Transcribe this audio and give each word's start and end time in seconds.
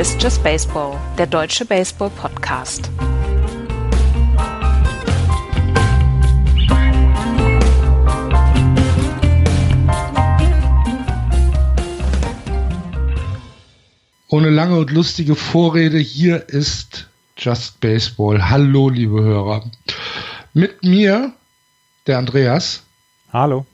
Hier 0.00 0.06
ist 0.06 0.22
Just 0.22 0.42
Baseball, 0.42 0.98
der 1.18 1.26
deutsche 1.26 1.66
Baseball-Podcast. 1.66 2.88
Ohne 14.30 14.48
lange 14.48 14.78
und 14.78 14.90
lustige 14.90 15.34
Vorrede, 15.34 15.98
hier 15.98 16.48
ist 16.48 17.06
Just 17.36 17.78
Baseball. 17.80 18.48
Hallo, 18.48 18.88
liebe 18.88 19.20
Hörer. 19.20 19.70
Mit 20.54 20.82
mir, 20.82 21.34
der 22.06 22.16
Andreas. 22.16 22.84
Hallo. 23.34 23.66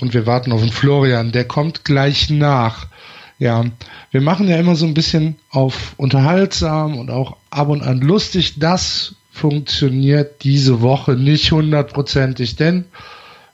Und 0.00 0.14
wir 0.14 0.26
warten 0.26 0.50
auf 0.50 0.62
den 0.62 0.72
Florian, 0.72 1.30
der 1.30 1.44
kommt 1.46 1.84
gleich 1.84 2.28
nach. 2.28 2.88
Ja, 3.38 3.64
wir 4.10 4.20
machen 4.20 4.48
ja 4.48 4.56
immer 4.56 4.74
so 4.74 4.84
ein 4.86 4.94
bisschen 4.94 5.36
auf 5.50 5.94
unterhaltsam 5.96 6.98
und 6.98 7.10
auch 7.10 7.36
ab 7.50 7.68
und 7.68 7.82
an 7.82 8.00
lustig. 8.00 8.58
Das 8.58 9.14
funktioniert 9.30 10.42
diese 10.42 10.80
Woche 10.80 11.12
nicht 11.12 11.52
hundertprozentig, 11.52 12.56
denn 12.56 12.86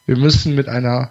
wir 0.06 0.16
müssen 0.16 0.54
mit 0.54 0.68
einer 0.68 1.10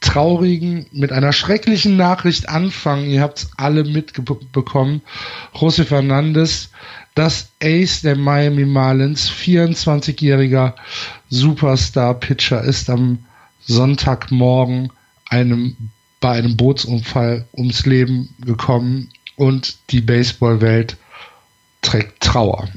traurigen, 0.00 0.86
mit 0.92 1.12
einer 1.12 1.32
schrecklichen 1.32 1.96
Nachricht 1.96 2.48
anfangen. 2.48 3.10
Ihr 3.10 3.20
habt 3.20 3.38
es 3.38 3.50
alle 3.56 3.84
mitbekommen. 3.84 5.02
José 5.54 5.84
Fernandes, 5.84 6.70
das 7.14 7.50
Ace 7.62 8.00
der 8.02 8.16
Miami 8.16 8.64
Marlins, 8.64 9.30
24-jähriger 9.30 10.74
Superstar-Pitcher, 11.28 12.62
ist 12.62 12.88
am 12.88 13.18
Sonntagmorgen 13.60 14.90
einem, 15.28 15.76
bei 16.20 16.32
einem 16.32 16.56
Bootsunfall 16.56 17.46
ums 17.56 17.86
Leben 17.86 18.34
gekommen 18.44 19.10
und 19.36 19.78
die 19.90 20.02
Baseballwelt 20.02 20.96
trägt 21.82 22.20
Trauer. 22.22 22.68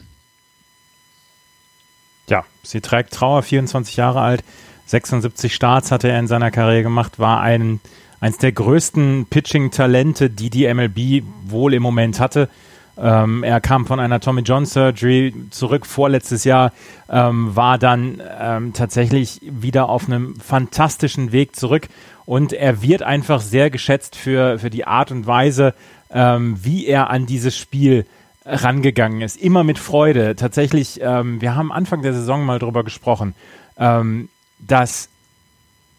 Ja, 2.29 2.45
sie 2.63 2.79
trägt 2.79 3.13
Trauer, 3.13 3.43
24 3.43 3.97
Jahre 3.97 4.21
alt. 4.21 4.43
76 4.85 5.53
Starts 5.53 5.91
hatte 5.91 6.09
er 6.09 6.19
in 6.19 6.27
seiner 6.27 6.51
Karriere 6.51 6.83
gemacht, 6.83 7.19
war 7.19 7.41
ein, 7.41 7.79
eins 8.19 8.37
der 8.37 8.51
größten 8.51 9.27
Pitching-Talente, 9.29 10.29
die 10.29 10.49
die 10.49 10.73
MLB 10.73 11.23
wohl 11.45 11.73
im 11.73 11.83
Moment 11.83 12.19
hatte. 12.19 12.49
Ähm, 12.95 13.43
er 13.43 13.59
kam 13.59 13.87
von 13.87 13.99
einer 13.99 14.19
Tommy 14.19 14.41
John 14.41 14.65
Surgery 14.65 15.33
zurück 15.49 15.85
vorletztes 15.85 16.43
Jahr, 16.43 16.71
ähm, 17.09 17.55
war 17.55 17.79
dann 17.79 18.21
ähm, 18.39 18.73
tatsächlich 18.73 19.39
wieder 19.41 19.89
auf 19.89 20.07
einem 20.07 20.35
fantastischen 20.39 21.31
Weg 21.31 21.55
zurück 21.55 21.87
und 22.25 22.53
er 22.53 22.81
wird 22.81 23.03
einfach 23.03 23.41
sehr 23.41 23.69
geschätzt 23.69 24.15
für, 24.15 24.59
für 24.59 24.69
die 24.69 24.85
Art 24.85 25.11
und 25.11 25.27
Weise, 25.27 25.73
ähm, 26.11 26.57
wie 26.61 26.85
er 26.85 27.09
an 27.09 27.25
dieses 27.25 27.57
Spiel 27.57 28.05
rangegangen 28.45 29.21
ist. 29.21 29.37
Immer 29.37 29.63
mit 29.63 29.79
Freude. 29.79 30.35
Tatsächlich, 30.35 30.99
ähm, 31.01 31.41
wir 31.41 31.55
haben 31.55 31.71
Anfang 31.71 32.01
der 32.01 32.13
Saison 32.13 32.45
mal 32.45 32.59
drüber 32.59 32.83
gesprochen. 32.83 33.35
Ähm, 33.77 34.29
dass 34.59 35.09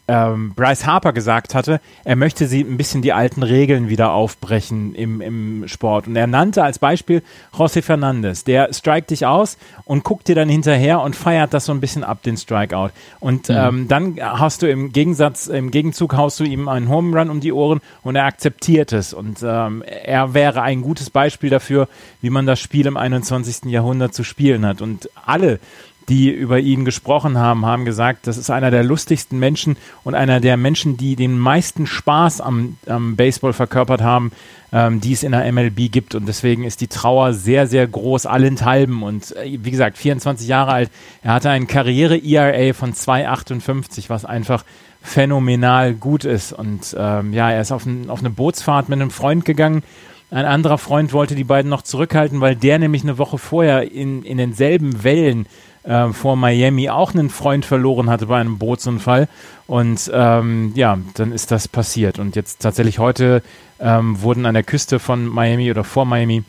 ähm, 0.07 0.53
Bryce 0.55 0.87
Harper 0.87 1.13
gesagt 1.13 1.55
hatte, 1.55 1.81
er 2.05 2.17
möchte 2.17 2.47
sie 2.47 2.61
ein 2.61 2.77
bisschen 2.77 3.01
die 3.01 3.15
alten 3.15 3.43
Regeln 3.43 3.89
wieder 3.89 4.13
aufbrechen 4.13 4.95
im, 4.95 5.21
im 5.21 5.67
Sport. 5.67 6.07
Und 6.07 6.17
er 6.17 6.27
nannte 6.27 6.63
als 6.63 6.79
Beispiel 6.79 7.23
José 7.57 7.81
Fernandez. 7.81 8.45
Der 8.45 8.73
strikt 8.73 9.11
dich 9.11 9.25
aus 9.25 9.57
und 9.85 10.05
guckt 10.05 10.29
dir 10.29 10.35
dann 10.35 10.49
hinterher 10.49 11.01
und 11.01 11.17
feiert 11.17 11.55
das 11.55 11.65
so 11.65 11.73
ein 11.73 11.81
bisschen 11.81 12.05
ab, 12.05 12.23
den 12.23 12.37
Strikeout. 12.37 12.91
Und 13.21 13.49
mhm. 13.49 13.55
ähm, 13.57 13.89
dann 13.89 14.19
hast 14.21 14.61
du 14.61 14.69
im 14.69 14.93
Gegensatz, 14.93 15.47
im 15.47 15.71
Gegenzug 15.71 16.15
haust 16.17 16.39
du 16.39 16.45
ihm 16.45 16.69
einen 16.69 16.91
Home 16.91 17.19
Run 17.19 17.31
um 17.31 17.41
die 17.41 17.53
Ohren 17.53 17.81
und 18.03 18.17
er 18.17 18.27
akzeptiert 18.27 18.93
es. 18.93 19.15
Und 19.15 19.43
ähm, 19.43 19.83
er 19.83 20.35
wäre 20.35 20.61
ein 20.61 20.83
gutes 20.83 21.09
Beispiel 21.09 21.49
dafür, 21.49 21.89
wie 22.21 22.31
man 22.31 22.45
das 22.45 22.61
Spiel 22.61 22.87
im 22.87 22.99
21. 22.99 23.71
Jahrhundert 23.71 24.13
zu 24.13 24.23
spielen 24.23 24.67
hat. 24.67 24.83
Und 24.83 25.09
alle 25.25 25.61
die 26.09 26.31
über 26.31 26.59
ihn 26.59 26.85
gesprochen 26.85 27.39
haben, 27.39 27.65
haben 27.65 27.85
gesagt, 27.85 28.27
das 28.27 28.37
ist 28.37 28.51
einer 28.51 28.71
der 28.71 28.85
lustigsten 28.85 29.39
Menschen 29.39 29.77
und 30.03 30.15
einer 30.15 30.41
der 30.41 30.57
Menschen, 30.57 30.97
die 30.97 31.17
den 31.17 31.39
meisten 31.39 31.87
Spaß 31.87 32.41
am, 32.41 32.77
am 32.87 33.17
Baseball 33.17 33.53
verkörpert 33.53 34.03
haben, 34.03 34.33
ähm, 34.73 35.01
die 35.01 35.13
es 35.13 35.23
in 35.23 35.33
der 35.33 35.51
MLB 35.51 35.91
gibt. 35.91 36.15
Und 36.15 36.27
deswegen 36.27 36.65
ist 36.65 36.81
die 36.81 36.89
Trauer 36.89 37.33
sehr, 37.33 37.67
sehr 37.67 37.87
groß, 37.87 38.27
allenthalben. 38.27 39.03
Und 39.03 39.35
äh, 39.37 39.59
wie 39.63 39.71
gesagt, 39.71 39.97
24 39.97 40.47
Jahre 40.47 40.73
alt. 40.73 40.91
Er 41.23 41.33
hatte 41.33 41.51
einen 41.51 41.67
Karriere-ERA 41.67 42.75
von 42.75 42.93
2,58, 42.93 44.09
was 44.09 44.25
einfach 44.25 44.65
phänomenal 45.01 45.95
gut 45.95 46.25
ist. 46.25 46.53
Und 46.53 46.95
ähm, 46.99 47.33
ja, 47.33 47.51
er 47.51 47.61
ist 47.61 47.73
auf, 47.73 47.87
ein, 47.87 48.11
auf 48.11 48.21
eine 48.21 48.31
Bootsfahrt 48.31 48.89
mit 48.89 49.01
einem 49.01 49.11
Freund 49.11 49.45
gegangen. 49.45 49.83
Ein 50.31 50.47
anderer 50.47 50.79
Freund 50.79 51.13
wollte 51.13 51.37
die 51.37 51.45
beiden 51.45 51.71
noch 51.71 51.83
zurückhalten, 51.83 52.41
weil 52.41 52.57
der 52.57 52.79
nämlich 52.79 53.05
eine 53.05 53.19
Woche 53.19 53.39
vorher 53.39 53.93
in, 53.93 54.25
in 54.25 54.39
denselben 54.39 55.05
Wellen 55.05 55.47
äh, 55.85 56.13
vor 56.13 56.37
Miami 56.37 56.89
auch 56.89 57.15
einen 57.15 57.31
Freund 57.31 57.65
verloren 57.65 58.11
hatte 58.11 58.27
bei 58.27 58.41
einem 58.41 58.59
Bootsunfall. 58.59 59.29
Und 59.67 60.11
ähm, 60.13 60.73
ja, 60.75 60.99
dann 61.15 61.33
ist 61.33 61.51
das 61.51 61.69
passiert. 61.69 62.19
Und 62.19 62.37
jetzt 62.37 62.61
tatsächlich 62.61 62.99
heute 62.99 63.43
ähm, 63.81 64.21
wurden 64.23 64.47
an 64.47 64.55
der 64.55 64.63
Küste 64.63 64.99
von 64.99 65.27
Miami 65.27 65.71
oder 65.71 65.85
vor 65.85 66.05
Miami 66.05 66.45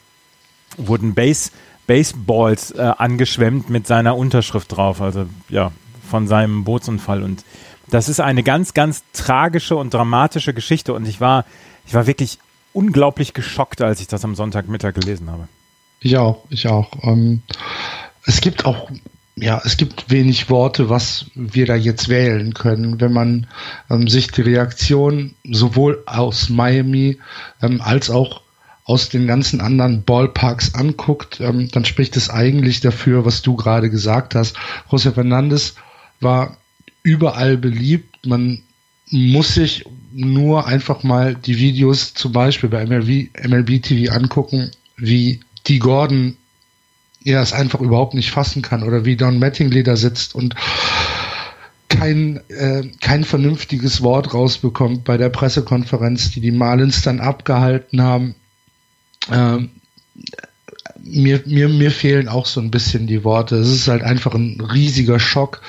wurden 0.77 1.13
Base, 1.13 1.51
Baseballs 1.87 2.71
äh, 2.71 2.91
angeschwemmt 2.97 3.69
mit 3.69 3.87
seiner 3.87 4.17
Unterschrift 4.17 4.75
drauf. 4.75 5.01
Also 5.01 5.27
ja, 5.49 5.71
von 6.09 6.27
seinem 6.27 6.63
Bootsunfall. 6.63 7.23
Und 7.23 7.43
das 7.89 8.09
ist 8.09 8.19
eine 8.19 8.43
ganz, 8.43 8.73
ganz 8.73 9.03
tragische 9.13 9.75
und 9.75 9.93
dramatische 9.93 10.53
Geschichte. 10.53 10.93
Und 10.93 11.07
ich 11.07 11.21
war, 11.21 11.45
ich 11.85 11.93
war 11.93 12.07
wirklich 12.07 12.39
unglaublich 12.73 13.33
geschockt, 13.33 13.81
als 13.81 14.01
ich 14.01 14.07
das 14.07 14.23
am 14.23 14.35
Sonntagmittag 14.35 14.93
gelesen 14.93 15.29
habe. 15.29 15.47
Ich 15.99 16.17
auch, 16.17 16.43
ich 16.49 16.67
auch. 16.67 16.91
Ähm, 17.03 17.41
es 18.25 18.41
gibt 18.41 18.65
auch 18.65 18.89
ja, 19.35 19.61
es 19.65 19.75
gibt 19.75 20.09
wenig 20.09 20.49
Worte, 20.49 20.89
was 20.89 21.25
wir 21.35 21.65
da 21.65 21.75
jetzt 21.75 22.07
wählen 22.07 22.53
können. 22.53 23.01
Wenn 23.01 23.11
man 23.11 23.47
ähm, 23.89 24.07
sich 24.07 24.31
die 24.31 24.41
Reaktion 24.41 25.35
sowohl 25.43 26.01
aus 26.05 26.49
Miami 26.49 27.17
ähm, 27.61 27.81
als 27.81 28.09
auch 28.09 28.41
aus 28.85 29.09
den 29.09 29.27
ganzen 29.27 29.61
anderen 29.61 30.03
Ballparks 30.03 30.73
anguckt, 30.75 31.41
ähm, 31.41 31.69
dann 31.71 31.85
spricht 31.85 32.15
es 32.15 32.29
eigentlich 32.29 32.79
dafür, 32.79 33.25
was 33.25 33.41
du 33.41 33.55
gerade 33.55 33.89
gesagt 33.89 34.35
hast. 34.35 34.55
José 34.89 35.11
Fernandes 35.11 35.75
war 36.21 36.57
überall 37.03 37.57
beliebt. 37.57 38.25
Man 38.25 38.61
muss 39.09 39.55
sich 39.55 39.85
nur 40.13 40.65
einfach 40.65 41.03
mal 41.03 41.35
die 41.35 41.57
Videos 41.57 42.13
zum 42.13 42.31
Beispiel 42.31 42.69
bei 42.69 42.85
MLB, 42.85 43.31
MLB 43.45 43.83
TV 43.83 44.13
angucken, 44.13 44.71
wie 44.95 45.41
die 45.67 45.79
Gordon 45.79 46.37
er 47.25 47.41
es 47.41 47.51
einfach 47.51 47.81
überhaupt 47.81 48.13
nicht 48.13 48.31
fassen 48.31 48.61
kann 48.61 48.83
oder 48.83 49.03
wie 49.03 49.17
Don 49.17 49.39
Mattingly 49.39 49.83
da 49.83 49.97
sitzt 49.97 50.35
und 50.35 50.55
kein, 51.89 52.39
äh, 52.49 52.83
kein 53.01 53.23
vernünftiges 53.23 54.01
Wort 54.01 54.33
rausbekommt 54.33 55.03
bei 55.03 55.17
der 55.17 55.29
Pressekonferenz, 55.29 56.31
die 56.31 56.41
die 56.41 56.51
Marlins 56.51 57.01
dann 57.01 57.19
abgehalten 57.19 58.01
haben. 58.01 58.35
Ähm, 59.31 59.71
mir, 61.03 61.41
mir, 61.45 61.67
mir 61.69 61.91
fehlen 61.91 62.27
auch 62.27 62.45
so 62.45 62.61
ein 62.61 62.71
bisschen 62.71 63.07
die 63.07 63.23
Worte. 63.23 63.57
Es 63.57 63.69
ist 63.69 63.87
halt 63.87 64.03
einfach 64.03 64.33
ein 64.33 64.61
riesiger 64.61 65.19
Schock 65.19 65.61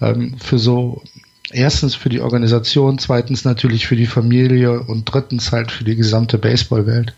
ähm, 0.00 0.36
für 0.38 0.58
so, 0.58 1.02
erstens 1.50 1.94
für 1.94 2.08
die 2.08 2.20
Organisation, 2.20 2.98
zweitens 2.98 3.44
natürlich 3.44 3.86
für 3.86 3.96
die 3.96 4.06
Familie 4.06 4.80
und 4.80 5.04
drittens 5.04 5.52
halt 5.52 5.70
für 5.70 5.84
die 5.84 5.96
gesamte 5.96 6.38
Baseballwelt. 6.38 7.14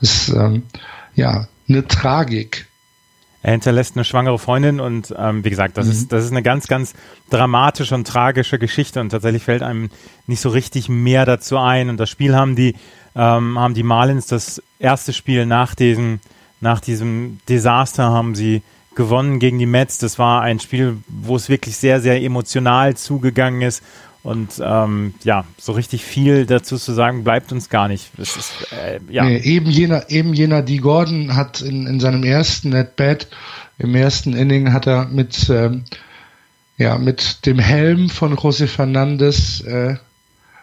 Es 0.00 0.28
ist 0.28 0.36
ähm, 0.36 0.62
ja 1.14 1.48
eine 1.68 1.86
Tragik, 1.86 2.66
er 3.46 3.52
hinterlässt 3.52 3.94
eine 3.94 4.04
schwangere 4.04 4.40
Freundin 4.40 4.80
und 4.80 5.14
ähm, 5.16 5.44
wie 5.44 5.50
gesagt, 5.50 5.78
das 5.78 5.86
mhm. 5.86 5.92
ist 5.92 6.12
das 6.12 6.24
ist 6.24 6.32
eine 6.32 6.42
ganz 6.42 6.66
ganz 6.66 6.94
dramatische 7.30 7.94
und 7.94 8.04
tragische 8.04 8.58
Geschichte 8.58 9.00
und 9.00 9.10
tatsächlich 9.10 9.44
fällt 9.44 9.62
einem 9.62 9.88
nicht 10.26 10.40
so 10.40 10.48
richtig 10.48 10.88
mehr 10.88 11.24
dazu 11.24 11.56
ein 11.56 11.88
und 11.88 11.96
das 11.98 12.10
Spiel 12.10 12.34
haben 12.34 12.56
die 12.56 12.74
ähm, 13.14 13.56
haben 13.56 13.74
die 13.74 13.84
Marlins 13.84 14.26
das 14.26 14.60
erste 14.80 15.12
Spiel 15.12 15.46
nach 15.46 15.76
diesem 15.76 16.18
nach 16.60 16.80
diesem 16.80 17.38
Desaster 17.48 18.10
haben 18.10 18.34
sie 18.34 18.62
gewonnen 18.96 19.38
gegen 19.38 19.60
die 19.60 19.66
Mets. 19.66 19.98
Das 19.98 20.18
war 20.18 20.42
ein 20.42 20.58
Spiel, 20.58 20.96
wo 21.06 21.36
es 21.36 21.48
wirklich 21.48 21.76
sehr 21.76 22.00
sehr 22.00 22.20
emotional 22.20 22.96
zugegangen 22.96 23.62
ist 23.62 23.80
und 24.26 24.60
ähm, 24.60 25.14
ja, 25.22 25.44
so 25.56 25.70
richtig 25.70 26.04
viel 26.04 26.46
dazu 26.46 26.78
zu 26.78 26.92
sagen 26.92 27.22
bleibt 27.22 27.52
uns 27.52 27.68
gar 27.68 27.86
nicht. 27.86 28.10
Es 28.18 28.36
ist, 28.36 28.72
äh, 28.72 28.98
ja. 29.08 29.24
Nee, 29.24 29.38
eben 29.38 29.70
jener, 29.70 30.10
eben 30.10 30.34
jener 30.34 30.62
D. 30.62 30.78
Gordon 30.78 31.36
hat 31.36 31.60
in, 31.60 31.86
in 31.86 32.00
seinem 32.00 32.24
ersten 32.24 32.70
Net 32.70 32.96
Bat, 32.96 33.28
im 33.78 33.94
ersten 33.94 34.32
Inning 34.32 34.72
hat 34.72 34.88
er 34.88 35.04
mit, 35.04 35.48
ähm, 35.48 35.84
ja, 36.76 36.98
mit 36.98 37.46
dem 37.46 37.60
Helm 37.60 38.10
von 38.10 38.34
José 38.34 38.66
Fernandez 38.66 39.60
äh, 39.60 39.94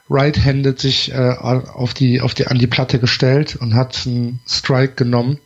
right-handed 0.09 0.77
sich 0.77 1.13
äh, 1.13 1.35
auf 1.39 1.93
die, 1.93 2.19
auf 2.19 2.33
die, 2.33 2.47
an 2.47 2.59
die 2.59 2.67
Platte 2.67 2.99
gestellt 2.99 3.55
und 3.55 3.75
hat 3.75 3.97
einen 4.05 4.41
Strike 4.45 4.95
genommen, 4.95 5.39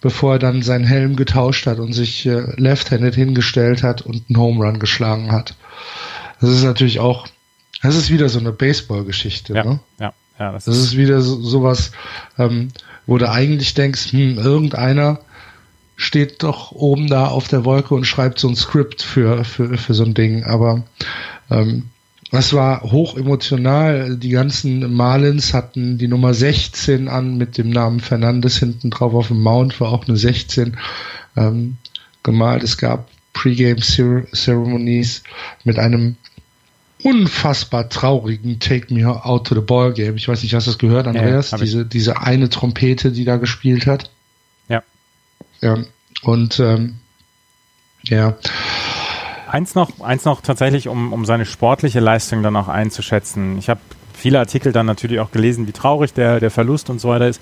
bevor 0.00 0.34
er 0.34 0.38
dann 0.38 0.62
seinen 0.62 0.84
Helm 0.84 1.16
getauscht 1.16 1.66
hat 1.66 1.80
und 1.80 1.94
sich 1.94 2.26
äh, 2.26 2.44
left-handed 2.58 3.16
hingestellt 3.16 3.82
hat 3.82 4.02
und 4.02 4.22
einen 4.28 4.38
Home 4.38 4.64
Run 4.64 4.78
geschlagen 4.78 5.32
hat. 5.32 5.56
Das 6.40 6.50
ist 6.50 6.62
natürlich 6.62 7.00
auch 7.00 7.26
das 7.82 7.96
ist 7.96 8.10
wieder 8.10 8.28
so 8.28 8.38
eine 8.38 8.52
Baseball-Geschichte. 8.52 9.54
Ja, 9.54 9.64
ne? 9.64 9.80
ja, 9.98 10.12
ja. 10.38 10.52
Das, 10.52 10.64
das 10.64 10.76
ist, 10.76 10.84
ist, 10.84 10.96
wieder 10.96 11.20
so, 11.20 11.40
sowas, 11.40 11.92
ähm, 12.38 12.68
wo 13.06 13.18
du 13.18 13.30
eigentlich 13.30 13.74
denkst, 13.74 14.12
hm, 14.12 14.38
irgendeiner 14.38 15.20
steht 15.96 16.42
doch 16.42 16.72
oben 16.72 17.06
da 17.06 17.28
auf 17.28 17.48
der 17.48 17.64
Wolke 17.64 17.94
und 17.94 18.06
schreibt 18.06 18.38
so 18.38 18.48
ein 18.48 18.56
Skript 18.56 19.02
für, 19.02 19.44
für, 19.44 19.78
für 19.78 19.94
so 19.94 20.04
ein 20.04 20.14
Ding. 20.14 20.44
Aber 20.44 20.84
ähm, 21.50 21.90
das 22.30 22.52
war 22.52 22.82
hoch 22.82 23.16
emotional. 23.16 24.16
Die 24.16 24.30
ganzen 24.30 24.92
Marlins 24.92 25.54
hatten 25.54 25.96
die 25.96 26.08
Nummer 26.08 26.34
16 26.34 27.08
an 27.08 27.38
mit 27.38 27.56
dem 27.56 27.70
Namen 27.70 28.00
Fernandes 28.00 28.58
hinten 28.58 28.90
drauf 28.90 29.14
auf 29.14 29.28
dem 29.28 29.42
Mount, 29.42 29.80
war 29.80 29.92
auch 29.92 30.06
eine 30.06 30.16
16 30.16 30.76
ähm, 31.36 31.76
gemalt. 32.22 32.62
Es 32.62 32.76
gab 32.76 33.08
Pre-Game 33.32 33.78
Ceremonies 33.80 35.22
mit 35.64 35.78
einem 35.78 36.16
unfassbar 37.06 37.88
traurigen 37.88 38.58
Take 38.58 38.92
Me 38.92 39.06
Out 39.06 39.46
to 39.46 39.54
the 39.54 39.60
Ball 39.60 39.92
Game. 39.92 40.16
Ich 40.16 40.26
weiß 40.26 40.42
nicht, 40.42 40.54
hast 40.54 40.66
du 40.66 40.72
das 40.72 40.78
gehört, 40.78 41.06
Andreas? 41.06 41.52
Ja, 41.52 41.58
diese, 41.58 41.86
diese 41.86 42.20
eine 42.20 42.48
Trompete, 42.48 43.12
die 43.12 43.24
da 43.24 43.36
gespielt 43.36 43.86
hat. 43.86 44.10
Ja. 44.68 44.82
Ja. 45.60 45.78
Und 46.22 46.58
ähm, 46.58 46.96
ja. 48.02 48.36
Eins 49.48 49.76
noch, 49.76 50.00
eins 50.00 50.24
noch 50.24 50.40
tatsächlich, 50.40 50.88
um, 50.88 51.12
um 51.12 51.24
seine 51.24 51.46
sportliche 51.46 52.00
Leistung 52.00 52.42
dann 52.42 52.56
auch 52.56 52.66
einzuschätzen. 52.66 53.56
Ich 53.58 53.68
habe 53.68 53.80
viele 54.12 54.40
Artikel 54.40 54.72
dann 54.72 54.86
natürlich 54.86 55.20
auch 55.20 55.30
gelesen, 55.30 55.68
wie 55.68 55.72
traurig 55.72 56.12
der, 56.12 56.40
der 56.40 56.50
Verlust 56.50 56.90
und 56.90 57.00
so 57.00 57.08
weiter 57.08 57.28
ist. 57.28 57.40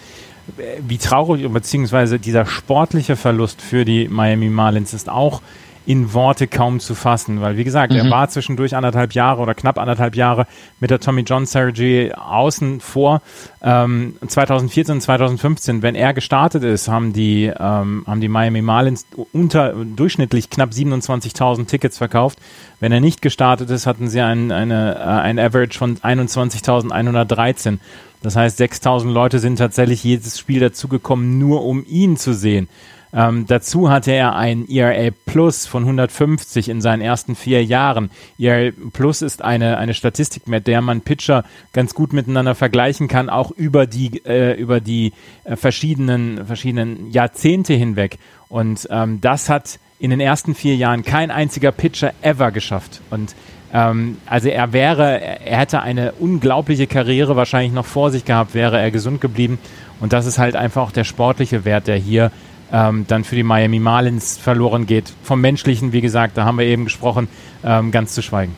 Wie 0.86 0.98
traurig, 0.98 1.50
beziehungsweise 1.50 2.18
dieser 2.18 2.44
sportliche 2.44 3.16
Verlust 3.16 3.62
für 3.62 3.86
die 3.86 4.08
Miami 4.08 4.50
Marlins 4.50 4.92
ist 4.92 5.08
auch 5.08 5.40
in 5.86 6.12
Worte 6.14 6.46
kaum 6.46 6.80
zu 6.80 6.94
fassen, 6.94 7.40
weil 7.40 7.56
wie 7.56 7.64
gesagt, 7.64 7.92
mhm. 7.92 7.98
er 7.98 8.10
war 8.10 8.28
zwischendurch 8.28 8.74
anderthalb 8.74 9.12
Jahre 9.12 9.42
oder 9.42 9.54
knapp 9.54 9.78
anderthalb 9.78 10.16
Jahre 10.16 10.46
mit 10.80 10.90
der 10.90 11.00
Tommy 11.00 11.22
John 11.22 11.46
Surgery 11.46 12.12
außen 12.12 12.80
vor. 12.80 13.20
Ähm, 13.62 14.16
2014 14.26 14.96
und 14.96 15.00
2015, 15.02 15.82
wenn 15.82 15.94
er 15.94 16.14
gestartet 16.14 16.64
ist, 16.64 16.88
haben 16.88 17.12
die, 17.12 17.44
ähm, 17.46 18.04
haben 18.06 18.20
die 18.20 18.28
Miami 18.28 18.62
Marlins 18.62 19.06
unter 19.32 19.74
durchschnittlich 19.74 20.50
knapp 20.50 20.70
27.000 20.70 21.66
Tickets 21.66 21.98
verkauft. 21.98 22.38
Wenn 22.80 22.92
er 22.92 23.00
nicht 23.00 23.20
gestartet 23.22 23.70
ist, 23.70 23.86
hatten 23.86 24.08
sie 24.08 24.20
ein, 24.20 24.52
eine, 24.52 24.96
äh, 24.96 24.98
ein 24.98 25.38
Average 25.38 25.78
von 25.78 25.96
21.113. 25.98 27.78
Das 28.22 28.36
heißt, 28.36 28.58
6.000 28.58 29.10
Leute 29.12 29.38
sind 29.38 29.56
tatsächlich 29.56 30.02
jedes 30.02 30.38
Spiel 30.38 30.58
dazugekommen, 30.58 31.38
nur 31.38 31.62
um 31.62 31.84
ihn 31.86 32.16
zu 32.16 32.32
sehen. 32.32 32.68
Ähm, 33.14 33.46
dazu 33.46 33.90
hatte 33.90 34.10
er 34.10 34.34
ein 34.34 34.68
ERA 34.68 35.10
Plus 35.24 35.66
von 35.66 35.84
150 35.84 36.68
in 36.68 36.80
seinen 36.80 37.00
ersten 37.00 37.36
vier 37.36 37.64
Jahren. 37.64 38.10
ERA 38.38 38.72
Plus 38.92 39.22
ist 39.22 39.42
eine, 39.42 39.78
eine 39.78 39.94
Statistik, 39.94 40.48
mit 40.48 40.66
der 40.66 40.80
man 40.80 41.00
Pitcher 41.00 41.44
ganz 41.72 41.94
gut 41.94 42.12
miteinander 42.12 42.56
vergleichen 42.56 43.06
kann, 43.06 43.30
auch 43.30 43.52
über 43.52 43.86
die, 43.86 44.24
äh, 44.26 44.54
über 44.60 44.80
die 44.80 45.12
äh, 45.44 45.54
verschiedenen, 45.54 46.44
verschiedenen 46.46 47.10
Jahrzehnte 47.12 47.74
hinweg. 47.74 48.18
Und 48.48 48.88
ähm, 48.90 49.20
das 49.20 49.48
hat 49.48 49.78
in 50.00 50.10
den 50.10 50.20
ersten 50.20 50.54
vier 50.54 50.74
Jahren 50.74 51.04
kein 51.04 51.30
einziger 51.30 51.70
Pitcher 51.70 52.12
ever 52.20 52.50
geschafft. 52.50 53.00
Und 53.10 53.36
ähm, 53.72 54.18
also 54.26 54.48
er 54.48 54.72
wäre, 54.72 55.20
er 55.20 55.58
hätte 55.58 55.82
eine 55.82 56.12
unglaubliche 56.12 56.88
Karriere 56.88 57.36
wahrscheinlich 57.36 57.72
noch 57.72 57.86
vor 57.86 58.10
sich 58.10 58.24
gehabt, 58.24 58.54
wäre 58.54 58.80
er 58.80 58.90
gesund 58.90 59.20
geblieben. 59.20 59.58
Und 60.00 60.12
das 60.12 60.26
ist 60.26 60.38
halt 60.38 60.56
einfach 60.56 60.82
auch 60.82 60.92
der 60.92 61.04
sportliche 61.04 61.64
Wert, 61.64 61.86
der 61.86 61.96
hier 61.96 62.32
ähm, 62.74 63.06
dann 63.06 63.22
für 63.22 63.36
die 63.36 63.44
Miami 63.44 63.78
Marlins 63.78 64.36
verloren 64.36 64.86
geht. 64.86 65.12
Vom 65.22 65.40
Menschlichen, 65.40 65.92
wie 65.92 66.00
gesagt, 66.00 66.36
da 66.36 66.44
haben 66.44 66.58
wir 66.58 66.66
eben 66.66 66.84
gesprochen, 66.84 67.28
ähm, 67.62 67.92
ganz 67.92 68.14
zu 68.14 68.22
schweigen. 68.22 68.56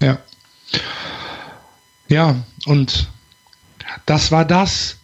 Ja. 0.00 0.18
Ja, 2.08 2.36
und 2.66 3.10
das 4.06 4.30
war 4.30 4.44
das. 4.44 4.98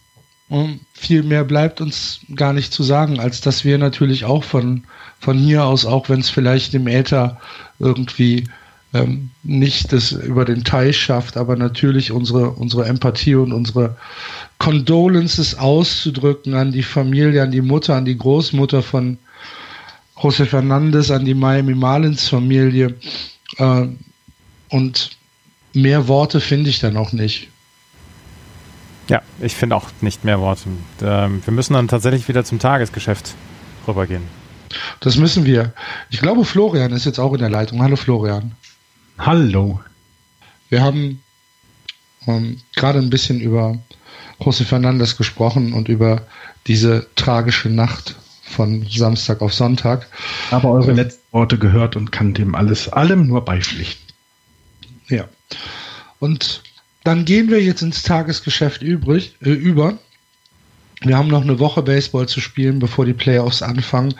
Und 0.47 0.79
viel 0.93 1.23
mehr 1.23 1.43
bleibt 1.43 1.81
uns 1.81 2.21
gar 2.35 2.53
nicht 2.53 2.71
zu 2.71 2.83
sagen, 2.83 3.19
als 3.19 3.41
dass 3.41 3.65
wir 3.65 3.77
natürlich 3.77 4.23
auch 4.23 4.45
von, 4.45 4.85
von 5.19 5.37
hier 5.37 5.65
aus, 5.65 5.85
auch 5.85 6.07
wenn 6.07 6.21
es 6.21 6.29
vielleicht 6.29 6.73
im 6.73 6.87
Äther 6.87 7.41
irgendwie 7.79 8.45
ähm, 8.93 9.29
nicht 9.43 9.91
das 9.91 10.11
über 10.11 10.45
den 10.45 10.63
Teich 10.63 10.97
schafft, 10.97 11.37
aber 11.37 11.55
natürlich 11.55 12.11
unsere, 12.11 12.51
unsere 12.51 12.85
Empathie 12.85 13.35
und 13.35 13.51
unsere 13.51 13.97
Condolences 14.59 15.57
auszudrücken 15.57 16.53
an 16.53 16.71
die 16.71 16.83
Familie, 16.83 17.43
an 17.43 17.51
die 17.51 17.61
Mutter, 17.61 17.95
an 17.95 18.05
die 18.05 18.17
Großmutter 18.17 18.81
von 18.81 19.17
José 20.15 20.45
Fernandez, 20.45 21.11
an 21.11 21.25
die 21.25 21.33
Miami 21.33 21.75
Marlins 21.75 22.27
Familie. 22.29 22.95
Äh, 23.57 23.87
und 24.69 25.11
mehr 25.73 26.07
Worte 26.07 26.39
finde 26.39 26.69
ich 26.69 26.79
dann 26.79 26.97
auch 26.97 27.11
nicht. 27.11 27.49
Ja, 29.09 29.21
ich 29.39 29.55
finde 29.55 29.75
auch 29.75 29.89
nicht 30.01 30.25
mehr 30.25 30.39
Worte. 30.39 30.69
Ähm, 31.01 31.41
wir 31.45 31.53
müssen 31.53 31.73
dann 31.73 31.87
tatsächlich 31.87 32.27
wieder 32.27 32.43
zum 32.43 32.59
Tagesgeschäft 32.59 33.35
rübergehen. 33.87 34.23
Das 34.99 35.15
müssen 35.15 35.45
wir. 35.45 35.73
Ich 36.09 36.19
glaube, 36.19 36.43
Florian 36.43 36.91
ist 36.91 37.05
jetzt 37.05 37.19
auch 37.19 37.33
in 37.33 37.39
der 37.39 37.49
Leitung. 37.49 37.81
Hallo 37.81 37.95
Florian. 37.95 38.53
Hallo. 39.17 39.79
Wir 40.69 40.81
haben 40.81 41.21
ähm, 42.27 42.61
gerade 42.75 42.99
ein 42.99 43.09
bisschen 43.09 43.41
über 43.41 43.79
José 44.39 44.63
Fernandes 44.63 45.17
gesprochen 45.17 45.73
und 45.73 45.89
über 45.89 46.27
diese 46.67 47.07
tragische 47.15 47.69
Nacht 47.69 48.15
von 48.43 48.85
Samstag 48.87 49.41
auf 49.41 49.53
Sonntag. 49.53 50.07
Aber 50.51 50.71
eure 50.71 50.91
äh, 50.91 50.95
letzten 50.95 51.23
Worte 51.31 51.57
gehört 51.57 51.95
und 51.95 52.11
kann 52.11 52.33
dem 52.33 52.55
alles 52.55 52.89
allem 52.89 53.27
nur 53.27 53.43
beipflichten. 53.43 54.05
Ja. 55.07 55.27
Und 56.19 56.61
dann 57.03 57.25
gehen 57.25 57.49
wir 57.49 57.61
jetzt 57.61 57.81
ins 57.81 58.03
Tagesgeschäft 58.03 58.81
übrig, 58.81 59.35
äh, 59.41 59.49
über. 59.49 59.97
Wir 61.01 61.15
haben 61.15 61.27
noch 61.27 61.43
eine 61.43 61.59
Woche 61.59 61.83
Baseball 61.83 62.27
zu 62.27 62.41
spielen, 62.41 62.79
bevor 62.79 63.05
die 63.05 63.13
Playoffs 63.13 63.61
anfangen. 63.61 64.15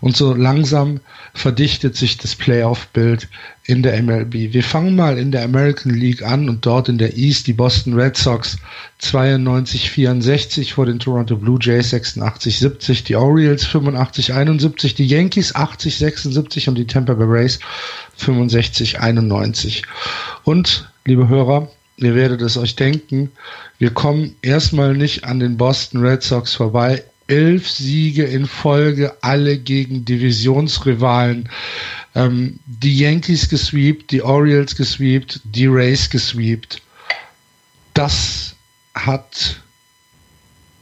Und 0.00 0.16
so 0.16 0.32
langsam 0.32 1.00
verdichtet 1.34 1.94
sich 1.94 2.16
das 2.16 2.36
Playoff-Bild 2.36 3.28
in 3.64 3.82
der 3.82 4.02
MLB. 4.02 4.54
Wir 4.54 4.64
fangen 4.64 4.96
mal 4.96 5.18
in 5.18 5.30
der 5.30 5.44
American 5.44 5.92
League 5.92 6.22
an 6.22 6.48
und 6.48 6.64
dort 6.64 6.88
in 6.88 6.96
der 6.96 7.18
East 7.18 7.46
die 7.48 7.52
Boston 7.52 7.92
Red 7.92 8.16
Sox 8.16 8.56
92-64 9.02 10.72
vor 10.72 10.86
den 10.86 10.98
Toronto 10.98 11.36
Blue 11.36 11.58
Jays 11.60 11.92
86-70, 11.92 13.04
die 13.04 13.16
Orioles 13.16 13.66
85-71, 13.68 14.96
die 14.96 15.06
Yankees 15.06 15.54
80-76 15.54 16.68
und 16.70 16.76
die 16.76 16.86
Tampa 16.86 17.12
Bay 17.12 17.26
Rays 17.28 17.58
65-91. 18.18 19.82
Und, 20.44 20.90
liebe 21.04 21.28
Hörer, 21.28 21.68
ihr 21.96 22.14
werdet 22.14 22.42
es 22.42 22.56
euch 22.56 22.76
denken, 22.76 23.30
wir 23.78 23.90
kommen 23.90 24.36
erstmal 24.42 24.94
nicht 24.94 25.24
an 25.24 25.40
den 25.40 25.56
Boston 25.56 26.04
Red 26.04 26.22
Sox 26.22 26.54
vorbei. 26.54 27.04
Elf 27.28 27.70
Siege 27.70 28.24
in 28.24 28.46
Folge, 28.46 29.16
alle 29.22 29.56
gegen 29.56 30.04
Divisionsrivalen. 30.04 31.48
Ähm, 32.14 32.58
die 32.66 32.98
Yankees 32.98 33.48
gesweept, 33.48 34.10
die 34.10 34.22
Orioles 34.22 34.76
gesweept, 34.76 35.40
die 35.44 35.66
Rays 35.66 36.10
gesweept. 36.10 36.82
Das 37.94 38.54
hat 38.94 39.60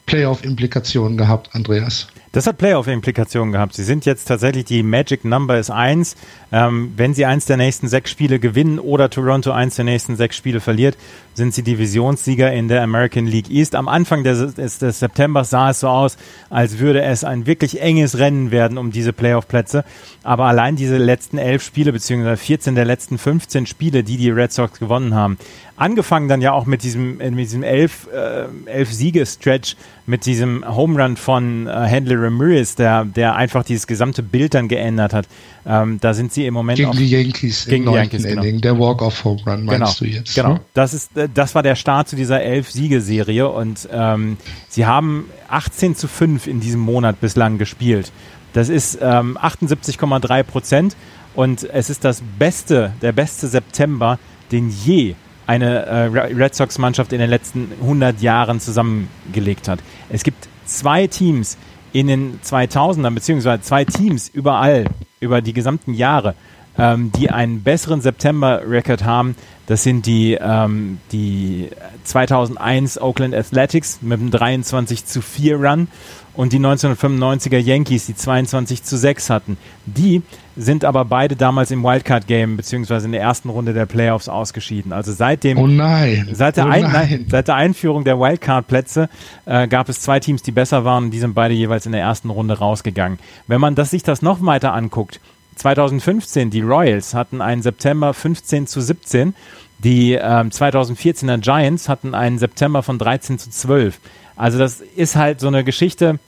Playoff-Implikationen 0.06 1.16
gehabt, 1.16 1.54
Andreas. 1.54 2.08
Das 2.32 2.46
hat 2.46 2.58
Playoff-Implikationen 2.58 3.50
gehabt. 3.50 3.74
Sie 3.74 3.82
sind 3.82 4.06
jetzt 4.06 4.26
tatsächlich, 4.26 4.64
die 4.64 4.84
Magic 4.84 5.24
Number 5.24 5.58
ist 5.58 5.70
eins. 5.70 6.14
Ähm, 6.52 6.92
wenn 6.96 7.12
sie 7.12 7.26
eins 7.26 7.46
der 7.46 7.56
nächsten 7.56 7.88
sechs 7.88 8.10
Spiele 8.10 8.38
gewinnen 8.38 8.78
oder 8.78 9.10
Toronto 9.10 9.50
eins 9.50 9.74
der 9.74 9.84
nächsten 9.84 10.14
sechs 10.14 10.36
Spiele 10.36 10.60
verliert, 10.60 10.96
sind 11.34 11.54
sie 11.54 11.62
Divisionssieger 11.62 12.52
in 12.52 12.68
der 12.68 12.82
American 12.82 13.26
League 13.26 13.50
East. 13.50 13.74
Am 13.74 13.88
Anfang 13.88 14.24
des, 14.24 14.54
des, 14.54 14.78
des 14.78 14.98
Septembers 14.98 15.50
sah 15.50 15.70
es 15.70 15.80
so 15.80 15.88
aus, 15.88 16.16
als 16.50 16.78
würde 16.78 17.02
es 17.02 17.24
ein 17.24 17.46
wirklich 17.46 17.80
enges 17.80 18.18
Rennen 18.18 18.50
werden 18.50 18.78
um 18.78 18.90
diese 18.90 19.12
Playoff-Plätze. 19.12 19.84
Aber 20.22 20.44
allein 20.44 20.76
diese 20.76 20.98
letzten 20.98 21.38
elf 21.38 21.62
Spiele, 21.62 21.92
beziehungsweise 21.92 22.36
14 22.36 22.74
der 22.74 22.84
letzten 22.84 23.18
15 23.18 23.66
Spiele, 23.66 24.04
die 24.04 24.16
die 24.16 24.30
Red 24.30 24.52
Sox 24.52 24.78
gewonnen 24.78 25.14
haben, 25.14 25.38
angefangen 25.80 26.28
dann 26.28 26.42
ja 26.42 26.52
auch 26.52 26.66
mit 26.66 26.82
diesem, 26.82 27.16
mit 27.16 27.38
diesem 27.38 27.62
elf, 27.62 28.06
äh, 28.12 28.44
elf 28.66 28.92
Siege-Stretch, 28.92 29.76
mit 30.06 30.26
diesem 30.26 30.62
Home 30.68 31.02
Run 31.02 31.16
von 31.16 31.66
äh, 31.66 31.70
Handley 31.70 32.16
Ramirez, 32.16 32.74
der, 32.74 33.06
der 33.06 33.36
einfach 33.36 33.64
dieses 33.64 33.86
gesamte 33.86 34.22
Bild 34.22 34.52
dann 34.52 34.68
geändert 34.68 35.14
hat. 35.14 35.26
Ähm, 35.64 35.98
da 36.00 36.12
sind 36.12 36.32
sie 36.32 36.46
im 36.46 36.52
Moment 36.52 36.78
gegen 36.78 36.92
die 36.92 37.08
Yankees 37.08 37.64
gegen 37.64 37.84
im 37.84 37.90
die 37.90 37.96
Yankees, 37.96 38.24
genau. 38.24 38.42
Der 38.42 38.78
Walk-off 38.78 39.24
Home 39.24 39.40
Run 39.46 39.64
meinst 39.64 39.98
genau, 40.00 40.12
du 40.12 40.18
jetzt? 40.18 40.34
Genau, 40.34 40.54
ne? 40.54 40.60
das 40.74 40.92
ist, 40.92 41.12
das 41.28 41.54
war 41.54 41.62
der 41.62 41.74
Start 41.74 42.08
zu 42.08 42.16
dieser 42.16 42.42
elf 42.42 42.70
Siegeserie 42.70 43.48
und 43.48 43.88
ähm, 43.92 44.36
sie 44.68 44.86
haben 44.86 45.26
18 45.48 45.96
zu 45.96 46.08
5 46.08 46.46
in 46.46 46.60
diesem 46.60 46.80
Monat 46.80 47.20
bislang 47.20 47.58
gespielt. 47.58 48.12
Das 48.52 48.68
ist 48.68 48.98
ähm, 49.00 49.38
78,3 49.38 50.42
Prozent 50.42 50.96
und 51.34 51.64
es 51.64 51.90
ist 51.90 52.04
das 52.04 52.22
beste, 52.38 52.92
der 53.02 53.12
beste 53.12 53.46
September, 53.46 54.18
den 54.50 54.70
je 54.70 55.14
eine 55.46 55.86
äh, 55.86 56.04
Red 56.04 56.54
Sox-Mannschaft 56.54 57.12
in 57.12 57.18
den 57.18 57.30
letzten 57.30 57.72
100 57.80 58.20
Jahren 58.20 58.60
zusammengelegt 58.60 59.68
hat. 59.68 59.80
Es 60.08 60.22
gibt 60.22 60.48
zwei 60.64 61.06
Teams 61.06 61.56
in 61.92 62.06
den 62.06 62.40
2000ern, 62.40 63.14
beziehungsweise 63.14 63.62
zwei 63.62 63.84
Teams 63.84 64.28
überall, 64.28 64.84
über 65.18 65.42
die 65.42 65.52
gesamten 65.52 65.94
Jahre, 65.94 66.34
ähm, 66.78 67.12
die 67.12 67.30
einen 67.30 67.62
besseren 67.62 68.00
September-Record 68.00 69.04
haben, 69.04 69.36
das 69.66 69.84
sind 69.84 70.06
die, 70.06 70.36
ähm, 70.40 70.98
die 71.12 71.68
2001 72.02 73.00
Oakland 73.00 73.34
Athletics 73.34 74.00
mit 74.02 74.18
einem 74.18 74.32
23 74.32 75.06
zu 75.06 75.22
4 75.22 75.56
Run 75.56 75.88
und 76.34 76.52
die 76.52 76.58
1995er 76.58 77.58
Yankees, 77.58 78.06
die 78.06 78.16
22 78.16 78.82
zu 78.82 78.96
6 78.96 79.30
hatten. 79.30 79.56
Die 79.86 80.22
sind 80.56 80.84
aber 80.84 81.04
beide 81.04 81.36
damals 81.36 81.70
im 81.70 81.84
Wildcard-Game 81.84 82.56
beziehungsweise 82.56 83.06
in 83.06 83.12
der 83.12 83.20
ersten 83.20 83.48
Runde 83.48 83.72
der 83.72 83.86
Playoffs 83.86 84.28
ausgeschieden. 84.28 84.92
Also 84.92 85.12
seit 85.12 85.44
dem, 85.44 85.58
oh 85.58 85.66
nein, 85.66 86.28
seit 86.32 86.56
der, 86.56 86.66
oh 86.66 86.70
ein, 86.70 86.82
nein. 86.82 87.26
seit 87.28 87.48
der 87.48 87.54
Einführung 87.54 88.04
der 88.04 88.18
Wildcard-Plätze 88.18 89.08
äh, 89.46 89.68
gab 89.68 89.88
es 89.88 90.00
zwei 90.00 90.18
Teams, 90.18 90.42
die 90.42 90.52
besser 90.52 90.84
waren 90.84 91.04
und 91.04 91.10
die 91.12 91.20
sind 91.20 91.34
beide 91.34 91.54
jeweils 91.54 91.86
in 91.86 91.92
der 91.92 92.00
ersten 92.00 92.30
Runde 92.30 92.58
rausgegangen. 92.58 93.18
Wenn 93.46 93.60
man 93.60 93.74
das, 93.74 93.90
sich 93.90 94.02
das 94.02 94.22
noch 94.22 94.44
weiter 94.44 94.72
anguckt, 94.72 95.20
2015, 95.60 96.50
die 96.50 96.62
Royals 96.62 97.14
hatten 97.14 97.40
einen 97.42 97.62
September 97.62 98.14
15 98.14 98.66
zu 98.66 98.80
17. 98.80 99.34
Die 99.78 100.12
ähm, 100.12 100.50
2014er 100.50 101.38
Giants 101.38 101.88
hatten 101.88 102.14
einen 102.14 102.38
September 102.38 102.82
von 102.82 102.98
13 102.98 103.38
zu 103.38 103.50
12. 103.50 103.98
Also 104.36 104.58
das 104.58 104.80
ist 104.80 105.16
halt 105.16 105.40
so 105.40 105.48
eine 105.48 105.64
Geschichte, 105.64 106.18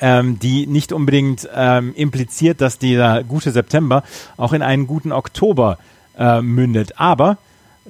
ähm, 0.00 0.38
die 0.38 0.66
nicht 0.66 0.92
unbedingt 0.92 1.48
ähm, 1.54 1.94
impliziert, 1.94 2.60
dass 2.60 2.78
dieser 2.78 3.24
gute 3.24 3.52
September 3.52 4.04
auch 4.36 4.52
in 4.52 4.62
einen 4.62 4.86
guten 4.86 5.12
Oktober 5.12 5.78
äh, 6.18 6.42
mündet. 6.42 6.98
Aber 6.98 7.38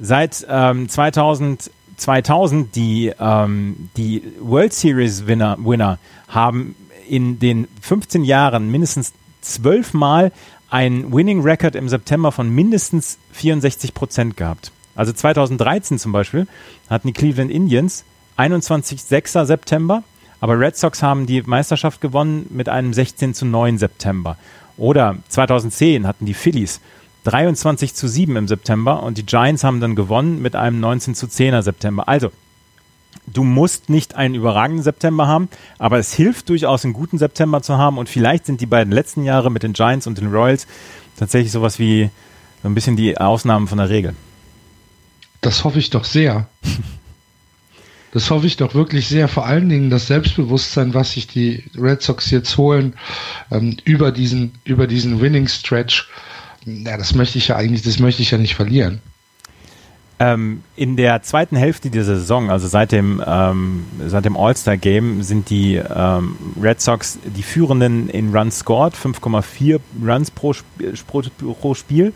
seit 0.00 0.46
ähm, 0.48 0.88
2000 0.88 1.70
2000 1.96 2.74
die, 2.74 3.12
ähm, 3.20 3.90
die 3.96 4.22
World 4.40 4.72
Series 4.72 5.26
Winner, 5.26 5.56
Winner 5.60 5.98
haben 6.26 6.74
in 7.08 7.38
den 7.38 7.68
15 7.80 8.24
Jahren 8.24 8.70
mindestens 8.70 9.12
zwölfmal 9.42 10.32
einen 10.70 11.12
Winning 11.12 11.42
Record 11.42 11.76
im 11.76 11.88
September 11.88 12.32
von 12.32 12.48
mindestens 12.48 13.18
64 13.32 13.92
Prozent 13.92 14.36
gehabt. 14.36 14.72
Also 14.94 15.12
2013 15.12 15.98
zum 15.98 16.12
Beispiel 16.12 16.46
hatten 16.88 17.08
die 17.08 17.12
Cleveland 17.12 17.50
Indians 17.50 18.04
21.6. 18.38 19.44
September, 19.44 20.02
aber 20.40 20.58
Red 20.58 20.76
Sox 20.76 21.02
haben 21.02 21.26
die 21.26 21.42
Meisterschaft 21.42 22.00
gewonnen 22.00 22.46
mit 22.50 22.68
einem 22.68 22.92
16 22.92 23.34
zu 23.34 23.44
9 23.44 23.78
September. 23.78 24.36
Oder 24.76 25.16
2010 25.28 26.06
hatten 26.06 26.26
die 26.26 26.34
Phillies 26.34 26.80
23 27.24 27.94
zu 27.94 28.08
7 28.08 28.34
im 28.36 28.48
September 28.48 29.02
und 29.02 29.18
die 29.18 29.26
Giants 29.26 29.62
haben 29.62 29.80
dann 29.80 29.94
gewonnen 29.94 30.42
mit 30.42 30.56
einem 30.56 30.80
19 30.80 31.14
zu 31.14 31.26
10er 31.26 31.62
September. 31.62 32.08
Also, 32.08 32.32
du 33.26 33.44
musst 33.44 33.88
nicht 33.88 34.14
einen 34.14 34.34
überragenden 34.34 34.82
September 34.82 35.26
haben, 35.26 35.48
aber 35.78 35.98
es 35.98 36.12
hilft 36.12 36.48
durchaus, 36.48 36.84
einen 36.84 36.92
guten 36.92 37.18
September 37.18 37.62
zu 37.62 37.78
haben 37.78 37.98
und 37.98 38.08
vielleicht 38.08 38.46
sind 38.46 38.60
die 38.60 38.66
beiden 38.66 38.92
letzten 38.92 39.24
Jahre 39.24 39.50
mit 39.50 39.62
den 39.62 39.72
Giants 39.72 40.06
und 40.06 40.18
den 40.18 40.32
Royals 40.32 40.66
tatsächlich 41.16 41.52
sowas 41.52 41.78
wie 41.78 42.10
so 42.62 42.68
ein 42.68 42.74
bisschen 42.74 42.96
die 42.96 43.18
Ausnahmen 43.18 43.68
von 43.68 43.78
der 43.78 43.90
Regel. 43.90 44.14
Das 45.40 45.64
hoffe 45.64 45.78
ich 45.78 45.90
doch 45.90 46.04
sehr. 46.04 46.46
Das 48.14 48.28
hoffe 48.28 48.46
ich 48.46 48.58
doch 48.58 48.74
wirklich 48.74 49.08
sehr. 49.08 49.26
Vor 49.26 49.46
allen 49.46 49.70
Dingen 49.70 49.88
das 49.88 50.06
Selbstbewusstsein, 50.06 50.92
was 50.92 51.12
sich 51.12 51.28
die 51.28 51.64
Red 51.74 52.02
Sox 52.02 52.30
jetzt 52.30 52.58
holen 52.58 52.94
ähm, 53.50 53.78
über 53.84 54.12
diesen 54.12 54.52
über 54.64 54.86
diesen 54.86 55.22
Winning 55.22 55.48
Stretch. 55.48 56.10
Ja, 56.66 56.98
das 56.98 57.14
möchte 57.14 57.38
ich 57.38 57.48
ja 57.48 57.56
eigentlich, 57.56 57.80
das 57.80 57.98
möchte 58.00 58.20
ich 58.20 58.30
ja 58.30 58.36
nicht 58.36 58.54
verlieren. 58.54 59.00
Ähm, 60.22 60.62
in 60.76 60.94
der 60.96 61.22
zweiten 61.22 61.56
Hälfte 61.56 61.90
dieser 61.90 62.14
Saison, 62.14 62.48
also 62.48 62.68
seit 62.68 62.92
dem, 62.92 63.20
ähm, 63.26 63.84
seit 64.06 64.24
dem 64.24 64.36
All-Star-Game, 64.36 65.24
sind 65.24 65.50
die 65.50 65.74
ähm, 65.74 66.36
Red 66.62 66.80
Sox 66.80 67.18
die 67.24 67.42
Führenden 67.42 68.08
in 68.08 68.32
Runs 68.32 68.60
scored, 68.60 68.94
5,4 68.94 69.80
Runs 70.00 70.30
pro, 70.30 70.54
pro, 71.08 71.22
pro 71.54 71.74
Spiel. 71.74 72.12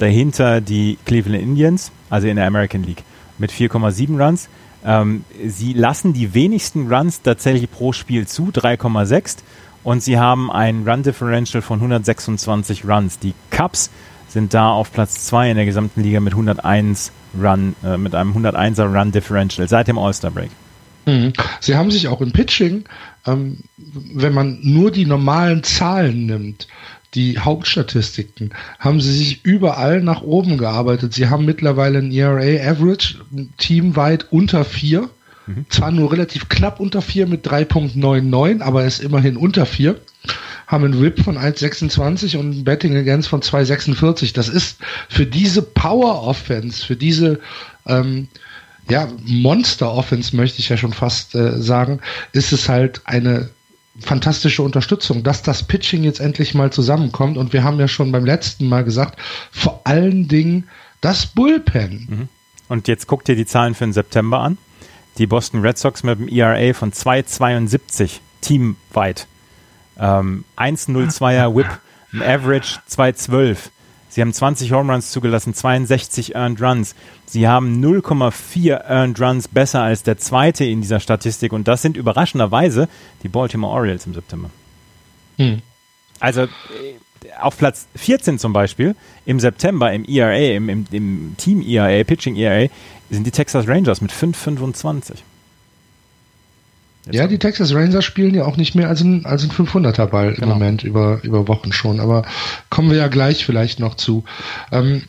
Dahinter 0.00 0.60
die 0.60 0.98
Cleveland 1.04 1.40
Indians, 1.40 1.92
also 2.10 2.26
in 2.26 2.34
der 2.34 2.48
American 2.48 2.82
League, 2.82 3.04
mit 3.38 3.52
4,7 3.52 4.20
Runs. 4.20 4.48
Ähm, 4.84 5.24
sie 5.46 5.72
lassen 5.72 6.14
die 6.14 6.34
wenigsten 6.34 6.92
Runs 6.92 7.22
tatsächlich 7.22 7.70
pro 7.70 7.92
Spiel 7.92 8.26
zu, 8.26 8.48
3,6. 8.48 9.36
Und 9.84 10.02
sie 10.02 10.18
haben 10.18 10.50
ein 10.50 10.82
Run 10.88 11.04
Differential 11.04 11.62
von 11.62 11.78
126 11.78 12.84
Runs. 12.84 13.20
Die 13.20 13.34
Cubs 13.52 13.90
sind 14.36 14.52
da 14.52 14.68
auf 14.68 14.92
Platz 14.92 15.24
2 15.28 15.52
in 15.52 15.56
der 15.56 15.64
gesamten 15.64 16.02
Liga 16.02 16.20
mit 16.20 16.34
101 16.34 17.10
Run, 17.42 17.74
äh, 17.82 17.96
mit 17.96 18.14
einem 18.14 18.36
101er 18.36 18.84
Run 18.84 19.10
Differential 19.10 19.66
seit 19.66 19.88
dem 19.88 19.98
All-Star 19.98 20.30
Break. 20.30 20.50
Mhm. 21.06 21.32
Sie 21.60 21.74
haben 21.74 21.90
sich 21.90 22.08
auch 22.08 22.20
im 22.20 22.32
Pitching, 22.32 22.84
ähm, 23.26 23.60
wenn 23.78 24.34
man 24.34 24.58
nur 24.60 24.90
die 24.90 25.06
normalen 25.06 25.62
Zahlen 25.62 26.26
nimmt, 26.26 26.68
die 27.14 27.38
Hauptstatistiken, 27.38 28.50
haben 28.78 29.00
sie 29.00 29.16
sich 29.16 29.42
überall 29.42 30.02
nach 30.02 30.20
oben 30.20 30.58
gearbeitet. 30.58 31.14
Sie 31.14 31.30
haben 31.30 31.46
mittlerweile 31.46 32.00
ein 32.00 32.12
ERA 32.12 32.70
Average 32.70 33.14
teamweit 33.56 34.26
unter 34.30 34.66
4. 34.66 35.08
Mhm. 35.46 35.64
Zwar 35.70 35.92
nur 35.92 36.12
relativ 36.12 36.50
knapp 36.50 36.78
unter 36.78 37.00
4 37.00 37.26
mit 37.26 37.48
3.99, 37.48 38.60
aber 38.60 38.84
ist 38.84 39.00
immerhin 39.00 39.38
unter 39.38 39.64
4. 39.64 39.96
Haben 40.66 40.84
einen 40.84 41.00
Whip 41.00 41.22
von 41.22 41.38
1,26 41.38 42.36
und 42.36 42.50
ein 42.50 42.64
Betting 42.64 42.96
Against 42.96 43.28
von 43.28 43.40
2,46. 43.40 44.34
Das 44.34 44.48
ist 44.48 44.78
für 45.08 45.26
diese 45.26 45.62
Power 45.62 46.22
Offense, 46.22 46.84
für 46.84 46.96
diese 46.96 47.40
ähm, 47.86 48.28
ja, 48.88 49.08
Monster 49.24 49.92
Offense 49.92 50.34
möchte 50.36 50.60
ich 50.60 50.68
ja 50.68 50.76
schon 50.76 50.92
fast 50.92 51.34
äh, 51.34 51.60
sagen, 51.60 52.00
ist 52.32 52.52
es 52.52 52.68
halt 52.68 53.00
eine 53.04 53.50
fantastische 53.98 54.62
Unterstützung, 54.62 55.22
dass 55.22 55.42
das 55.42 55.62
Pitching 55.62 56.04
jetzt 56.04 56.20
endlich 56.20 56.54
mal 56.54 56.70
zusammenkommt. 56.72 57.36
Und 57.36 57.52
wir 57.52 57.64
haben 57.64 57.80
ja 57.80 57.88
schon 57.88 58.12
beim 58.12 58.24
letzten 58.24 58.68
Mal 58.68 58.84
gesagt, 58.84 59.18
vor 59.50 59.80
allen 59.84 60.28
Dingen 60.28 60.64
das 61.00 61.26
Bullpen. 61.26 62.06
Mhm. 62.08 62.28
Und 62.68 62.88
jetzt 62.88 63.06
guckt 63.06 63.28
ihr 63.28 63.36
die 63.36 63.46
Zahlen 63.46 63.74
für 63.74 63.84
den 63.84 63.92
September 63.92 64.40
an. 64.40 64.58
Die 65.18 65.26
Boston 65.26 65.60
Red 65.60 65.78
Sox 65.78 66.02
mit 66.02 66.18
einem 66.18 66.28
ERA 66.28 66.74
von 66.74 66.92
2,72 66.92 68.18
teamweit. 68.40 69.26
Ähm, 69.98 70.44
1,02er 70.56 71.54
Whip, 71.54 71.66
ein 72.12 72.22
Average 72.22 72.80
2,12. 72.90 73.70
Sie 74.08 74.22
haben 74.22 74.32
20 74.32 74.72
Home 74.72 74.92
Runs 74.92 75.10
zugelassen, 75.10 75.52
62 75.52 76.34
Earned 76.34 76.62
Runs. 76.62 76.94
Sie 77.26 77.46
haben 77.48 77.84
0,4 77.84 78.88
Earned 78.88 79.20
Runs 79.20 79.48
besser 79.48 79.82
als 79.82 80.02
der 80.04 80.16
zweite 80.16 80.64
in 80.64 80.80
dieser 80.80 81.00
Statistik 81.00 81.52
und 81.52 81.68
das 81.68 81.82
sind 81.82 81.96
überraschenderweise 81.96 82.88
die 83.22 83.28
Baltimore 83.28 83.74
Orioles 83.74 84.06
im 84.06 84.14
September. 84.14 84.50
Hm. 85.36 85.60
Also 86.18 86.44
äh, 86.44 86.48
auf 87.40 87.58
Platz 87.58 87.88
14 87.96 88.38
zum 88.38 88.52
Beispiel 88.52 88.94
im 89.26 89.40
September 89.40 89.92
im 89.92 90.04
ERA, 90.04 90.54
im, 90.54 90.68
im, 90.68 90.86
im 90.90 91.34
Team 91.36 91.60
ERA, 91.60 92.02
Pitching 92.04 92.36
ERA, 92.36 92.68
sind 93.10 93.26
die 93.26 93.30
Texas 93.30 93.68
Rangers 93.68 94.00
mit 94.00 94.12
5,25. 94.12 95.16
Ja, 97.10 97.28
die 97.28 97.38
Texas 97.38 97.72
Rangers 97.72 98.04
spielen 98.04 98.34
ja 98.34 98.44
auch 98.44 98.56
nicht 98.56 98.74
mehr 98.74 98.88
als 98.88 99.00
ein, 99.00 99.24
als 99.26 99.44
ein 99.44 99.50
500er 99.50 100.06
Ball 100.06 100.34
genau. 100.34 100.42
im 100.42 100.48
Moment 100.48 100.82
über, 100.82 101.20
über 101.22 101.46
Wochen 101.46 101.72
schon, 101.72 102.00
aber 102.00 102.24
kommen 102.68 102.90
wir 102.90 102.96
ja 102.96 103.08
gleich 103.08 103.44
vielleicht 103.44 103.78
noch 103.78 103.94
zu. 103.94 104.24
Ähm, 104.72 105.02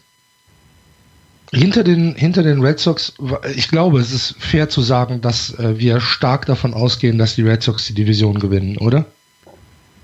hinter 1.52 1.84
den, 1.84 2.14
hinter 2.14 2.44
den 2.44 2.62
Red 2.62 2.80
Sox, 2.80 3.14
ich 3.56 3.70
glaube, 3.70 4.00
es 4.00 4.12
ist 4.12 4.36
fair 4.38 4.70
zu 4.70 4.82
sagen, 4.82 5.22
dass 5.22 5.58
äh, 5.58 5.80
wir 5.80 6.00
stark 6.00 6.46
davon 6.46 6.74
ausgehen, 6.74 7.18
dass 7.18 7.36
die 7.36 7.44
Red 7.44 7.64
Sox 7.64 7.88
die 7.88 7.94
Division 7.94 8.40
gewinnen, 8.40 8.78
oder? 8.78 9.06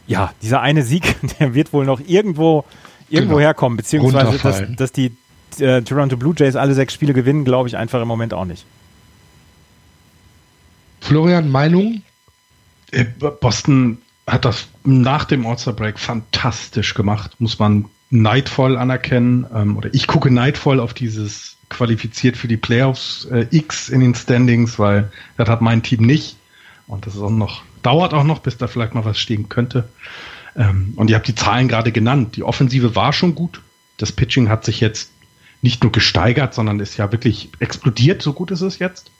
Ja, 0.07 0.33
dieser 0.41 0.61
eine 0.61 0.83
Sieg, 0.83 1.15
der 1.39 1.53
wird 1.53 1.73
wohl 1.73 1.85
noch 1.85 2.01
irgendwo, 2.05 2.65
irgendwo 3.09 3.35
genau. 3.35 3.45
herkommen, 3.45 3.77
beziehungsweise, 3.77 4.39
dass, 4.39 4.63
dass 4.75 4.91
die 4.91 5.11
äh, 5.59 5.81
Toronto 5.81 6.17
Blue 6.17 6.33
Jays 6.35 6.55
alle 6.55 6.73
sechs 6.73 6.93
Spiele 6.93 7.13
gewinnen, 7.13 7.45
glaube 7.45 7.67
ich 7.67 7.77
einfach 7.77 8.01
im 8.01 8.07
Moment 8.07 8.33
auch 8.33 8.45
nicht. 8.45 8.65
Florian, 11.03 11.51
Meinung? 11.51 12.01
Äh, 12.91 13.03
Boston 13.03 13.97
hat 14.25 14.45
das 14.45 14.69
nach 14.85 15.25
dem 15.25 15.45
All-Star 15.45 15.73
Break 15.73 15.99
fantastisch 15.99 16.93
gemacht, 16.93 17.35
muss 17.39 17.59
man 17.59 17.85
neidvoll 18.09 18.77
anerkennen. 18.77 19.45
Ähm, 19.53 19.75
oder 19.75 19.93
ich 19.93 20.07
gucke 20.07 20.31
neidvoll 20.31 20.79
auf 20.79 20.93
dieses 20.93 21.57
qualifiziert 21.67 22.37
für 22.37 22.47
die 22.47 22.55
Playoffs 22.55 23.25
äh, 23.25 23.47
X 23.51 23.89
in 23.89 23.99
den 23.99 24.15
Standings, 24.15 24.79
weil 24.79 25.11
das 25.35 25.49
hat 25.49 25.61
mein 25.61 25.83
Team 25.83 26.05
nicht. 26.05 26.37
Und 26.87 27.05
das 27.05 27.15
ist 27.15 27.21
auch 27.21 27.29
noch, 27.29 27.63
dauert 27.81 28.13
auch 28.13 28.23
noch, 28.23 28.39
bis 28.39 28.57
da 28.57 28.67
vielleicht 28.67 28.93
mal 28.93 29.03
was 29.03 29.19
stehen 29.19 29.49
könnte. 29.49 29.89
Ähm, 30.55 30.93
und 30.95 31.09
ihr 31.09 31.17
habt 31.17 31.27
die 31.27 31.35
Zahlen 31.35 31.67
gerade 31.67 31.91
genannt. 31.91 32.37
Die 32.37 32.43
Offensive 32.43 32.95
war 32.95 33.11
schon 33.11 33.35
gut. 33.35 33.61
Das 33.97 34.13
Pitching 34.13 34.47
hat 34.47 34.63
sich 34.63 34.79
jetzt 34.79 35.11
nicht 35.61 35.83
nur 35.83 35.91
gesteigert, 35.91 36.53
sondern 36.53 36.79
ist 36.79 36.95
ja 36.95 37.11
wirklich 37.11 37.49
explodiert, 37.59 38.21
so 38.21 38.31
gut 38.31 38.51
ist 38.51 38.61
es 38.61 38.79
jetzt. 38.79 39.11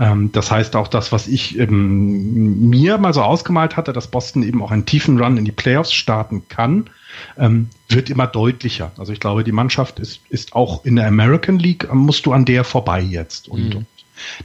Ähm, 0.00 0.32
das 0.32 0.50
heißt 0.50 0.76
auch 0.76 0.88
das, 0.88 1.12
was 1.12 1.28
ich 1.28 1.58
ähm, 1.58 2.68
mir 2.68 2.98
mal 2.98 3.14
so 3.14 3.22
ausgemalt 3.22 3.76
hatte, 3.76 3.92
dass 3.92 4.08
Boston 4.08 4.42
eben 4.42 4.62
auch 4.62 4.70
einen 4.70 4.86
tiefen 4.86 5.20
Run 5.20 5.36
in 5.36 5.44
die 5.44 5.52
Playoffs 5.52 5.92
starten 5.92 6.48
kann, 6.48 6.90
ähm, 7.38 7.68
wird 7.88 8.10
immer 8.10 8.26
deutlicher. 8.26 8.92
Also 8.98 9.12
ich 9.12 9.20
glaube, 9.20 9.44
die 9.44 9.52
Mannschaft 9.52 9.98
ist, 10.00 10.20
ist 10.28 10.54
auch 10.54 10.84
in 10.84 10.96
der 10.96 11.06
American 11.06 11.58
League, 11.58 11.92
musst 11.92 12.26
du 12.26 12.32
an 12.32 12.44
der 12.44 12.64
vorbei 12.64 13.00
jetzt. 13.00 13.48
Und, 13.48 13.74
mhm. 13.74 13.86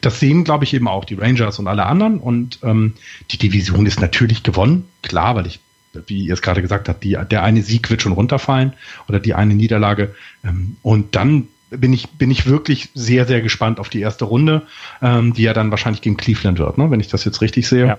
das 0.01 0.19
sehen, 0.19 0.43
glaube 0.43 0.65
ich, 0.65 0.73
eben 0.73 0.87
auch 0.87 1.05
die 1.05 1.15
Rangers 1.15 1.59
und 1.59 1.67
alle 1.67 1.85
anderen. 1.85 2.19
Und 2.19 2.59
ähm, 2.63 2.93
die 3.31 3.37
Division 3.37 3.85
ist 3.85 3.99
natürlich 3.99 4.43
gewonnen, 4.43 4.87
klar, 5.01 5.35
weil 5.35 5.47
ich 5.47 5.59
wie 6.05 6.25
ihr 6.25 6.33
es 6.33 6.43
gerade 6.43 6.61
gesagt 6.61 6.87
habt, 6.87 7.03
die, 7.03 7.17
der 7.31 7.43
eine 7.43 7.63
Sieg 7.63 7.89
wird 7.89 8.03
schon 8.03 8.11
runterfallen 8.11 8.73
oder 9.07 9.19
die 9.19 9.33
eine 9.33 9.55
Niederlage. 9.55 10.13
Ähm, 10.43 10.77
und 10.83 11.15
dann 11.15 11.47
bin 11.69 11.93
ich, 11.93 12.09
bin 12.09 12.31
ich 12.31 12.45
wirklich 12.45 12.89
sehr, 12.93 13.25
sehr 13.25 13.41
gespannt 13.41 13.79
auf 13.79 13.89
die 13.89 14.01
erste 14.01 14.25
Runde, 14.25 14.63
ähm, 15.01 15.33
die 15.33 15.43
ja 15.43 15.53
dann 15.53 15.71
wahrscheinlich 15.71 16.01
gegen 16.01 16.17
Cleveland 16.17 16.59
wird, 16.59 16.77
ne? 16.77 16.89
wenn 16.91 16.99
ich 16.99 17.07
das 17.07 17.25
jetzt 17.25 17.41
richtig 17.41 17.67
sehe. 17.67 17.88
Ja. 17.88 17.97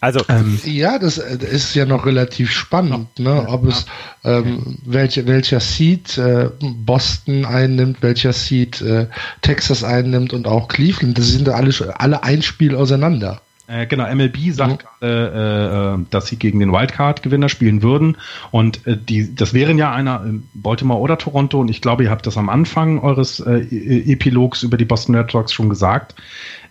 Also 0.00 0.20
ähm, 0.28 0.60
ja, 0.64 0.98
das 0.98 1.18
äh, 1.18 1.38
ist 1.44 1.74
ja 1.74 1.84
noch 1.84 2.06
relativ 2.06 2.52
spannend, 2.52 3.18
ne? 3.18 3.48
ob 3.48 3.66
es 3.66 3.86
ähm, 4.22 4.78
welche, 4.84 5.26
welcher 5.26 5.58
Seed 5.58 6.16
äh, 6.18 6.50
Boston 6.60 7.44
einnimmt, 7.44 8.00
welcher 8.00 8.32
Seed 8.32 8.80
äh, 8.80 9.08
Texas 9.42 9.82
einnimmt 9.82 10.32
und 10.32 10.46
auch 10.46 10.68
Cleveland. 10.68 11.18
Das 11.18 11.28
sind 11.28 11.48
alle 11.48 11.72
alle 11.98 12.22
ein 12.22 12.42
Spiel 12.42 12.76
auseinander. 12.76 13.40
Äh, 13.68 13.86
genau, 13.86 14.12
MLB 14.12 14.50
sagt 14.50 14.86
mhm. 15.00 15.06
äh, 15.06 15.94
äh, 15.94 15.98
dass 16.10 16.26
sie 16.26 16.36
gegen 16.36 16.58
den 16.58 16.72
Wildcard-Gewinner 16.72 17.50
spielen 17.50 17.82
würden. 17.82 18.16
Und 18.50 18.86
äh, 18.86 18.96
die, 18.96 19.34
das 19.34 19.52
wären 19.52 19.76
ja 19.76 19.92
einer 19.92 20.24
äh, 20.24 20.38
Baltimore 20.54 21.00
oder 21.00 21.18
Toronto. 21.18 21.60
Und 21.60 21.68
ich 21.68 21.82
glaube, 21.82 22.04
ihr 22.04 22.10
habt 22.10 22.26
das 22.26 22.38
am 22.38 22.48
Anfang 22.48 22.98
eures 22.98 23.40
äh, 23.40 23.58
e-, 23.58 24.12
Epilogs 24.12 24.62
über 24.62 24.78
die 24.78 24.86
Boston 24.86 25.14
Red 25.14 25.30
Sox 25.30 25.52
schon 25.52 25.68
gesagt. 25.68 26.14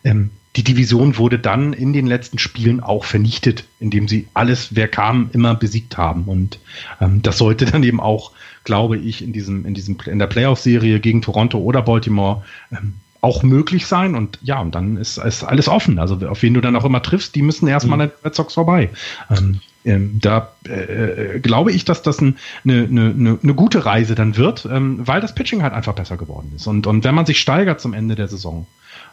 Ähm, 0.04 0.32
die 0.56 0.64
Division 0.64 1.18
wurde 1.18 1.38
dann 1.38 1.74
in 1.74 1.94
den 1.94 2.08
letzten 2.08 2.40
Spielen 2.40 2.80
auch 2.80 3.06
vernichtet, 3.06 3.66
indem 3.80 4.08
sie 4.08 4.28
alles, 4.34 4.76
wer 4.76 4.88
kam, 4.88 5.30
immer 5.34 5.54
besiegt 5.54 5.98
haben. 6.00 6.24
Und 6.24 6.58
ähm, 7.00 7.22
das 7.22 7.38
sollte 7.38 7.66
dann 7.66 7.84
eben 7.84 8.00
auch, 8.00 8.32
glaube 8.64 8.98
ich, 8.98 9.24
in 9.24 9.34
diesem, 9.34 9.68
in 9.68 9.76
diesem, 9.76 9.98
in 10.08 10.18
der 10.18 10.26
Playoff-Serie 10.26 11.00
gegen 11.00 11.22
Toronto 11.22 11.60
oder 11.60 11.84
Baltimore 11.84 12.44
ähm, 12.72 12.96
auch 13.22 13.44
möglich 13.44 13.88
sein. 13.88 14.16
Und 14.16 14.40
ja, 14.42 14.60
und 14.60 14.76
dann 14.76 14.98
ist, 14.98 15.18
ist 15.18 15.44
alles 15.44 15.68
offen. 15.68 16.00
Also 16.00 16.16
auf 16.28 16.42
wen 16.42 16.54
du 16.54 16.62
dann 16.62 16.76
auch 16.76 16.86
immer 16.86 17.02
triffst, 17.02 17.36
die 17.36 17.42
müssen 17.42 17.68
erstmal 17.68 17.98
mhm. 17.98 18.02
an 18.04 18.10
den 18.10 18.32
Red 18.32 18.52
vorbei. 18.52 18.90
Ähm, 19.30 19.62
ähm, 19.86 20.20
da 20.22 20.52
äh, 20.68 21.36
äh, 21.36 21.40
glaube 21.40 21.72
ich, 21.72 21.86
dass 21.86 22.02
das 22.02 22.20
ein, 22.20 22.38
eine, 22.66 22.84
eine, 22.84 23.40
eine 23.42 23.54
gute 23.54 23.86
Reise 23.86 24.16
dann 24.16 24.36
wird, 24.36 24.68
ähm, 24.70 25.08
weil 25.08 25.22
das 25.22 25.34
Pitching 25.34 25.64
halt 25.64 25.74
einfach 25.74 25.94
besser 25.94 26.18
geworden 26.18 26.52
ist. 26.56 26.68
Und, 26.68 26.88
und 26.88 27.04
wenn 27.04 27.16
man 27.16 27.26
sich 27.26 27.40
steigert 27.40 27.80
zum 27.80 27.94
Ende 27.94 28.16
der 28.16 28.28
Saison, 28.28 28.68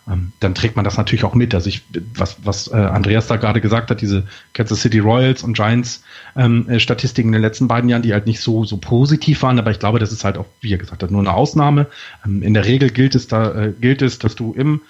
ähm, 0.08 0.32
dann 0.40 0.54
trägt 0.54 0.76
man 0.76 0.84
das 0.84 0.96
natürlich 0.96 1.24
auch 1.24 1.34
mit. 1.34 1.54
Also 1.54 1.68
ich, 1.68 1.82
was, 2.14 2.36
was 2.44 2.68
äh, 2.68 2.76
Andreas 2.76 3.26
da 3.26 3.36
gerade 3.36 3.60
gesagt 3.60 3.90
hat, 3.90 4.00
diese 4.00 4.26
Kansas 4.52 4.82
City 4.82 4.98
Royals 4.98 5.42
und 5.42 5.54
Giants 5.54 6.02
ähm, 6.36 6.68
äh, 6.68 6.78
Statistiken 6.78 7.28
in 7.28 7.32
den 7.32 7.42
letzten 7.42 7.68
beiden 7.68 7.88
Jahren, 7.88 8.02
die 8.02 8.12
halt 8.12 8.26
nicht 8.26 8.40
so, 8.40 8.64
so 8.64 8.76
positiv 8.76 9.42
waren, 9.42 9.58
aber 9.58 9.70
ich 9.70 9.78
glaube, 9.78 9.98
das 9.98 10.12
ist 10.12 10.24
halt 10.24 10.36
auch, 10.36 10.46
wie 10.60 10.72
er 10.72 10.78
gesagt 10.78 11.02
hat, 11.02 11.10
nur 11.10 11.20
eine 11.20 11.32
Ausnahme. 11.32 11.86
Ähm, 12.24 12.42
in 12.42 12.54
der 12.54 12.66
Regel 12.66 12.90
gilt 12.90 13.14
es 13.14 13.28
da, 13.28 13.54
äh, 13.54 13.72
gilt 13.72 14.02
es, 14.02 14.18
dass 14.18 14.34
du 14.34 14.52
im 14.52 14.82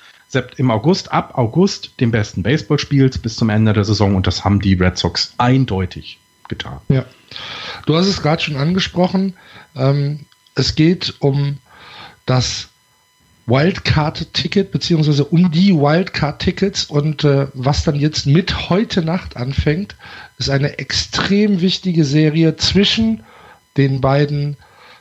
im 0.56 0.72
August, 0.72 1.12
ab 1.12 1.38
August 1.38 2.00
den 2.00 2.10
besten 2.10 2.42
Baseball 2.42 2.80
spielst 2.80 3.22
bis 3.22 3.36
zum 3.36 3.50
Ende 3.50 3.72
der 3.72 3.84
Saison 3.84 4.16
und 4.16 4.26
das 4.26 4.44
haben 4.44 4.60
die 4.60 4.74
Red 4.74 4.98
Sox 4.98 5.32
eindeutig 5.38 6.18
getan. 6.48 6.78
Ja. 6.88 7.04
Du 7.86 7.94
hast 7.94 8.06
es 8.06 8.20
gerade 8.20 8.42
schon 8.42 8.56
angesprochen. 8.56 9.34
Ähm, 9.76 10.26
es 10.56 10.74
geht 10.74 11.14
um 11.20 11.58
das 12.26 12.68
Wildcard-Ticket, 13.46 14.70
beziehungsweise 14.70 15.24
um 15.24 15.50
die 15.50 15.74
Wildcard-Tickets. 15.74 16.84
Und 16.84 17.24
äh, 17.24 17.48
was 17.54 17.84
dann 17.84 17.96
jetzt 17.96 18.26
mit 18.26 18.70
heute 18.70 19.02
Nacht 19.02 19.36
anfängt, 19.36 19.96
ist 20.38 20.50
eine 20.50 20.78
extrem 20.78 21.60
wichtige 21.60 22.04
Serie 22.04 22.56
zwischen 22.56 23.22
den 23.76 24.00
beiden 24.00 24.56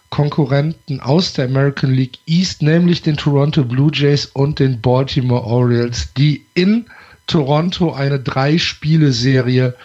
Konkurrenten 0.10 1.00
aus 1.00 1.34
der 1.34 1.46
American 1.46 1.92
League 1.94 2.20
East, 2.28 2.62
nämlich 2.62 3.02
den 3.02 3.18
Toronto 3.18 3.64
Blue 3.64 3.92
Jays 3.92 4.28
und 4.28 4.60
den 4.60 4.80
Baltimore 4.80 5.44
Orioles, 5.44 6.14
die 6.16 6.46
in 6.54 6.86
Toronto 7.26 7.94
eine 7.94 8.20
Drei-Spiele-Serie 8.20 9.76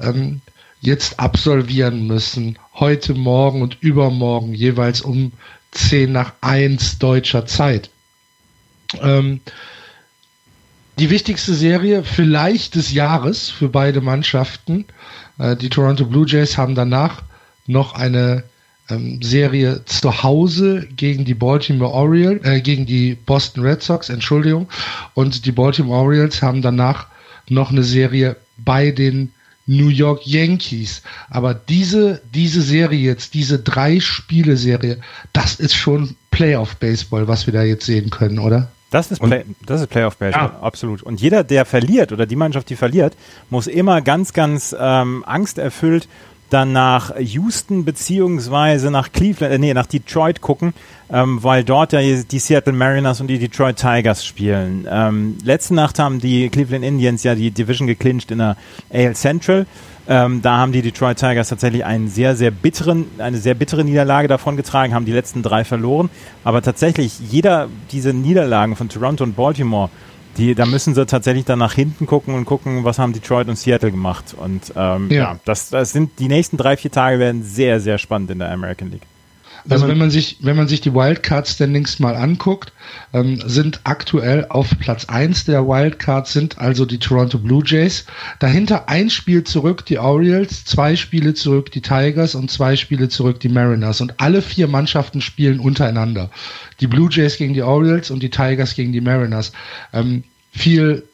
ähm, 0.00 0.40
jetzt 0.80 1.20
absolvieren 1.20 2.06
müssen. 2.06 2.58
Heute, 2.74 3.14
morgen 3.14 3.62
und 3.62 3.76
übermorgen 3.82 4.54
jeweils 4.54 5.00
um 5.00 5.32
10 5.72 6.10
nach 6.10 6.32
1 6.40 6.98
deutscher 6.98 7.44
Zeit. 7.44 7.90
Ähm, 9.00 9.40
die 10.98 11.10
wichtigste 11.10 11.54
Serie 11.54 12.04
vielleicht 12.04 12.74
des 12.74 12.92
Jahres 12.92 13.50
für 13.50 13.68
beide 13.68 14.00
Mannschaften. 14.00 14.86
Äh, 15.38 15.56
die 15.56 15.68
Toronto 15.68 16.06
Blue 16.06 16.26
Jays 16.26 16.56
haben 16.56 16.74
danach 16.74 17.22
noch 17.66 17.94
eine 17.94 18.44
ähm, 18.88 19.20
Serie 19.22 19.84
zu 19.84 20.22
Hause 20.22 20.86
gegen 20.96 21.24
die 21.24 21.34
Baltimore 21.34 21.92
Orioles, 21.92 22.44
äh, 22.44 22.60
gegen 22.60 22.86
die 22.86 23.14
Boston 23.14 23.64
Red 23.64 23.82
Sox, 23.82 24.08
Entschuldigung. 24.08 24.68
Und 25.14 25.44
die 25.44 25.52
Baltimore 25.52 26.00
Orioles 26.00 26.42
haben 26.42 26.62
danach 26.62 27.08
noch 27.48 27.70
eine 27.70 27.82
Serie 27.82 28.36
bei 28.56 28.90
den 28.90 29.32
New 29.66 29.88
York 29.88 30.26
Yankees. 30.26 31.02
Aber 31.28 31.52
diese, 31.52 32.22
diese 32.32 32.62
Serie 32.62 33.00
jetzt, 33.00 33.34
diese 33.34 33.58
drei 33.58 34.00
Spiele 34.00 34.56
Serie, 34.56 34.98
das 35.32 35.56
ist 35.56 35.74
schon 35.74 36.16
Playoff 36.30 36.76
Baseball, 36.76 37.26
was 37.28 37.46
wir 37.46 37.52
da 37.52 37.62
jetzt 37.62 37.86
sehen 37.86 38.10
können, 38.10 38.38
oder? 38.38 38.70
Das 38.96 39.10
ist, 39.10 39.20
Play, 39.20 39.44
das 39.66 39.82
ist 39.82 39.88
Playoff 39.88 40.16
Baseball, 40.16 40.52
ja. 40.54 40.62
absolut. 40.62 41.02
Und 41.02 41.20
jeder, 41.20 41.44
der 41.44 41.66
verliert 41.66 42.12
oder 42.12 42.24
die 42.24 42.34
Mannschaft, 42.34 42.70
die 42.70 42.76
verliert, 42.76 43.14
muss 43.50 43.66
immer 43.66 44.00
ganz, 44.00 44.32
ganz 44.32 44.74
ähm, 44.78 45.22
angsterfüllt 45.26 46.08
dann 46.48 46.72
nach 46.72 47.14
Houston 47.18 47.84
beziehungsweise 47.84 48.90
nach 48.90 49.12
Cleveland, 49.12 49.52
äh, 49.52 49.58
nee, 49.58 49.74
nach 49.74 49.86
Detroit 49.86 50.40
gucken, 50.40 50.72
ähm, 51.10 51.42
weil 51.42 51.62
dort 51.62 51.92
ja 51.92 52.00
die 52.00 52.38
Seattle 52.38 52.72
Mariners 52.72 53.20
und 53.20 53.26
die 53.26 53.38
Detroit 53.38 53.76
Tigers 53.76 54.24
spielen. 54.24 54.86
Ähm, 54.90 55.36
letzte 55.44 55.74
Nacht 55.74 55.98
haben 55.98 56.18
die 56.18 56.48
Cleveland 56.48 56.84
Indians 56.84 57.22
ja 57.22 57.34
die 57.34 57.50
Division 57.50 57.86
geclincht 57.86 58.30
in 58.30 58.38
der 58.38 58.56
AL 58.90 59.14
Central. 59.14 59.66
Ähm, 60.08 60.40
da 60.42 60.58
haben 60.58 60.72
die 60.72 60.82
Detroit 60.82 61.18
Tigers 61.18 61.48
tatsächlich 61.48 61.84
einen 61.84 62.08
sehr, 62.08 62.36
sehr 62.36 62.50
bitteren, 62.50 63.06
eine 63.18 63.38
sehr 63.38 63.54
bittere 63.54 63.84
Niederlage 63.84 64.28
davon 64.28 64.56
getragen, 64.56 64.94
haben 64.94 65.04
die 65.04 65.12
letzten 65.12 65.42
drei 65.42 65.64
verloren. 65.64 66.10
Aber 66.44 66.62
tatsächlich, 66.62 67.18
jeder 67.18 67.68
dieser 67.90 68.12
Niederlagen 68.12 68.76
von 68.76 68.88
Toronto 68.88 69.24
und 69.24 69.34
Baltimore, 69.34 69.90
die, 70.36 70.54
da 70.54 70.66
müssen 70.66 70.94
sie 70.94 71.06
tatsächlich 71.06 71.44
dann 71.44 71.58
nach 71.58 71.72
hinten 71.72 72.06
gucken 72.06 72.34
und 72.34 72.44
gucken, 72.44 72.84
was 72.84 72.98
haben 72.98 73.12
Detroit 73.12 73.48
und 73.48 73.56
Seattle 73.56 73.90
gemacht. 73.90 74.34
Und 74.38 74.72
ähm, 74.76 75.08
ja, 75.10 75.16
ja 75.16 75.40
das, 75.44 75.70
das 75.70 75.92
sind 75.92 76.18
die 76.18 76.28
nächsten 76.28 76.56
drei, 76.56 76.76
vier 76.76 76.90
Tage 76.90 77.18
werden 77.18 77.42
sehr, 77.42 77.80
sehr 77.80 77.98
spannend 77.98 78.30
in 78.30 78.38
der 78.38 78.50
American 78.52 78.90
League. 78.90 79.06
Also 79.68 79.88
wenn 79.88 79.98
man 79.98 80.10
sich, 80.10 80.38
wenn 80.40 80.56
man 80.56 80.68
sich 80.68 80.80
die 80.80 80.94
Wildcard 80.94 81.46
Standings 81.48 81.98
mal 81.98 82.16
anguckt, 82.16 82.72
ähm, 83.12 83.40
sind 83.46 83.80
aktuell 83.84 84.46
auf 84.48 84.70
Platz 84.78 85.06
1 85.06 85.44
der 85.44 85.66
Wildcards 85.66 86.32
sind 86.32 86.58
also 86.58 86.84
die 86.84 86.98
Toronto 86.98 87.38
Blue 87.38 87.62
Jays. 87.64 88.04
Dahinter 88.38 88.88
ein 88.88 89.10
Spiel 89.10 89.44
zurück 89.44 89.84
die 89.86 89.98
Orioles, 89.98 90.64
zwei 90.64 90.96
Spiele 90.96 91.34
zurück 91.34 91.70
die 91.70 91.82
Tigers 91.82 92.34
und 92.34 92.50
zwei 92.50 92.76
Spiele 92.76 93.08
zurück 93.08 93.40
die 93.40 93.48
Mariners. 93.48 94.00
Und 94.00 94.14
alle 94.18 94.42
vier 94.42 94.66
Mannschaften 94.66 95.20
spielen 95.20 95.60
untereinander. 95.60 96.30
Die 96.80 96.86
Blue 96.86 97.08
Jays 97.10 97.36
gegen 97.36 97.54
die 97.54 97.62
Orioles 97.62 98.10
und 98.10 98.22
die 98.22 98.30
Tigers 98.30 98.74
gegen 98.74 98.92
die 98.92 99.00
Mariners. 99.00 99.52
Ähm, 99.92 100.24
viel, 100.50 101.04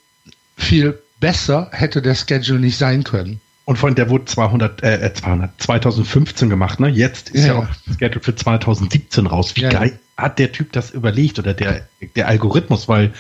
viel 0.57 0.99
besser 1.21 1.69
hätte 1.73 2.03
der 2.03 2.15
Schedule 2.15 2.59
nicht 2.59 2.79
sein 2.79 3.05
können. 3.05 3.41
Und 3.65 3.77
von 3.77 3.95
der 3.95 4.11
wurde 4.11 4.25
200, 4.25 4.83
äh, 4.83 5.15
200, 5.15 5.51
äh, 5.51 5.53
2015 5.59 6.51
gemacht, 6.51 6.81
ne? 6.81 6.89
Jetzt 6.89 7.31
ist 7.31 7.47
ja, 7.47 7.55
ja 7.55 7.59
auch 7.61 7.67
das 7.87 7.97
Schedule 7.97 8.23
für 8.23 8.35
2017 8.35 9.27
raus. 9.27 9.55
Wie 9.55 9.63
ja, 9.63 9.71
geil 9.71 9.99
hat 10.17 10.39
der 10.39 10.53
Typ 10.53 10.73
das 10.73 10.91
überlegt 10.91 11.39
oder 11.39 11.55
der, 11.55 11.87
der 12.17 12.29
Algorithmus, 12.29 12.89
weil 12.89 13.13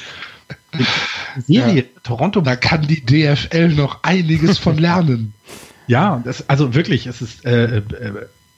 Serie 1.46 1.82
ja. 1.82 2.00
Toronto. 2.02 2.40
Da 2.40 2.56
kann 2.56 2.86
die 2.86 3.04
DFL 3.04 3.68
noch 3.68 4.02
einiges 4.02 4.58
von 4.58 4.78
lernen. 4.78 5.34
Ja, 5.88 6.22
das, 6.24 6.48
also 6.48 6.74
wirklich, 6.74 7.06
es 7.06 7.20
ist 7.20 7.44
äh, 7.44 7.78
äh, 7.78 7.82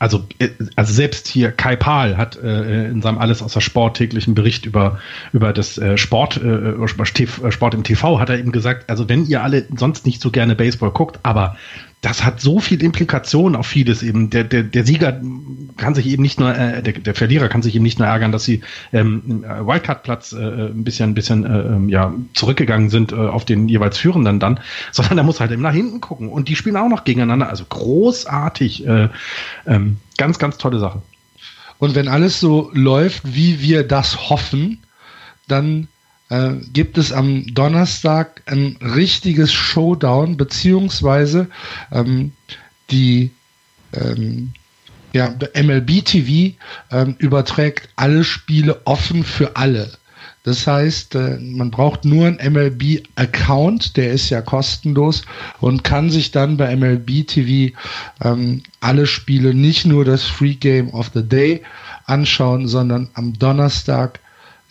also, 0.05 0.27
äh, 0.39 0.51
also 0.77 0.93
selbst 0.93 1.29
hier 1.29 1.51
Kai 1.51 1.77
Pahl 1.77 2.19
hat 2.19 2.37
äh, 2.37 2.89
in 2.91 3.01
seinem 3.01 3.17
Alles 3.17 3.43
außer 3.43 3.63
Sport 3.63 3.97
täglichen 3.97 4.35
Bericht 4.35 4.67
über, 4.67 4.99
über 5.33 5.55
das 5.55 5.79
äh, 5.79 5.97
Sport, 5.97 6.37
äh, 6.37 6.87
Sport 6.87 7.73
im 7.73 7.85
TV 7.85 8.21
hat 8.21 8.29
er 8.29 8.39
eben 8.39 8.53
gesagt, 8.53 8.91
also 8.91 9.09
wenn 9.09 9.25
ihr 9.25 9.43
alle 9.43 9.67
sonst 9.75 10.05
nicht 10.05 10.21
so 10.21 10.31
gerne 10.31 10.57
Baseball 10.57 10.91
guckt, 10.91 11.21
aber 11.23 11.57
das 12.05 12.23
hat 12.23 12.39
so 12.39 12.61
viel 12.61 12.83
Implikationen 12.83 13.57
auf 13.57 13.67
vieles 13.67 14.03
eben. 14.03 14.29
Der, 14.29 14.45
der, 14.45 14.63
der 14.63 14.85
Sieger 14.85 15.23
kann 15.79 15.95
sich 15.95 16.07
eben 16.07 16.23
nicht 16.23 16.39
nur, 16.39 16.55
äh, 16.55 16.83
der, 16.83 16.93
der 16.93 17.15
Verlierer 17.15 17.49
kann 17.49 17.63
sich 17.63 17.75
eben 17.75 17.83
nicht 17.83 17.99
nur 17.99 18.07
ärgern, 18.07 18.31
dass 18.31 18.45
sie 18.45 18.61
ähm, 18.93 19.43
Wildcard-Platz 19.43 20.35
äh, 20.35 20.67
ein 20.69 20.85
bisschen, 20.85 21.11
ein 21.11 21.15
bisschen 21.15 21.47
äh, 21.47 21.61
ähm, 21.61 21.89
ja, 21.89 22.13
zurückgegangen 22.35 22.91
sind 22.91 23.13
äh, 23.13 23.15
auf 23.15 23.47
den 23.47 23.69
jeweils 23.69 23.97
Führenden 23.97 24.39
dann, 24.39 24.61
sondern 24.93 25.17
er 25.17 25.25
muss 25.25 25.41
halt 25.41 25.51
eben 25.51 25.63
nach 25.63 25.73
hinten 25.73 26.03
gucken. 26.03 26.29
Und 26.29 26.49
die 26.49 26.57
spielen 26.57 26.77
auch 26.77 26.91
noch 26.91 27.05
gegeneinander. 27.05 27.49
Also 27.49 27.65
großartig. 27.65 28.87
Äh, 28.87 29.09
ähm, 29.67 29.97
ganz, 30.19 30.39
ganz 30.39 30.59
tolle 30.59 30.81
Sache. 30.81 31.01
Und 31.79 31.95
wenn 31.95 32.09
alles 32.09 32.39
so 32.39 32.71
läuft, 32.75 33.35
wie 33.35 33.63
wir 33.63 33.83
das 33.83 34.29
hoffen, 34.29 34.83
dann 35.49 35.89
äh, 36.31 36.55
gibt 36.73 36.99
es 36.99 37.13
am 37.13 37.47
Donnerstag 37.55 38.43
ein 38.47 38.77
richtiges 38.81 39.53
Showdown, 39.53 40.37
beziehungsweise 40.37 41.49
ähm, 41.93 42.33
die 42.91 43.31
ähm, 43.93 44.53
ja, 45.13 45.33
MLB 45.55 46.05
TV 46.05 46.57
ähm, 46.91 47.15
überträgt 47.19 47.89
alle 47.97 48.25
Spiele 48.25 48.81
offen 48.85 49.23
für 49.25 49.57
alle. 49.57 49.93
Das 50.45 50.67
heißt, 50.67 51.15
äh, 51.15 51.39
man 51.41 51.71
braucht 51.71 52.05
nur 52.05 52.27
einen 52.27 52.53
MLB-Account, 52.53 53.97
der 53.97 54.13
ist 54.13 54.29
ja 54.29 54.43
kostenlos 54.43 55.23
und 55.61 55.85
kann 55.85 56.11
sich 56.11 56.33
dann 56.33 56.59
bei 56.59 56.77
MLB 56.77 57.27
TV 57.27 57.75
ähm, 58.23 58.63
alle 58.81 59.07
Spiele, 59.07 59.55
nicht 59.55 59.87
nur 59.87 60.05
das 60.05 60.25
Free 60.25 60.55
Game 60.55 60.91
of 60.91 61.13
the 61.15 61.27
Day 61.27 61.63
anschauen, 62.05 62.69
sondern 62.69 63.09
am 63.15 63.33
Donnerstag 63.39 64.21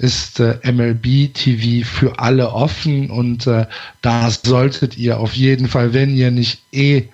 ist 0.04 0.42
äh, 0.42 0.60
MLB 0.70 1.34
TV 1.34 1.88
für 1.88 2.20
alle 2.20 2.52
offen 2.52 3.10
und 3.10 3.48
äh, 3.48 3.66
da 4.02 4.30
solltet 4.30 4.98
ihr 4.98 5.18
auf 5.18 5.34
jeden 5.34 5.70
Fall, 5.70 5.94
wenn 5.94 6.14
ihr 6.14 6.30
nicht 6.30 6.62
eh 6.74 7.08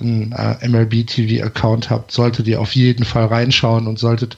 einen 0.00 0.32
äh, 0.32 0.68
MLB 0.68 1.06
TV 1.06 1.42
Account 1.42 1.88
habt, 1.88 2.12
solltet 2.12 2.46
ihr 2.46 2.60
auf 2.60 2.74
jeden 2.74 3.06
Fall 3.06 3.24
reinschauen 3.24 3.86
und 3.86 3.98
solltet 3.98 4.36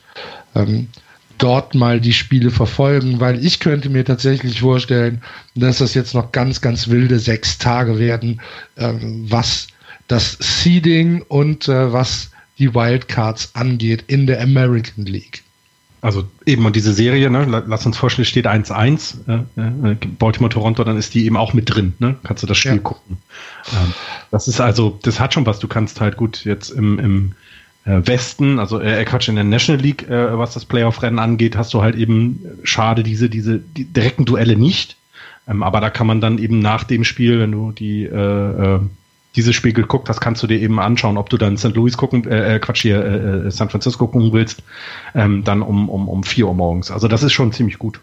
ähm, 0.55 0.87
dort 1.39 1.75
mal 1.75 2.01
die 2.01 2.13
Spiele 2.13 2.53
verfolgen, 2.53 3.19
weil 3.19 3.45
ich 3.45 3.59
könnte 3.59 3.91
mir 3.91 4.05
tatsächlich 4.05 4.61
vorstellen, 4.61 5.21
dass 5.57 5.79
das 5.79 5.95
jetzt 5.95 6.15
noch 6.15 6.31
ganz, 6.31 6.61
ganz 6.61 6.87
wilde 6.87 7.19
sechs 7.19 7.59
Tage 7.59 7.99
werden, 7.99 8.41
ähm, 8.77 9.25
was 9.29 9.67
das 10.07 10.39
Seeding 10.39 11.23
und 11.23 11.67
äh, 11.67 11.93
was 11.93 12.31
die 12.61 12.73
Wildcards 12.73 13.57
angeht 13.57 14.05
in 14.07 14.29
der 14.29 14.41
American 14.41 15.05
League. 15.05 15.43
Also 16.01 16.25
eben 16.47 16.65
und 16.65 16.77
diese 16.77 16.93
Serie, 16.93 17.29
ne, 17.29 17.65
lass 17.67 17.85
uns 17.85 17.97
vorstellen, 17.97 18.25
steht 18.25 18.47
1-1, 18.47 19.17
äh, 19.27 19.91
äh, 19.93 19.97
Baltimore 20.19 20.53
Toronto, 20.53 20.85
dann 20.85 20.97
ist 20.97 21.15
die 21.15 21.27
eben 21.27 21.37
auch 21.37 21.55
mit 21.55 21.75
drin, 21.75 21.95
ne? 21.99 22.17
Kannst 22.23 22.43
du 22.43 22.47
das 22.47 22.57
Spiel 22.57 22.77
ja. 22.77 22.79
gucken. 22.79 23.19
Ähm, 23.73 23.93
das 24.31 24.47
ist 24.47 24.61
also, 24.61 24.99
das 25.03 25.19
hat 25.19 25.35
schon 25.35 25.45
was, 25.45 25.59
du 25.59 25.67
kannst 25.67 26.01
halt 26.01 26.17
gut 26.17 26.45
jetzt 26.45 26.71
im, 26.71 27.01
im 27.01 27.33
äh, 27.85 28.07
Westen, 28.07 28.61
also 28.61 28.81
äh, 28.81 29.05
Quatsch, 29.05 29.29
in 29.29 29.35
der 29.35 29.45
National 29.45 29.83
League, 29.83 30.09
äh, 30.09 30.39
was 30.39 30.55
das 30.55 30.67
Playoff-Rennen 30.67 31.19
angeht, 31.19 31.57
hast 31.57 31.75
du 31.75 31.83
halt 31.83 31.97
eben 31.97 32.45
äh, 32.45 32.67
schade 32.67 33.03
diese, 33.03 33.29
diese 33.29 33.59
die 33.59 33.85
direkten 33.85 34.25
Duelle 34.25 34.57
nicht. 34.57 34.97
Ähm, 35.49 35.63
aber 35.63 35.81
da 35.81 35.91
kann 35.91 36.07
man 36.07 36.21
dann 36.21 36.39
eben 36.39 36.61
nach 36.61 36.85
dem 36.85 37.05
Spiel, 37.05 37.41
wenn 37.41 37.53
du 37.53 37.73
die 37.73 38.05
äh, 38.05 38.77
äh, 38.77 38.81
dieses 39.37 39.55
Spiel 39.55 39.73
geguckt 39.73 40.09
hast, 40.09 40.21
kannst 40.21 40.43
du 40.43 40.47
dir 40.47 40.61
eben 40.61 40.81
anschauen, 40.81 41.17
ob 41.17 41.29
du 41.31 41.37
dann 41.37 41.57
St. 41.57 41.75
Louis 41.75 41.97
gucken, 41.97 42.27
äh, 42.27 42.57
äh, 42.57 42.59
Quatsch 42.59 42.83
hier, 42.83 43.05
äh, 43.05 43.47
äh, 43.47 43.51
San 43.51 43.69
Francisco 43.69 44.07
gucken 44.07 44.33
willst, 44.33 44.63
ähm, 45.15 45.45
dann 45.45 45.63
um, 45.63 45.89
um, 45.89 46.09
um 46.09 46.25
4 46.25 46.47
Uhr 46.47 46.55
morgens. 46.55 46.91
Also 46.91 47.09
das 47.09 47.23
ist 47.23 47.33
schon 47.33 47.53
ziemlich 47.53 47.79
gut. 47.79 48.01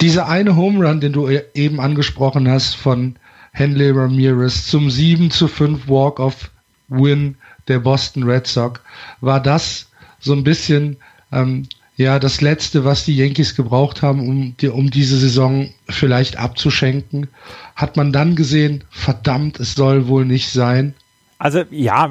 Dieser 0.00 0.28
eine 0.28 0.56
Home 0.56 0.86
Run, 0.86 1.00
den 1.00 1.12
du 1.12 1.28
e-, 1.28 1.44
eben 1.54 1.80
angesprochen 1.80 2.48
hast 2.48 2.74
von 2.74 3.16
Henley 3.52 3.90
Ramirez 3.90 4.66
zum 4.66 4.90
7 4.90 5.30
zu 5.30 5.48
5 5.48 5.88
Walk-off-Win 5.88 7.36
der 7.66 7.78
Boston 7.80 8.24
Red 8.24 8.46
Sox, 8.46 8.80
war 9.20 9.40
das 9.40 9.90
so 10.20 10.32
ein 10.32 10.44
bisschen 10.44 10.96
ähm, 11.32 11.66
ja 11.98 12.18
das 12.18 12.40
Letzte, 12.40 12.84
was 12.84 13.04
die 13.04 13.16
Yankees 13.16 13.54
gebraucht 13.54 14.00
haben, 14.00 14.26
um, 14.26 14.56
die, 14.56 14.68
um 14.68 14.90
diese 14.90 15.18
Saison 15.18 15.68
vielleicht 15.88 16.38
abzuschenken. 16.38 17.28
Hat 17.74 17.96
man 17.96 18.12
dann 18.12 18.36
gesehen, 18.36 18.84
verdammt, 18.88 19.60
es 19.60 19.74
soll 19.74 20.08
wohl 20.08 20.24
nicht 20.24 20.48
sein. 20.48 20.94
Also 21.40 21.62
ja, 21.70 22.10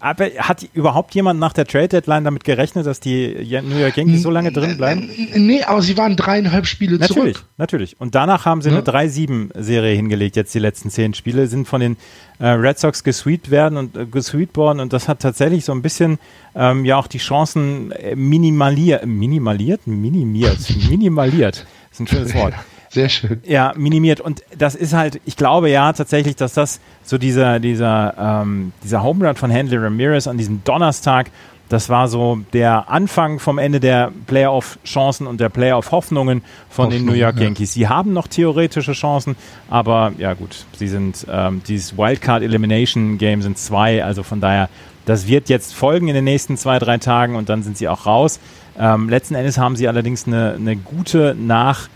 aber 0.00 0.24
hat 0.38 0.66
überhaupt 0.74 1.14
jemand 1.14 1.38
nach 1.38 1.52
der 1.52 1.66
Trade 1.66 1.86
Deadline 1.86 2.24
damit 2.24 2.42
gerechnet, 2.42 2.84
dass 2.84 2.98
die 2.98 3.28
New 3.62 3.78
York 3.78 3.96
Yankees 3.96 4.22
so 4.22 4.30
lange 4.30 4.50
drin 4.50 4.76
bleiben? 4.76 5.08
Nee, 5.36 5.62
aber 5.62 5.82
sie 5.82 5.96
waren 5.96 6.16
dreieinhalb 6.16 6.66
Spiele 6.66 6.98
natürlich, 6.98 7.14
zurück. 7.14 7.44
Natürlich, 7.58 7.92
natürlich. 7.92 8.00
Und 8.00 8.16
danach 8.16 8.46
haben 8.46 8.60
sie 8.60 8.70
ja. 8.70 8.76
eine 8.76 8.84
3-7-Serie 8.84 9.94
hingelegt, 9.94 10.34
jetzt 10.34 10.52
die 10.52 10.58
letzten 10.58 10.90
zehn 10.90 11.14
Spiele, 11.14 11.46
sind 11.46 11.68
von 11.68 11.80
den 11.80 11.96
äh, 12.40 12.48
Red 12.48 12.80
Sox 12.80 13.04
gesweet 13.04 13.52
werden 13.52 13.78
und 13.78 13.96
äh, 13.96 14.04
gesweet 14.04 14.56
worden 14.56 14.80
und 14.80 14.92
das 14.92 15.06
hat 15.06 15.20
tatsächlich 15.20 15.64
so 15.64 15.70
ein 15.70 15.82
bisschen 15.82 16.18
ähm, 16.56 16.84
ja 16.84 16.96
auch 16.96 17.06
die 17.06 17.18
Chancen 17.18 17.92
äh, 17.92 18.16
minimaliert, 18.16 19.06
minimaliert, 19.06 19.86
minimiert, 19.86 20.58
minimaliert. 20.88 21.66
Das 21.90 21.92
ist 21.92 22.00
ein 22.00 22.06
schönes 22.08 22.34
Wort. 22.34 22.54
Sehr 22.92 23.08
schön. 23.08 23.40
Ja, 23.44 23.72
minimiert. 23.76 24.20
Und 24.20 24.42
das 24.58 24.74
ist 24.74 24.92
halt, 24.92 25.20
ich 25.24 25.36
glaube 25.36 25.70
ja 25.70 25.92
tatsächlich, 25.92 26.34
dass 26.34 26.54
das 26.54 26.80
so 27.04 27.18
dieser, 27.18 27.60
dieser, 27.60 28.14
ähm, 28.42 28.72
dieser 28.82 29.04
Home 29.04 29.26
Run 29.26 29.36
von 29.36 29.52
Handley 29.52 29.78
Ramirez 29.78 30.26
an 30.26 30.36
diesem 30.36 30.64
Donnerstag, 30.64 31.30
das 31.68 31.88
war 31.88 32.08
so 32.08 32.40
der 32.52 32.90
Anfang 32.90 33.38
vom 33.38 33.58
Ende 33.58 33.78
der 33.78 34.10
Playoff-Chancen 34.26 35.28
und 35.28 35.40
der 35.40 35.50
Playoff-Hoffnungen 35.50 36.42
von 36.68 36.86
Hoffnung, 36.86 36.98
den 36.98 37.06
New 37.06 37.12
York 37.12 37.38
Yankees. 37.38 37.74
Sie 37.74 37.86
haben 37.86 38.12
noch 38.12 38.26
theoretische 38.26 38.92
Chancen, 38.92 39.36
aber 39.70 40.12
ja 40.18 40.34
gut, 40.34 40.64
sie 40.76 40.88
sind, 40.88 41.24
ähm, 41.30 41.62
dieses 41.68 41.96
Wildcard 41.96 42.42
Elimination 42.42 43.18
Game 43.18 43.40
sind 43.40 43.56
zwei, 43.56 44.02
also 44.04 44.24
von 44.24 44.40
daher, 44.40 44.68
das 45.06 45.28
wird 45.28 45.48
jetzt 45.48 45.72
folgen 45.72 46.08
in 46.08 46.14
den 46.14 46.24
nächsten 46.24 46.56
zwei, 46.56 46.80
drei 46.80 46.98
Tagen 46.98 47.36
und 47.36 47.48
dann 47.48 47.62
sind 47.62 47.78
sie 47.78 47.86
auch 47.86 48.04
raus. 48.04 48.40
Ähm, 48.76 49.08
letzten 49.08 49.36
Endes 49.36 49.56
haben 49.56 49.76
sie 49.76 49.86
allerdings 49.86 50.26
eine, 50.26 50.54
eine 50.54 50.74
gute 50.74 51.36
Nach- 51.38 51.88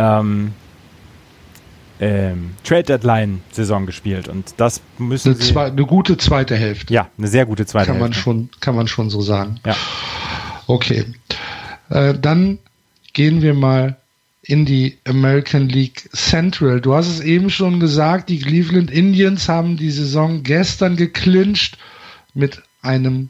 ähm, 0.00 0.52
ähm, 2.00 2.52
Trade 2.64 2.84
Deadline 2.84 3.42
Saison 3.52 3.84
gespielt 3.84 4.28
und 4.28 4.54
das 4.56 4.80
müssen 4.98 5.34
eine, 5.34 5.38
zwei, 5.38 5.66
eine 5.66 5.84
gute 5.84 6.16
zweite 6.16 6.56
Hälfte. 6.56 6.94
Ja, 6.94 7.08
eine 7.18 7.28
sehr 7.28 7.44
gute 7.44 7.66
zweite 7.66 7.86
kann 7.86 7.96
Hälfte. 7.96 8.10
Man 8.10 8.14
schon, 8.14 8.48
kann 8.60 8.74
man 8.74 8.88
schon 8.88 9.10
so 9.10 9.20
sagen. 9.20 9.60
Ja. 9.66 9.76
Okay. 10.66 11.04
Äh, 11.90 12.14
dann 12.18 12.58
gehen 13.12 13.42
wir 13.42 13.52
mal 13.52 13.96
in 14.42 14.64
die 14.64 14.96
American 15.06 15.68
League 15.68 16.08
Central. 16.14 16.80
Du 16.80 16.94
hast 16.94 17.08
es 17.08 17.20
eben 17.20 17.50
schon 17.50 17.80
gesagt, 17.80 18.30
die 18.30 18.38
Cleveland 18.38 18.90
Indians 18.90 19.48
haben 19.48 19.76
die 19.76 19.90
Saison 19.90 20.42
gestern 20.42 20.96
geclincht 20.96 21.76
mit 22.32 22.62
einem 22.80 23.28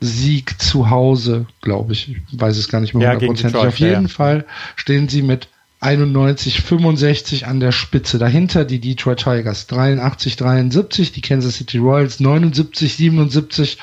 Sieg 0.00 0.60
zu 0.62 0.90
Hause, 0.90 1.46
glaube 1.62 1.94
ich. 1.94 2.10
Ich 2.10 2.40
weiß 2.40 2.56
es 2.56 2.68
gar 2.68 2.80
nicht 2.80 2.94
mehr 2.94 3.10
hundertprozentig. 3.10 3.60
Ja, 3.60 3.68
Auf 3.68 3.78
jeden 3.78 4.02
ja. 4.02 4.08
Fall 4.08 4.44
stehen 4.76 5.08
sie 5.08 5.22
mit 5.22 5.48
91, 5.80 6.60
65 6.62 7.46
an 7.46 7.60
der 7.60 7.72
Spitze. 7.72 8.18
Dahinter 8.18 8.64
die 8.64 8.80
Detroit 8.80 9.18
Tigers 9.18 9.66
83, 9.66 10.36
73, 10.36 11.12
die 11.12 11.20
Kansas 11.20 11.56
City 11.56 11.78
Royals 11.78 12.20
79, 12.20 12.94
77. 12.94 13.78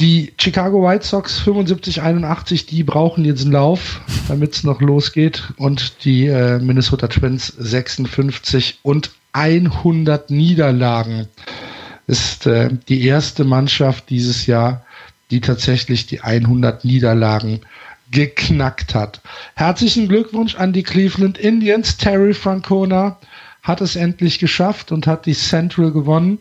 Die 0.00 0.32
Chicago 0.36 0.82
White 0.82 1.06
Sox 1.06 1.38
75, 1.38 2.02
81, 2.02 2.66
die 2.66 2.82
brauchen 2.82 3.24
jetzt 3.24 3.42
einen 3.42 3.52
Lauf, 3.52 4.00
damit 4.26 4.54
es 4.54 4.64
noch 4.64 4.80
losgeht. 4.80 5.52
Und 5.58 6.04
die 6.04 6.26
äh, 6.26 6.58
Minnesota 6.58 7.06
Twins 7.06 7.46
56 7.46 8.80
und 8.82 9.12
100 9.32 10.30
Niederlagen 10.30 11.28
ist 12.06 12.46
äh, 12.46 12.70
die 12.88 13.06
erste 13.06 13.44
Mannschaft 13.44 14.10
dieses 14.10 14.46
Jahr, 14.46 14.84
die 15.30 15.40
tatsächlich 15.40 16.06
die 16.06 16.20
100 16.20 16.84
Niederlagen 16.84 17.60
geknackt 18.12 18.94
hat. 18.94 19.20
Herzlichen 19.56 20.08
Glückwunsch 20.08 20.54
an 20.54 20.72
die 20.72 20.84
Cleveland 20.84 21.38
Indians. 21.38 21.96
Terry 21.96 22.34
Francona 22.34 23.18
hat 23.62 23.80
es 23.80 23.96
endlich 23.96 24.38
geschafft 24.38 24.92
und 24.92 25.06
hat 25.06 25.26
die 25.26 25.34
Central 25.34 25.90
gewonnen. 25.90 26.38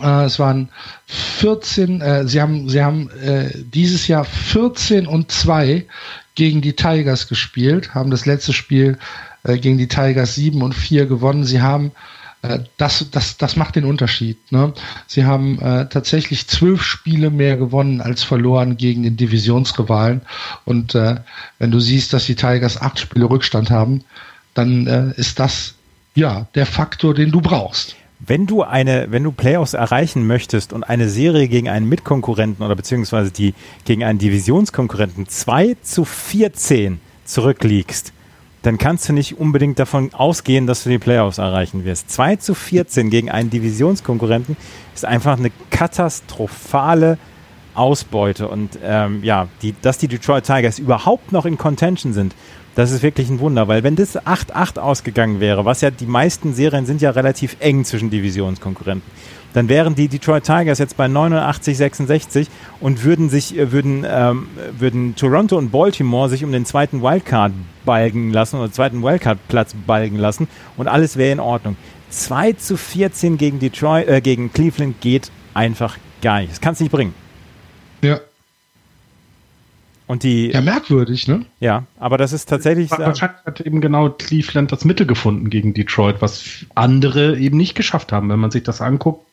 Äh, 0.00 0.24
es 0.24 0.38
waren 0.38 0.70
14, 1.06 2.00
äh, 2.00 2.26
sie 2.26 2.40
haben, 2.40 2.68
sie 2.68 2.82
haben 2.82 3.10
äh, 3.22 3.50
dieses 3.54 4.08
Jahr 4.08 4.24
14 4.24 5.06
und 5.06 5.30
2 5.30 5.86
gegen 6.34 6.60
die 6.60 6.74
Tigers 6.74 7.28
gespielt, 7.28 7.94
haben 7.94 8.10
das 8.10 8.26
letzte 8.26 8.52
Spiel 8.52 8.98
äh, 9.44 9.58
gegen 9.58 9.78
die 9.78 9.88
Tigers 9.88 10.34
7 10.34 10.62
und 10.62 10.74
4 10.74 11.06
gewonnen. 11.06 11.44
Sie 11.44 11.60
haben 11.60 11.92
das, 12.76 13.10
das, 13.10 13.36
das 13.36 13.56
macht 13.56 13.76
den 13.76 13.84
Unterschied. 13.84 14.38
Ne? 14.50 14.72
Sie 15.06 15.24
haben 15.24 15.60
äh, 15.60 15.88
tatsächlich 15.88 16.46
zwölf 16.46 16.82
Spiele 16.82 17.30
mehr 17.30 17.56
gewonnen 17.56 18.00
als 18.00 18.22
verloren 18.22 18.76
gegen 18.76 19.02
den 19.02 19.16
Divisionsrivalen. 19.16 20.22
Und 20.64 20.94
äh, 20.94 21.16
wenn 21.58 21.70
du 21.70 21.80
siehst, 21.80 22.12
dass 22.12 22.26
die 22.26 22.34
Tigers 22.34 22.80
acht 22.80 22.98
Spiele 22.98 23.28
Rückstand 23.28 23.70
haben, 23.70 24.02
dann 24.54 24.86
äh, 24.86 25.12
ist 25.16 25.38
das 25.38 25.74
ja 26.14 26.46
der 26.54 26.66
Faktor, 26.66 27.14
den 27.14 27.30
du 27.30 27.40
brauchst. 27.40 27.96
Wenn 28.18 28.46
du 28.46 28.62
eine, 28.62 29.08
wenn 29.10 29.22
du 29.22 29.30
Playoffs 29.30 29.74
erreichen 29.74 30.26
möchtest 30.26 30.72
und 30.72 30.84
eine 30.84 31.10
Serie 31.10 31.48
gegen 31.48 31.68
einen 31.68 31.88
Mitkonkurrenten 31.88 32.64
oder 32.64 32.74
beziehungsweise 32.74 33.30
die 33.30 33.52
gegen 33.84 34.04
einen 34.04 34.18
Divisionskonkurrenten 34.18 35.28
2 35.28 35.76
zu 35.82 36.06
14 36.06 37.00
zurückliegst, 37.26 38.14
dann 38.66 38.78
kannst 38.78 39.08
du 39.08 39.12
nicht 39.12 39.38
unbedingt 39.38 39.78
davon 39.78 40.12
ausgehen, 40.12 40.66
dass 40.66 40.82
du 40.82 40.90
die 40.90 40.98
Playoffs 40.98 41.38
erreichen 41.38 41.84
wirst. 41.84 42.10
2 42.10 42.36
zu 42.36 42.52
14 42.52 43.10
gegen 43.10 43.30
einen 43.30 43.48
Divisionskonkurrenten 43.48 44.56
ist 44.92 45.04
einfach 45.04 45.38
eine 45.38 45.52
katastrophale 45.70 47.16
Ausbeute. 47.74 48.48
Und 48.48 48.76
ähm, 48.82 49.22
ja, 49.22 49.46
die, 49.62 49.74
dass 49.82 49.98
die 49.98 50.08
Detroit 50.08 50.44
Tigers 50.44 50.80
überhaupt 50.80 51.30
noch 51.30 51.46
in 51.46 51.58
Contention 51.58 52.12
sind, 52.12 52.34
das 52.74 52.90
ist 52.90 53.04
wirklich 53.04 53.30
ein 53.30 53.38
Wunder, 53.38 53.68
weil 53.68 53.84
wenn 53.84 53.94
das 53.94 54.18
8-8 54.18 54.80
ausgegangen 54.80 55.38
wäre, 55.38 55.64
was 55.64 55.80
ja 55.80 55.90
die 55.90 56.04
meisten 56.04 56.52
Serien 56.52 56.86
sind 56.86 57.00
ja 57.00 57.10
relativ 57.10 57.56
eng 57.60 57.84
zwischen 57.84 58.10
Divisionskonkurrenten, 58.10 59.10
dann 59.56 59.70
wären 59.70 59.94
die 59.94 60.08
Detroit 60.08 60.44
Tigers 60.44 60.78
jetzt 60.78 60.98
bei 60.98 61.08
89, 61.08 61.78
66 61.78 62.48
und 62.78 63.04
würden 63.04 63.30
sich, 63.30 63.56
äh, 63.56 63.72
würden, 63.72 64.04
ähm, 64.06 64.48
würden 64.78 65.16
Toronto 65.16 65.56
und 65.56 65.70
Baltimore 65.70 66.28
sich 66.28 66.44
um 66.44 66.52
den 66.52 66.66
zweiten 66.66 67.00
Wildcard 67.00 67.54
balgen 67.86 68.34
lassen 68.34 68.58
oder 68.58 68.70
zweiten 68.70 69.02
Wildcard-Platz 69.02 69.74
balgen 69.86 70.18
lassen 70.18 70.46
und 70.76 70.88
alles 70.88 71.16
wäre 71.16 71.32
in 71.32 71.40
Ordnung. 71.40 71.78
2 72.10 72.52
zu 72.52 72.76
14 72.76 73.38
gegen 73.38 73.58
Detroit, 73.58 74.06
äh, 74.08 74.20
gegen 74.20 74.52
Cleveland 74.52 75.00
geht 75.00 75.30
einfach 75.54 75.96
gar 76.20 76.40
nicht. 76.40 76.52
Das 76.52 76.60
kannst 76.60 76.82
du 76.82 76.84
nicht 76.84 76.92
bringen. 76.92 77.14
Ja. 78.02 78.20
Und 80.06 80.22
die. 80.22 80.50
Ja, 80.50 80.60
merkwürdig, 80.60 81.28
ne? 81.28 81.46
Ja, 81.60 81.84
aber 81.98 82.18
das 82.18 82.34
ist 82.34 82.50
tatsächlich. 82.50 82.90
Wahrscheinlich 82.90 83.40
hat 83.46 83.62
eben 83.62 83.80
genau 83.80 84.10
Cleveland 84.10 84.70
das 84.70 84.84
Mittel 84.84 85.06
gefunden 85.06 85.48
gegen 85.48 85.72
Detroit, 85.72 86.16
was 86.20 86.66
andere 86.74 87.38
eben 87.38 87.56
nicht 87.56 87.74
geschafft 87.74 88.12
haben. 88.12 88.28
Wenn 88.28 88.38
man 88.38 88.50
sich 88.50 88.62
das 88.62 88.82
anguckt, 88.82 89.26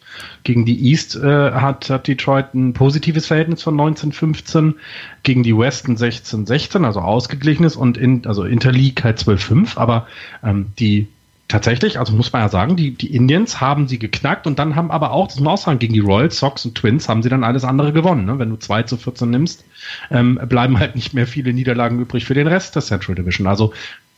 gegen 0.44 0.66
die 0.66 0.90
East 0.90 1.16
äh, 1.16 1.52
hat, 1.52 1.90
hat 1.90 2.08
Detroit 2.08 2.54
ein 2.54 2.74
positives 2.74 3.28
Verhältnis 3.28 3.64
von 3.64 3.74
1915, 3.74 4.76
gegen 5.24 5.44
die 5.44 5.58
Weston 5.58 5.96
16-16, 5.96 6.86
also 6.86 7.02
ausgeglichenes 7.02 7.76
und 7.76 7.98
in, 7.98 8.26
also 8.26 8.44
Interleague 8.44 9.04
halt 9.04 9.20
12-5, 9.20 9.78
aber 9.78 10.08
ähm, 10.44 10.68
die 10.80 11.08
tatsächlich, 11.48 12.00
also 12.00 12.14
muss 12.14 12.34
man 12.34 12.42
ja 12.42 12.50
sagen, 12.50 12.76
die, 12.76 12.92
die 12.92 13.14
Indians 13.14 13.62
haben 13.62 13.88
sie 13.88 14.00
geknackt 14.00 14.48
und 14.48 14.58
dann 14.60 14.76
haben 14.76 14.92
aber 14.92 15.12
auch, 15.12 15.28
das 15.28 15.36
muss 15.36 15.44
man 15.44 15.54
auch 15.54 15.58
sagen, 15.58 15.80
gegen 15.80 15.94
die 15.94 16.00
Royals, 16.00 16.40
Sox 16.40 16.66
und 16.66 16.76
Twins 16.76 17.08
haben 17.08 17.22
sie 17.22 17.30
dann 17.30 17.44
alles 17.44 17.64
andere 17.64 17.94
gewonnen. 17.94 18.26
Ne? 18.26 18.40
Wenn 18.40 18.50
du 18.50 18.56
2 18.56 18.84
zu 18.84 18.98
14 18.98 19.30
nimmst, 19.30 19.64
ähm, 20.10 20.40
bleiben 20.48 20.80
halt 20.80 20.96
nicht 20.96 21.14
mehr 21.14 21.28
viele 21.28 21.54
Niederlagen 21.54 22.00
übrig 22.00 22.26
für 22.26 22.34
den 22.34 22.48
Rest 22.48 22.76
der 22.76 22.82
Central 22.82 23.16
Division. 23.16 23.46
Also 23.46 23.74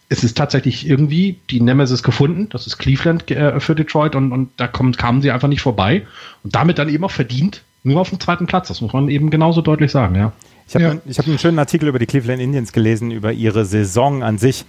es 0.10 0.24
ist 0.24 0.38
tatsächlich 0.38 0.88
irgendwie 0.88 1.40
die 1.50 1.62
Nemesis 1.62 2.04
gefunden, 2.04 2.48
das 2.50 2.68
ist 2.68 2.78
Cleveland 2.78 3.30
äh, 3.32 3.60
für 3.60 3.76
Detroit 3.76 4.16
und, 4.16 4.32
und 4.32 4.50
da 4.58 4.68
kommen, 4.68 4.94
kamen 4.94 5.22
sie 5.22 5.32
einfach 5.32 5.48
nicht 5.48 5.62
vorbei 5.62 6.06
und 6.44 6.56
damit 6.56 6.78
dann 6.78 6.90
eben 6.90 7.04
auch 7.04 7.12
verdient 7.12 7.64
nur 7.84 8.02
auf 8.02 8.10
dem 8.10 8.20
zweiten 8.20 8.48
Platz. 8.48 8.68
Das 8.68 8.82
muss 8.82 8.94
man 8.94 9.10
eben 9.10 9.30
genauso 9.30 9.62
deutlich 9.62 9.92
sagen, 9.92 10.16
ja. 10.16 10.34
Ich 10.68 10.74
habe 10.74 11.02
ja. 11.06 11.14
hab 11.18 11.28
einen 11.28 11.38
schönen 11.38 11.60
Artikel 11.60 11.88
über 11.88 12.00
die 12.00 12.08
Cleveland 12.08 12.42
Indians 12.42 12.72
gelesen, 12.72 13.12
über 13.12 13.32
ihre 13.32 13.66
Saison 13.66 14.24
an 14.24 14.40
sich. 14.40 14.66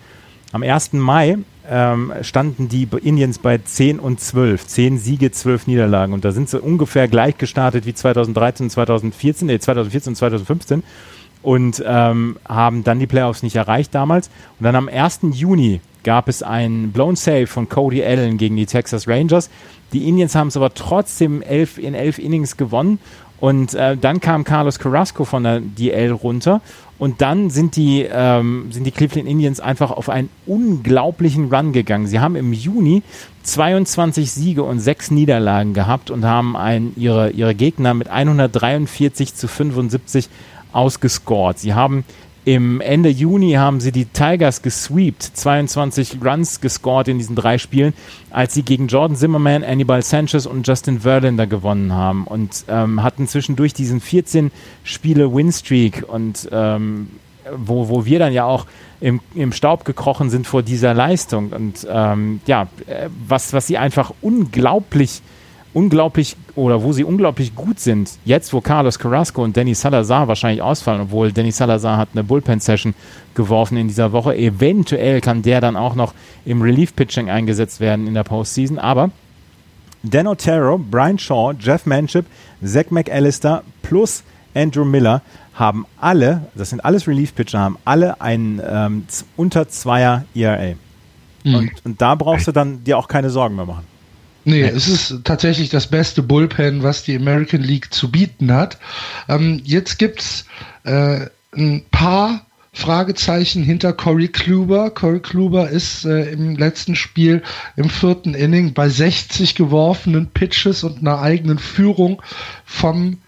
Am 0.53 0.63
1. 0.63 0.93
Mai 0.93 1.39
ähm, 1.69 2.13
standen 2.21 2.69
die 2.69 2.87
Indians 3.03 3.39
bei 3.39 3.59
10 3.59 3.99
und 3.99 4.21
12. 4.21 4.67
10 4.67 4.99
Siege, 4.99 5.31
12 5.33 5.67
Niederlagen. 5.67 6.13
Und 6.13 6.25
da 6.25 6.33
sind 6.33 6.51
sie 6.51 6.61
ungefähr 6.61 7.09
gleich 7.09 7.39
gestartet 7.39 7.87
wie 7.87 7.95
2013 7.95 8.67
und 8.67 8.71
2014, 8.71 9.47
nee, 9.47 9.59
2014 9.59 10.11
und 10.11 10.17
2015 10.17 10.83
und 11.47 11.81
ähm, 11.87 12.39
haben 12.49 12.83
dann 12.83 12.99
die 12.99 13.07
Playoffs 13.07 13.45
nicht 13.45 13.55
erreicht 13.55 13.95
damals. 13.95 14.31
Und 14.59 14.65
dann 14.65 14.75
am 14.75 14.89
1. 14.89 15.21
Juni 15.31 15.81
gab 16.03 16.29
es 16.29 16.43
einen 16.43 16.91
Blown 16.91 17.15
Save 17.15 17.47
von 17.47 17.69
Cody 17.69 18.03
Allen 18.03 18.37
gegen 18.37 18.57
die 18.57 18.67
Texas 18.67 19.07
Rangers. 19.07 19.49
Die 19.93 20.09
Indians 20.09 20.35
haben 20.35 20.49
es 20.49 20.57
aber 20.57 20.75
trotzdem 20.75 21.43
elf, 21.43 21.79
in 21.79 21.95
elf 21.95 22.19
Innings 22.19 22.57
gewonnen. 22.57 22.99
Und 23.39 23.75
äh, 23.75 23.97
dann 23.97 24.19
kam 24.19 24.43
Carlos 24.43 24.81
Carrasco 24.81 25.25
von 25.25 25.45
der 25.45 25.61
DL 25.61 26.11
runter 26.11 26.63
und 26.99 27.21
dann 27.21 27.51
sind 27.51 27.77
die, 27.77 28.05
ähm, 28.11 28.73
sind 28.73 28.85
die 28.85 28.91
Cleveland 28.91 29.29
Indians 29.29 29.61
einfach 29.61 29.93
auf 29.93 30.09
einen 30.09 30.31
unglaublichen 30.47 31.53
Run 31.55 31.73
gegangen. 31.73 32.09
Sie 32.09 32.19
haben 32.19 32.35
im 32.35 32.53
Juni 32.55 33.03
22 33.45 34.33
Siege 34.33 34.65
und 34.65 34.81
6 34.81 35.13
Niederlagen 35.13 35.75
gehabt 35.75 36.11
und 36.11 36.25
haben 36.25 36.57
ein, 36.57 36.93
ihre, 36.97 37.31
ihre 37.31 37.55
Gegner 37.55 37.95
mit 37.95 38.09
143 38.09 39.35
zu 39.35 39.47
75 39.47 40.29
ausgescored. 40.77 41.59
Sie 41.59 41.75
haben 41.75 42.05
im 42.47 42.81
Ende 42.81 43.09
Juni 43.09 43.55
haben 43.55 43.81
sie 43.81 43.91
die 43.91 44.05
Tigers 44.05 44.63
gesweept, 44.63 45.25
22 45.25 46.19
Runs 46.25 46.61
gescored 46.61 47.09
in 47.09 47.19
diesen 47.19 47.35
drei 47.35 47.59
Spielen, 47.59 47.93
als 48.31 48.55
sie 48.55 48.63
gegen 48.63 48.87
Jordan 48.87 49.17
Zimmerman, 49.17 49.65
Anibal 49.65 50.01
Sanchez 50.01 50.47
und 50.47 50.65
Justin 50.65 51.01
Verlander 51.01 51.49
gewonnen 51.49 51.93
haben 51.93 52.25
und 52.25 52.65
ähm, 52.69 53.03
hatten 53.03 53.27
zwischendurch 53.27 53.75
diesen 53.75 54.01
14 54.01 54.53
Spiele 54.85 55.35
Winstreak 55.35 56.05
und 56.07 56.49
ähm, 56.53 57.09
wo, 57.53 57.89
wo 57.89 58.05
wir 58.05 58.21
dann 58.21 58.33
ja 58.33 58.45
auch 58.45 58.67
im, 59.01 59.21
im 59.35 59.51
Staub 59.51 59.85
gekrochen 59.85 60.31
sind 60.31 60.47
vor 60.47 60.63
dieser 60.63 60.95
Leistung 60.95 61.51
und 61.51 61.85
ähm, 61.91 62.41
ja, 62.47 62.69
äh, 62.87 63.09
was, 63.27 63.55
was 63.55 63.67
sie 63.67 63.77
einfach 63.77 64.13
unglaublich 64.23 65.21
unglaublich 65.77 66.37
oder 66.55 66.83
wo 66.83 66.95
sie 66.95 67.05
unglaublich 67.05 67.55
gut 67.55 67.79
sind, 67.81 68.11
jetzt 68.25 68.55
wo 68.55 68.63
Carlos 68.63 68.99
Carrasco 68.99 69.45
und 69.45 69.59
Danny 69.59 69.75
Salazar 69.75 70.27
wahrscheinlich 70.27 70.63
ausfallen, 70.63 71.03
obwohl 71.03 71.33
Danny 71.33 71.53
Salazar 71.53 71.99
hat 71.99 72.09
eine 72.15 72.25
Bullpen-Session 72.25 72.95
geworfen 73.35 73.77
in 73.77 73.87
dieser 73.87 74.11
Woche. 74.11 74.35
Eventuell 74.35 75.21
kann 75.21 75.43
der 75.43 75.61
dann 75.61 75.77
auch 75.77 75.95
noch 75.95 76.15
im 76.47 76.63
Relief-Pitching 76.63 77.29
eingesetzt 77.29 77.79
werden 77.81 78.07
in 78.07 78.15
der 78.15 78.25
Postseason, 78.25 78.79
aber 78.79 79.11
Dan 80.03 80.27
Otero, 80.27 80.79
Brian 80.79 81.19
Shaw, 81.19 81.53
Jeff 81.61 81.85
Manship, 81.85 82.25
Zach 82.65 82.87
McAllister 82.89 83.63
plus 83.83 84.25
Andrew 84.55 84.87
Miller 84.87 85.21
haben 85.53 85.85
alle, 86.01 86.47
das 86.55 86.71
sind 86.71 86.83
alles 86.87 87.07
Relief-Pitcher, 87.07 87.59
haben 87.59 87.77
alle 87.85 88.23
einen 88.23 88.63
ähm, 88.67 89.05
unter 89.37 89.69
Zweier 89.69 90.25
ERA. 90.35 90.75
Mhm. 91.45 91.55
Und, 91.55 91.71
und 91.85 92.01
da 92.01 92.15
brauchst 92.15 92.49
du 92.49 92.53
dann 92.53 92.83
dir 92.83 92.97
auch 92.97 93.09
keine 93.09 93.29
Sorgen 93.29 93.57
mehr 93.57 93.67
machen. 93.67 93.96
Nee, 94.49 94.61
ja. 94.61 94.69
es 94.69 94.87
ist 94.87 95.25
tatsächlich 95.25 95.71
das 95.71 95.89
beste 95.89 96.23
Bullpen, 96.23 96.85
was 96.85 97.03
die 97.03 97.17
American 97.17 97.63
League 97.63 97.93
zu 97.93 98.13
bieten 98.13 98.53
hat. 98.53 98.79
Ähm, 99.29 99.61
jetzt 99.65 99.99
gibt's 99.99 100.47
äh, 100.85 101.27
ein 101.53 101.85
paar 101.91 102.47
Fragezeichen 102.73 103.65
hinter 103.65 103.93
Corey 103.93 104.29
Kluber. 104.29 104.91
Corey 104.91 105.19
Kluber 105.19 105.69
ist 105.69 106.05
äh, 106.05 106.31
im 106.31 106.55
letzten 106.55 106.95
Spiel 106.95 107.43
im 107.75 107.91
vierten 107.91 108.35
Inning 108.35 108.73
bei 108.73 108.89
60 108.89 109.57
geworfenen 109.57 110.29
Pitches 110.29 110.85
und 110.85 111.01
einer 111.01 111.21
eigenen 111.21 111.59
Führung 111.59 112.23
vom 112.65 113.19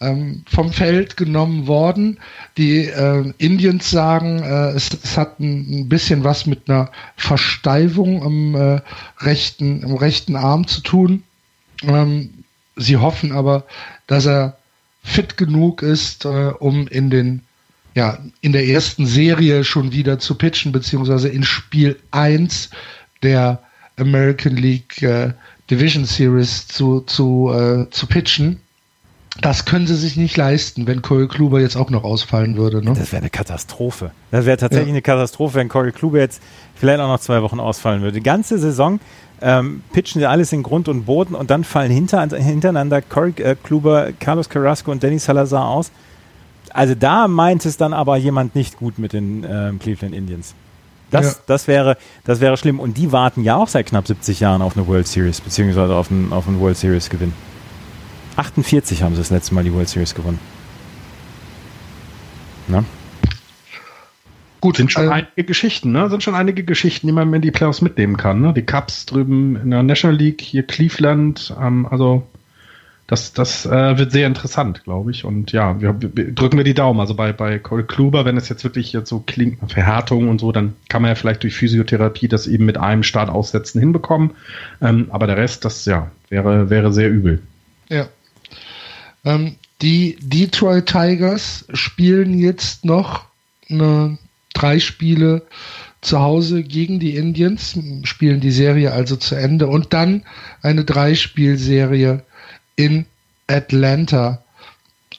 ähm, 0.00 0.44
vom 0.48 0.72
Feld 0.72 1.16
genommen 1.16 1.66
worden. 1.66 2.18
Die 2.56 2.86
äh, 2.86 3.32
Indians 3.38 3.90
sagen, 3.90 4.42
äh, 4.42 4.70
es, 4.70 4.90
es, 5.02 5.16
hat 5.16 5.40
ein, 5.40 5.80
ein, 5.80 5.88
bisschen 5.88 6.24
was 6.24 6.46
mit 6.46 6.68
einer 6.68 6.90
Versteifung 7.16 8.22
am 8.22 8.54
äh, 8.54 8.80
rechten, 9.20 9.82
im 9.82 9.96
rechten 9.96 10.36
Arm 10.36 10.66
zu 10.66 10.80
tun. 10.82 11.22
Ähm, 11.82 12.30
sie 12.76 12.96
hoffen 12.96 13.32
aber, 13.32 13.64
dass 14.06 14.26
er 14.26 14.58
fit 15.02 15.36
genug 15.36 15.82
ist, 15.82 16.24
äh, 16.24 16.52
um 16.58 16.86
in 16.88 17.10
den 17.10 17.42
ja, 17.94 18.18
in 18.42 18.52
der 18.52 18.66
ersten 18.68 19.06
Serie 19.06 19.64
schon 19.64 19.90
wieder 19.90 20.20
zu 20.20 20.36
pitchen, 20.36 20.70
beziehungsweise 20.70 21.28
in 21.28 21.42
Spiel 21.42 21.98
1 22.12 22.70
der 23.24 23.60
American 23.96 24.56
League 24.56 25.02
äh, 25.02 25.32
Division 25.68 26.04
Series 26.04 26.68
zu, 26.68 27.00
zu, 27.00 27.52
äh, 27.52 27.90
zu 27.90 28.06
pitchen. 28.06 28.60
Das 29.40 29.64
können 29.64 29.86
sie 29.86 29.94
sich 29.94 30.16
nicht 30.16 30.36
leisten, 30.36 30.86
wenn 30.86 31.00
Corey 31.00 31.28
Kluber 31.28 31.60
jetzt 31.60 31.76
auch 31.76 31.90
noch 31.90 32.02
ausfallen 32.02 32.56
würde. 32.56 32.82
Ne? 32.82 32.92
Das 32.94 33.12
wäre 33.12 33.22
eine 33.22 33.30
Katastrophe. 33.30 34.10
Das 34.32 34.46
wäre 34.46 34.56
tatsächlich 34.56 34.88
ja. 34.88 34.94
eine 34.94 35.02
Katastrophe, 35.02 35.54
wenn 35.54 35.68
Corey 35.68 35.92
Kluber 35.92 36.18
jetzt 36.18 36.42
vielleicht 36.74 37.00
auch 37.00 37.08
noch 37.08 37.20
zwei 37.20 37.40
Wochen 37.42 37.60
ausfallen 37.60 38.02
würde. 38.02 38.16
Die 38.16 38.22
ganze 38.22 38.58
Saison 38.58 38.98
ähm, 39.40 39.82
pitchen 39.92 40.20
sie 40.20 40.26
alles 40.26 40.52
in 40.52 40.64
Grund 40.64 40.88
und 40.88 41.04
Boden 41.04 41.36
und 41.36 41.50
dann 41.50 41.62
fallen 41.62 41.92
hinter, 41.92 42.26
hintereinander 42.36 43.00
Corey 43.00 43.32
äh, 43.38 43.54
Kluber, 43.54 44.08
Carlos 44.18 44.48
Carrasco 44.48 44.90
und 44.90 45.04
Danny 45.04 45.20
Salazar 45.20 45.68
aus. 45.68 45.92
Also 46.70 46.94
da 46.96 47.28
meint 47.28 47.64
es 47.64 47.76
dann 47.76 47.92
aber 47.92 48.16
jemand 48.16 48.56
nicht 48.56 48.76
gut 48.76 48.98
mit 48.98 49.12
den 49.12 49.44
äh, 49.44 49.72
Cleveland 49.78 50.14
Indians. 50.14 50.54
Das, 51.10 51.26
ja. 51.26 51.34
das, 51.46 51.68
wäre, 51.68 51.96
das 52.24 52.40
wäre 52.40 52.56
schlimm. 52.56 52.80
Und 52.80 52.96
die 52.98 53.12
warten 53.12 53.42
ja 53.42 53.56
auch 53.56 53.68
seit 53.68 53.86
knapp 53.86 54.06
70 54.06 54.40
Jahren 54.40 54.62
auf 54.62 54.76
eine 54.76 54.86
World 54.86 55.06
Series, 55.06 55.40
beziehungsweise 55.40 55.94
auf 55.94 56.10
einen, 56.10 56.32
auf 56.32 56.48
einen 56.48 56.60
World 56.60 56.76
Series 56.76 57.08
Gewinn. 57.08 57.32
48 58.38 59.02
haben 59.02 59.14
sie 59.14 59.20
das 59.20 59.30
letzte 59.30 59.54
Mal 59.54 59.64
die 59.64 59.72
World 59.72 59.88
Series 59.88 60.14
gewonnen. 60.14 60.38
Na? 62.68 62.84
Gut, 64.60 64.76
sind 64.76 64.92
schon 64.92 65.08
äh, 65.08 65.10
einige 65.10 65.44
Geschichten, 65.44 65.92
ne? 65.92 66.08
Sind 66.10 66.22
schon 66.22 66.34
einige 66.34 66.64
Geschichten, 66.64 67.06
die 67.06 67.12
man 67.12 67.32
in 67.32 67.42
die 67.42 67.50
Playoffs 67.50 67.80
mitnehmen 67.80 68.16
kann. 68.16 68.40
Ne? 68.40 68.52
Die 68.52 68.62
Cups 68.62 69.06
drüben 69.06 69.56
in 69.56 69.70
der 69.70 69.82
National 69.82 70.16
League, 70.16 70.40
hier 70.40 70.64
Cleveland, 70.64 71.54
ähm, 71.60 71.86
also 71.86 72.26
das, 73.06 73.32
das 73.32 73.64
äh, 73.64 73.96
wird 73.96 74.12
sehr 74.12 74.26
interessant, 74.26 74.84
glaube 74.84 75.10
ich. 75.12 75.24
Und 75.24 75.52
ja, 75.52 75.80
wir, 75.80 75.96
wir, 76.00 76.34
drücken 76.34 76.58
wir 76.58 76.64
die 76.64 76.74
Daumen. 76.74 77.00
Also 77.00 77.14
bei, 77.14 77.32
bei 77.32 77.58
Cole 77.58 77.84
Kluber, 77.84 78.24
wenn 78.24 78.36
es 78.36 78.50
jetzt 78.50 78.64
wirklich 78.64 78.92
jetzt 78.92 79.08
so 79.08 79.20
klingt, 79.20 79.72
Verhärtung 79.72 80.28
und 80.28 80.40
so, 80.40 80.52
dann 80.52 80.74
kann 80.90 81.00
man 81.02 81.10
ja 81.10 81.14
vielleicht 81.14 81.42
durch 81.42 81.54
Physiotherapie 81.54 82.28
das 82.28 82.46
eben 82.46 82.66
mit 82.66 82.76
einem 82.76 83.02
Start 83.02 83.30
aussetzen 83.30 83.80
hinbekommen. 83.80 84.32
Ähm, 84.82 85.06
aber 85.10 85.26
der 85.26 85.38
Rest, 85.38 85.64
das 85.64 85.86
ja, 85.86 86.10
wäre, 86.28 86.68
wäre 86.68 86.92
sehr 86.92 87.08
übel. 87.08 87.40
Ja. 87.88 88.08
Ähm, 89.24 89.56
die 89.82 90.16
Detroit 90.20 90.86
Tigers 90.86 91.66
spielen 91.72 92.38
jetzt 92.38 92.84
noch 92.84 93.26
eine, 93.70 94.18
drei 94.54 94.78
Spiele 94.80 95.42
zu 96.00 96.20
Hause 96.20 96.62
gegen 96.62 97.00
die 97.00 97.16
Indians, 97.16 97.78
spielen 98.04 98.40
die 98.40 98.50
Serie 98.50 98.92
also 98.92 99.16
zu 99.16 99.34
Ende 99.34 99.66
und 99.66 99.92
dann 99.92 100.24
eine 100.62 100.84
Dreispielserie 100.84 102.22
in 102.76 103.06
Atlanta. 103.46 104.42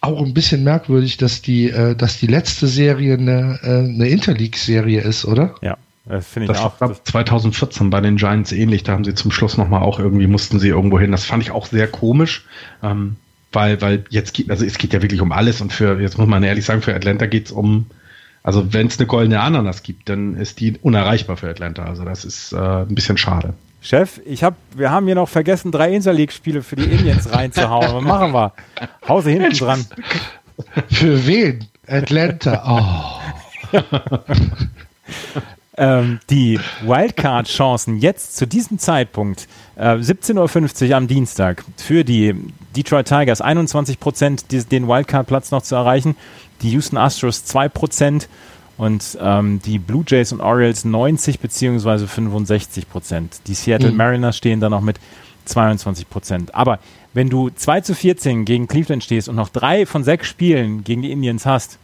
Auch 0.01 0.21
ein 0.23 0.33
bisschen 0.33 0.63
merkwürdig, 0.63 1.17
dass 1.17 1.41
die, 1.41 1.69
äh, 1.69 1.95
dass 1.95 2.19
die 2.19 2.27
letzte 2.27 2.67
Serie 2.67 3.15
eine, 3.15 3.59
äh, 3.63 3.79
eine 3.79 4.07
Interleague-Serie 4.07 5.01
ist, 5.01 5.25
oder? 5.25 5.55
Ja, 5.62 5.77
das 6.05 6.27
finde 6.27 6.45
ich 6.45 6.51
das 6.53 6.62
auch. 6.62 6.79
War 6.79 7.03
2014 7.03 7.89
bei 7.89 7.99
den 7.99 8.15
Giants 8.15 8.53
ähnlich. 8.53 8.83
Da 8.83 8.93
haben 8.93 9.03
sie 9.03 9.13
zum 9.13 9.31
Schluss 9.31 9.57
nochmal 9.57 9.81
auch 9.81 9.99
irgendwie, 9.99 10.27
mussten 10.27 10.59
sie 10.59 10.69
irgendwo 10.69 10.99
hin. 10.99 11.12
Das 11.12 11.25
fand 11.25 11.43
ich 11.43 11.51
auch 11.51 11.65
sehr 11.65 11.88
komisch. 11.88 12.45
Ähm, 12.81 13.17
weil, 13.51 13.81
weil 13.81 14.05
jetzt 14.09 14.33
geht, 14.33 14.49
also 14.49 14.65
es 14.65 14.77
geht 14.77 14.93
ja 14.93 15.01
wirklich 15.01 15.21
um 15.21 15.31
alles 15.31 15.62
und 15.62 15.73
für, 15.73 15.99
jetzt 15.99 16.17
muss 16.17 16.27
man 16.27 16.43
ehrlich 16.43 16.65
sagen, 16.65 16.81
für 16.81 16.93
Atlanta 16.93 17.25
geht 17.25 17.47
es 17.47 17.51
um, 17.51 17.88
also 18.43 18.73
wenn 18.73 18.88
es 18.88 18.97
eine 18.99 19.07
goldene 19.07 19.39
Ananas 19.39 19.83
gibt, 19.83 20.09
dann 20.09 20.35
ist 20.35 20.59
die 20.59 20.77
unerreichbar 20.81 21.38
für 21.38 21.49
Atlanta. 21.49 21.83
Also 21.83 22.03
das 22.05 22.25
ist 22.25 22.53
äh, 22.53 22.57
ein 22.57 22.95
bisschen 22.95 23.17
schade. 23.17 23.53
Chef, 23.81 24.19
ich 24.25 24.43
hab, 24.43 24.55
wir 24.75 24.91
haben 24.91 25.05
hier 25.05 25.15
noch 25.15 25.29
vergessen, 25.29 25.71
drei 25.71 25.93
Interleague-Spiele 25.93 26.63
für 26.63 26.75
die 26.75 26.83
Indians 26.83 27.31
reinzuhauen. 27.31 27.95
Was 27.95 28.03
machen 28.03 28.33
wir? 28.33 28.53
Hause 29.07 29.31
hinten 29.31 29.57
dran. 29.57 29.85
Für 30.89 31.25
wen? 31.25 31.65
Atlanta, 31.88 32.63
oh. 32.67 33.77
ähm, 35.77 36.19
die 36.29 36.59
Wildcard-Chancen 36.83 37.97
jetzt 37.97 38.35
zu 38.35 38.45
diesem 38.45 38.77
Zeitpunkt, 38.77 39.47
äh, 39.77 39.95
17.50 39.95 40.89
Uhr 40.89 40.97
am 40.97 41.07
Dienstag, 41.07 41.63
für 41.77 42.03
die 42.03 42.35
Detroit 42.75 43.08
Tigers 43.08 43.41
21 43.41 43.99
Prozent, 43.99 44.51
den 44.51 44.88
Wildcard-Platz 44.88 45.51
noch 45.51 45.62
zu 45.62 45.75
erreichen, 45.75 46.15
die 46.62 46.71
Houston 46.71 46.97
Astros 46.97 47.45
2 47.45 47.69
Prozent 47.69 48.29
und 48.77 49.17
ähm, 49.21 49.62
die 49.63 49.79
Blue 49.79 50.03
Jays 50.08 50.32
und 50.32 50.41
Orioles 50.41 50.86
90 50.86 51.39
beziehungsweise 51.39 52.08
65 52.08 52.89
Prozent. 52.89 53.41
Die 53.47 53.53
Seattle 53.53 53.91
mhm. 53.91 53.97
Mariners 53.97 54.38
stehen 54.38 54.60
da 54.60 54.69
noch 54.69 54.82
mit 54.82 54.99
22 55.45 56.10
Prozent. 56.10 56.55
Aber 56.55 56.79
wenn 57.13 57.29
du 57.29 57.49
2 57.49 57.82
zu 57.82 57.95
14 57.95 58.45
gegen 58.45 58.67
Cleveland 58.67 59.03
stehst 59.03 59.27
und 59.27 59.36
noch 59.36 59.49
drei 59.49 59.86
von 59.86 60.03
sechs 60.03 60.27
Spielen 60.27 60.84
gegen 60.84 61.01
die 61.01 61.12
Indians 61.12 61.45
hast, 61.45 61.77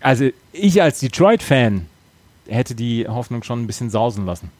also 0.00 0.28
ich 0.52 0.82
als 0.82 1.00
Detroit-Fan 1.00 1.86
hätte 2.48 2.74
die 2.74 3.08
Hoffnung 3.08 3.42
schon 3.42 3.62
ein 3.62 3.66
bisschen 3.66 3.90
sausen 3.90 4.26
lassen. 4.26 4.50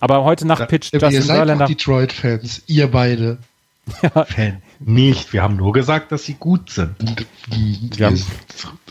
Aber 0.00 0.24
heute 0.24 0.46
Nacht 0.46 0.68
pitcht 0.68 0.92
ja, 0.92 0.98
Justin 0.98 1.14
ihr 1.14 1.22
seid 1.22 1.36
Verlander. 1.36 1.66
Detroit-Fans, 1.66 2.62
ihr 2.66 2.90
beide. 2.90 3.38
Ja. 4.02 4.24
Fan 4.24 4.62
nicht. 4.86 5.32
Wir 5.32 5.42
haben 5.42 5.56
nur 5.56 5.72
gesagt, 5.72 6.12
dass 6.12 6.24
sie 6.24 6.34
gut 6.34 6.70
sind. 6.70 6.94
Wir 7.96 8.06
haben 8.06 8.22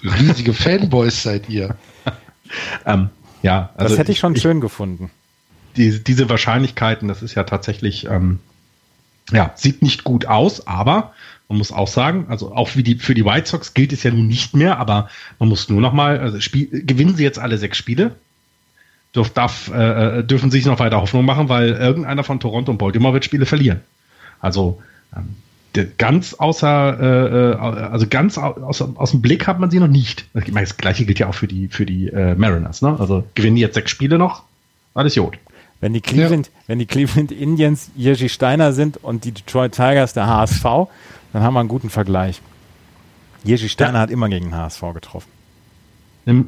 riesige 0.03 0.53
Fanboys 0.53 1.23
seid 1.23 1.49
ihr. 1.49 1.75
ähm, 2.85 3.09
ja, 3.41 3.71
also 3.75 3.89
das 3.89 3.99
hätte 3.99 4.11
ich 4.11 4.19
schon 4.19 4.35
ich, 4.35 4.41
schön 4.41 4.61
gefunden. 4.61 5.11
Die, 5.75 6.03
diese 6.03 6.29
Wahrscheinlichkeiten, 6.29 7.07
das 7.07 7.21
ist 7.21 7.35
ja 7.35 7.43
tatsächlich, 7.43 8.05
ähm, 8.05 8.39
ja, 9.31 9.51
sieht 9.55 9.81
nicht 9.81 10.03
gut 10.03 10.25
aus, 10.25 10.67
aber 10.67 11.13
man 11.49 11.57
muss 11.57 11.71
auch 11.71 11.87
sagen, 11.87 12.27
also 12.29 12.53
auch 12.53 12.75
wie 12.75 12.83
die, 12.83 12.95
für 12.95 13.13
die 13.13 13.25
White 13.25 13.47
Sox 13.47 13.73
gilt 13.73 13.93
es 13.93 14.03
ja 14.03 14.11
nun 14.11 14.27
nicht 14.27 14.55
mehr, 14.55 14.79
aber 14.79 15.09
man 15.39 15.49
muss 15.49 15.69
nur 15.69 15.81
noch 15.81 15.93
mal, 15.93 16.19
also 16.19 16.39
Spiel, 16.39 16.83
gewinnen 16.85 17.15
sie 17.15 17.23
jetzt 17.23 17.39
alle 17.39 17.57
sechs 17.57 17.77
Spiele, 17.77 18.15
dürf, 19.15 19.31
darf, 19.31 19.69
äh, 19.69 20.23
dürfen 20.23 20.51
sich 20.51 20.65
noch 20.65 20.79
weiter 20.79 21.01
Hoffnung 21.01 21.25
machen, 21.25 21.49
weil 21.49 21.69
irgendeiner 21.69 22.23
von 22.23 22.39
Toronto 22.39 22.71
und 22.71 22.77
Baltimore 22.77 23.13
wird 23.13 23.25
Spiele 23.25 23.45
verlieren. 23.45 23.81
Also 24.43 24.81
ähm, 25.15 25.35
ganz 25.97 26.33
außer, 26.33 26.99
äh, 26.99 27.51
äh 27.51 27.55
also 27.55 28.05
ganz 28.07 28.37
aus, 28.37 28.81
aus 28.81 29.11
dem 29.11 29.21
Blick 29.21 29.47
hat 29.47 29.59
man 29.59 29.71
sie 29.71 29.79
noch 29.79 29.87
nicht. 29.87 30.27
Das 30.33 30.77
gleiche 30.77 31.05
gilt 31.05 31.17
ja 31.19 31.27
auch 31.27 31.33
für 31.33 31.47
die, 31.47 31.69
für 31.69 31.85
die 31.85 32.09
äh, 32.09 32.35
Mariners, 32.35 32.81
ne? 32.81 32.95
Also 32.99 33.23
gewinnen 33.35 33.55
die 33.55 33.61
jetzt 33.61 33.75
sechs 33.75 33.89
Spiele 33.89 34.17
noch, 34.17 34.43
alles 34.93 35.15
Jod. 35.15 35.37
Wenn 35.79 35.93
die 35.93 36.01
Cleveland, 36.01 36.47
ja. 36.47 36.53
wenn 36.67 36.79
die 36.79 36.85
Cleveland 36.85 37.31
Indians 37.31 37.89
Jerzy 37.95 38.29
Steiner 38.29 38.73
sind 38.73 38.97
und 38.97 39.23
die 39.23 39.31
Detroit 39.31 39.73
Tigers 39.73 40.13
der 40.13 40.27
HSV, 40.27 40.63
dann 41.33 41.41
haben 41.41 41.53
wir 41.53 41.61
einen 41.61 41.69
guten 41.69 41.89
Vergleich. 41.89 42.41
Jerzy 43.43 43.69
Steiner 43.69 43.95
ja. 43.95 43.99
hat 44.01 44.09
immer 44.09 44.29
gegen 44.29 44.45
den 44.45 44.55
HSV 44.55 44.81
getroffen. 44.93 45.29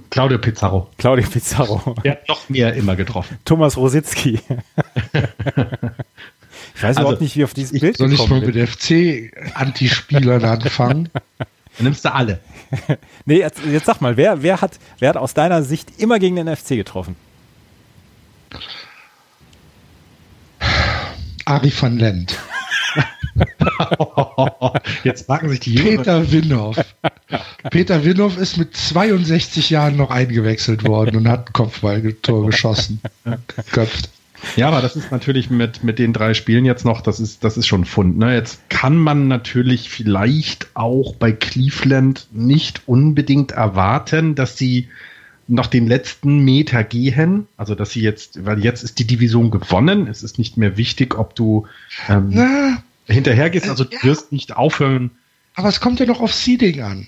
Claudio 0.09 0.37
Pizarro. 0.37 0.89
Claudio 0.97 1.27
Pizarro. 1.29 1.95
Der 2.03 2.13
hat 2.13 2.29
noch 2.29 2.47
mehr 2.49 2.73
immer 2.75 2.95
getroffen. 2.95 3.37
Thomas 3.43 3.75
Rositzky. 3.75 4.39
Ich 6.75 6.83
weiß 6.83 6.97
also, 6.97 7.01
überhaupt 7.01 7.21
nicht, 7.21 7.37
wie 7.37 7.43
auf 7.45 7.53
dieses 7.53 7.79
Bild 7.79 7.97
Soll 7.97 8.11
ich 8.11 8.27
mal 8.27 8.41
mit 8.41 8.69
FC-Antispielern 8.69 10.43
anfangen? 10.43 11.09
Dann 11.77 11.85
nimmst 11.85 12.05
du 12.05 12.13
alle. 12.13 12.39
nee, 13.25 13.39
jetzt, 13.39 13.61
jetzt, 13.65 13.85
sag 13.85 14.01
mal, 14.01 14.17
wer, 14.17 14.43
wer, 14.43 14.61
hat, 14.61 14.79
wer 14.99 15.09
hat 15.09 15.17
aus 15.17 15.33
deiner 15.33 15.63
Sicht 15.63 15.99
immer 15.99 16.19
gegen 16.19 16.35
den 16.35 16.53
FC 16.53 16.69
getroffen? 16.69 17.15
Ari 21.45 21.71
van 21.79 21.97
Lent. 21.97 22.39
Jetzt 25.03 25.25
fragen 25.25 25.49
sich 25.49 25.59
die 25.59 25.75
Jungen. 25.75 25.97
Peter 25.97 26.31
Winhoff. 26.31 26.77
Peter 27.69 28.03
Winhoff 28.03 28.37
ist 28.37 28.57
mit 28.57 28.75
62 28.75 29.69
Jahren 29.69 29.97
noch 29.97 30.09
eingewechselt 30.09 30.87
worden 30.87 31.17
und 31.17 31.27
hat 31.27 31.49
ein 31.49 31.53
Kopfballtor 31.53 32.45
geschossen. 32.47 33.01
Köpft. 33.71 34.09
Ja, 34.55 34.67
aber 34.67 34.81
das 34.81 34.95
ist 34.95 35.11
natürlich 35.11 35.49
mit, 35.49 35.83
mit 35.83 35.99
den 35.99 36.13
drei 36.13 36.33
Spielen 36.33 36.65
jetzt 36.65 36.85
noch, 36.85 37.01
das 37.01 37.19
ist, 37.19 37.43
das 37.43 37.57
ist 37.57 37.67
schon 37.67 37.85
Fund. 37.85 38.17
Ne? 38.17 38.33
Jetzt 38.33 38.69
kann 38.69 38.97
man 38.97 39.27
natürlich 39.27 39.89
vielleicht 39.89 40.67
auch 40.75 41.15
bei 41.15 41.31
Cleveland 41.31 42.27
nicht 42.31 42.81
unbedingt 42.85 43.51
erwarten, 43.51 44.35
dass 44.35 44.57
sie 44.57 44.89
noch 45.47 45.67
den 45.67 45.87
letzten 45.87 46.39
Meter 46.39 46.83
gehen. 46.83 47.47
Also, 47.57 47.75
dass 47.75 47.91
sie 47.91 48.01
jetzt, 48.01 48.45
weil 48.45 48.63
jetzt 48.63 48.83
ist 48.83 48.99
die 48.99 49.05
Division 49.07 49.51
gewonnen. 49.51 50.07
Es 50.07 50.23
ist 50.23 50.37
nicht 50.37 50.57
mehr 50.57 50.77
wichtig, 50.77 51.17
ob 51.17 51.35
du 51.35 51.67
ähm, 52.09 52.29
Na, 52.31 52.83
hinterher 53.05 53.49
gehst. 53.49 53.69
Also, 53.69 53.83
du 53.83 53.97
wirst 54.01 54.31
nicht 54.31 54.55
aufhören. 54.55 55.11
Aber 55.55 55.69
es 55.69 55.79
kommt 55.79 55.99
ja 55.99 56.05
noch 56.05 56.21
auf 56.21 56.33
Seeding 56.33 56.81
an. 56.81 57.07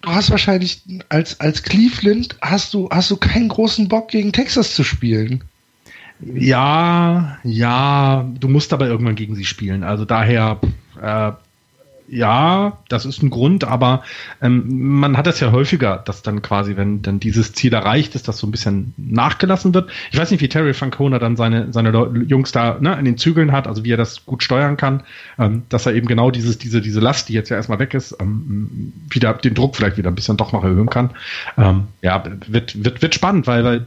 Du 0.00 0.10
hast 0.10 0.30
wahrscheinlich 0.30 0.82
als, 1.08 1.40
als 1.40 1.62
Cleveland 1.62 2.36
hast 2.40 2.74
du, 2.74 2.88
hast 2.90 3.10
du 3.10 3.16
keinen 3.16 3.48
großen 3.48 3.88
Bock 3.88 4.08
gegen 4.08 4.32
Texas 4.32 4.74
zu 4.74 4.84
spielen. 4.84 5.44
Ja, 6.20 7.38
ja, 7.42 8.24
du 8.38 8.48
musst 8.48 8.72
aber 8.72 8.86
irgendwann 8.86 9.16
gegen 9.16 9.34
sie 9.34 9.44
spielen. 9.44 9.82
Also 9.82 10.04
daher, 10.04 10.60
äh, 11.00 11.32
ja, 12.06 12.78
das 12.88 13.06
ist 13.06 13.22
ein 13.22 13.30
Grund, 13.30 13.64
aber 13.64 14.02
ähm, 14.42 14.98
man 14.98 15.16
hat 15.16 15.26
es 15.26 15.40
ja 15.40 15.52
häufiger, 15.52 16.02
dass 16.04 16.22
dann 16.22 16.42
quasi, 16.42 16.76
wenn 16.76 17.02
dann 17.02 17.18
dieses 17.18 17.52
Ziel 17.52 17.72
erreicht 17.72 18.14
ist, 18.14 18.28
dass 18.28 18.38
so 18.38 18.46
ein 18.46 18.50
bisschen 18.50 18.92
nachgelassen 18.96 19.72
wird. 19.74 19.90
Ich 20.12 20.18
weiß 20.18 20.30
nicht, 20.30 20.40
wie 20.40 20.48
Terry 20.48 20.74
Francona 20.74 21.18
dann 21.18 21.36
seine, 21.36 21.72
seine 21.72 21.90
Jungs 22.26 22.52
da 22.52 22.76
ne, 22.78 22.96
in 22.98 23.06
den 23.06 23.16
Zügeln 23.16 23.52
hat, 23.52 23.66
also 23.66 23.84
wie 23.84 23.92
er 23.92 23.96
das 23.96 24.26
gut 24.26 24.42
steuern 24.42 24.76
kann, 24.76 25.02
ähm, 25.38 25.62
dass 25.70 25.86
er 25.86 25.94
eben 25.94 26.06
genau 26.06 26.30
dieses, 26.30 26.58
diese, 26.58 26.80
diese 26.80 27.00
Last, 27.00 27.28
die 27.28 27.32
jetzt 27.32 27.48
ja 27.48 27.56
erstmal 27.56 27.78
weg 27.78 27.94
ist, 27.94 28.16
ähm, 28.20 28.92
wieder 29.10 29.34
den 29.34 29.54
Druck 29.54 29.76
vielleicht 29.76 29.96
wieder 29.96 30.10
ein 30.10 30.14
bisschen 30.14 30.36
doch 30.36 30.52
noch 30.52 30.62
erhöhen 30.62 30.90
kann. 30.90 31.10
Ähm, 31.56 31.84
ja, 32.02 32.22
wird, 32.46 32.84
wird, 32.84 33.02
wird 33.02 33.14
spannend, 33.14 33.46
weil, 33.46 33.64
weil 33.64 33.86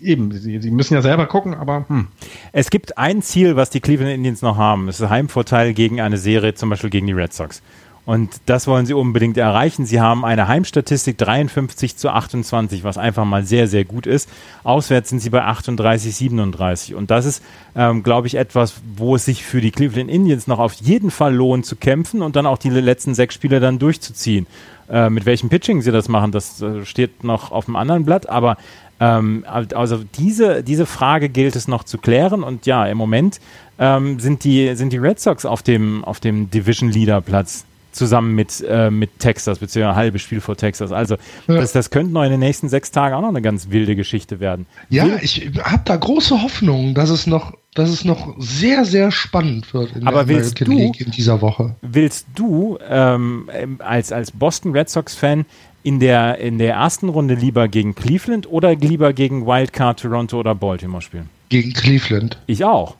eben, 0.00 0.32
sie, 0.32 0.60
sie, 0.60 0.70
müssen 0.70 0.94
ja 0.94 1.02
selber 1.02 1.26
gucken, 1.26 1.54
aber 1.54 1.84
hm. 1.88 2.08
Es 2.52 2.70
gibt 2.70 2.98
ein 2.98 3.22
Ziel, 3.22 3.56
was 3.56 3.70
die 3.70 3.80
Cleveland 3.80 4.14
Indians 4.14 4.42
noch 4.42 4.56
haben. 4.56 4.86
Das 4.86 4.96
ist 4.96 5.02
ein 5.02 5.10
Heimvorteil 5.10 5.74
gegen 5.74 6.00
eine 6.00 6.18
Serie, 6.18 6.54
zum 6.54 6.70
Beispiel 6.70 6.90
gegen 6.90 7.06
die 7.06 7.12
Red 7.12 7.32
Sox. 7.32 7.62
Und 8.06 8.40
das 8.46 8.66
wollen 8.66 8.86
sie 8.86 8.94
unbedingt 8.94 9.36
erreichen. 9.36 9.84
Sie 9.84 10.00
haben 10.00 10.24
eine 10.24 10.48
Heimstatistik 10.48 11.18
53 11.18 11.96
zu 11.96 12.08
28, 12.10 12.82
was 12.82 12.98
einfach 12.98 13.24
mal 13.24 13.44
sehr, 13.44 13.68
sehr 13.68 13.84
gut 13.84 14.06
ist. 14.06 14.28
Auswärts 14.64 15.10
sind 15.10 15.20
sie 15.20 15.30
bei 15.30 15.44
38, 15.44 16.16
37. 16.16 16.94
Und 16.94 17.10
das 17.10 17.26
ist, 17.26 17.42
ähm, 17.76 18.02
glaube 18.02 18.26
ich, 18.26 18.36
etwas, 18.36 18.80
wo 18.96 19.14
es 19.14 19.26
sich 19.26 19.44
für 19.44 19.60
die 19.60 19.70
Cleveland 19.70 20.10
Indians 20.10 20.46
noch 20.46 20.58
auf 20.58 20.72
jeden 20.72 21.10
Fall 21.10 21.34
lohnt 21.34 21.66
zu 21.66 21.76
kämpfen 21.76 22.22
und 22.22 22.36
dann 22.36 22.46
auch 22.46 22.58
die 22.58 22.70
letzten 22.70 23.14
sechs 23.14 23.34
Spiele 23.34 23.60
dann 23.60 23.78
durchzuziehen. 23.78 24.46
Äh, 24.88 25.08
mit 25.08 25.24
welchem 25.24 25.50
Pitching 25.50 25.82
sie 25.82 25.92
das 25.92 26.08
machen, 26.08 26.32
das 26.32 26.60
äh, 26.62 26.84
steht 26.84 27.22
noch 27.22 27.52
auf 27.52 27.66
dem 27.66 27.76
anderen 27.76 28.04
Blatt. 28.04 28.28
Aber 28.28 28.56
ähm, 29.00 29.44
also 29.46 30.04
diese, 30.18 30.62
diese 30.62 30.86
Frage 30.86 31.28
gilt 31.28 31.56
es 31.56 31.66
noch 31.66 31.84
zu 31.84 31.98
klären 31.98 32.42
und 32.42 32.66
ja, 32.66 32.86
im 32.86 32.98
Moment 32.98 33.40
ähm, 33.78 34.20
sind, 34.20 34.44
die, 34.44 34.74
sind 34.76 34.92
die 34.92 34.98
Red 34.98 35.18
Sox 35.18 35.46
auf 35.46 35.62
dem, 35.62 36.04
auf 36.04 36.20
dem 36.20 36.50
Division 36.50 36.90
Leader 36.90 37.20
Platz 37.22 37.64
zusammen 37.92 38.34
mit, 38.34 38.64
äh, 38.68 38.90
mit 38.90 39.18
Texas, 39.18 39.58
beziehungsweise 39.58 39.92
ein 39.92 39.96
halbes 39.96 40.22
Spiel 40.22 40.40
vor 40.40 40.56
Texas. 40.56 40.92
Also 40.92 41.16
ja. 41.48 41.56
das, 41.56 41.72
das 41.72 41.90
könnte 41.90 42.12
noch 42.12 42.22
in 42.22 42.30
den 42.30 42.40
nächsten 42.40 42.68
sechs 42.68 42.90
Tagen 42.90 43.14
auch 43.14 43.20
noch 43.20 43.28
eine 43.28 43.42
ganz 43.42 43.70
wilde 43.70 43.96
Geschichte 43.96 44.38
werden. 44.40 44.66
Ja, 44.90 45.06
Will 45.06 45.18
ich 45.22 45.50
habe 45.62 45.82
da 45.84 45.96
große 45.96 46.42
Hoffnung, 46.42 46.94
dass 46.94 47.10
es 47.10 47.26
noch, 47.26 47.54
dass 47.74 47.90
es 47.90 48.04
noch 48.04 48.34
sehr, 48.38 48.84
sehr 48.84 49.10
spannend 49.10 49.72
wird 49.74 49.96
in 49.96 50.06
Aber 50.06 50.24
der 50.24 50.36
willst 50.36 50.60
American 50.60 50.76
du, 50.76 50.84
League 50.84 51.00
in 51.00 51.10
dieser 51.10 51.40
Woche. 51.40 51.74
Willst 51.82 52.26
du 52.34 52.78
ähm, 52.88 53.48
als, 53.80 54.12
als 54.12 54.30
Boston 54.30 54.72
Red 54.72 54.88
Sox-Fan 54.88 55.46
in 55.82 56.00
der, 56.00 56.38
in 56.38 56.58
der 56.58 56.74
ersten 56.74 57.08
Runde 57.08 57.34
lieber 57.34 57.68
gegen 57.68 57.94
Cleveland 57.94 58.50
oder 58.50 58.74
lieber 58.74 59.12
gegen 59.12 59.46
Wildcard 59.46 60.00
Toronto 60.00 60.38
oder 60.38 60.54
Baltimore 60.54 61.02
spielen? 61.02 61.28
Gegen 61.48 61.72
Cleveland. 61.72 62.38
Ich 62.46 62.64
auch. 62.64 62.96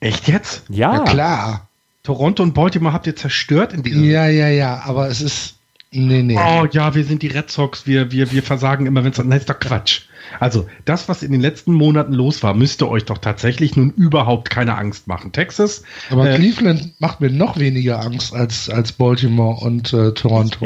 Echt 0.00 0.28
jetzt? 0.28 0.64
Ja. 0.68 0.94
ja 0.94 1.04
klar. 1.04 1.68
Toronto 2.02 2.42
und 2.42 2.54
Baltimore 2.54 2.94
habt 2.94 3.06
ihr 3.06 3.16
zerstört 3.16 3.72
in 3.72 3.82
diesem. 3.82 4.04
Ja, 4.04 4.28
ja, 4.28 4.48
ja, 4.48 4.82
aber 4.84 5.08
es 5.08 5.20
ist. 5.20 5.56
Nee, 5.90 6.22
nee. 6.22 6.38
Oh 6.38 6.66
ja, 6.70 6.94
wir 6.94 7.04
sind 7.04 7.22
die 7.22 7.28
Red 7.28 7.50
Sox, 7.50 7.86
wir, 7.86 8.12
wir, 8.12 8.30
wir 8.30 8.42
versagen 8.42 8.86
immer, 8.86 9.02
wenn 9.02 9.12
es. 9.12 9.18
Nein, 9.18 9.38
ist 9.38 9.50
doch 9.50 9.58
Quatsch. 9.58 10.02
Also, 10.40 10.68
das, 10.84 11.08
was 11.08 11.22
in 11.22 11.32
den 11.32 11.40
letzten 11.40 11.72
Monaten 11.72 12.12
los 12.12 12.42
war, 12.42 12.54
müsste 12.54 12.88
euch 12.88 13.04
doch 13.04 13.18
tatsächlich 13.18 13.76
nun 13.76 13.90
überhaupt 13.90 14.50
keine 14.50 14.76
Angst 14.76 15.06
machen. 15.06 15.32
Texas. 15.32 15.82
Aber 16.10 16.28
äh, 16.30 16.36
Cleveland 16.36 17.00
macht 17.00 17.20
mir 17.20 17.30
noch 17.30 17.58
weniger 17.58 18.00
Angst 18.00 18.34
als, 18.34 18.68
als 18.68 18.92
Baltimore 18.92 19.64
und 19.64 19.92
äh, 19.92 20.12
Toronto. 20.12 20.64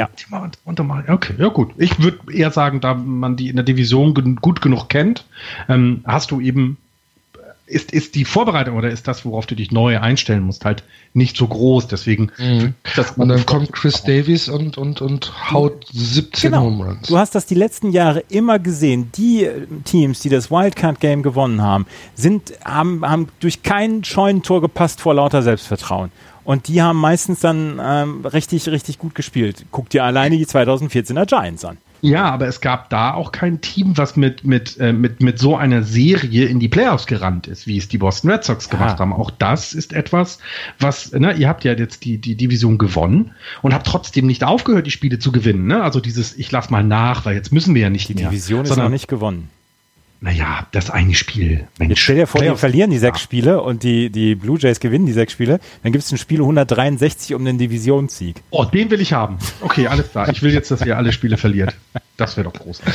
Ja, 1.07 1.15
okay, 1.15 1.35
ja 1.39 1.49
gut. 1.49 1.73
Ich 1.77 2.01
würde 2.01 2.19
eher 2.33 2.51
sagen, 2.51 2.81
da 2.81 2.95
man 2.95 3.37
die 3.37 3.49
in 3.49 3.57
der 3.57 3.65
Division 3.65 4.37
gut 4.37 4.63
genug 4.63 4.89
kennt, 4.89 5.27
ähm, 5.69 6.03
hast 6.05 6.31
du 6.31 6.41
eben 6.41 6.79
ist, 7.71 7.93
ist 7.93 8.15
die 8.15 8.25
Vorbereitung 8.25 8.77
oder 8.77 8.91
ist 8.91 9.07
das, 9.09 9.25
worauf 9.25 9.47
du 9.47 9.55
dich 9.55 9.71
neu 9.71 9.99
einstellen 9.99 10.43
musst, 10.43 10.65
halt 10.65 10.83
nicht 11.15 11.37
so 11.37 11.47
groß. 11.47 11.89
Deswegen. 11.89 12.31
Mhm. 12.39 12.75
und 13.17 13.29
dann 13.29 13.47
kommt 13.47 13.73
Chris 13.73 14.03
Davies 14.03 14.49
und, 14.49 14.77
und, 14.77 15.01
und 15.01 15.33
haut 15.51 15.87
17 15.93 16.51
genau. 16.51 16.65
Home 16.65 16.85
Runs. 16.85 17.09
Du 17.09 17.17
hast 17.17 17.35
das 17.35 17.47
die 17.47 17.55
letzten 17.55 17.93
Jahre 17.93 18.25
immer 18.29 18.59
gesehen. 18.59 19.11
Die 19.17 19.45
äh, 19.45 19.67
Teams, 19.85 20.21
die 20.21 20.29
das 20.29 20.51
Wildcard-Game 20.51 21.23
gewonnen 21.23 21.63
haben, 21.63 21.87
sind, 22.15 22.53
haben, 22.65 23.09
haben 23.09 23.29
durch 23.41 23.63
kein 23.63 24.05
Scheunentor 24.05 24.61
gepasst 24.61 25.01
vor 25.01 25.15
lauter 25.15 25.43
Selbstvertrauen. 25.43 26.11
Und 26.45 26.69
die 26.69 26.83
haben 26.83 26.99
meistens 26.99 27.41
dann 27.41 27.81
ähm, 27.83 28.27
richtig, 28.27 28.69
richtig 28.69 28.99
gut 28.99 29.15
gespielt. 29.15 29.67
Guck 29.71 29.91
dir 29.91 30.05
alleine 30.05 30.37
die 30.37 30.47
2014er 30.47 31.27
Giants 31.27 31.65
an. 31.65 31.79
Ja, 32.03 32.31
aber 32.31 32.47
es 32.47 32.61
gab 32.61 32.91
da 32.91 33.15
auch 33.15 33.33
kein 33.33 33.61
Team, 33.61 33.97
was 33.97 34.17
mit, 34.17 34.45
mit, 34.45 34.79
äh, 34.79 34.93
mit, 34.93 35.23
mit 35.23 35.39
so 35.39 35.57
einer 35.57 35.83
Serie 35.83 36.47
in 36.47 36.61
die 36.61 36.69
Playoffs 36.69 37.07
gerannt 37.07 37.47
ist, 37.47 37.67
wie 37.67 37.77
es 37.77 37.89
die 37.89 37.99
Boston 37.99 38.31
Red 38.31 38.45
Sox 38.45 38.71
gemacht 38.71 38.95
ja. 38.95 38.99
haben. 39.01 39.13
Auch 39.13 39.31
das 39.31 39.73
ist 39.73 39.93
etwas, 39.93 40.39
was, 40.79 41.13
ne, 41.13 41.35
ihr 41.35 41.49
habt 41.49 41.65
ja 41.65 41.73
jetzt 41.73 42.05
die, 42.05 42.19
die 42.19 42.37
Division 42.37 42.79
gewonnen 42.79 43.33
und 43.63 43.75
habt 43.75 43.87
trotzdem 43.87 44.27
nicht 44.27 44.45
aufgehört, 44.45 44.87
die 44.87 44.91
Spiele 44.91 45.19
zu 45.19 45.33
gewinnen. 45.33 45.67
Ne? 45.67 45.83
Also 45.83 46.01
dieses, 46.01 46.37
ich 46.37 46.51
lass 46.51 46.71
mal 46.71 46.85
nach, 46.85 47.25
weil 47.25 47.35
jetzt 47.35 47.53
müssen 47.53 47.75
wir 47.75 47.83
ja 47.83 47.91
nicht 47.91 48.09
die 48.09 48.15
mehr. 48.15 48.31
Die 48.31 48.37
Division 48.37 48.65
ist 48.65 48.77
noch 48.77 48.89
nicht 48.89 49.09
gewonnen 49.09 49.49
naja, 50.23 50.67
das 50.73 50.91
eine 50.91 51.15
Spiel. 51.15 51.67
Mensch, 51.79 51.91
Jetzt 51.91 52.01
stell 52.01 52.17
dir 52.17 52.27
vor, 52.27 52.43
die 52.43 52.55
verlieren 52.57 52.91
die 52.91 52.99
sechs 52.99 53.19
ja. 53.19 53.25
Spiele 53.25 53.63
und 53.63 53.83
die, 53.83 54.11
die 54.11 54.35
Blue 54.35 54.59
Jays 54.59 54.79
gewinnen 54.79 55.07
die 55.07 55.13
sechs 55.13 55.33
Spiele. 55.33 55.61
Dann 55.83 55.93
gibt 55.93 56.05
es 56.05 56.13
ein 56.13 56.19
Spiel 56.19 56.41
163 56.41 57.35
um 57.35 57.45
den 57.45 57.57
Divisionssieg. 57.57 58.43
Oh, 58.51 58.65
den 58.65 58.91
will 58.91 59.01
ich 59.01 59.15
haben. 59.15 59.39
Okay, 59.63 59.87
alles 59.87 60.11
klar. 60.11 60.29
Ich 60.29 60.43
will 60.43 60.53
jetzt, 60.53 60.71
dass 60.71 60.83
ihr 60.83 60.97
alle 60.97 61.13
Spiele 61.13 61.39
verliert. 61.39 61.75
Das 62.19 62.37
wäre 62.37 62.51
doch 62.51 62.61
großartig. 62.61 62.95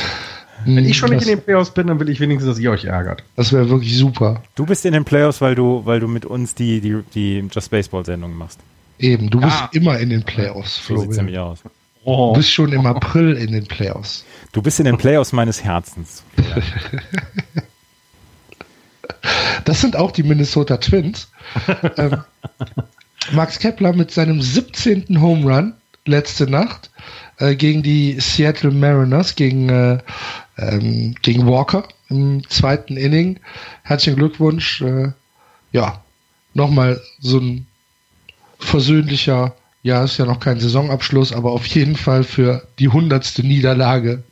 Wenn 0.64 0.84
ich 0.84 0.96
schon 0.96 1.10
nicht 1.10 1.22
in 1.22 1.28
den 1.28 1.42
Playoffs 1.42 1.70
bin, 1.70 1.88
dann 1.88 2.00
will 2.00 2.08
ich 2.08 2.20
wenigstens, 2.20 2.54
dass 2.54 2.58
ihr 2.60 2.70
euch 2.70 2.84
ärgert. 2.84 3.24
Das 3.34 3.52
wäre 3.52 3.68
wirklich 3.68 3.96
super. 3.96 4.42
Du 4.54 4.64
bist 4.64 4.86
in 4.86 4.92
den 4.92 5.04
Playoffs, 5.04 5.40
weil 5.40 5.54
du, 5.54 5.82
weil 5.84 6.00
du 6.00 6.08
mit 6.08 6.24
uns 6.24 6.54
die, 6.54 6.80
die, 6.80 7.02
die 7.14 7.44
Just 7.52 7.70
Baseball-Sendung 7.70 8.36
machst. 8.36 8.60
Eben, 8.98 9.28
du 9.30 9.40
ja. 9.40 9.46
bist 9.46 9.74
immer 9.74 9.98
in 9.98 10.10
den 10.10 10.22
Playoffs, 10.22 10.78
Flo. 10.78 10.96
So 10.96 11.02
sieht's 11.02 11.16
nämlich 11.16 11.38
aus. 11.38 11.60
Oh. 12.06 12.32
Du 12.32 12.38
bist 12.38 12.52
schon 12.52 12.72
im 12.72 12.86
April 12.86 13.32
in 13.32 13.50
den 13.50 13.66
Playoffs. 13.66 14.24
Du 14.52 14.62
bist 14.62 14.78
in 14.78 14.86
den 14.86 14.96
Playoffs 14.96 15.32
meines 15.32 15.62
Herzens. 15.62 16.22
Das 19.64 19.80
sind 19.80 19.96
auch 19.96 20.12
die 20.12 20.22
Minnesota 20.22 20.76
Twins. 20.76 21.28
ähm, 21.96 22.22
Max 23.32 23.58
Kepler 23.58 23.92
mit 23.92 24.12
seinem 24.12 24.40
17. 24.40 25.20
Home 25.20 25.44
Run 25.52 25.74
letzte 26.04 26.48
Nacht 26.48 26.90
äh, 27.38 27.56
gegen 27.56 27.82
die 27.82 28.20
Seattle 28.20 28.70
Mariners, 28.70 29.34
gegen, 29.34 29.68
äh, 29.68 29.98
ähm, 30.58 31.16
gegen 31.22 31.46
Walker 31.46 31.88
im 32.08 32.48
zweiten 32.48 32.96
Inning. 32.96 33.40
Herzlichen 33.82 34.16
Glückwunsch. 34.16 34.80
Äh, 34.82 35.10
ja, 35.72 36.04
nochmal 36.54 37.00
so 37.18 37.40
ein 37.40 37.66
versöhnlicher 38.60 39.56
ja, 39.86 40.02
ist 40.02 40.18
ja 40.18 40.24
noch 40.24 40.40
kein 40.40 40.58
Saisonabschluss, 40.58 41.32
aber 41.32 41.52
auf 41.52 41.64
jeden 41.66 41.94
Fall 41.94 42.24
für 42.24 42.66
die 42.80 42.88
hundertste 42.88 43.46
Niederlage 43.46 44.24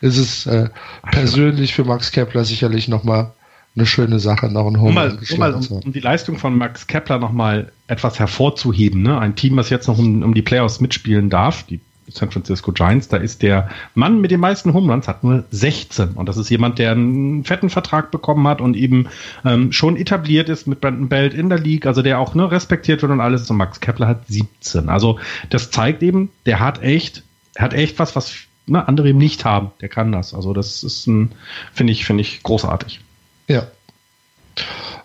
ist 0.00 0.16
es 0.16 0.46
äh, 0.46 0.68
persönlich 1.10 1.74
für 1.74 1.82
Max 1.82 2.12
Kepler 2.12 2.44
sicherlich 2.44 2.86
nochmal 2.86 3.32
eine 3.74 3.86
schöne 3.86 4.20
Sache, 4.20 4.48
noch 4.48 4.68
ein 4.68 4.80
Home 4.80 4.90
um, 4.90 5.38
mal, 5.38 5.54
um, 5.54 5.82
um, 5.84 5.92
die 5.92 5.98
Leistung 5.98 6.38
von 6.38 6.56
Max 6.56 6.86
Kepler 6.86 7.18
nochmal 7.18 7.72
etwas 7.88 8.20
hervorzuheben. 8.20 9.02
Ne? 9.02 9.18
Ein 9.18 9.34
Team, 9.34 9.56
was 9.56 9.68
jetzt 9.68 9.88
noch 9.88 9.98
um, 9.98 10.22
um 10.22 10.32
die 10.32 10.42
Playoffs 10.42 10.80
mitspielen 10.80 11.28
darf, 11.28 11.64
die 11.64 11.80
San 12.12 12.30
Francisco 12.30 12.72
Giants, 12.72 13.08
da 13.08 13.16
ist 13.16 13.42
der 13.42 13.68
Mann 13.94 14.20
mit 14.20 14.30
den 14.30 14.40
meisten 14.40 14.74
Home 14.74 14.92
Runs, 14.92 15.08
hat 15.08 15.24
nur 15.24 15.44
16. 15.50 16.10
Und 16.12 16.28
das 16.28 16.36
ist 16.36 16.50
jemand, 16.50 16.78
der 16.78 16.92
einen 16.92 17.44
fetten 17.44 17.70
Vertrag 17.70 18.10
bekommen 18.10 18.46
hat 18.46 18.60
und 18.60 18.76
eben 18.76 19.08
ähm, 19.44 19.72
schon 19.72 19.96
etabliert 19.96 20.48
ist 20.48 20.66
mit 20.66 20.80
Brandon 20.80 21.08
Belt 21.08 21.34
in 21.34 21.48
der 21.48 21.58
League, 21.58 21.86
also 21.86 22.02
der 22.02 22.18
auch 22.18 22.34
ne, 22.34 22.50
respektiert 22.50 23.02
wird 23.02 23.12
und 23.12 23.20
alles. 23.20 23.50
Und 23.50 23.56
Max 23.56 23.80
Kepler 23.80 24.08
hat 24.08 24.26
17. 24.28 24.88
Also 24.88 25.18
das 25.48 25.70
zeigt 25.70 26.02
eben, 26.02 26.30
der 26.46 26.60
hat 26.60 26.82
echt, 26.82 27.22
hat 27.56 27.72
echt 27.74 27.98
was, 27.98 28.16
was 28.16 28.34
ne, 28.66 28.86
andere 28.86 29.08
eben 29.08 29.18
nicht 29.18 29.44
haben. 29.44 29.70
Der 29.80 29.88
kann 29.88 30.12
das. 30.12 30.34
Also 30.34 30.52
das 30.52 30.82
ist 30.82 31.06
ein, 31.06 31.32
finde 31.72 31.92
ich, 31.92 32.04
finde 32.04 32.22
ich 32.22 32.42
großartig. 32.42 33.00
Ja. 33.48 33.66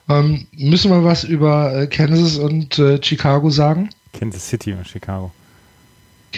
Ähm, 0.07 0.47
müssen 0.51 0.91
wir 0.91 1.03
was 1.03 1.23
über 1.23 1.73
äh, 1.75 1.87
Kansas 1.87 2.37
und 2.37 2.77
äh, 2.77 3.01
Chicago 3.01 3.49
sagen? 3.49 3.89
Kansas 4.13 4.47
City 4.47 4.73
und 4.73 4.87
Chicago. 4.87 5.31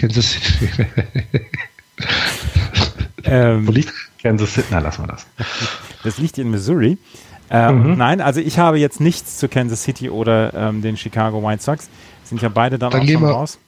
Kansas 0.00 0.32
City. 0.32 0.68
ähm, 3.24 3.66
Wo 3.66 3.72
liegt 3.72 3.92
Kansas 4.22 4.54
City? 4.54 4.68
Na, 4.70 4.78
lassen 4.78 5.02
wir 5.02 5.08
das. 5.08 5.26
Das 6.04 6.18
liegt 6.18 6.38
in 6.38 6.50
Missouri. 6.50 6.98
Ähm, 7.50 7.92
mhm. 7.92 7.96
Nein, 7.96 8.20
also 8.20 8.40
ich 8.40 8.58
habe 8.58 8.78
jetzt 8.78 9.00
nichts 9.00 9.38
zu 9.38 9.48
Kansas 9.48 9.82
City 9.82 10.10
oder 10.10 10.52
ähm, 10.54 10.82
den 10.82 10.96
Chicago 10.96 11.42
White 11.42 11.62
Sox. 11.62 11.88
Sind 12.24 12.42
ja 12.42 12.48
beide 12.48 12.78
dann, 12.78 12.90
dann 12.90 13.02
auch 13.02 13.06
schon 13.06 13.22
wir, 13.22 13.28
raus. 13.28 13.58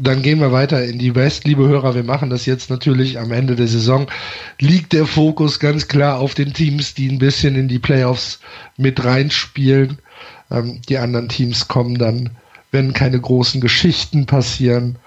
Dann 0.00 0.22
gehen 0.22 0.40
wir 0.40 0.52
weiter 0.52 0.84
in 0.84 0.98
die 0.98 1.14
West, 1.14 1.44
liebe 1.44 1.66
Hörer. 1.66 1.94
Wir 1.94 2.04
machen 2.04 2.30
das 2.30 2.46
jetzt 2.46 2.70
natürlich 2.70 3.18
am 3.18 3.32
Ende 3.32 3.56
der 3.56 3.68
Saison. 3.68 4.06
Liegt 4.60 4.92
der 4.92 5.06
Fokus 5.06 5.58
ganz 5.58 5.88
klar 5.88 6.18
auf 6.18 6.34
den 6.34 6.52
Teams, 6.52 6.94
die 6.94 7.08
ein 7.08 7.18
bisschen 7.18 7.56
in 7.56 7.68
die 7.68 7.78
Playoffs 7.78 8.40
mit 8.76 9.04
reinspielen. 9.04 9.98
Ähm, 10.50 10.80
die 10.88 10.98
anderen 10.98 11.28
Teams 11.28 11.68
kommen 11.68 11.98
dann, 11.98 12.30
wenn 12.70 12.92
keine 12.92 13.20
großen 13.20 13.60
Geschichten 13.60 14.26
passieren, 14.26 14.98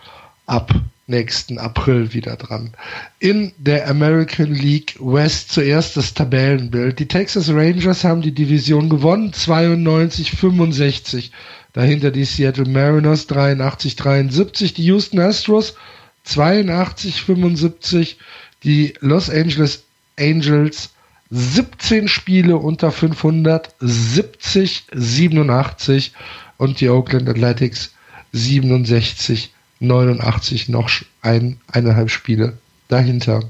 ab 0.45 0.73
nächsten 1.07 1.57
April 1.57 2.13
wieder 2.13 2.35
dran. 2.37 2.71
In 3.19 3.51
der 3.57 3.89
American 3.89 4.53
League 4.53 4.95
West 4.99 5.51
zuerst 5.51 5.97
das 5.97 6.13
Tabellenbild. 6.13 6.99
Die 6.99 7.07
Texas 7.07 7.49
Rangers 7.49 8.03
haben 8.03 8.21
die 8.21 8.33
Division 8.33 8.89
gewonnen, 8.89 9.31
92-65. 9.31 11.31
Dahinter 11.73 12.11
die 12.11 12.25
Seattle 12.25 12.65
Mariners 12.65 13.29
83-73, 13.29 14.73
die 14.73 14.83
Houston 14.85 15.19
Astros 15.19 15.75
82-75, 16.27 18.15
die 18.63 18.93
Los 18.99 19.29
Angeles 19.29 19.83
Angels 20.19 20.89
17 21.29 22.09
Spiele 22.09 22.57
unter 22.57 22.91
500, 22.91 23.73
70-87 23.81 26.11
und 26.57 26.81
die 26.81 26.89
Oakland 26.89 27.29
Athletics 27.29 27.93
67 28.33 29.53
89 29.81 30.69
noch 30.69 30.89
ein, 31.21 31.57
eineinhalb 31.71 32.09
Spiele 32.09 32.57
dahinter. 32.87 33.41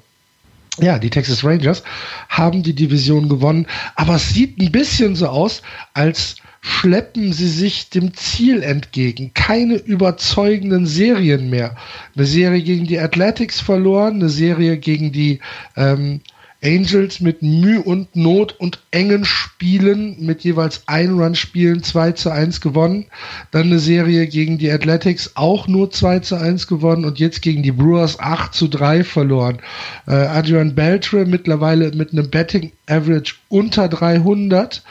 Ja, 0.79 0.97
die 0.97 1.09
Texas 1.09 1.43
Rangers 1.43 1.83
haben 2.29 2.63
die 2.63 2.73
Division 2.73 3.27
gewonnen, 3.27 3.67
aber 3.95 4.15
es 4.15 4.29
sieht 4.29 4.59
ein 4.59 4.71
bisschen 4.71 5.15
so 5.15 5.27
aus, 5.27 5.61
als 5.93 6.37
schleppen 6.61 7.33
sie 7.33 7.49
sich 7.49 7.89
dem 7.89 8.13
Ziel 8.13 8.63
entgegen. 8.63 9.33
Keine 9.33 9.75
überzeugenden 9.75 10.85
Serien 10.85 11.49
mehr. 11.49 11.75
Eine 12.15 12.25
Serie 12.25 12.61
gegen 12.61 12.85
die 12.85 12.99
Athletics 12.99 13.59
verloren, 13.59 14.15
eine 14.15 14.29
Serie 14.29 14.77
gegen 14.77 15.11
die 15.11 15.39
ähm, 15.75 16.21
Angels 16.63 17.19
mit 17.19 17.41
Mühe 17.41 17.81
und 17.81 18.15
Not 18.15 18.55
und 18.59 18.79
engen 18.91 19.25
Spielen 19.25 20.15
mit 20.19 20.43
jeweils 20.43 20.83
ein 20.85 21.19
Run-Spielen 21.19 21.81
2 21.83 22.11
zu 22.11 22.29
1 22.29 22.61
gewonnen. 22.61 23.05
Dann 23.49 23.63
eine 23.63 23.79
Serie 23.79 24.27
gegen 24.27 24.57
die 24.57 24.71
Athletics 24.71 25.31
auch 25.35 25.67
nur 25.67 25.91
2 25.91 26.19
zu 26.19 26.35
1 26.35 26.67
gewonnen 26.67 27.05
und 27.05 27.19
jetzt 27.19 27.41
gegen 27.41 27.63
die 27.63 27.71
Brewers 27.71 28.19
8 28.19 28.53
zu 28.53 28.67
3 28.67 29.03
verloren. 29.03 29.59
Äh, 30.07 30.13
Adrian 30.13 30.75
Beltre 30.75 31.25
mittlerweile 31.25 31.91
mit 31.93 32.13
einem 32.13 32.29
Betting 32.29 32.71
Average 32.87 33.35
unter 33.49 33.87
300. 33.87 34.83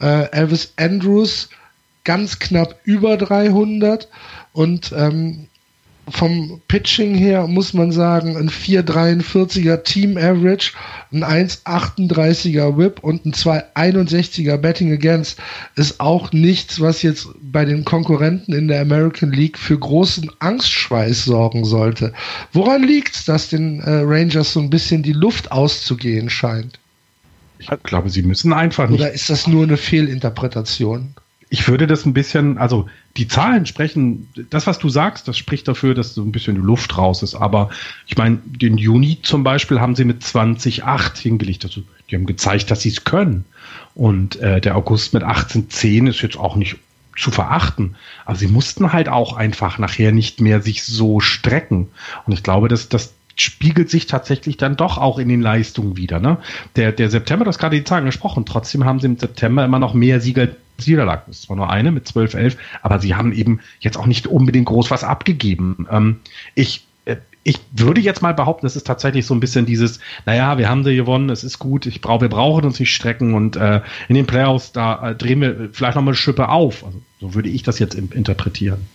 Äh, 0.00 0.30
Elvis 0.30 0.74
Andrews 0.76 1.48
ganz 2.04 2.38
knapp 2.38 2.76
über 2.84 3.16
300 3.16 4.08
und 4.52 4.94
ähm, 4.96 5.45
vom 6.08 6.60
Pitching 6.68 7.14
her 7.14 7.46
muss 7.46 7.74
man 7.74 7.90
sagen, 7.90 8.36
ein 8.36 8.48
4,43er 8.48 9.82
Team 9.82 10.16
Average, 10.16 10.72
ein 11.12 11.24
1,38er 11.24 12.76
Whip 12.76 13.00
und 13.02 13.26
ein 13.26 13.32
2,61er 13.32 14.56
Betting 14.56 14.92
Against 14.92 15.38
ist 15.74 16.00
auch 16.00 16.32
nichts, 16.32 16.80
was 16.80 17.02
jetzt 17.02 17.28
bei 17.40 17.64
den 17.64 17.84
Konkurrenten 17.84 18.52
in 18.52 18.68
der 18.68 18.80
American 18.80 19.32
League 19.32 19.58
für 19.58 19.78
großen 19.78 20.30
Angstschweiß 20.38 21.24
sorgen 21.24 21.64
sollte. 21.64 22.12
Woran 22.52 22.82
liegt 22.82 23.14
es, 23.14 23.24
dass 23.24 23.48
den 23.48 23.80
äh, 23.80 24.02
Rangers 24.04 24.52
so 24.52 24.60
ein 24.60 24.70
bisschen 24.70 25.02
die 25.02 25.12
Luft 25.12 25.50
auszugehen 25.50 26.30
scheint? 26.30 26.78
Ich 27.58 27.68
glaube, 27.84 28.10
sie 28.10 28.22
müssen 28.22 28.52
einfach 28.52 28.88
nicht. 28.88 29.00
Oder 29.00 29.12
ist 29.12 29.30
das 29.30 29.46
nur 29.46 29.64
eine 29.64 29.76
Fehlinterpretation? 29.78 31.14
ich 31.48 31.68
würde 31.68 31.86
das 31.86 32.04
ein 32.06 32.12
bisschen, 32.12 32.58
also 32.58 32.88
die 33.16 33.28
Zahlen 33.28 33.66
sprechen, 33.66 34.28
das, 34.50 34.66
was 34.66 34.78
du 34.78 34.88
sagst, 34.88 35.26
das 35.26 35.38
spricht 35.38 35.66
dafür, 35.68 35.94
dass 35.94 36.14
so 36.14 36.22
ein 36.22 36.32
bisschen 36.32 36.56
Luft 36.56 36.98
raus 36.98 37.22
ist. 37.22 37.34
Aber 37.34 37.70
ich 38.06 38.16
meine, 38.16 38.38
den 38.44 38.78
Juni 38.78 39.18
zum 39.22 39.42
Beispiel 39.42 39.80
haben 39.80 39.96
sie 39.96 40.04
mit 40.04 40.22
20,8 40.22 41.18
hingelegt. 41.18 41.64
Also 41.64 41.82
die 42.10 42.16
haben 42.16 42.26
gezeigt, 42.26 42.70
dass 42.70 42.82
sie 42.82 42.90
es 42.90 43.04
können. 43.04 43.44
Und 43.94 44.36
äh, 44.36 44.60
der 44.60 44.76
August 44.76 45.14
mit 45.14 45.22
18,10 45.22 46.08
ist 46.08 46.20
jetzt 46.22 46.36
auch 46.36 46.56
nicht 46.56 46.76
zu 47.16 47.30
verachten. 47.30 47.96
Aber 48.26 48.36
sie 48.36 48.48
mussten 48.48 48.92
halt 48.92 49.08
auch 49.08 49.34
einfach 49.36 49.78
nachher 49.78 50.12
nicht 50.12 50.40
mehr 50.40 50.60
sich 50.60 50.84
so 50.84 51.20
strecken. 51.20 51.88
Und 52.26 52.32
ich 52.34 52.42
glaube, 52.42 52.68
dass, 52.68 52.88
dass 52.88 53.14
spiegelt 53.36 53.90
sich 53.90 54.06
tatsächlich 54.06 54.56
dann 54.56 54.76
doch 54.76 54.98
auch 54.98 55.18
in 55.18 55.28
den 55.28 55.40
Leistungen 55.40 55.96
wieder. 55.96 56.18
Ne? 56.18 56.38
Der, 56.74 56.90
der 56.90 57.10
September, 57.10 57.44
das 57.44 57.58
gerade 57.58 57.76
die 57.76 57.84
Zahlen 57.84 58.06
gesprochen, 58.06 58.44
trotzdem 58.46 58.84
haben 58.84 58.98
sie 58.98 59.06
im 59.06 59.18
September 59.18 59.64
immer 59.64 59.78
noch 59.78 59.94
mehr 59.94 60.20
Sieger 60.20 60.48
als 60.78 60.86
Niederlagen. 60.86 61.22
Das 61.26 61.36
ist 61.36 61.42
zwar 61.44 61.56
nur 61.56 61.70
eine 61.70 61.92
mit 61.92 62.08
12, 62.08 62.34
11, 62.34 62.56
aber 62.82 62.98
sie 62.98 63.14
haben 63.14 63.32
eben 63.32 63.60
jetzt 63.78 63.98
auch 63.98 64.06
nicht 64.06 64.26
unbedingt 64.26 64.66
groß 64.66 64.90
was 64.90 65.04
abgegeben. 65.04 65.86
Ähm, 65.90 66.20
ich 66.54 66.86
äh, 67.04 67.16
ich 67.44 67.60
würde 67.70 68.00
jetzt 68.00 68.22
mal 68.22 68.34
behaupten, 68.34 68.66
es 68.66 68.74
ist 68.74 68.88
tatsächlich 68.88 69.24
so 69.24 69.32
ein 69.32 69.38
bisschen 69.38 69.66
dieses, 69.66 70.00
naja, 70.24 70.58
wir 70.58 70.68
haben 70.68 70.82
sie 70.82 70.96
gewonnen, 70.96 71.30
es 71.30 71.44
ist 71.44 71.60
gut, 71.60 71.86
ich 71.86 72.00
brauche, 72.00 72.22
wir 72.22 72.28
brauchen 72.28 72.64
uns 72.64 72.80
nicht 72.80 72.92
strecken 72.92 73.34
und 73.34 73.54
äh, 73.54 73.82
in 74.08 74.16
den 74.16 74.26
Playoffs, 74.26 74.72
da 74.72 75.10
äh, 75.10 75.14
drehen 75.14 75.40
wir 75.40 75.68
vielleicht 75.72 75.94
nochmal 75.94 76.12
eine 76.12 76.16
Schippe 76.16 76.48
auf. 76.48 76.84
Also, 76.84 77.00
so 77.20 77.34
würde 77.34 77.48
ich 77.48 77.62
das 77.62 77.78
jetzt 77.78 77.94
interpretieren. 77.94 78.88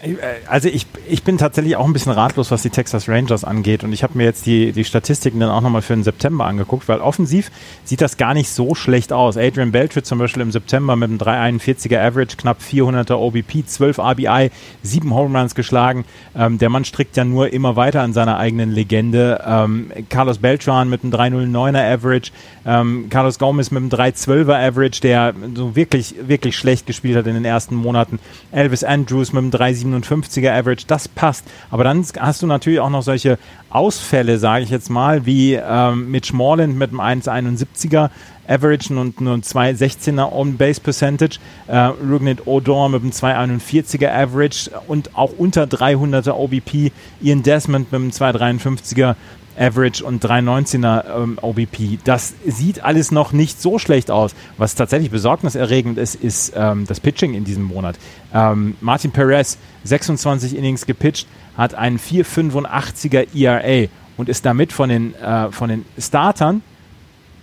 Äh, 0.00 0.16
also 0.48 0.68
ich, 0.68 0.86
ich 1.08 1.22
bin 1.22 1.38
tatsächlich 1.38 1.76
auch 1.76 1.86
ein 1.86 1.92
bisschen 1.92 2.12
ratlos, 2.12 2.50
was 2.50 2.62
die 2.62 2.70
Texas 2.70 3.08
Rangers 3.08 3.44
angeht. 3.44 3.84
Und 3.84 3.92
ich 3.92 4.02
habe 4.02 4.16
mir 4.16 4.24
jetzt 4.24 4.46
die, 4.46 4.72
die 4.72 4.84
Statistiken 4.84 5.40
dann 5.40 5.50
auch 5.50 5.60
nochmal 5.60 5.82
für 5.82 5.94
den 5.94 6.04
September 6.04 6.46
angeguckt, 6.46 6.88
weil 6.88 7.00
offensiv 7.00 7.50
sieht 7.84 8.00
das 8.00 8.16
gar 8.16 8.34
nicht 8.34 8.50
so 8.50 8.74
schlecht 8.74 9.12
aus. 9.12 9.36
Adrian 9.36 9.72
Beltre 9.72 10.02
zum 10.02 10.18
Beispiel 10.18 10.42
im 10.42 10.52
September 10.52 10.96
mit 10.96 11.10
einem 11.10 11.18
341er 11.18 11.98
Average, 11.98 12.36
knapp 12.36 12.58
400er 12.60 13.14
OBP, 13.14 13.66
12 13.66 13.98
RBI, 13.98 14.50
7 14.82 15.14
Home 15.14 15.38
Runs 15.38 15.54
geschlagen. 15.54 16.04
Ähm, 16.36 16.58
der 16.58 16.68
Mann 16.68 16.84
strickt 16.84 17.16
ja 17.16 17.24
nur 17.24 17.52
immer 17.52 17.76
weiter 17.76 18.02
an 18.02 18.12
seiner 18.12 18.38
eigenen 18.38 18.70
Legende. 18.72 19.42
Ähm, 19.46 19.90
Carlos 20.08 20.38
Beltran 20.38 20.88
mit 20.88 21.02
einem 21.02 21.12
309er 21.12 21.94
Average, 21.94 22.30
ähm, 22.64 23.06
Carlos 23.10 23.38
Gomez 23.38 23.70
mit 23.70 23.82
einem 23.82 23.90
312er 23.90 24.68
Average, 24.68 25.00
der 25.00 25.34
so 25.54 25.74
wirklich, 25.74 26.14
wirklich 26.22 26.56
schlecht 26.56 26.86
gespielt 26.86 27.16
hat 27.16 27.26
in 27.26 27.34
den 27.34 27.44
ersten 27.44 27.74
Monaten. 27.74 28.18
Elvis 28.52 28.84
Andrews 28.84 29.32
mit 29.32 29.42
einem 29.42 29.50
3 29.50 29.74
57er 29.94 30.50
Average, 30.52 30.84
das 30.86 31.08
passt. 31.08 31.44
Aber 31.70 31.84
dann 31.84 32.04
hast 32.18 32.42
du 32.42 32.46
natürlich 32.46 32.80
auch 32.80 32.90
noch 32.90 33.02
solche 33.02 33.38
Ausfälle, 33.70 34.38
sage 34.38 34.64
ich 34.64 34.70
jetzt 34.70 34.90
mal, 34.90 35.26
wie 35.26 35.54
ähm, 35.54 36.10
Mitch 36.10 36.34
Morland 36.34 36.76
mit 36.76 36.90
einem 36.90 37.00
1,71er 37.00 38.10
Average 38.48 38.98
und 38.98 39.20
nur 39.20 39.36
2,16er 39.36 40.32
On-Base 40.32 40.80
Percentage, 40.80 41.38
äh, 41.66 41.76
Rugnit 41.76 42.46
Odor 42.46 42.88
mit 42.88 43.02
einem 43.02 43.10
2,41er 43.10 44.10
Average 44.10 44.70
und 44.86 45.14
auch 45.16 45.32
unter 45.36 45.64
300er 45.64 46.32
OBP, 46.32 46.90
Ian 47.20 47.42
Desmond 47.42 47.92
mit 47.92 48.00
einem 48.00 48.10
2,53er 48.10 49.16
Average 49.58 50.04
und 50.04 50.24
319er 50.24 51.04
ähm, 51.22 51.38
OBP. 51.40 51.98
Das 52.04 52.34
sieht 52.46 52.84
alles 52.84 53.10
noch 53.10 53.32
nicht 53.32 53.60
so 53.60 53.78
schlecht 53.78 54.10
aus. 54.10 54.34
Was 54.56 54.74
tatsächlich 54.74 55.10
besorgniserregend 55.10 55.98
ist, 55.98 56.14
ist 56.14 56.52
ähm, 56.56 56.86
das 56.86 57.00
Pitching 57.00 57.34
in 57.34 57.44
diesem 57.44 57.64
Monat. 57.64 57.96
Ähm, 58.32 58.76
Martin 58.80 59.10
Perez, 59.10 59.58
26 59.84 60.56
Innings 60.56 60.86
gepitcht, 60.86 61.26
hat 61.56 61.74
einen 61.74 61.98
4,85er 61.98 63.34
ERA 63.34 63.88
und 64.16 64.28
ist 64.28 64.44
damit 64.46 64.72
von 64.72 64.88
den, 64.88 65.14
äh, 65.14 65.50
von 65.50 65.68
den 65.68 65.84
Startern 65.98 66.62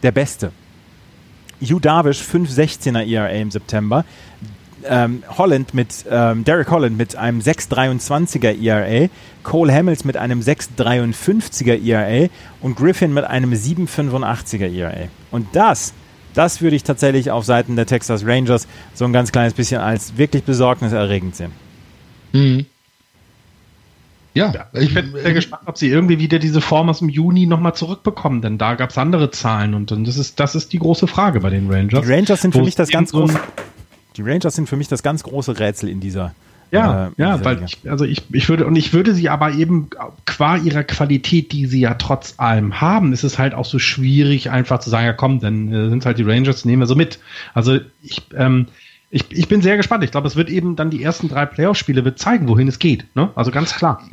der 0.03 0.11
Beste. 0.11 0.51
Hugh 1.61 1.79
Darvish 1.79 2.21
5,16er 2.21 3.05
ERA 3.07 3.29
im 3.29 3.51
September 3.51 4.05
ähm, 4.87 5.23
Holland 5.37 5.73
mit 5.73 6.05
ähm, 6.09 6.43
Derek 6.43 6.69
Holland 6.69 6.97
mit 6.97 7.15
einem 7.15 7.39
6,23er 7.39 8.61
ERA, 8.61 9.09
Cole 9.43 9.73
Hamels 9.73 10.05
mit 10.05 10.17
einem 10.17 10.41
6,53er 10.41 11.83
ERA 11.83 12.29
und 12.61 12.75
Griffin 12.75 13.13
mit 13.13 13.25
einem 13.25 13.53
7,85er 13.53 14.71
ERA. 14.71 15.07
Und 15.31 15.47
das, 15.53 15.93
das 16.33 16.61
würde 16.61 16.75
ich 16.75 16.83
tatsächlich 16.83 17.31
auf 17.31 17.45
Seiten 17.45 17.75
der 17.75 17.85
Texas 17.85 18.25
Rangers 18.25 18.67
so 18.93 19.05
ein 19.05 19.13
ganz 19.13 19.31
kleines 19.31 19.53
bisschen 19.53 19.81
als 19.81 20.17
wirklich 20.17 20.43
besorgniserregend 20.43 21.35
sehen. 21.35 21.51
Mhm. 22.33 22.65
Ja, 24.35 24.67
ich 24.73 24.93
bin 24.93 25.13
sehr 25.13 25.33
gespannt, 25.33 25.63
ob 25.65 25.77
sie 25.77 25.87
irgendwie 25.87 26.19
wieder 26.19 26.39
diese 26.39 26.59
Form 26.59 26.89
aus 26.89 26.99
dem 26.99 27.07
Juni 27.07 27.45
nochmal 27.45 27.73
zurückbekommen, 27.73 28.41
denn 28.41 28.57
da 28.57 28.75
gab 28.75 28.89
es 28.89 28.97
andere 28.97 29.31
Zahlen 29.31 29.73
und 29.73 29.91
das 30.05 30.17
ist, 30.17 30.41
das 30.41 30.55
ist 30.55 30.73
die 30.73 30.79
große 30.79 31.07
Frage 31.07 31.39
bei 31.39 31.49
den 31.49 31.71
Rangers. 31.71 32.05
Die 32.05 32.11
Rangers 32.11 32.41
sind 32.41 32.53
für 32.53 32.61
mich 32.61 32.75
das 32.75 32.89
ganz 32.89 33.13
große. 33.13 33.39
Die 34.17 34.21
Rangers 34.21 34.55
sind 34.55 34.67
für 34.67 34.75
mich 34.75 34.87
das 34.87 35.03
ganz 35.03 35.23
große 35.23 35.59
Rätsel 35.59 35.89
in 35.89 35.99
dieser. 35.99 36.33
Ja, 36.71 37.07
äh, 37.07 37.11
ja, 37.17 37.45
weil 37.45 37.63
ich, 37.63 37.89
also 37.89 38.05
ich, 38.05 38.23
ich 38.33 38.49
würde, 38.49 38.65
und 38.65 38.75
ich 38.75 38.91
würde 38.91 39.13
sie 39.13 39.29
aber 39.29 39.51
eben 39.53 39.89
qua 40.25 40.57
ihrer 40.57 40.83
Qualität, 40.83 41.51
die 41.51 41.67
sie 41.67 41.81
ja 41.81 41.93
trotz 41.93 42.35
allem 42.37 42.81
haben, 42.81 43.13
ist 43.13 43.23
es 43.23 43.37
halt 43.37 43.53
auch 43.53 43.65
so 43.65 43.79
schwierig, 43.79 44.49
einfach 44.49 44.79
zu 44.79 44.89
sagen, 44.89 45.05
ja 45.05 45.13
komm, 45.13 45.39
dann 45.39 45.71
äh, 45.71 45.89
sind 45.89 46.05
halt 46.05 46.17
die 46.17 46.23
Rangers, 46.23 46.65
nehmen 46.65 46.81
wir 46.81 46.87
so 46.87 46.95
mit. 46.95 47.19
Also 47.53 47.79
ich, 48.01 48.23
ähm, 48.35 48.67
ich, 49.15 49.23
ich 49.29 49.47
bin 49.47 49.61
sehr 49.61 49.77
gespannt. 49.77 50.03
Ich 50.03 50.11
glaube, 50.11 50.27
es 50.27 50.35
wird 50.35 50.49
eben 50.49 50.75
dann 50.75 50.89
die 50.89 51.01
ersten 51.01 51.29
drei 51.29 51.45
Playoff-Spiele 51.45 52.03
wird 52.03 52.19
zeigen, 52.19 52.49
wohin 52.49 52.67
es 52.67 52.79
geht. 52.79 53.05
Ne? 53.15 53.31
Also 53.35 53.49
ganz 53.49 53.73
klar. 53.73 54.05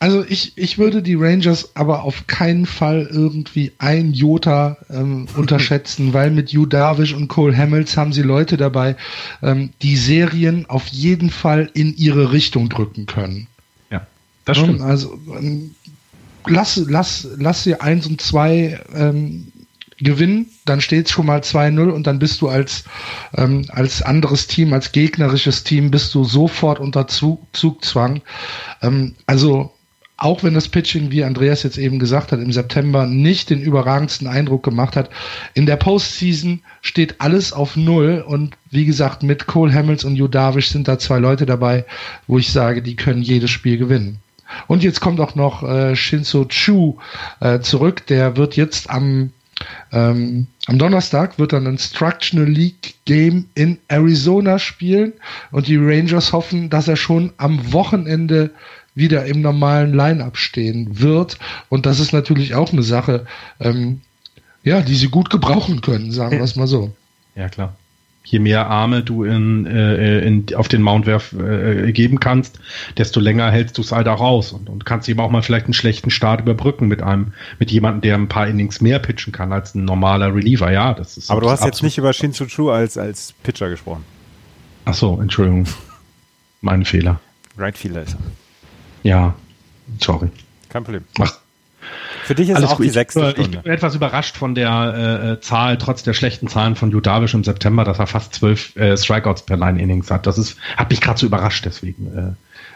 Also 0.00 0.24
ich, 0.28 0.54
ich 0.56 0.78
würde 0.78 1.00
die 1.00 1.14
Rangers 1.14 1.76
aber 1.76 2.02
auf 2.02 2.26
keinen 2.26 2.66
Fall 2.66 3.08
irgendwie 3.08 3.70
ein 3.78 4.12
Jota 4.12 4.76
ähm, 4.90 5.28
unterschätzen, 5.36 6.12
weil 6.12 6.32
mit 6.32 6.50
Hugh 6.50 6.66
Darvish 6.66 7.14
und 7.14 7.28
Cole 7.28 7.56
Hamels 7.56 7.96
haben 7.96 8.12
sie 8.12 8.22
Leute 8.22 8.56
dabei, 8.56 8.96
ähm, 9.42 9.70
die 9.80 9.94
Serien 9.94 10.66
auf 10.68 10.88
jeden 10.88 11.30
Fall 11.30 11.70
in 11.74 11.96
ihre 11.96 12.32
Richtung 12.32 12.68
drücken 12.68 13.06
können. 13.06 13.46
Ja, 13.92 14.08
das 14.44 14.56
stimmt. 14.56 14.80
Also 14.80 15.20
ähm, 15.38 15.76
lass, 16.48 16.82
lass, 16.88 17.28
lass 17.36 17.62
sie 17.62 17.80
eins 17.80 18.08
und 18.08 18.20
zwei 18.20 18.80
ähm, 18.92 19.52
gewinnen, 20.00 20.46
dann 20.64 20.80
steht 20.80 21.06
es 21.06 21.12
schon 21.12 21.26
mal 21.26 21.40
2-0 21.40 21.90
und 21.90 22.06
dann 22.06 22.18
bist 22.18 22.40
du 22.40 22.48
als, 22.48 22.84
ähm, 23.36 23.64
als 23.68 24.02
anderes 24.02 24.46
Team, 24.46 24.72
als 24.72 24.92
gegnerisches 24.92 25.64
Team, 25.64 25.90
bist 25.90 26.14
du 26.14 26.24
sofort 26.24 26.78
unter 26.78 27.08
Zug, 27.08 27.40
Zugzwang. 27.52 28.22
Ähm, 28.82 29.14
also 29.26 29.72
auch 30.18 30.42
wenn 30.42 30.54
das 30.54 30.68
Pitching, 30.68 31.12
wie 31.12 31.22
Andreas 31.22 31.62
jetzt 31.62 31.78
eben 31.78 32.00
gesagt 32.00 32.32
hat, 32.32 32.40
im 32.40 32.50
September 32.50 33.06
nicht 33.06 33.50
den 33.50 33.60
überragendsten 33.60 34.26
Eindruck 34.26 34.64
gemacht 34.64 34.96
hat, 34.96 35.10
in 35.54 35.64
der 35.64 35.76
Postseason 35.76 36.60
steht 36.82 37.20
alles 37.20 37.52
auf 37.52 37.76
Null 37.76 38.24
und 38.26 38.56
wie 38.70 38.84
gesagt, 38.84 39.22
mit 39.22 39.46
Cole 39.46 39.72
Hamels 39.72 40.04
und 40.04 40.18
Hugh 40.18 40.28
Darvish 40.28 40.68
sind 40.68 40.88
da 40.88 40.98
zwei 40.98 41.20
Leute 41.20 41.46
dabei, 41.46 41.84
wo 42.26 42.36
ich 42.36 42.50
sage, 42.50 42.82
die 42.82 42.96
können 42.96 43.22
jedes 43.22 43.50
Spiel 43.50 43.78
gewinnen. 43.78 44.18
Und 44.66 44.82
jetzt 44.82 45.00
kommt 45.00 45.20
auch 45.20 45.36
noch 45.36 45.62
äh, 45.62 45.94
Shinzo 45.94 46.46
Chu 46.46 46.98
äh, 47.38 47.60
zurück, 47.60 48.06
der 48.06 48.36
wird 48.36 48.56
jetzt 48.56 48.90
am 48.90 49.30
ähm, 49.92 50.46
am 50.66 50.78
Donnerstag 50.78 51.38
wird 51.38 51.52
dann 51.52 51.66
ein 51.66 51.72
Instructional 51.72 52.48
League 52.48 52.94
Game 53.04 53.46
in 53.54 53.78
Arizona 53.88 54.58
spielen 54.58 55.12
und 55.50 55.66
die 55.66 55.76
Rangers 55.76 56.32
hoffen, 56.32 56.70
dass 56.70 56.88
er 56.88 56.96
schon 56.96 57.32
am 57.38 57.72
Wochenende 57.72 58.50
wieder 58.94 59.26
im 59.26 59.40
normalen 59.40 59.94
Line-up 59.94 60.36
stehen 60.36 61.00
wird. 61.00 61.38
Und 61.68 61.86
das 61.86 62.00
ist 62.00 62.12
natürlich 62.12 62.54
auch 62.54 62.72
eine 62.72 62.82
Sache, 62.82 63.26
ähm, 63.60 64.00
ja, 64.62 64.80
die 64.82 64.96
sie 64.96 65.08
gut 65.08 65.30
gebrauchen 65.30 65.80
können, 65.80 66.10
sagen 66.12 66.38
wir 66.38 66.44
es 66.44 66.56
mal 66.56 66.66
so. 66.66 66.94
Ja, 67.34 67.48
klar 67.48 67.76
je 68.30 68.38
mehr 68.38 68.68
Arme 68.68 69.02
du 69.02 69.24
in, 69.24 69.66
äh, 69.66 70.20
in, 70.20 70.46
auf 70.54 70.68
den 70.68 70.82
Mount 70.82 71.06
werf, 71.06 71.32
äh, 71.32 71.92
geben 71.92 72.20
kannst, 72.20 72.60
desto 72.98 73.20
länger 73.20 73.50
hältst 73.50 73.78
du 73.78 73.82
es 73.82 73.90
halt 73.90 74.06
auch 74.06 74.20
raus 74.20 74.52
und, 74.52 74.68
und 74.68 74.84
kannst 74.84 75.08
eben 75.08 75.20
auch 75.20 75.30
mal 75.30 75.42
vielleicht 75.42 75.66
einen 75.66 75.74
schlechten 75.74 76.10
Start 76.10 76.42
überbrücken 76.42 76.88
mit 76.88 77.02
einem, 77.02 77.32
mit 77.58 77.70
jemandem, 77.70 78.02
der 78.02 78.16
ein 78.16 78.28
paar 78.28 78.46
Innings 78.46 78.80
mehr 78.80 78.98
pitchen 78.98 79.32
kann 79.32 79.52
als 79.52 79.74
ein 79.74 79.84
normaler 79.84 80.34
Reliever. 80.34 80.70
Ja, 80.70 80.92
das 80.92 81.16
ist. 81.16 81.30
Aber 81.30 81.40
du 81.40 81.50
hast 81.50 81.64
jetzt 81.64 81.82
nicht 81.82 81.96
über 81.96 82.12
Shinzu 82.12 82.46
Chu 82.46 82.70
als, 82.70 82.98
als 82.98 83.34
Pitcher 83.42 83.70
gesprochen. 83.70 84.04
Ach 84.84 84.94
so, 84.94 85.18
Entschuldigung. 85.20 85.66
mein 86.60 86.84
Fehler. 86.84 87.20
Right 87.56 87.76
Fielder 87.76 88.02
ist 88.02 88.14
er. 88.14 88.20
Ja, 89.10 89.34
sorry. 90.00 90.28
Kein 90.68 90.84
Problem. 90.84 91.04
Mach, 91.18 91.38
für 92.28 92.34
dich 92.34 92.50
ist 92.50 92.56
Alles 92.56 92.70
auch 92.70 92.76
gut. 92.76 92.84
die 92.84 92.90
sechste 92.90 93.34
ich, 93.38 93.48
Ich 93.48 93.58
bin 93.58 93.72
etwas 93.72 93.94
überrascht 93.94 94.36
von 94.36 94.54
der 94.54 95.38
äh, 95.38 95.40
Zahl, 95.40 95.78
trotz 95.78 96.02
der 96.02 96.12
schlechten 96.12 96.46
Zahlen 96.46 96.76
von 96.76 96.90
Judavish 96.90 97.32
im 97.32 97.42
September, 97.42 97.84
dass 97.84 97.98
er 97.98 98.06
fast 98.06 98.34
zwölf 98.34 98.76
äh, 98.76 98.98
Strikeouts 98.98 99.42
per 99.42 99.56
Line 99.56 99.80
Innings 99.80 100.10
hat. 100.10 100.26
Das 100.26 100.36
ist, 100.36 100.58
hat 100.76 100.90
mich 100.90 101.00
gerade 101.00 101.18
so 101.18 101.24
überrascht, 101.24 101.64
deswegen. 101.64 102.06
Äh, 102.14 102.32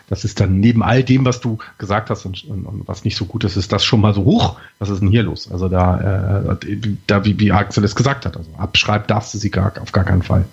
das 0.09 0.25
ist 0.25 0.41
dann 0.41 0.59
neben 0.59 0.83
all 0.83 1.05
dem, 1.05 1.27
was 1.27 1.41
du 1.41 1.59
gesagt 1.79 2.09
hast 2.09 2.25
und, 2.25 2.45
und, 2.45 2.65
und, 2.65 2.89
was 2.89 3.05
nicht 3.05 3.17
so 3.17 3.27
gut 3.27 3.45
ist, 3.45 3.57
ist 3.57 3.73
das 3.73 3.85
schon 3.85 4.01
mal 4.01 4.15
so 4.15 4.25
hoch. 4.25 4.59
Was 4.79 4.89
ist 4.89 5.01
denn 5.01 5.09
hier 5.09 5.23
los? 5.23 5.51
Also 5.53 5.69
da, 5.69 6.49
äh, 6.51 6.77
da 7.07 7.25
wie, 7.25 7.39
wie 7.39 7.53
Axel 7.53 7.85
es 7.85 7.95
gesagt 7.95 8.25
hat, 8.25 8.37
also 8.37 8.51
abschreibt 8.57 9.11
darfst 9.11 9.35
du 9.35 9.39
sie 9.39 9.51
gar, 9.51 9.73
auf 9.81 9.93
gar 9.93 10.05
keinen 10.05 10.23
Fall. 10.23 10.47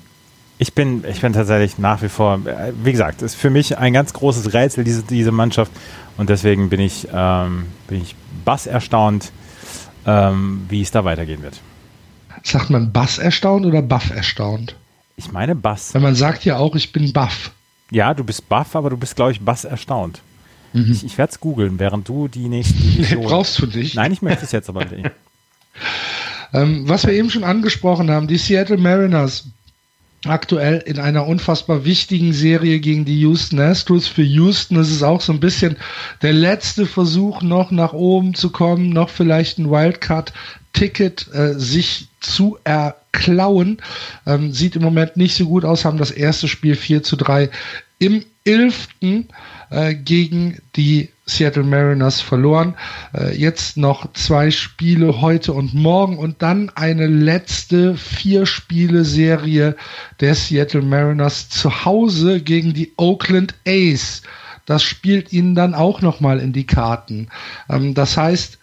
Ich 0.61 0.73
bin, 0.73 1.05
ich 1.09 1.21
bin 1.21 1.31
tatsächlich 1.31 1.77
nach 1.77 2.01
wie 2.01 2.09
vor, 2.09 2.41
wie 2.83 2.91
gesagt, 2.91 3.21
ist 3.21 3.35
für 3.35 3.49
mich 3.49 3.77
ein 3.77 3.93
ganz 3.93 4.11
großes 4.11 4.53
Rätsel, 4.53 4.83
diese, 4.83 5.03
diese 5.03 5.31
Mannschaft. 5.31 5.71
Und 6.17 6.29
deswegen 6.29 6.69
bin 6.69 6.81
ich, 6.81 7.07
ähm, 7.13 7.67
bin 7.87 8.01
ich 8.01 8.13
bass 8.43 8.67
erstaunt, 8.67 9.31
ähm, 10.05 10.65
wie 10.67 10.81
es 10.81 10.91
da 10.91 11.05
weitergehen 11.05 11.41
wird. 11.41 11.61
Sagt 12.43 12.69
man 12.69 12.91
Bass 12.91 13.17
erstaunt 13.19 13.65
oder 13.65 13.81
Buff 13.81 14.09
erstaunt? 14.11 14.75
Ich 15.15 15.31
meine 15.31 15.55
Bass. 15.55 15.93
Weil 15.93 16.01
man 16.01 16.15
sagt 16.15 16.43
ja 16.43 16.57
auch, 16.57 16.75
ich 16.75 16.91
bin 16.91 17.13
Buff. 17.13 17.51
Ja, 17.89 18.13
du 18.13 18.25
bist 18.25 18.49
Buff, 18.49 18.75
aber 18.75 18.89
du 18.89 18.97
bist, 18.97 19.15
glaube 19.15 19.31
ich, 19.31 19.39
Bass 19.39 19.63
erstaunt. 19.63 20.21
Mhm. 20.73 20.91
Ich, 20.91 21.05
ich 21.05 21.17
werde 21.17 21.31
es 21.31 21.39
googeln, 21.39 21.79
während 21.79 22.07
du 22.09 22.27
die 22.27 22.49
nächsten. 22.49 22.79
Nee, 22.99 23.15
brauchst 23.15 23.59
du 23.59 23.65
nicht. 23.65 23.95
Nein, 23.95 24.11
ich 24.11 24.21
möchte 24.21 24.43
es 24.43 24.51
jetzt 24.51 24.67
aber 24.67 24.83
nicht. 24.83 25.09
ähm, 26.53 26.83
was 26.87 27.05
wir 27.05 27.13
eben 27.13 27.29
schon 27.29 27.45
angesprochen 27.45 28.11
haben, 28.11 28.27
die 28.27 28.37
Seattle 28.37 28.77
Mariners 28.77 29.47
aktuell 30.25 30.79
in 30.85 30.99
einer 30.99 31.25
unfassbar 31.25 31.85
wichtigen 31.85 32.33
Serie 32.33 32.79
gegen 32.79 33.05
die 33.05 33.19
Houston 33.21 33.59
Astros. 33.59 34.07
Für 34.07 34.23
Houston 34.23 34.77
ist 34.77 34.91
es 34.91 35.03
auch 35.03 35.21
so 35.21 35.31
ein 35.31 35.39
bisschen 35.39 35.77
der 36.21 36.33
letzte 36.33 36.85
Versuch, 36.85 37.41
noch 37.41 37.71
nach 37.71 37.93
oben 37.93 38.33
zu 38.33 38.49
kommen, 38.49 38.89
noch 38.89 39.09
vielleicht 39.09 39.59
ein 39.59 39.71
Wildcard-Ticket 39.71 41.33
äh, 41.33 41.53
sich 41.53 42.09
zu 42.19 42.57
erklauen. 42.63 43.77
Ähm, 44.25 44.51
sieht 44.51 44.75
im 44.75 44.81
Moment 44.81 45.15
nicht 45.15 45.35
so 45.35 45.45
gut 45.45 45.63
aus, 45.63 45.85
haben 45.85 45.97
das 45.97 46.11
erste 46.11 46.47
Spiel 46.47 46.75
4 46.75 47.03
zu 47.03 47.15
3 47.15 47.49
im 47.99 48.25
11. 48.45 48.89
Äh, 49.71 49.93
gegen 49.93 50.57
die 50.75 51.09
Seattle 51.29 51.63
Mariners 51.63 52.21
verloren. 52.21 52.75
Äh, 53.13 53.35
jetzt 53.37 53.77
noch 53.77 54.13
zwei 54.13 54.51
Spiele 54.51 55.21
heute 55.21 55.53
und 55.53 55.73
morgen 55.73 56.17
und 56.17 56.41
dann 56.41 56.69
eine 56.75 57.07
letzte 57.07 57.95
vier 57.95 58.45
Spiele 58.45 59.05
Serie 59.05 59.75
der 60.19 60.35
Seattle 60.35 60.81
Mariners 60.81 61.49
zu 61.49 61.85
Hause 61.85 62.41
gegen 62.41 62.73
die 62.73 62.93
Oakland 62.97 63.55
A's. 63.67 64.23
Das 64.65 64.83
spielt 64.83 65.33
ihnen 65.33 65.55
dann 65.55 65.73
auch 65.73 66.01
noch 66.01 66.19
mal 66.19 66.39
in 66.39 66.53
die 66.53 66.67
Karten. 66.67 67.29
Ähm, 67.69 67.93
das 67.93 68.17
heißt, 68.17 68.59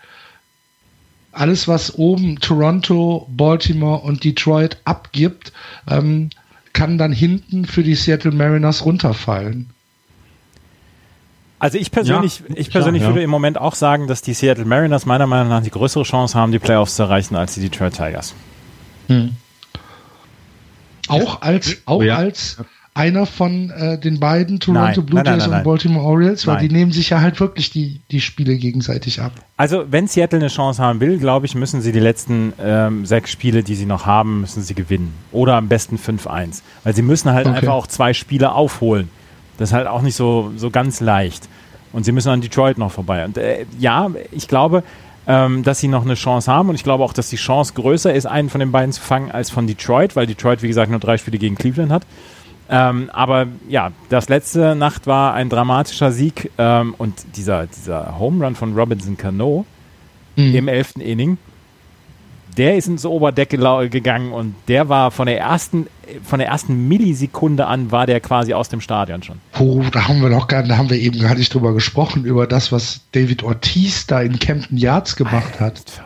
alles 1.33 1.69
was 1.69 1.95
oben 1.97 2.41
Toronto, 2.41 3.29
Baltimore 3.31 4.01
und 4.01 4.25
Detroit 4.25 4.79
abgibt, 4.85 5.53
ähm, 5.89 6.31
kann 6.73 6.99
dann 6.99 7.13
hinten 7.13 7.65
für 7.65 7.83
die 7.83 7.95
Seattle 7.95 8.33
Mariners 8.33 8.85
runterfallen. 8.85 9.71
Also 11.59 11.79
ich 11.79 11.91
persönlich, 11.91 12.43
ja, 12.49 12.55
ich 12.57 12.71
persönlich 12.71 13.03
klar, 13.03 13.13
würde 13.13 13.21
ja. 13.21 13.25
im 13.25 13.31
Moment 13.31 13.59
auch 13.59 13.75
sagen, 13.75 14.07
dass 14.07 14.21
die 14.21 14.35
Seattle 14.35 14.67
Mariners 14.67 15.07
meiner 15.07 15.27
Meinung 15.27 15.49
nach 15.49 15.63
die 15.63 15.71
größere 15.71 16.03
Chance 16.03 16.39
haben, 16.39 16.53
die 16.53 16.59
Playoffs 16.59 16.97
zu 16.97 17.05
erreichen, 17.05 17.35
als 17.35 17.55
die 17.55 17.61
Detroit 17.61 17.95
Tigers. 17.95 18.35
Hm. 19.09 19.33
Auch 21.09 21.41
als, 21.41 21.77
auch 21.87 22.03
ja. 22.03 22.17
als 22.17 22.59
einer 22.97 23.27
von 23.27 23.71
äh, 23.71 23.99
den 23.99 24.19
beiden 24.19 24.59
Toronto 24.59 25.01
nein, 25.01 25.07
Blue 25.07 25.23
Jays 25.23 25.27
nein, 25.27 25.51
nein, 25.51 25.59
und 25.59 25.65
Baltimore 25.65 26.05
Orioles, 26.05 26.47
weil 26.47 26.59
die 26.59 26.71
nehmen 26.71 26.93
sich 26.93 27.11
ja 27.11 27.21
halt 27.21 27.39
wirklich 27.41 27.71
die, 27.71 28.01
die 28.11 28.21
Spiele 28.21 28.57
gegenseitig 28.57 29.21
ab. 29.21 29.33
Also 29.59 29.85
wenn 29.91 30.09
Seattle 30.09 30.39
eine 30.39 30.49
Chance 30.49 30.83
haben 30.83 30.99
will, 31.01 31.19
glaube 31.19 31.47
ich, 31.47 31.55
müssen 31.55 31.83
sie 31.83 31.93
die 31.93 32.01
letzten 32.01 32.55
ähm, 32.59 33.05
sechs 33.05 33.31
Spiele, 33.31 33.63
die 33.63 33.75
sie 33.75 33.85
noch 33.85 34.07
haben, 34.07 34.41
müssen 34.41 34.63
sie 34.63 34.75
gewinnen. 34.75 35.13
Oder 35.31 35.55
am 35.57 35.69
besten 35.69 35.97
5-1. 35.97 36.63
Weil 36.85 36.95
sie 36.95 37.03
müssen 37.03 37.33
halt 37.33 37.47
okay. 37.47 37.57
einfach 37.57 37.75
auch 37.75 37.87
zwei 37.87 38.15
Spiele 38.15 38.53
aufholen. 38.53 39.11
Das 39.59 39.71
ist 39.71 39.73
halt 39.75 39.87
auch 39.87 40.03
nicht 40.03 40.17
so, 40.17 40.53
so 40.57 40.71
ganz 40.71 41.01
leicht. 41.01 41.49
Und 41.93 42.05
sie 42.05 42.13
müssen 42.13 42.29
an 42.29 42.41
Detroit 42.41 42.79
noch 42.79 42.93
vorbei. 42.93 43.25
Und 43.25 43.39
äh, 43.39 43.65
ja, 43.79 44.11
ich 44.31 44.49
glaube, 44.49 44.83
ähm, 45.27 45.63
dass 45.63 45.81
sie 45.81 45.89
noch 45.89 46.05
eine 46.05 46.15
Chance 46.15 46.51
haben. 46.51 46.69
Und 46.69 46.75
ich 46.75 46.85
glaube 46.85 47.03
auch, 47.05 47.13
dass 47.13 47.29
die 47.31 47.37
Chance 47.37 47.75
größer 47.75 48.13
ist, 48.15 48.27
einen 48.27 48.49
von 48.49 48.61
den 48.61 48.73
beiden 48.73 48.93
zu 48.93 49.01
fangen, 49.01 49.31
als 49.31 49.51
von 49.51 49.67
Detroit, 49.67 50.17
weil 50.17 50.27
Detroit, 50.27 50.63
wie 50.63 50.69
gesagt, 50.69 50.91
nur 50.91 51.01
drei 51.01 51.19
Spiele 51.19 51.39
gegen 51.39 51.57
Cleveland 51.57 51.91
hat. 51.91 52.03
Ähm, 52.69 53.11
aber 53.13 53.47
ja, 53.69 53.93
das 54.09 54.29
letzte 54.29 54.75
Nacht 54.75 55.07
war 55.07 55.35
ein 55.35 55.49
dramatischer 55.49 56.11
Sieg 56.11 56.51
ähm, 56.59 56.95
und 56.99 57.15
dieser, 57.37 57.67
dieser 57.67 58.19
Home 58.19 58.45
Run 58.45 58.57
von 58.57 58.75
Robinson 58.75 59.17
Cano 59.17 59.65
mhm. 60.35 60.55
im 60.55 60.69
elften 60.69 61.01
Inning, 61.01 61.39
der 62.57 62.77
ist 62.77 62.89
ins 62.89 63.05
Oberdeck 63.05 63.51
gegangen 63.51 64.33
und 64.33 64.55
der 64.69 64.89
war 64.89 65.11
von 65.11 65.27
der 65.27 65.39
ersten, 65.39 65.87
von 66.25 66.39
der 66.39 66.49
ersten 66.49 66.89
Millisekunde 66.89 67.67
an 67.67 67.91
war 67.91 68.07
der 68.07 68.21
quasi 68.21 68.55
aus 68.55 68.69
dem 68.69 68.81
Stadion 68.81 69.23
schon. 69.23 69.41
Oh, 69.59 69.83
da 69.93 70.09
haben 70.09 70.21
wir 70.23 70.31
noch 70.31 70.49
gar, 70.49 70.63
da 70.63 70.77
haben 70.77 70.91
wir 70.91 70.99
eben 70.99 71.21
gar 71.21 71.35
nicht 71.35 71.53
drüber 71.53 71.75
gesprochen, 71.75 72.25
über 72.25 72.47
das, 72.47 72.73
was 72.73 73.01
David 73.13 73.43
Ortiz 73.43 74.07
da 74.07 74.21
in 74.21 74.39
Camden 74.39 74.77
Yards 74.77 75.17
gemacht 75.17 75.61
hat. 75.61 75.77
Alter. 75.77 76.05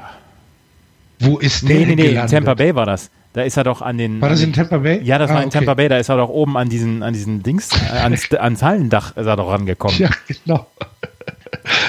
Wo 1.21 1.39
ist 1.39 1.69
der? 1.69 1.77
Nee, 1.77 1.87
nee, 1.87 1.95
nee, 1.97 2.09
gelandet? 2.09 2.31
Tampa 2.31 2.55
Bay 2.55 2.75
war 2.75 2.87
das. 2.87 3.11
Da 3.33 3.43
ist 3.43 3.57
er 3.57 3.65
doch 3.65 3.83
an 3.83 3.99
den. 3.99 4.21
War 4.21 4.31
das 4.31 4.43
in 4.43 4.53
Tampa 4.53 4.79
Bay? 4.79 5.01
Ja, 5.05 5.19
das 5.19 5.31
ah, 5.31 5.35
war 5.35 5.43
in 5.43 5.49
okay. 5.49 5.59
Tampa 5.59 5.75
Bay. 5.75 5.89
Da 5.89 5.99
ist 5.99 6.09
er 6.09 6.17
doch 6.17 6.31
oben 6.31 6.57
an 6.57 6.69
diesen, 6.69 7.03
an 7.03 7.13
diesen 7.13 7.43
Dings, 7.43 7.69
äh, 7.93 7.99
ans, 7.99 8.33
ans 8.33 8.63
Hallendach 8.63 9.17
ist 9.17 9.27
er 9.27 9.37
doch 9.37 9.51
rangekommen. 9.51 9.99
Ja, 9.99 10.11
genau 10.27 10.67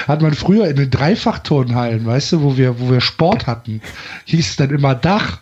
hat 0.06 0.22
man 0.22 0.34
früher 0.34 0.68
in 0.68 0.76
den 0.76 0.90
Dreifachturnhallen, 0.90 2.04
weißt 2.04 2.32
du, 2.32 2.42
wo 2.42 2.56
wir, 2.56 2.80
wo 2.80 2.90
wir 2.90 3.00
Sport 3.00 3.46
hatten, 3.46 3.80
hieß 4.24 4.50
es 4.50 4.56
dann 4.56 4.70
immer 4.70 4.94
Dach. 4.94 5.40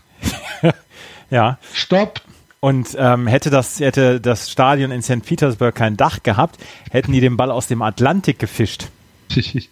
ja. 1.30 1.58
Stopp. 1.72 2.20
Und 2.60 2.94
ähm, 2.98 3.26
hätte, 3.26 3.48
das, 3.48 3.80
hätte 3.80 4.20
das 4.20 4.50
Stadion 4.50 4.90
in 4.90 5.02
St. 5.02 5.24
Petersburg 5.24 5.74
kein 5.74 5.96
Dach 5.96 6.22
gehabt, 6.22 6.58
hätten 6.90 7.12
die 7.12 7.20
den 7.20 7.38
Ball 7.38 7.50
aus 7.50 7.66
dem 7.68 7.80
Atlantik 7.80 8.38
gefischt. 8.38 8.88
ich 9.34 9.70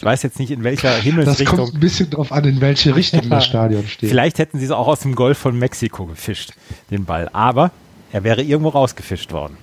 weiß 0.00 0.24
jetzt 0.24 0.40
nicht, 0.40 0.50
in 0.50 0.64
welcher 0.64 0.92
Himmelsrichtung. 0.92 1.56
Das 1.58 1.66
kommt 1.66 1.74
ein 1.74 1.80
bisschen 1.80 2.10
drauf 2.10 2.32
an, 2.32 2.44
in 2.44 2.60
welche 2.60 2.96
Richtung 2.96 3.30
das 3.30 3.44
Stadion 3.46 3.86
steht. 3.86 4.10
Vielleicht 4.10 4.38
hätten 4.38 4.58
sie 4.58 4.64
es 4.64 4.72
auch 4.72 4.88
aus 4.88 5.00
dem 5.00 5.14
Golf 5.14 5.38
von 5.38 5.56
Mexiko 5.56 6.06
gefischt, 6.06 6.54
den 6.90 7.04
Ball. 7.04 7.30
Aber 7.32 7.70
er 8.12 8.24
wäre 8.24 8.42
irgendwo 8.42 8.70
rausgefischt 8.70 9.30
worden. 9.32 9.56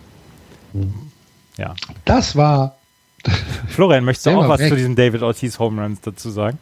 Ja. 1.57 1.75
Das 2.05 2.37
war 2.37 2.78
Florian, 3.67 4.03
möchtest 4.05 4.27
du 4.27 4.31
auch 4.31 4.47
was 4.49 4.59
weg. 4.59 4.69
zu 4.69 4.75
diesen 4.75 4.95
David 4.95 5.21
Ortiz 5.21 5.59
Home 5.59 5.81
Runs 5.81 6.01
dazu 6.01 6.29
sagen? 6.29 6.57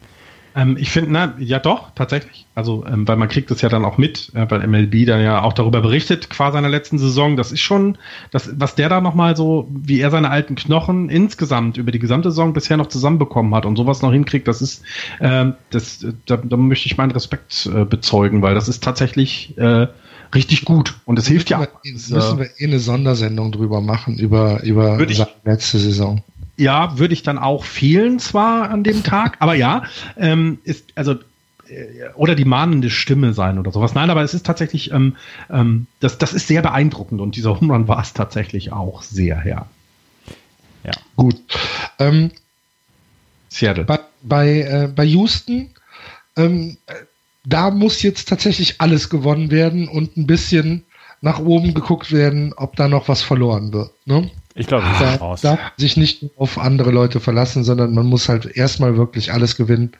Ähm, 0.58 0.76
ich 0.78 0.90
finde, 0.90 1.12
na, 1.12 1.34
ja 1.38 1.58
doch, 1.58 1.90
tatsächlich. 1.94 2.46
Also, 2.54 2.84
ähm, 2.86 3.06
weil 3.06 3.16
man 3.16 3.28
kriegt 3.28 3.50
es 3.50 3.60
ja 3.60 3.68
dann 3.68 3.84
auch 3.84 3.98
mit, 3.98 4.32
äh, 4.34 4.50
weil 4.50 4.66
MLB 4.66 5.06
dann 5.06 5.22
ja 5.22 5.42
auch 5.42 5.52
darüber 5.52 5.80
berichtet, 5.80 6.30
qua 6.30 6.50
seiner 6.50 6.68
letzten 6.68 6.98
Saison. 6.98 7.36
Das 7.36 7.52
ist 7.52 7.60
schon, 7.60 7.96
das, 8.32 8.50
was 8.58 8.74
der 8.74 8.88
da 8.88 9.00
nochmal 9.00 9.36
so, 9.36 9.68
wie 9.70 10.00
er 10.00 10.10
seine 10.10 10.30
alten 10.30 10.56
Knochen 10.56 11.10
insgesamt 11.10 11.76
über 11.76 11.92
die 11.92 12.00
gesamte 12.00 12.30
Saison 12.30 12.54
bisher 12.54 12.76
noch 12.76 12.88
zusammenbekommen 12.88 13.54
hat 13.54 13.66
und 13.66 13.76
sowas 13.76 14.02
noch 14.02 14.12
hinkriegt, 14.12 14.48
das 14.48 14.60
ist, 14.60 14.82
äh, 15.20 15.46
das, 15.70 16.04
da, 16.26 16.38
da 16.38 16.56
möchte 16.56 16.86
ich 16.86 16.96
meinen 16.96 17.12
Respekt 17.12 17.70
äh, 17.72 17.84
bezeugen, 17.84 18.42
weil 18.42 18.54
das 18.54 18.68
ist 18.68 18.82
tatsächlich, 18.82 19.56
äh, 19.58 19.86
richtig 20.34 20.64
gut. 20.64 20.94
Und 21.04 21.18
es 21.18 21.26
hilft 21.26 21.50
ja. 21.50 21.66
Müssen 21.84 22.38
wir 22.38 22.50
eh 22.58 22.64
eine 22.64 22.80
Sondersendung 22.80 23.52
drüber 23.52 23.80
machen, 23.80 24.18
über, 24.18 24.62
über 24.62 24.98
seine 24.98 25.28
letzte 25.44 25.78
Saison. 25.78 26.22
Ja, 26.58 26.98
würde 26.98 27.14
ich 27.14 27.22
dann 27.22 27.38
auch 27.38 27.64
fehlen 27.64 28.18
zwar 28.18 28.70
an 28.70 28.82
dem 28.82 29.04
Tag, 29.04 29.36
aber 29.38 29.54
ja, 29.54 29.84
ähm, 30.16 30.58
ist, 30.64 30.86
also 30.96 31.12
äh, 31.68 32.10
oder 32.14 32.34
die 32.34 32.44
mahnende 32.44 32.90
Stimme 32.90 33.32
sein 33.32 33.58
oder 33.58 33.70
sowas. 33.70 33.94
Nein, 33.94 34.10
aber 34.10 34.22
es 34.22 34.34
ist 34.34 34.44
tatsächlich, 34.44 34.90
ähm, 34.90 35.16
ähm, 35.50 35.86
das, 36.00 36.18
das 36.18 36.32
ist 36.32 36.48
sehr 36.48 36.62
beeindruckend 36.62 37.20
und 37.20 37.36
dieser 37.36 37.60
Home 37.60 37.72
Run 37.72 37.88
war 37.88 38.00
es 38.00 38.12
tatsächlich 38.12 38.72
auch 38.72 39.02
sehr, 39.02 39.44
ja. 39.46 39.66
Ja. 40.84 40.92
Gut. 41.16 41.36
Ähm, 41.98 42.32
Seattle. 43.48 43.84
Bei, 43.84 44.00
bei, 44.22 44.60
äh, 44.62 44.88
bei 44.94 45.04
Houston, 45.04 45.70
ähm, 46.36 46.76
da 47.44 47.70
muss 47.70 48.02
jetzt 48.02 48.28
tatsächlich 48.28 48.80
alles 48.80 49.10
gewonnen 49.10 49.50
werden 49.50 49.88
und 49.88 50.16
ein 50.16 50.26
bisschen 50.26 50.84
nach 51.20 51.38
oben 51.40 51.74
geguckt 51.74 52.12
werden, 52.12 52.52
ob 52.56 52.76
da 52.76 52.88
noch 52.88 53.08
was 53.08 53.22
verloren 53.22 53.72
wird. 53.72 53.90
Ne? 54.06 54.30
Ich 54.58 54.66
glaube, 54.66 54.84
da, 54.98 55.14
raus. 55.14 55.40
darf 55.40 55.58
sich 55.76 55.96
nicht 55.96 56.26
auf 56.36 56.58
andere 56.58 56.90
Leute 56.90 57.20
verlassen, 57.20 57.62
sondern 57.62 57.94
man 57.94 58.06
muss 58.06 58.28
halt 58.28 58.44
erstmal 58.44 58.96
wirklich 58.96 59.32
alles 59.32 59.56
gewinnen 59.56 59.92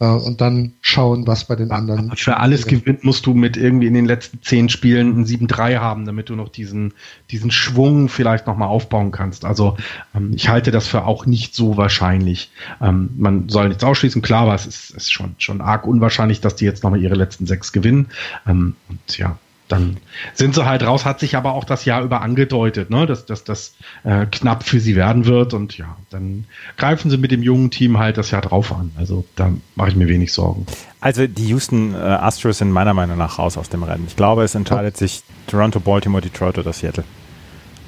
äh, 0.00 0.06
und 0.06 0.40
dann 0.40 0.72
schauen, 0.80 1.26
was 1.26 1.44
bei 1.46 1.54
den 1.54 1.70
anderen. 1.70 2.08
Aber 2.08 2.16
für 2.16 2.38
alles 2.38 2.66
gewinnt 2.66 3.04
musst 3.04 3.26
du 3.26 3.34
mit 3.34 3.56
irgendwie 3.56 3.86
in 3.86 3.94
den 3.94 4.06
letzten 4.06 4.42
zehn 4.42 4.68
Spielen 4.68 5.20
ein 5.20 5.24
7-3 5.24 5.78
haben, 5.78 6.04
damit 6.06 6.28
du 6.28 6.34
noch 6.34 6.48
diesen, 6.48 6.92
diesen 7.30 7.52
Schwung 7.52 8.08
vielleicht 8.08 8.48
nochmal 8.48 8.68
aufbauen 8.68 9.12
kannst. 9.12 9.44
Also 9.44 9.76
ähm, 10.14 10.32
ich 10.34 10.48
halte 10.48 10.72
das 10.72 10.88
für 10.88 11.04
auch 11.04 11.26
nicht 11.26 11.54
so 11.54 11.76
wahrscheinlich. 11.76 12.50
Ähm, 12.80 13.10
man 13.16 13.48
soll 13.48 13.68
nichts 13.68 13.84
ausschließen, 13.84 14.22
klar, 14.22 14.42
aber 14.42 14.54
es 14.54 14.66
ist, 14.66 14.90
ist 14.90 15.12
schon, 15.12 15.36
schon 15.38 15.60
arg 15.60 15.86
unwahrscheinlich, 15.86 16.40
dass 16.40 16.56
die 16.56 16.64
jetzt 16.64 16.82
nochmal 16.82 17.00
ihre 17.00 17.14
letzten 17.14 17.46
sechs 17.46 17.72
gewinnen. 17.72 18.08
Ähm, 18.46 18.74
und 18.88 19.18
ja, 19.18 19.38
dann 19.68 19.96
sind 20.34 20.54
sie 20.54 20.66
halt 20.66 20.82
raus, 20.82 21.04
hat 21.04 21.20
sich 21.20 21.36
aber 21.36 21.54
auch 21.54 21.64
das 21.64 21.84
Jahr 21.84 22.02
über 22.02 22.20
angedeutet, 22.20 22.90
ne, 22.90 23.06
dass 23.06 23.24
das 23.24 23.44
dass, 23.44 23.74
äh, 24.04 24.26
knapp 24.26 24.64
für 24.64 24.80
sie 24.80 24.94
werden 24.94 25.24
wird 25.24 25.54
und 25.54 25.78
ja, 25.78 25.96
dann 26.10 26.44
greifen 26.76 27.10
sie 27.10 27.16
mit 27.16 27.30
dem 27.30 27.42
jungen 27.42 27.70
Team 27.70 27.98
halt 27.98 28.18
das 28.18 28.30
Jahr 28.30 28.42
drauf 28.42 28.72
an. 28.72 28.92
Also 28.96 29.24
da 29.36 29.52
mache 29.74 29.90
ich 29.90 29.96
mir 29.96 30.06
wenig 30.06 30.32
Sorgen. 30.32 30.66
Also 31.00 31.26
die 31.26 31.48
Houston 31.48 31.94
äh, 31.94 31.98
Astros 31.98 32.58
sind 32.58 32.70
meiner 32.70 32.94
Meinung 32.94 33.16
nach 33.16 33.38
raus 33.38 33.56
aus 33.56 33.70
dem 33.70 33.82
Rennen. 33.82 34.04
Ich 34.06 34.16
glaube, 34.16 34.44
es 34.44 34.54
entscheidet 34.54 34.96
sich 34.96 35.22
Toronto, 35.46 35.80
Baltimore, 35.80 36.22
Detroit 36.22 36.58
oder 36.58 36.72
Seattle 36.72 37.04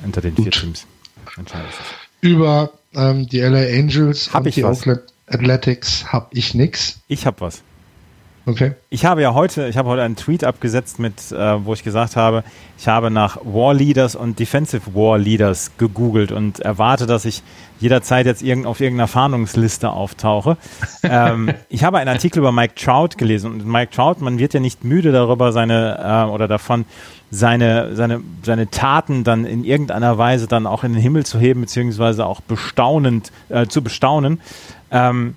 unter 0.05 0.21
den 0.21 0.35
Gut. 0.35 0.45
vier 0.45 0.53
Teams. 0.53 0.87
Über 2.21 2.71
ähm, 2.95 3.29
die 3.29 3.41
LA 3.41 3.79
Angels 3.79 4.33
hab 4.33 4.47
und 4.47 4.57
die 4.57 4.63
was. 4.63 4.81
Oakland 4.81 5.03
Athletics 5.29 6.13
habe 6.13 6.29
ich 6.31 6.55
nichts. 6.55 7.01
Ich 7.09 7.27
habe 7.27 7.41
was. 7.41 7.63
Okay. 8.49 8.75
Ich 8.91 9.05
habe 9.05 9.23
ja 9.23 9.35
heute, 9.35 9.67
ich 9.67 9.77
habe 9.77 9.89
heute 9.89 10.03
einen 10.03 10.15
Tweet 10.15 10.45
abgesetzt 10.45 11.01
mit, 11.01 11.33
äh, 11.33 11.65
wo 11.65 11.73
ich 11.73 11.83
gesagt 11.83 12.15
habe, 12.15 12.45
ich 12.79 12.87
habe 12.87 13.11
nach 13.11 13.39
War 13.43 13.75
Leaders 13.75 14.15
und 14.15 14.39
Defensive 14.39 14.95
War 14.95 15.19
Leaders 15.19 15.73
gegoogelt 15.79 16.31
und 16.31 16.61
erwarte, 16.61 17.07
dass 17.07 17.25
ich 17.25 17.43
jederzeit 17.81 18.25
jetzt 18.25 18.43
irgend, 18.43 18.67
auf 18.67 18.81
irgendeiner 18.81 19.09
Fahndungsliste 19.09 19.91
auftauche. 19.91 20.59
ähm, 21.03 21.53
ich 21.69 21.83
habe 21.83 21.99
einen 21.99 22.09
Artikel 22.09 22.39
über 22.39 22.53
Mike 22.53 22.77
Trout 22.77 23.19
gelesen 23.19 23.51
und 23.51 23.67
Mike 23.67 23.91
Trout, 23.91 24.21
man 24.21 24.39
wird 24.39 24.55
ja 24.55 24.61
nicht 24.61 24.85
müde 24.85 25.11
darüber 25.11 25.51
seine 25.51 25.99
äh, 25.99 26.31
oder 26.31 26.47
davon 26.47 26.85
seine, 27.33 27.97
seine, 27.97 28.21
seine 28.45 28.71
Taten 28.71 29.25
dann 29.25 29.45
in 29.45 29.65
irgendeiner 29.65 30.19
Weise 30.19 30.47
dann 30.47 30.69
auch 30.69 30.85
in 30.85 30.93
den 30.93 31.03
Himmel 31.03 31.27
zu 31.27 31.41
heben, 31.41 31.63
beziehungsweise 31.63 32.25
auch 32.25 32.41
bestaunend, 32.43 33.33
äh, 33.49 33.67
zu 33.67 33.83
bestaunen. 33.83 34.41
Ähm, 34.93 35.35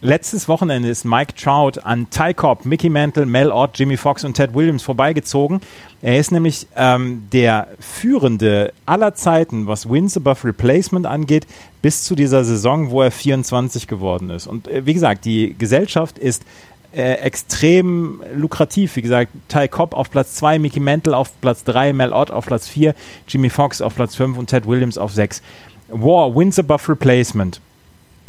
letztes 0.00 0.48
Wochenende 0.48 0.88
ist 0.88 1.04
Mike 1.04 1.34
Trout 1.34 1.80
an 1.82 2.08
Ty 2.10 2.34
Cobb, 2.34 2.64
Mickey 2.64 2.88
Mantle, 2.88 3.26
Mel 3.26 3.50
Ott, 3.50 3.78
Jimmy 3.78 3.96
Fox 3.96 4.24
und 4.24 4.34
Ted 4.34 4.54
Williams 4.54 4.82
vorbeigezogen. 4.82 5.60
Er 6.02 6.18
ist 6.18 6.32
nämlich 6.32 6.66
ähm, 6.76 7.26
der 7.32 7.68
führende 7.78 8.72
aller 8.86 9.14
Zeiten, 9.14 9.66
was 9.66 9.88
Wins 9.88 10.16
above 10.16 10.46
Replacement 10.46 11.06
angeht, 11.06 11.46
bis 11.82 12.04
zu 12.04 12.14
dieser 12.14 12.44
Saison, 12.44 12.90
wo 12.90 13.02
er 13.02 13.10
24 13.10 13.86
geworden 13.86 14.30
ist. 14.30 14.46
Und 14.46 14.68
äh, 14.68 14.86
wie 14.86 14.94
gesagt, 14.94 15.24
die 15.24 15.54
Gesellschaft 15.58 16.18
ist 16.18 16.44
äh, 16.92 17.14
extrem 17.14 18.22
lukrativ. 18.34 18.96
Wie 18.96 19.02
gesagt, 19.02 19.32
Ty 19.48 19.68
Cobb 19.68 19.94
auf 19.94 20.10
Platz 20.10 20.34
2, 20.36 20.58
Mickey 20.58 20.80
Mantle 20.80 21.16
auf 21.16 21.38
Platz 21.40 21.64
3, 21.64 21.92
Mel 21.92 22.12
Ott 22.12 22.30
auf 22.30 22.46
Platz 22.46 22.66
4, 22.68 22.94
Jimmy 23.28 23.50
Fox 23.50 23.80
auf 23.80 23.94
Platz 23.94 24.16
5 24.16 24.38
und 24.38 24.48
Ted 24.48 24.66
Williams 24.66 24.98
auf 24.98 25.12
6. 25.12 25.42
War, 25.88 26.34
Wins 26.34 26.58
above 26.58 26.88
Replacement. 26.88 27.60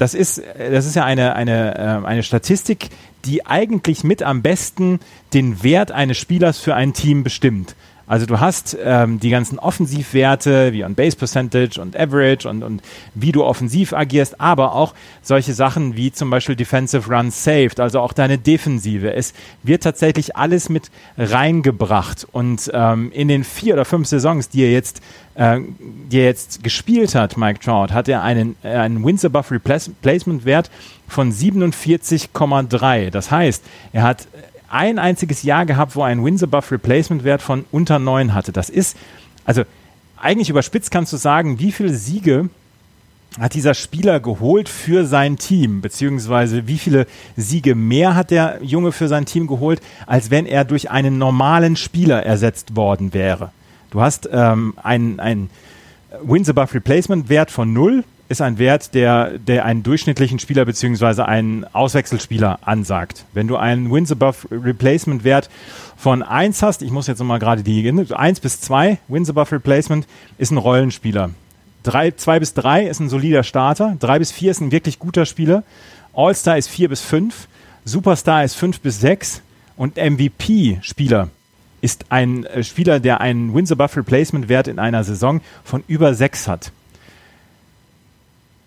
Das 0.01 0.15
ist, 0.15 0.41
das 0.57 0.87
ist 0.87 0.95
ja 0.95 1.05
eine, 1.05 1.35
eine, 1.35 1.77
äh, 1.77 2.07
eine 2.07 2.23
Statistik, 2.23 2.89
die 3.23 3.45
eigentlich 3.45 4.03
mit 4.03 4.23
am 4.23 4.41
besten 4.41 4.99
den 5.35 5.61
Wert 5.61 5.91
eines 5.91 6.17
Spielers 6.17 6.57
für 6.57 6.73
ein 6.73 6.93
Team 6.93 7.23
bestimmt. 7.23 7.75
Also 8.11 8.25
du 8.25 8.41
hast 8.41 8.77
ähm, 8.83 9.21
die 9.21 9.29
ganzen 9.29 9.57
Offensivwerte 9.57 10.73
wie 10.73 10.83
on 10.83 10.95
Base 10.95 11.15
Percentage 11.15 11.79
und 11.79 11.97
Average 11.97 12.49
und, 12.49 12.61
und 12.61 12.81
wie 13.15 13.31
du 13.31 13.41
offensiv 13.45 13.93
agierst, 13.93 14.41
aber 14.41 14.75
auch 14.75 14.93
solche 15.21 15.53
Sachen 15.53 15.95
wie 15.95 16.11
zum 16.11 16.29
Beispiel 16.29 16.57
Defensive 16.57 17.09
Runs 17.09 17.41
Saved, 17.41 17.79
also 17.79 18.01
auch 18.01 18.11
deine 18.11 18.37
Defensive. 18.37 19.13
Es 19.13 19.33
wird 19.63 19.83
tatsächlich 19.83 20.35
alles 20.35 20.67
mit 20.67 20.91
reingebracht 21.17 22.27
und 22.33 22.69
ähm, 22.73 23.13
in 23.13 23.29
den 23.29 23.45
vier 23.45 23.75
oder 23.75 23.85
fünf 23.85 24.09
Saisons, 24.09 24.49
die 24.49 24.63
er 24.63 24.73
jetzt, 24.73 25.01
äh, 25.35 25.61
die 26.11 26.17
er 26.17 26.25
jetzt 26.25 26.65
gespielt 26.65 27.15
hat, 27.15 27.37
Mike 27.37 27.61
Trout, 27.61 27.93
hat 27.93 28.09
er 28.09 28.23
einen, 28.23 28.57
äh, 28.61 28.71
einen 28.71 29.05
Wins 29.05 29.23
above 29.23 29.51
Replacement 29.51 30.43
Wert 30.43 30.69
von 31.07 31.31
47,3. 31.31 33.09
Das 33.09 33.31
heißt, 33.31 33.63
er 33.93 34.03
hat 34.03 34.27
ein 34.71 34.99
einziges 34.99 35.43
Jahr 35.43 35.65
gehabt, 35.65 35.95
wo 35.95 36.01
er 36.01 36.07
einen 36.07 36.23
Wins 36.23 36.43
above 36.43 36.71
Replacement 36.71 37.23
Wert 37.23 37.41
von 37.41 37.65
unter 37.71 37.99
9 37.99 38.33
hatte. 38.33 38.51
Das 38.51 38.69
ist, 38.69 38.97
also 39.45 39.63
eigentlich 40.17 40.49
überspitzt 40.49 40.91
kannst 40.91 41.11
du 41.13 41.17
sagen, 41.17 41.59
wie 41.59 41.71
viele 41.71 41.93
Siege 41.93 42.49
hat 43.39 43.53
dieser 43.53 43.73
Spieler 43.73 44.19
geholt 44.19 44.67
für 44.67 45.05
sein 45.05 45.37
Team, 45.37 45.81
beziehungsweise 45.81 46.67
wie 46.67 46.77
viele 46.77 47.07
Siege 47.37 47.75
mehr 47.75 48.15
hat 48.15 48.29
der 48.29 48.59
Junge 48.61 48.91
für 48.91 49.07
sein 49.07 49.25
Team 49.25 49.47
geholt, 49.47 49.81
als 50.05 50.31
wenn 50.31 50.45
er 50.45 50.65
durch 50.65 50.91
einen 50.91 51.17
normalen 51.17 51.75
Spieler 51.77 52.25
ersetzt 52.25 52.75
worden 52.75 53.13
wäre. 53.13 53.51
Du 53.89 54.01
hast 54.01 54.27
ähm, 54.31 54.73
einen, 54.81 55.19
einen 55.19 55.49
Wins 56.23 56.49
above 56.49 56.73
Replacement 56.73 57.29
Wert 57.29 57.51
von 57.51 57.71
0, 57.71 58.03
ist 58.31 58.41
ein 58.41 58.57
Wert, 58.57 58.95
der, 58.95 59.37
der 59.37 59.65
einen 59.65 59.83
durchschnittlichen 59.83 60.39
Spieler 60.39 60.65
bzw. 60.65 61.23
einen 61.23 61.65
Auswechselspieler 61.65 62.59
ansagt. 62.61 63.25
Wenn 63.33 63.47
du 63.47 63.57
einen 63.57 63.91
Wins 63.91 64.11
above 64.11 64.47
Replacement 64.49 65.23
Wert 65.23 65.49
von 65.97 66.23
1 66.23 66.63
hast, 66.63 66.81
ich 66.81 66.91
muss 66.91 67.07
jetzt 67.07 67.19
nochmal 67.19 67.39
gerade 67.39 67.61
die 67.61 67.87
1 68.11 68.39
bis 68.39 68.61
2, 68.61 68.99
Wins 69.09 69.29
above 69.29 69.51
Replacement, 69.51 70.07
ist 70.37 70.51
ein 70.51 70.57
Rollenspieler. 70.57 71.31
2 71.83 72.39
bis 72.39 72.53
3 72.53 72.87
ist 72.87 73.01
ein 73.01 73.09
solider 73.09 73.43
Starter, 73.43 73.97
3 73.99 74.19
bis 74.19 74.31
4 74.31 74.51
ist 74.51 74.61
ein 74.61 74.71
wirklich 74.71 74.97
guter 74.97 75.25
Spieler, 75.25 75.63
All-Star 76.13 76.57
ist 76.57 76.69
4 76.69 76.89
bis 76.89 77.01
5, 77.01 77.47
Superstar 77.83 78.43
ist 78.43 78.55
5 78.55 78.79
bis 78.79 79.01
6 79.01 79.41
und 79.75 79.97
MVP-Spieler 79.97 81.29
ist 81.81 82.05
ein 82.09 82.45
äh, 82.45 82.63
Spieler, 82.63 82.99
der 82.99 83.19
einen 83.19 83.53
Wins 83.53 83.71
above 83.71 83.97
Replacement 83.97 84.47
Wert 84.47 84.67
in 84.67 84.79
einer 84.79 85.03
Saison 85.03 85.41
von 85.63 85.83
über 85.87 86.13
6 86.13 86.47
hat. 86.47 86.71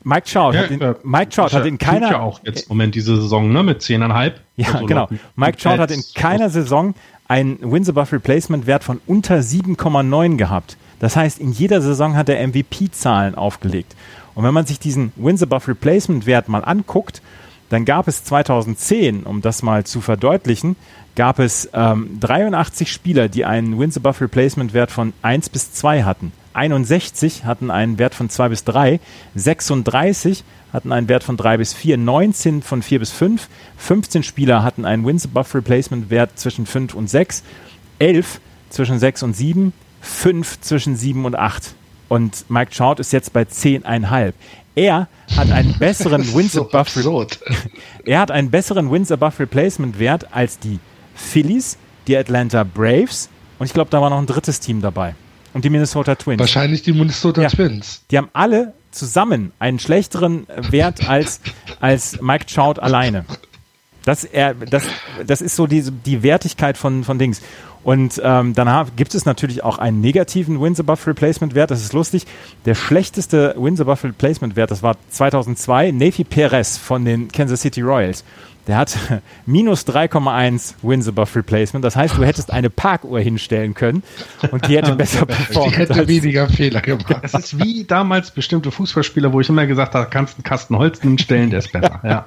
Mike 0.04 0.30
Trout, 0.30 0.52
ja, 0.52 0.62
hat, 0.62 0.70
in, 0.70 0.80
äh, 0.80 0.94
Mike 1.02 1.30
Trout 1.30 1.52
hat 1.52 1.66
in 1.66 1.78
keiner 1.78 2.10
ja 2.10 2.20
auch 2.20 2.40
jetzt 2.44 2.68
Moment 2.68 2.94
diese 2.94 3.16
Saison 3.20 3.50
ne 3.50 3.62
mit 3.62 3.80
10,5. 3.80 4.32
Ja, 4.56 4.68
also 4.72 4.86
genau. 4.86 5.08
Mike 5.34 5.56
Trout 5.58 5.78
hat 5.78 5.90
in 5.90 6.02
keiner 6.14 6.50
Saison 6.50 6.94
einen 7.26 7.58
Wins 7.72 7.88
above 7.88 8.12
Replacement 8.12 8.66
Wert 8.66 8.84
von 8.84 9.00
unter 9.06 9.36
7,9 9.36 10.36
gehabt. 10.36 10.76
Das 11.00 11.16
heißt, 11.16 11.38
in 11.38 11.52
jeder 11.52 11.80
Saison 11.80 12.16
hat 12.16 12.28
er 12.28 12.46
MVP-Zahlen 12.46 13.34
aufgelegt. 13.34 13.96
Und 14.34 14.44
wenn 14.44 14.54
man 14.54 14.66
sich 14.66 14.78
diesen 14.78 15.12
Wins 15.16 15.42
above 15.42 15.68
Replacement 15.68 16.26
Wert 16.26 16.48
mal 16.48 16.64
anguckt, 16.64 17.22
dann 17.70 17.84
gab 17.84 18.08
es 18.08 18.24
2010, 18.24 19.24
um 19.24 19.40
das 19.40 19.62
mal 19.62 19.84
zu 19.84 20.00
verdeutlichen, 20.00 20.76
gab 21.16 21.38
es 21.38 21.68
ähm, 21.72 22.18
83 22.20 22.92
Spieler, 22.92 23.28
die 23.28 23.44
einen 23.44 23.78
Wins 23.78 23.96
above 23.96 24.20
Replacement 24.20 24.74
Wert 24.74 24.90
von 24.90 25.12
1 25.22 25.48
bis 25.48 25.72
2 25.72 26.02
hatten. 26.02 26.32
61 26.54 27.44
hatten 27.44 27.70
einen 27.70 27.98
Wert 27.98 28.14
von 28.14 28.30
2 28.30 28.48
bis 28.48 28.64
3, 28.64 29.00
36 29.34 30.44
hatten 30.72 30.92
einen 30.92 31.08
Wert 31.08 31.24
von 31.24 31.36
3 31.36 31.58
bis 31.58 31.74
4, 31.74 31.98
19 31.98 32.62
von 32.62 32.82
4 32.82 32.98
bis 33.00 33.10
5, 33.10 33.48
15 33.76 34.22
Spieler 34.22 34.62
hatten 34.62 34.84
einen 34.84 35.04
Wins 35.04 35.24
Above 35.24 35.58
Replacement 35.58 36.10
Wert 36.10 36.38
zwischen 36.38 36.66
5 36.66 36.94
und 36.94 37.08
6, 37.08 37.42
11 37.98 38.40
zwischen 38.70 38.98
6 38.98 39.22
und 39.24 39.36
7, 39.36 39.72
5 40.00 40.60
zwischen 40.60 40.96
7 40.96 41.24
und 41.24 41.36
8. 41.36 41.74
Und 42.08 42.48
Mike 42.48 42.72
Trout 42.72 42.96
ist 42.98 43.12
jetzt 43.12 43.32
bei 43.32 43.42
10,5. 43.42 44.32
Er 44.76 45.08
hat 45.36 45.50
einen 45.50 45.74
besseren 45.78 46.34
Wins 46.34 46.52
so 46.52 46.68
Above 46.68 47.30
Er 48.04 48.20
hat 48.20 48.30
einen 48.30 48.50
besseren 48.50 48.90
Wins 48.90 49.10
Above 49.10 49.40
Replacement 49.40 49.98
Wert 49.98 50.32
als 50.32 50.58
die 50.58 50.78
Phillies, 51.14 51.78
die 52.06 52.16
Atlanta 52.16 52.64
Braves 52.64 53.28
und 53.58 53.66
ich 53.66 53.72
glaube, 53.72 53.90
da 53.90 54.00
war 54.00 54.10
noch 54.10 54.18
ein 54.18 54.26
drittes 54.26 54.60
Team 54.60 54.80
dabei 54.80 55.14
und 55.54 55.64
die 55.64 55.70
Minnesota 55.70 56.14
Twins. 56.16 56.40
Wahrscheinlich 56.40 56.82
die 56.82 56.92
Minnesota 56.92 57.42
ja. 57.42 57.48
Twins. 57.48 58.02
Die 58.10 58.18
haben 58.18 58.28
alle 58.32 58.74
zusammen 58.90 59.52
einen 59.58 59.78
schlechteren 59.78 60.46
Wert 60.70 61.08
als, 61.08 61.40
als 61.80 62.20
Mike 62.20 62.46
Trout 62.46 62.80
alleine. 62.80 63.24
Das, 64.04 64.24
er, 64.24 64.54
das, 64.54 64.84
das 65.26 65.40
ist 65.40 65.56
so 65.56 65.66
die, 65.66 65.82
die 65.82 66.22
Wertigkeit 66.22 66.76
von, 66.76 67.04
von 67.04 67.18
Dings. 67.18 67.40
Und 67.84 68.20
ähm, 68.24 68.54
danach 68.54 68.88
gibt 68.96 69.14
es 69.14 69.26
natürlich 69.26 69.62
auch 69.62 69.78
einen 69.78 70.00
negativen 70.00 70.60
Wins 70.60 70.80
Above 70.80 71.06
Replacement 71.06 71.54
Wert. 71.54 71.70
Das 71.70 71.82
ist 71.82 71.92
lustig. 71.92 72.26
Der 72.64 72.74
schlechteste 72.74 73.54
Wins 73.58 73.80
Above 73.80 74.08
Replacement 74.08 74.56
Wert, 74.56 74.70
das 74.70 74.82
war 74.82 74.96
2002, 75.10 75.90
Navy 75.92 76.24
Perez 76.24 76.78
von 76.78 77.04
den 77.04 77.28
Kansas 77.28 77.60
City 77.60 77.82
Royals. 77.82 78.24
Der 78.66 78.76
hat 78.76 78.96
minus 79.46 79.86
3,1 79.86 80.74
Wins 80.82 81.08
above 81.08 81.36
Replacement. 81.36 81.84
Das 81.84 81.96
heißt, 81.96 82.16
du 82.16 82.24
hättest 82.24 82.50
eine 82.50 82.70
Parkuhr 82.70 83.20
hinstellen 83.20 83.74
können 83.74 84.02
und 84.50 84.66
die 84.68 84.76
hätte 84.76 84.94
besser 84.96 85.26
performt. 85.26 85.74
Die 85.74 85.78
hätte 85.78 86.08
weniger 86.08 86.48
Fehler 86.48 86.80
gemacht. 86.80 87.16
Das 87.22 87.34
ist 87.34 87.58
wie 87.58 87.84
damals 87.84 88.30
bestimmte 88.30 88.70
Fußballspieler, 88.70 89.32
wo 89.32 89.40
ich 89.40 89.48
immer 89.48 89.66
gesagt 89.66 89.94
habe, 89.94 90.08
kannst 90.10 90.36
einen 90.36 90.44
Kasten 90.44 90.76
Holz 90.78 91.00
hinstellen, 91.00 91.50
der 91.50 91.58
ist 91.60 91.72
besser. 91.72 92.00
Ja. 92.04 92.26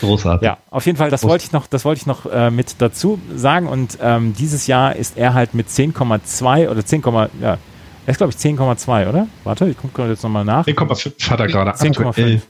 Großartig. 0.00 0.46
Ja, 0.46 0.58
auf 0.70 0.86
jeden 0.86 0.96
Fall, 0.96 1.10
das 1.10 1.24
wollte 1.24 1.44
ich 1.44 1.52
noch, 1.52 1.66
das 1.66 1.84
wollte 1.84 2.00
ich 2.00 2.06
noch 2.06 2.26
äh, 2.26 2.50
mit 2.50 2.76
dazu 2.78 3.20
sagen. 3.34 3.66
Und 3.66 3.98
ähm, 4.00 4.32
dieses 4.38 4.66
Jahr 4.66 4.94
ist 4.94 5.16
er 5.16 5.34
halt 5.34 5.52
mit 5.52 5.68
10,2 5.68 6.68
oder 6.68 6.84
10, 6.86 7.02
ja, 7.40 7.58
er 8.06 8.10
ist 8.10 8.18
glaube 8.18 8.32
ich 8.32 8.38
10,2, 8.38 9.08
oder? 9.08 9.26
Warte, 9.42 9.68
ich 9.68 9.76
gucke 9.76 10.06
jetzt 10.08 10.22
nochmal 10.22 10.44
nach. 10.44 10.66
10,5 10.66 11.30
hat 11.30 11.40
er 11.40 11.46
gerade. 11.48 11.70
10,5. 11.72 12.40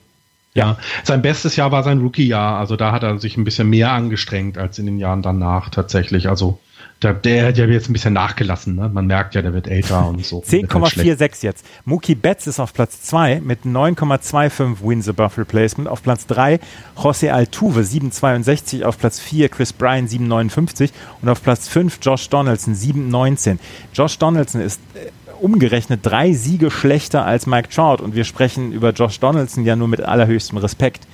Ja, 0.54 0.78
sein 1.02 1.20
bestes 1.20 1.56
Jahr 1.56 1.72
war 1.72 1.82
sein 1.82 2.00
Rookie-Jahr. 2.00 2.58
Also 2.58 2.76
da 2.76 2.92
hat 2.92 3.02
er 3.02 3.18
sich 3.18 3.36
ein 3.36 3.44
bisschen 3.44 3.68
mehr 3.68 3.90
angestrengt 3.90 4.56
als 4.56 4.78
in 4.78 4.86
den 4.86 4.98
Jahren 4.98 5.20
danach 5.20 5.68
tatsächlich. 5.68 6.28
Also 6.28 6.60
der, 7.02 7.12
der 7.12 7.48
hat 7.48 7.58
ja 7.58 7.66
jetzt 7.66 7.90
ein 7.90 7.92
bisschen 7.92 8.14
nachgelassen. 8.14 8.76
Ne? 8.76 8.88
Man 8.88 9.06
merkt 9.06 9.34
ja, 9.34 9.42
der 9.42 9.52
wird 9.52 9.66
älter 9.66 10.08
und 10.08 10.24
so. 10.24 10.42
10,46 10.42 11.20
halt 11.20 11.42
jetzt. 11.42 11.66
Mookie 11.84 12.14
Betts 12.14 12.46
ist 12.46 12.60
auf 12.60 12.72
Platz 12.72 13.02
2 13.02 13.40
mit 13.40 13.64
9,25 13.64 14.76
Wins 14.80 15.08
above 15.08 15.38
Replacement. 15.38 15.88
Auf 15.88 16.02
Platz 16.02 16.26
3 16.26 16.60
José 16.96 17.30
Altuve 17.30 17.80
7,62. 17.80 18.84
Auf 18.84 18.98
Platz 18.98 19.18
4 19.20 19.48
Chris 19.48 19.72
Bryan 19.72 20.06
7,59. 20.06 20.90
Und 21.20 21.28
auf 21.28 21.42
Platz 21.42 21.68
5 21.68 21.98
Josh 22.00 22.28
Donaldson 22.28 22.74
7,19. 22.74 23.58
Josh 23.92 24.18
Donaldson 24.18 24.60
ist 24.60 24.80
äh, 24.94 25.10
umgerechnet 25.44 26.00
drei 26.02 26.32
Siege 26.32 26.70
schlechter 26.70 27.26
als 27.26 27.46
Mike 27.46 27.68
Trout. 27.68 28.02
Und 28.02 28.14
wir 28.14 28.24
sprechen 28.24 28.72
über 28.72 28.92
Josh 28.92 29.20
Donaldson 29.20 29.66
ja 29.66 29.76
nur 29.76 29.88
mit 29.88 30.00
allerhöchstem 30.00 30.56
Respekt. 30.56 31.06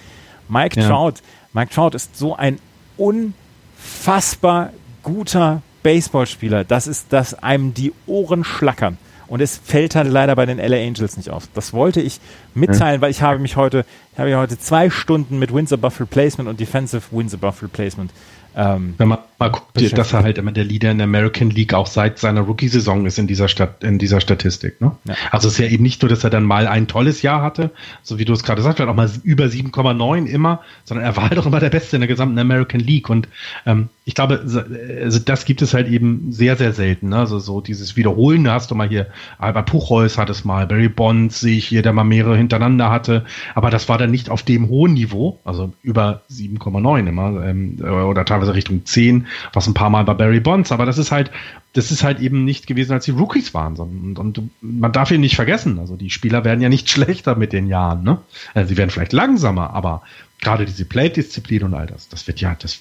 Mike 0.48 0.80
ja. 0.80 0.86
Trout, 0.86 1.14
Mike 1.52 1.74
Trout 1.74 1.96
ist 1.96 2.16
so 2.16 2.36
ein 2.36 2.60
unfassbar 2.96 4.70
guter 5.02 5.62
Baseballspieler. 5.82 6.62
Das 6.62 6.86
ist, 6.86 7.12
dass 7.12 7.34
einem 7.42 7.74
die 7.74 7.92
Ohren 8.06 8.44
schlackern. 8.44 8.98
Und 9.26 9.40
es 9.40 9.58
fällt 9.58 9.96
halt 9.96 10.08
leider 10.08 10.36
bei 10.36 10.46
den 10.46 10.58
LA 10.58 10.76
Angels 10.76 11.16
nicht 11.16 11.30
auf. 11.30 11.48
Das 11.54 11.72
wollte 11.72 12.00
ich 12.00 12.20
mitteilen, 12.54 13.00
weil 13.00 13.10
ich 13.10 13.22
habe 13.22 13.40
mich 13.40 13.56
heute, 13.56 13.84
ich 14.12 14.18
habe 14.18 14.30
ja 14.30 14.38
heute 14.38 14.58
zwei 14.58 14.90
Stunden 14.90 15.40
mit 15.40 15.52
Wins 15.52 15.72
above 15.72 16.00
Replacement 16.00 16.48
und 16.48 16.60
Defensive 16.60 17.02
Wins 17.10 17.34
above 17.34 17.62
Replacement 17.62 18.12
ähm, 18.56 18.94
Wenn 18.98 19.08
man 19.08 19.18
mal 19.38 19.48
guckt, 19.48 19.96
dass 19.96 20.12
er 20.12 20.22
halt 20.22 20.38
immer 20.38 20.52
der 20.52 20.64
Leader 20.64 20.90
in 20.90 20.98
der 20.98 21.06
American 21.06 21.50
League 21.50 21.72
auch 21.72 21.86
seit 21.86 22.18
seiner 22.18 22.42
Rookie-Saison 22.42 23.06
ist 23.06 23.18
in 23.18 23.26
dieser 23.26 23.48
Stadt, 23.48 23.82
in 23.84 23.98
dieser 23.98 24.20
Statistik. 24.20 24.80
Ne? 24.80 24.92
Ja. 25.04 25.14
Also 25.30 25.48
es 25.48 25.54
ist 25.54 25.60
ja 25.60 25.66
eben 25.66 25.82
nicht 25.82 26.02
nur, 26.02 26.08
dass 26.08 26.24
er 26.24 26.30
dann 26.30 26.44
mal 26.44 26.66
ein 26.66 26.88
tolles 26.88 27.22
Jahr 27.22 27.42
hatte, 27.42 27.70
so 28.02 28.18
wie 28.18 28.24
du 28.24 28.32
es 28.32 28.42
gerade 28.42 28.62
sagst, 28.62 28.76
vielleicht 28.76 28.90
auch 28.90 28.96
mal 28.96 29.10
über 29.22 29.44
7,9 29.44 30.26
immer, 30.26 30.60
sondern 30.84 31.06
er 31.06 31.16
war 31.16 31.30
halt 31.30 31.38
auch 31.38 31.46
immer 31.46 31.60
der 31.60 31.70
Beste 31.70 31.96
in 31.96 32.00
der 32.00 32.08
gesamten 32.08 32.38
American 32.38 32.80
League. 32.80 33.08
Und 33.08 33.28
ähm, 33.66 33.88
ich 34.10 34.16
glaube, 34.16 34.40
also 34.40 35.20
das 35.20 35.44
gibt 35.44 35.62
es 35.62 35.72
halt 35.72 35.86
eben 35.86 36.32
sehr, 36.32 36.56
sehr 36.56 36.72
selten. 36.72 37.10
Ne? 37.10 37.18
Also 37.18 37.38
so 37.38 37.60
dieses 37.60 37.94
Wiederholen, 37.94 38.42
da 38.42 38.54
hast 38.54 38.68
du 38.68 38.74
mal 38.74 38.88
hier, 38.88 39.06
Albert 39.38 39.66
Puchholz 39.66 40.18
hat 40.18 40.28
es 40.30 40.44
mal, 40.44 40.66
Barry 40.66 40.88
Bonds 40.88 41.38
sehe 41.38 41.56
ich 41.56 41.68
hier, 41.68 41.82
der 41.82 41.92
mal 41.92 42.02
mehrere 42.02 42.36
hintereinander 42.36 42.90
hatte, 42.90 43.24
aber 43.54 43.70
das 43.70 43.88
war 43.88 43.98
dann 43.98 44.10
nicht 44.10 44.28
auf 44.28 44.42
dem 44.42 44.68
hohen 44.68 44.94
Niveau, 44.94 45.38
also 45.44 45.72
über 45.84 46.22
7,9 46.28 47.06
immer 47.06 47.46
ähm, 47.46 47.78
oder 47.80 48.24
teilweise 48.24 48.52
Richtung 48.52 48.84
10, 48.84 49.28
was 49.52 49.68
ein 49.68 49.74
paar 49.74 49.90
Mal 49.90 50.02
bei 50.02 50.14
Barry 50.14 50.40
Bonds, 50.40 50.72
aber 50.72 50.86
das 50.86 50.98
ist 50.98 51.12
halt, 51.12 51.30
das 51.74 51.92
ist 51.92 52.02
halt 52.02 52.18
eben 52.18 52.44
nicht 52.44 52.66
gewesen, 52.66 52.90
als 52.92 53.04
die 53.04 53.12
Rookies 53.12 53.54
waren. 53.54 53.76
Und, 53.76 54.18
und 54.18 54.50
man 54.60 54.90
darf 54.90 55.12
ihn 55.12 55.20
nicht 55.20 55.36
vergessen, 55.36 55.78
also 55.78 55.94
die 55.94 56.10
Spieler 56.10 56.44
werden 56.44 56.60
ja 56.60 56.68
nicht 56.68 56.90
schlechter 56.90 57.36
mit 57.36 57.52
den 57.52 57.68
Jahren, 57.68 58.02
ne? 58.02 58.18
Also 58.54 58.70
sie 58.70 58.76
werden 58.76 58.90
vielleicht 58.90 59.12
langsamer, 59.12 59.72
aber 59.72 60.02
gerade 60.40 60.64
diese 60.64 60.84
Plate-Disziplin 60.84 61.62
und 61.62 61.74
all 61.74 61.86
das, 61.86 62.08
das 62.08 62.26
wird 62.26 62.40
ja, 62.40 62.56
das 62.58 62.80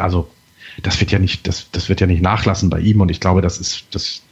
also 0.00 0.30
das 0.82 1.00
wird 1.00 1.10
ja 1.10 1.18
nicht, 1.18 1.46
das, 1.46 1.70
das 1.72 1.88
wird 1.88 2.00
ja 2.00 2.06
nicht 2.06 2.22
nachlassen 2.22 2.70
bei 2.70 2.80
ihm 2.80 3.00
und 3.00 3.10
ich 3.10 3.20
glaube, 3.20 3.42
das 3.42 3.58
ist, 3.58 3.84
das, 3.92 4.22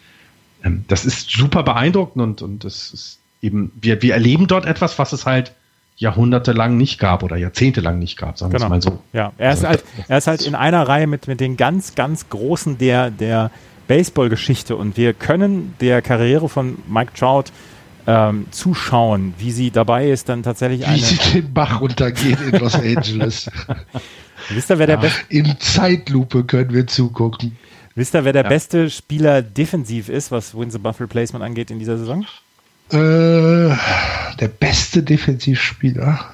ähm, 0.64 0.84
das 0.88 1.05
ist 1.05 1.30
super 1.30 1.62
beeindruckend 1.62 2.22
und, 2.22 2.43
und 2.43 2.64
das 2.64 2.91
ist 2.93 3.18
eben, 3.43 3.72
wir, 3.80 4.03
wir 4.03 4.14
erleben 4.14 4.47
dort 4.47 4.66
etwas, 4.66 4.99
was 4.99 5.12
es 5.12 5.26
halt 5.26 5.53
jahrhundertelang 5.97 6.78
nicht 6.78 6.99
gab 6.99 7.22
oder 7.22 7.36
jahrzehntelang 7.36 7.99
nicht 7.99 8.16
gab, 8.16 8.38
sagen 8.38 8.53
genau. 8.53 8.70
wir 8.70 8.76
es 8.78 8.86
mal 8.86 8.93
so. 8.93 9.03
Ja, 9.12 9.32
er 9.36 9.53
ist, 9.53 9.64
halt, 9.64 9.84
er 10.09 10.18
ist 10.18 10.26
halt 10.26 10.43
in 10.43 10.55
einer 10.55 10.88
Reihe 10.88 11.07
mit, 11.07 11.28
mit 11.28 11.41
den 11.41 11.59
ganz, 11.59 11.95
ganz 11.95 12.30
Großen 12.30 12.78
der, 12.78 13.11
der 13.11 13.51
Baseball-Geschichte 13.86 14.76
und 14.76 14.97
wir 14.97 15.12
können 15.12 15.74
der 15.80 16.01
Karriere 16.01 16.49
von 16.49 16.78
Mike 16.88 17.12
Trout 17.14 17.53
ähm, 18.07 18.47
zuschauen, 18.51 19.34
wie 19.38 19.51
sie 19.51 19.70
dabei 19.70 20.09
ist, 20.09 20.30
dann 20.30 20.43
tatsächlich 20.43 20.88
Wie 20.88 21.01
sie 21.01 21.18
den 21.32 21.53
Bach 21.53 21.80
runtergeht 21.82 22.38
in 22.41 22.59
Los 22.59 22.74
Angeles. 22.76 23.51
Wisst 24.49 24.70
ihr, 24.70 24.78
wer 24.78 24.86
der 24.86 24.97
beste? 24.97 25.20
In 25.28 25.57
Zeitlupe 25.61 26.45
können 26.45 26.72
wir 26.72 26.86
zugucken. 26.86 27.57
Wisst 27.95 28.14
ihr, 28.14 28.24
wer 28.24 28.32
der 28.32 28.45
ja. 28.45 28.49
beste 28.49 28.88
Spieler 28.88 29.43
defensiv 29.43 30.09
ist, 30.09 30.30
was 30.30 30.57
Wins 30.57 30.78
Buff 30.78 31.01
Replacement 31.01 31.45
angeht 31.45 31.70
in 31.70 31.78
dieser 31.78 31.99
Saison? 31.99 32.24
Äh, 32.91 32.97
der 34.41 34.49
beste 34.49 35.03
Defensivspieler. 35.03 36.24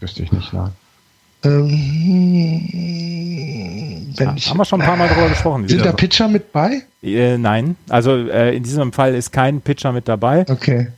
Wüsste 0.00 0.22
ich 0.22 0.32
nicht, 0.32 0.52
nein. 0.52 0.70
Ähm, 1.42 1.70
ja, 4.18 4.34
ich, 4.36 4.50
haben 4.50 4.58
wir 4.58 4.64
schon 4.64 4.80
ein 4.82 4.86
paar 4.86 4.96
Mal 4.96 5.08
drüber 5.08 5.28
gesprochen. 5.30 5.66
Sind 5.68 5.84
da 5.84 5.92
Pitcher 5.92 6.28
mit 6.28 6.52
bei? 6.52 6.82
Äh, 7.02 7.38
nein, 7.38 7.76
also 7.88 8.28
äh, 8.28 8.54
in 8.54 8.62
diesem 8.62 8.92
Fall 8.92 9.14
ist 9.14 9.32
kein 9.32 9.62
Pitcher 9.62 9.92
mit 9.92 10.06
dabei. 10.06 10.44
Okay. 10.48 10.88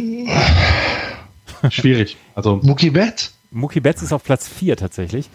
Schwierig. 1.70 2.16
Also 2.34 2.60
Mookie 2.62 2.90
Betts? 2.90 3.34
Mookie 3.50 3.80
Betts 3.80 4.02
ist 4.02 4.12
auf 4.12 4.22
Platz 4.22 4.48
4 4.48 4.76
tatsächlich. 4.76 5.28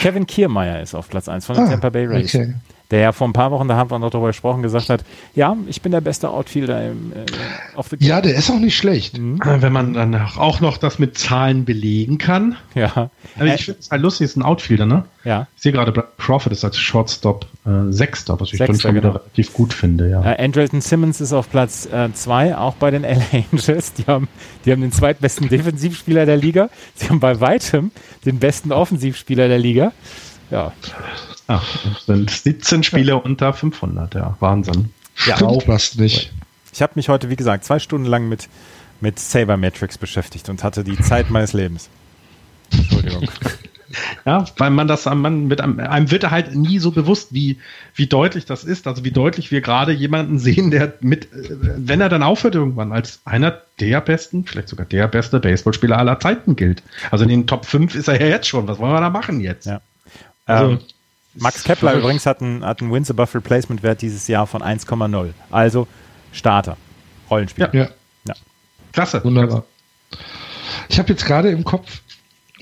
Kevin 0.00 0.26
Kiermeier 0.26 0.80
ist 0.80 0.94
auf 0.94 1.08
Platz 1.08 1.28
1 1.28 1.46
von 1.46 1.56
den 1.56 1.64
ah, 1.64 1.70
Tampa 1.70 1.90
Bay 1.90 2.06
Rays. 2.06 2.34
Okay 2.34 2.54
der 2.90 3.00
ja 3.00 3.12
vor 3.12 3.28
ein 3.28 3.32
paar 3.32 3.50
Wochen, 3.50 3.68
da 3.68 3.76
haben 3.76 3.90
wir 3.90 3.98
noch 3.98 4.10
darüber 4.10 4.28
gesprochen, 4.28 4.62
gesagt 4.62 4.88
hat, 4.88 5.04
ja, 5.34 5.56
ich 5.66 5.82
bin 5.82 5.92
der 5.92 6.00
beste 6.00 6.30
Outfielder 6.30 6.90
im, 6.90 7.12
äh, 7.12 7.26
auf 7.76 7.90
der 7.90 7.98
Ja, 8.00 8.20
der 8.20 8.34
ist 8.34 8.50
auch 8.50 8.58
nicht 8.58 8.76
schlecht. 8.76 9.18
Mhm. 9.18 9.40
Wenn 9.44 9.72
man 9.72 9.92
dann 9.92 10.14
auch 10.14 10.60
noch 10.60 10.78
das 10.78 10.98
mit 10.98 11.18
Zahlen 11.18 11.64
belegen 11.64 12.16
kann. 12.18 12.56
Ja. 12.74 13.10
Also 13.38 13.52
ich 13.52 13.64
finde 13.66 13.80
es 13.80 13.90
halt 13.90 14.02
lustig, 14.02 14.24
ist 14.24 14.36
ein 14.36 14.42
Outfielder, 14.42 14.86
ne? 14.86 15.04
Ja. 15.24 15.46
Ich 15.56 15.62
sehe 15.62 15.72
gerade, 15.72 15.92
Profit 15.92 16.52
ist 16.52 16.64
als 16.64 16.78
Shortstop 16.78 17.46
äh, 17.66 17.92
Sechster, 17.92 18.40
was 18.40 18.52
ich 18.52 18.58
Sechster, 18.58 18.80
schon 18.80 18.94
genau. 18.94 19.08
relativ 19.10 19.52
gut 19.52 19.74
finde, 19.74 20.08
ja. 20.08 20.24
Äh, 20.24 20.42
Andrelton 20.42 20.80
Simmons 20.80 21.20
ist 21.20 21.34
auf 21.34 21.50
Platz 21.50 21.86
2, 22.14 22.48
äh, 22.48 22.54
auch 22.54 22.74
bei 22.74 22.90
den 22.90 23.02
LA 23.02 23.44
Angels. 23.52 23.92
Die 23.94 24.06
haben, 24.06 24.28
die 24.64 24.72
haben 24.72 24.80
den 24.80 24.92
zweitbesten 24.92 25.48
Defensivspieler 25.48 26.24
der 26.24 26.38
Liga. 26.38 26.70
Sie 26.94 27.08
haben 27.08 27.20
bei 27.20 27.40
weitem 27.40 27.90
den 28.24 28.38
besten 28.38 28.72
Offensivspieler 28.72 29.48
der 29.48 29.58
Liga. 29.58 29.92
Ja. 30.50 30.72
Ach, 31.46 31.64
sind 32.06 32.30
17 32.30 32.82
Spiele 32.82 33.12
ja. 33.12 33.14
unter 33.16 33.52
500, 33.52 34.14
ja, 34.14 34.36
Wahnsinn. 34.40 34.92
Ja, 35.26 35.36
Stimmt 35.36 35.64
fast 35.64 35.98
nicht. 35.98 36.32
Ich 36.72 36.82
habe 36.82 36.92
mich 36.96 37.08
heute, 37.08 37.30
wie 37.30 37.36
gesagt, 37.36 37.64
zwei 37.64 37.78
Stunden 37.78 38.06
lang 38.06 38.28
mit, 38.28 38.48
mit 39.00 39.18
Saber 39.18 39.56
Matrix 39.56 39.98
beschäftigt 39.98 40.48
und 40.48 40.62
hatte 40.62 40.84
die 40.84 40.98
Zeit 40.98 41.30
meines 41.30 41.52
Lebens. 41.52 41.88
Entschuldigung. 42.70 43.28
Ja, 44.26 44.44
weil 44.58 44.70
man 44.70 44.86
das, 44.86 45.06
man 45.06 45.48
wird, 45.48 45.60
einem 45.62 46.10
wird 46.10 46.30
halt 46.30 46.54
nie 46.54 46.78
so 46.78 46.90
bewusst, 46.90 47.32
wie, 47.32 47.58
wie 47.94 48.06
deutlich 48.06 48.44
das 48.44 48.64
ist. 48.64 48.86
Also 48.86 49.04
wie 49.04 49.10
deutlich 49.10 49.50
wir 49.50 49.60
gerade 49.60 49.92
jemanden 49.92 50.38
sehen, 50.38 50.70
der 50.70 50.92
mit, 51.00 51.28
wenn 51.32 52.00
er 52.00 52.08
dann 52.08 52.22
aufhört 52.22 52.54
irgendwann, 52.54 52.92
als 52.92 53.20
einer 53.24 53.62
der 53.80 54.00
besten, 54.00 54.44
vielleicht 54.44 54.68
sogar 54.68 54.86
der 54.86 55.08
beste 55.08 55.40
Baseballspieler 55.40 55.96
aller 55.96 56.20
Zeiten 56.20 56.56
gilt. 56.56 56.82
Also 57.10 57.24
in 57.24 57.30
den 57.30 57.46
Top 57.46 57.64
5 57.64 57.94
ist 57.94 58.08
er 58.08 58.20
ja 58.20 58.26
jetzt 58.26 58.46
schon. 58.46 58.68
Was 58.68 58.78
wollen 58.78 58.92
wir 58.92 59.00
da 59.00 59.10
machen 59.10 59.40
jetzt? 59.40 59.66
Ja. 59.66 59.80
Also, 60.48 60.72
ähm, 60.72 60.78
Max 61.34 61.62
Kepler 61.64 61.94
übrigens 61.94 62.26
hat 62.26 62.40
einen, 62.42 62.64
hat 62.64 62.80
einen 62.80 62.92
Wins 62.92 63.10
Above 63.10 63.34
Replacement 63.34 63.82
Wert 63.82 64.02
dieses 64.02 64.26
Jahr 64.26 64.46
von 64.46 64.62
1,0. 64.62 65.30
Also 65.50 65.86
Starter. 66.32 66.76
Rollenspiel. 67.30 67.68
Ja. 67.72 67.88
ja. 68.26 68.34
Klasse. 68.92 69.22
Wunderbar. 69.24 69.64
Ich 70.88 70.98
habe 70.98 71.10
jetzt 71.10 71.24
gerade 71.24 71.50
im 71.50 71.64
Kopf, 71.64 72.00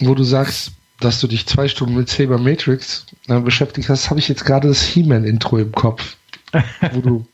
wo 0.01 0.15
du 0.15 0.25
sagst, 0.25 0.73
dass 1.01 1.21
du 1.21 1.27
dich 1.27 1.47
zwei 1.47 1.69
Stunden 1.69 1.95
mit 1.95 2.09
Saber 2.09 2.39
Matrix 2.39 3.07
äh, 3.29 3.41
beschäftigt 3.41 3.89
hast, 3.89 4.11
habe 4.11 4.21
ich 4.21 4.29
jetzt 4.29 4.45
gerade 4.45 4.69
das 4.69 4.83
He-Man-Intro 4.83 5.59
im 5.59 5.73
Kopf. 5.73 6.17
wo 6.93 7.01
du 7.01 7.27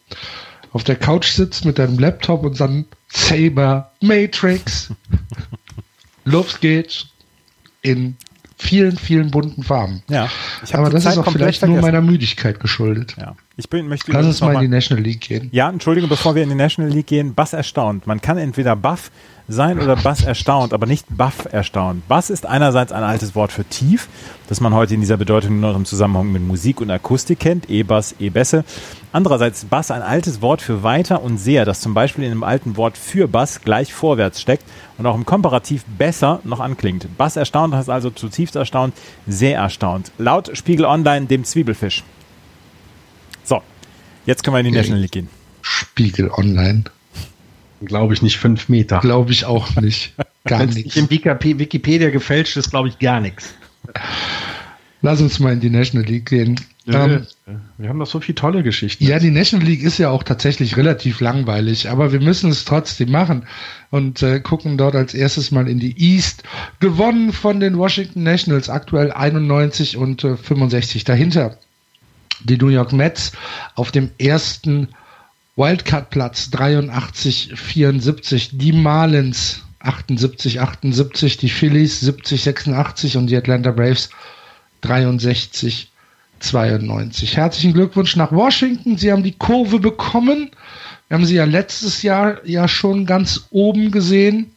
auf 0.72 0.84
der 0.84 0.96
Couch 0.96 1.28
sitzt 1.28 1.64
mit 1.64 1.78
deinem 1.78 1.98
Laptop 1.98 2.44
und 2.44 2.58
dann 2.58 2.86
Saber 3.08 3.92
Matrix. 4.00 4.90
Los 6.24 6.60
geht's 6.60 7.06
in 7.82 8.16
vielen, 8.62 8.96
vielen 8.96 9.30
bunten 9.30 9.62
Farben. 9.62 10.02
Ja. 10.08 10.28
Aber 10.72 10.88
das 10.88 11.02
Zeit 11.02 11.14
ist 11.14 11.18
auch 11.18 11.30
vielleicht 11.30 11.58
vergessen. 11.58 11.80
nur 11.80 11.82
meiner 11.82 12.00
Müdigkeit 12.00 12.60
geschuldet. 12.60 13.16
Ja. 13.18 13.34
Ich 13.56 13.68
bin, 13.68 13.88
möchte 13.88 14.12
Lass 14.12 14.24
uns 14.24 14.40
mal 14.40 14.54
in 14.54 14.60
die 14.62 14.68
National 14.68 15.02
League 15.02 15.20
gehen. 15.20 15.48
Ja, 15.52 15.68
Entschuldigung, 15.68 16.08
bevor 16.08 16.34
wir 16.34 16.42
in 16.42 16.48
die 16.48 16.54
National 16.54 16.90
League 16.90 17.06
gehen, 17.06 17.34
Bass 17.34 17.52
erstaunt. 17.52 18.06
Man 18.06 18.20
kann 18.20 18.38
entweder 18.38 18.76
Buff 18.76 19.10
sein 19.52 19.80
oder 19.80 19.96
Bass 19.96 20.22
erstaunt, 20.24 20.72
aber 20.72 20.86
nicht 20.86 21.06
Buff 21.10 21.46
erstaunt. 21.50 22.06
Bass 22.08 22.30
ist 22.30 22.46
einerseits 22.46 22.92
ein 22.92 23.02
altes 23.02 23.34
Wort 23.34 23.52
für 23.52 23.64
tief, 23.64 24.08
das 24.48 24.60
man 24.60 24.74
heute 24.74 24.94
in 24.94 25.00
dieser 25.00 25.16
Bedeutung 25.16 25.60
nur 25.60 25.70
noch 25.70 25.78
im 25.78 25.84
Zusammenhang 25.84 26.32
mit 26.32 26.42
Musik 26.42 26.80
und 26.80 26.90
Akustik 26.90 27.40
kennt, 27.40 27.68
E-Bass, 27.70 28.14
E-Bässe. 28.18 28.64
Andererseits 29.12 29.64
Bass 29.66 29.90
ein 29.90 30.02
altes 30.02 30.42
Wort 30.42 30.62
für 30.62 30.82
weiter 30.82 31.22
und 31.22 31.38
sehr, 31.38 31.64
das 31.64 31.80
zum 31.80 31.94
Beispiel 31.94 32.24
in 32.24 32.30
einem 32.30 32.44
alten 32.44 32.76
Wort 32.76 32.96
für 32.96 33.28
Bass 33.28 33.60
gleich 33.60 33.92
vorwärts 33.92 34.40
steckt 34.40 34.64
und 34.98 35.06
auch 35.06 35.14
im 35.14 35.26
Komparativ 35.26 35.84
besser 35.98 36.40
noch 36.44 36.60
anklingt. 36.60 37.06
Bass 37.18 37.36
erstaunt 37.36 37.74
heißt 37.74 37.90
also 37.90 38.10
zutiefst 38.10 38.56
erstaunt, 38.56 38.94
sehr 39.26 39.58
erstaunt. 39.58 40.12
Laut 40.18 40.56
Spiegel 40.56 40.86
Online 40.86 41.26
dem 41.26 41.44
Zwiebelfisch. 41.44 42.02
So, 43.44 43.60
jetzt 44.26 44.42
können 44.42 44.54
wir 44.54 44.60
in 44.60 44.66
die 44.66 44.72
National 44.72 45.00
League 45.00 45.12
gehen. 45.12 45.28
Spiegel 45.62 46.30
Online. 46.30 46.84
Glaube 47.84 48.14
ich 48.14 48.22
nicht 48.22 48.38
fünf 48.38 48.68
Meter. 48.68 49.00
Glaube 49.00 49.32
ich 49.32 49.44
auch 49.44 49.76
nicht. 49.76 50.14
Gar 50.44 50.66
nichts. 50.66 50.96
Im 50.96 51.10
Wikipedia 51.10 52.10
gefälscht 52.10 52.56
ist, 52.56 52.70
glaube 52.70 52.88
ich, 52.88 52.98
gar 52.98 53.20
nichts. 53.20 53.54
Lass 55.00 55.20
uns 55.20 55.40
mal 55.40 55.52
in 55.52 55.60
die 55.60 55.70
National 55.70 56.06
League 56.06 56.26
gehen. 56.26 56.60
Ähm, 56.86 57.26
wir 57.78 57.88
haben 57.88 57.98
doch 57.98 58.06
so 58.06 58.18
viele 58.20 58.34
tolle 58.34 58.62
Geschichten. 58.62 59.04
Ja, 59.04 59.20
die 59.20 59.30
National 59.30 59.66
League 59.66 59.82
ist 59.82 59.98
ja 59.98 60.10
auch 60.10 60.24
tatsächlich 60.24 60.76
relativ 60.76 61.20
langweilig, 61.20 61.88
aber 61.88 62.12
wir 62.12 62.20
müssen 62.20 62.50
es 62.50 62.64
trotzdem 62.64 63.10
machen 63.10 63.46
und 63.90 64.22
äh, 64.22 64.40
gucken 64.40 64.76
dort 64.76 64.96
als 64.96 65.14
erstes 65.14 65.52
mal 65.52 65.68
in 65.68 65.78
die 65.78 65.96
East. 65.96 66.42
Gewonnen 66.80 67.32
von 67.32 67.60
den 67.60 67.78
Washington 67.78 68.24
Nationals, 68.24 68.68
aktuell 68.68 69.12
91 69.12 69.96
und 69.96 70.24
äh, 70.24 70.36
65 70.36 71.04
dahinter. 71.04 71.58
Die 72.42 72.58
New 72.58 72.68
York 72.68 72.92
Mets 72.92 73.32
auf 73.76 73.92
dem 73.92 74.10
ersten 74.18 74.88
Wildcard-Platz 75.56 76.50
83, 76.50 77.52
74. 77.54 78.50
Die 78.52 78.72
Marlins 78.72 79.62
78, 79.80 80.60
78. 80.60 81.36
Die 81.36 81.48
Phillies 81.48 82.00
70, 82.00 82.42
86 82.42 83.16
und 83.16 83.26
die 83.28 83.36
Atlanta 83.36 83.70
Braves 83.70 84.10
63, 84.80 85.90
92. 86.40 87.36
Herzlichen 87.36 87.72
Glückwunsch 87.74 88.16
nach 88.16 88.32
Washington. 88.32 88.96
Sie 88.96 89.12
haben 89.12 89.22
die 89.22 89.36
Kurve 89.36 89.78
bekommen. 89.78 90.50
Wir 91.08 91.16
haben 91.16 91.26
sie 91.26 91.36
ja 91.36 91.44
letztes 91.44 92.02
Jahr 92.02 92.44
ja 92.46 92.66
schon 92.66 93.04
ganz 93.06 93.46
oben 93.50 93.90
gesehen. 93.90 94.50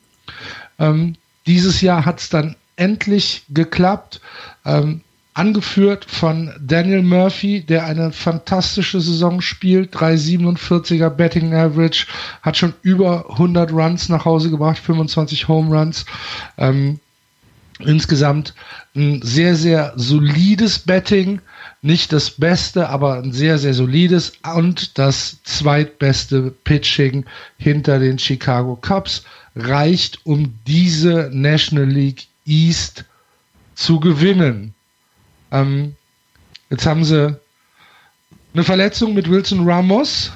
Ähm, 0.80 1.16
dieses 1.46 1.82
Jahr 1.82 2.06
hat 2.06 2.20
es 2.20 2.30
dann 2.30 2.56
endlich 2.78 3.44
geklappt. 3.50 4.22
Ähm, 4.66 5.02
angeführt 5.36 6.06
von 6.06 6.52
Daniel 6.60 7.04
Murphy, 7.04 7.62
der 7.62 7.86
eine 7.86 8.12
fantastische 8.12 9.02
Saison 9.02 9.42
spielt, 9.42 9.96
3,47er 9.96 11.10
Betting 11.10 11.54
Average, 11.54 12.08
hat 12.42 12.58
schon 12.58 12.74
über 12.82 13.30
100 13.32 13.72
Runs 13.72 14.10
nach 14.10 14.26
Hause 14.26 14.50
gebracht, 14.50 14.80
25 14.80 15.48
Home 15.48 15.78
Runs. 15.78 16.06
Ähm, 16.58 17.00
insgesamt 17.80 18.54
ein 18.96 19.22
sehr, 19.22 19.56
sehr 19.56 19.92
solides 19.98 20.80
Betting, 20.80 21.42
nicht 21.82 22.14
das 22.14 22.32
Beste, 22.32 22.88
aber 22.88 23.16
ein 23.16 23.34
sehr, 23.34 23.58
sehr 23.58 23.74
solides 23.74 24.34
und 24.56 24.98
das 24.98 25.44
zweitbeste 25.44 26.54
Pitching 26.64 27.26
hinter 27.58 28.00
den 28.00 28.18
Chicago 28.18 28.78
Cubs 28.78 29.24
reicht, 29.56 30.26
um 30.26 30.56
diese 30.66 31.30
National 31.34 31.90
League 31.90 32.28
East 32.46 33.04
zu 33.76 34.00
gewinnen. 34.00 34.75
Ähm, 35.52 35.96
jetzt 36.70 36.86
haben 36.86 37.04
sie 37.04 37.40
eine 38.54 38.64
Verletzung 38.64 39.14
mit 39.14 39.30
Wilson 39.30 39.68
Ramos. 39.68 40.32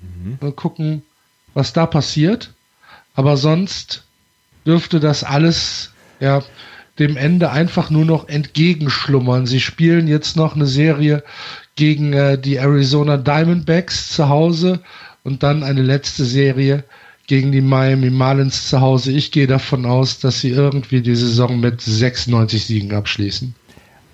Mhm. 0.00 0.38
Mal 0.40 0.52
gucken, 0.52 1.02
was 1.54 1.72
da 1.72 1.86
passiert. 1.86 2.52
Aber 3.14 3.36
sonst 3.36 4.04
dürfte 4.66 5.00
das 5.00 5.24
alles 5.24 5.92
ja 6.20 6.42
dem 6.98 7.16
Ende 7.16 7.50
einfach 7.50 7.90
nur 7.90 8.04
noch 8.04 8.28
entgegenschlummern. 8.28 9.46
Sie 9.46 9.60
spielen 9.60 10.08
jetzt 10.08 10.36
noch 10.36 10.54
eine 10.54 10.66
Serie 10.66 11.22
gegen 11.74 12.12
äh, 12.12 12.38
die 12.38 12.56
Arizona 12.56 13.18
Diamondbacks 13.18 14.10
zu 14.10 14.28
Hause 14.28 14.80
und 15.24 15.42
dann 15.42 15.62
eine 15.62 15.82
letzte 15.82 16.24
Serie 16.24 16.84
gegen 17.26 17.52
die 17.52 17.60
Miami 17.60 18.10
Marlins 18.10 18.68
zu 18.68 18.80
Hause. 18.80 19.12
Ich 19.12 19.32
gehe 19.32 19.46
davon 19.46 19.84
aus, 19.84 20.20
dass 20.20 20.40
sie 20.40 20.50
irgendwie 20.50 21.02
die 21.02 21.16
Saison 21.16 21.60
mit 21.60 21.80
96 21.80 22.64
Siegen 22.64 22.94
abschließen. 22.94 23.54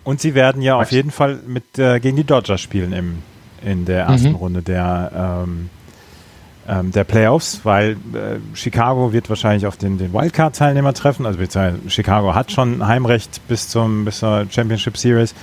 Und 0.04 0.20
sie 0.20 0.34
werden 0.34 0.62
ja 0.62 0.76
auf 0.76 0.90
jeden 0.90 1.10
Fall 1.10 1.38
mit 1.46 1.78
äh, 1.78 2.00
gegen 2.00 2.16
die 2.16 2.24
Dodgers 2.24 2.60
spielen 2.60 2.92
im, 2.92 3.18
in 3.64 3.84
der 3.84 4.04
ersten 4.04 4.30
mhm. 4.30 4.34
Runde 4.36 4.62
der, 4.62 5.44
ähm, 5.44 5.70
ähm, 6.68 6.90
der 6.90 7.04
Playoffs, 7.04 7.60
weil 7.64 7.92
äh, 7.92 8.38
Chicago 8.54 9.12
wird 9.12 9.28
wahrscheinlich 9.28 9.66
auf 9.66 9.76
den, 9.76 9.98
den 9.98 10.12
Wildcard-Teilnehmer 10.12 10.94
treffen. 10.94 11.24
Also 11.24 11.38
Chicago 11.88 12.34
hat 12.34 12.50
schon 12.50 12.86
Heimrecht 12.86 13.46
bis 13.46 13.68
zum 13.68 14.04
bis 14.04 14.18
zur 14.18 14.46
Championship 14.50 14.96
Series. 14.96 15.34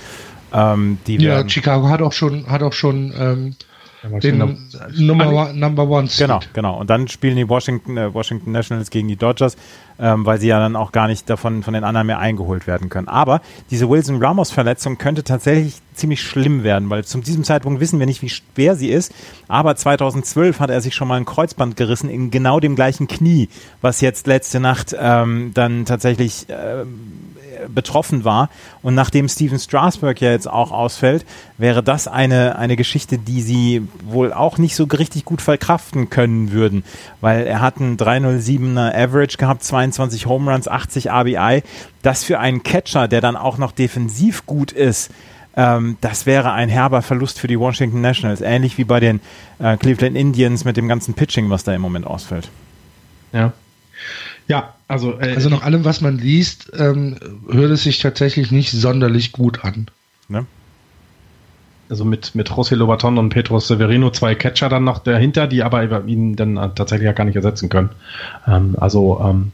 Ähm, 0.52 0.98
ja, 1.06 1.48
Chicago 1.48 1.88
hat 1.88 2.02
auch 2.02 2.12
schon 2.12 2.46
hat 2.46 2.62
auch 2.62 2.72
schon 2.72 3.14
ähm, 3.16 3.54
den 4.02 4.38
Number 4.96 5.30
One, 5.30 5.54
Number 5.54 5.88
One 5.88 6.08
Seed. 6.08 6.26
Genau, 6.26 6.40
genau. 6.52 6.80
Und 6.80 6.88
dann 6.88 7.08
spielen 7.08 7.36
die 7.36 7.48
Washington, 7.48 7.96
äh, 7.96 8.12
Washington 8.12 8.52
Nationals 8.52 8.90
gegen 8.90 9.08
die 9.08 9.16
Dodgers, 9.16 9.56
ähm, 10.00 10.24
weil 10.24 10.40
sie 10.40 10.48
ja 10.48 10.58
dann 10.58 10.76
auch 10.76 10.92
gar 10.92 11.06
nicht 11.06 11.28
davon 11.28 11.62
von 11.62 11.74
den 11.74 11.84
anderen 11.84 12.06
mehr 12.06 12.18
eingeholt 12.18 12.66
werden 12.66 12.88
können. 12.88 13.08
Aber 13.08 13.40
diese 13.70 13.88
Wilson 13.88 14.22
Ramos 14.22 14.50
Verletzung 14.50 14.98
könnte 14.98 15.22
tatsächlich 15.22 15.76
ziemlich 15.94 16.22
schlimm 16.22 16.62
werden, 16.62 16.88
weil 16.90 17.04
zu 17.04 17.18
diesem 17.18 17.44
Zeitpunkt 17.44 17.80
wissen 17.80 17.98
wir 17.98 18.06
nicht, 18.06 18.22
wie 18.22 18.30
schwer 18.30 18.76
sie 18.76 18.88
ist. 18.88 19.12
Aber 19.48 19.76
2012 19.76 20.58
hat 20.60 20.70
er 20.70 20.80
sich 20.80 20.94
schon 20.94 21.08
mal 21.08 21.16
ein 21.16 21.26
Kreuzband 21.26 21.76
gerissen 21.76 22.08
in 22.08 22.30
genau 22.30 22.60
dem 22.60 22.74
gleichen 22.74 23.06
Knie, 23.06 23.48
was 23.82 24.00
jetzt 24.00 24.26
letzte 24.26 24.60
Nacht 24.60 24.96
ähm, 24.98 25.52
dann 25.54 25.84
tatsächlich 25.84 26.48
äh, 26.48 26.84
betroffen 27.68 28.24
war. 28.24 28.48
Und 28.82 28.94
nachdem 28.94 29.28
Steven 29.28 29.58
Strasberg 29.58 30.20
ja 30.20 30.30
jetzt 30.30 30.48
auch 30.48 30.72
ausfällt, 30.72 31.24
wäre 31.58 31.82
das 31.82 32.08
eine, 32.08 32.56
eine 32.56 32.76
Geschichte, 32.76 33.18
die 33.18 33.42
sie 33.42 33.86
wohl 34.04 34.32
auch 34.32 34.58
nicht 34.58 34.76
so 34.76 34.84
richtig 34.84 35.24
gut 35.24 35.42
verkraften 35.42 36.10
können 36.10 36.52
würden, 36.52 36.84
weil 37.20 37.46
er 37.46 37.60
hat 37.60 37.78
einen 37.78 37.96
307er 37.96 38.94
Average 38.94 39.36
gehabt, 39.36 39.62
22 39.62 39.89
Home 39.98 40.50
Runs, 40.50 40.68
80 40.68 41.10
RBI. 41.10 41.62
Das 42.02 42.24
für 42.24 42.38
einen 42.38 42.62
Catcher, 42.62 43.08
der 43.08 43.20
dann 43.20 43.36
auch 43.36 43.58
noch 43.58 43.72
defensiv 43.72 44.46
gut 44.46 44.72
ist, 44.72 45.10
ähm, 45.56 45.96
das 46.00 46.26
wäre 46.26 46.52
ein 46.52 46.68
herber 46.68 47.02
Verlust 47.02 47.40
für 47.40 47.48
die 47.48 47.58
Washington 47.58 48.00
Nationals, 48.00 48.40
ähnlich 48.40 48.78
wie 48.78 48.84
bei 48.84 49.00
den 49.00 49.20
äh, 49.58 49.76
Cleveland 49.76 50.16
Indians 50.16 50.64
mit 50.64 50.76
dem 50.76 50.88
ganzen 50.88 51.14
Pitching, 51.14 51.50
was 51.50 51.64
da 51.64 51.74
im 51.74 51.80
Moment 51.80 52.06
ausfällt. 52.06 52.48
Ja. 53.32 53.52
Ja, 54.46 54.74
also, 54.88 55.18
äh, 55.20 55.34
also 55.34 55.48
nach 55.48 55.62
allem, 55.62 55.84
was 55.84 56.00
man 56.00 56.18
liest, 56.18 56.72
ähm, 56.76 57.16
hört 57.50 57.70
es 57.70 57.84
sich 57.84 57.98
tatsächlich 57.98 58.50
nicht 58.50 58.72
sonderlich 58.72 59.32
gut 59.32 59.64
an. 59.64 59.86
Ne? 60.28 60.46
Also 61.88 62.04
mit, 62.04 62.34
mit 62.34 62.50
José 62.50 62.76
Lobaton 62.76 63.18
und 63.18 63.30
Pedro 63.30 63.58
Severino 63.58 64.10
zwei 64.10 64.34
Catcher 64.34 64.68
dann 64.68 64.84
noch 64.84 64.98
dahinter, 64.98 65.46
die 65.46 65.62
aber 65.62 66.04
ihn 66.06 66.36
dann 66.36 66.54
tatsächlich 66.74 67.06
ja 67.06 67.12
gar 67.12 67.24
nicht 67.24 67.36
ersetzen 67.36 67.68
können. 67.68 67.90
Ähm, 68.46 68.76
also 68.78 69.20
ähm, 69.24 69.52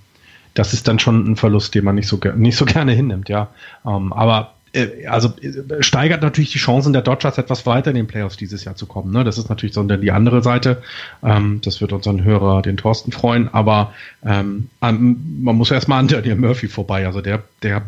das 0.57 0.73
ist 0.73 0.89
dann 0.89 0.99
schon 0.99 1.31
ein 1.31 1.37
Verlust, 1.37 1.75
den 1.75 1.85
man 1.85 1.95
nicht 1.95 2.09
so, 2.09 2.19
nicht 2.37 2.57
so 2.57 2.65
gerne 2.67 2.93
hinnimmt, 2.93 3.29
ja. 3.29 3.49
Ähm, 3.87 4.13
aber 4.13 4.55
äh, 4.73 5.07
also 5.07 5.33
äh, 5.41 5.83
steigert 5.83 6.23
natürlich 6.23 6.51
die 6.51 6.59
Chancen 6.59 6.93
der 6.93 7.03
Dodgers 7.03 7.39
etwas 7.39 7.67
weiter 7.67 7.91
in 7.91 7.97
den 7.97 8.07
Playoffs 8.07 8.37
dieses 8.37 8.65
Jahr 8.65 8.75
zu 8.75 8.87
kommen. 8.87 9.13
Ne? 9.13 9.23
Das 9.23 9.39
ist 9.39 9.49
natürlich 9.49 9.75
so 9.75 9.83
die 9.83 10.13
andere 10.13 10.43
Seite. 10.43 10.83
Ähm, 11.23 11.61
das 11.63 11.81
wird 11.81 11.93
unseren 11.93 12.25
Hörer, 12.25 12.63
den 12.63 12.77
Thorsten, 12.77 13.13
freuen. 13.13 13.53
Aber 13.53 13.93
ähm, 14.25 14.69
man 14.81 15.57
muss 15.57 15.71
erstmal 15.71 16.01
an 16.01 16.09
Daniel 16.09 16.37
Murphy 16.37 16.69
vorbei. 16.69 17.07
Also 17.07 17.21
der, 17.21 17.43
der, 17.63 17.83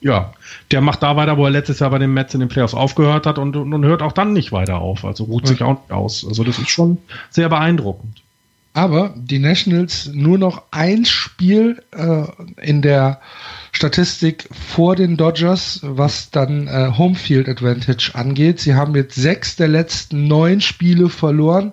ja, 0.00 0.32
der 0.70 0.80
macht 0.80 1.02
da 1.02 1.16
weiter, 1.16 1.38
wo 1.38 1.44
er 1.44 1.50
letztes 1.50 1.78
Jahr 1.80 1.90
bei 1.90 1.98
den 1.98 2.12
Mets 2.12 2.34
in 2.34 2.40
den 2.40 2.48
Playoffs 2.48 2.74
aufgehört 2.74 3.26
hat 3.26 3.38
und, 3.38 3.56
und, 3.56 3.72
und 3.72 3.84
hört 3.84 4.02
auch 4.02 4.12
dann 4.12 4.32
nicht 4.32 4.52
weiter 4.52 4.78
auf. 4.78 5.04
Also 5.04 5.24
ruht 5.24 5.46
sich 5.46 5.62
auch 5.62 5.80
nicht 5.80 5.92
aus. 5.92 6.26
Also 6.26 6.44
das 6.44 6.58
ist 6.58 6.70
schon 6.70 6.98
sehr 7.30 7.48
beeindruckend. 7.48 8.22
Aber 8.76 9.14
die 9.16 9.38
Nationals 9.38 10.10
nur 10.12 10.36
noch 10.36 10.64
ein 10.70 11.06
Spiel 11.06 11.82
äh, 11.92 12.24
in 12.60 12.82
der 12.82 13.22
Statistik 13.72 14.50
vor 14.52 14.96
den 14.96 15.16
Dodgers, 15.16 15.80
was 15.82 16.30
dann 16.30 16.66
äh, 16.66 16.92
Homefield 16.98 17.48
Advantage 17.48 18.10
angeht. 18.12 18.60
Sie 18.60 18.74
haben 18.74 18.94
jetzt 18.94 19.14
sechs 19.14 19.56
der 19.56 19.68
letzten 19.68 20.28
neun 20.28 20.60
Spiele 20.60 21.08
verloren. 21.08 21.72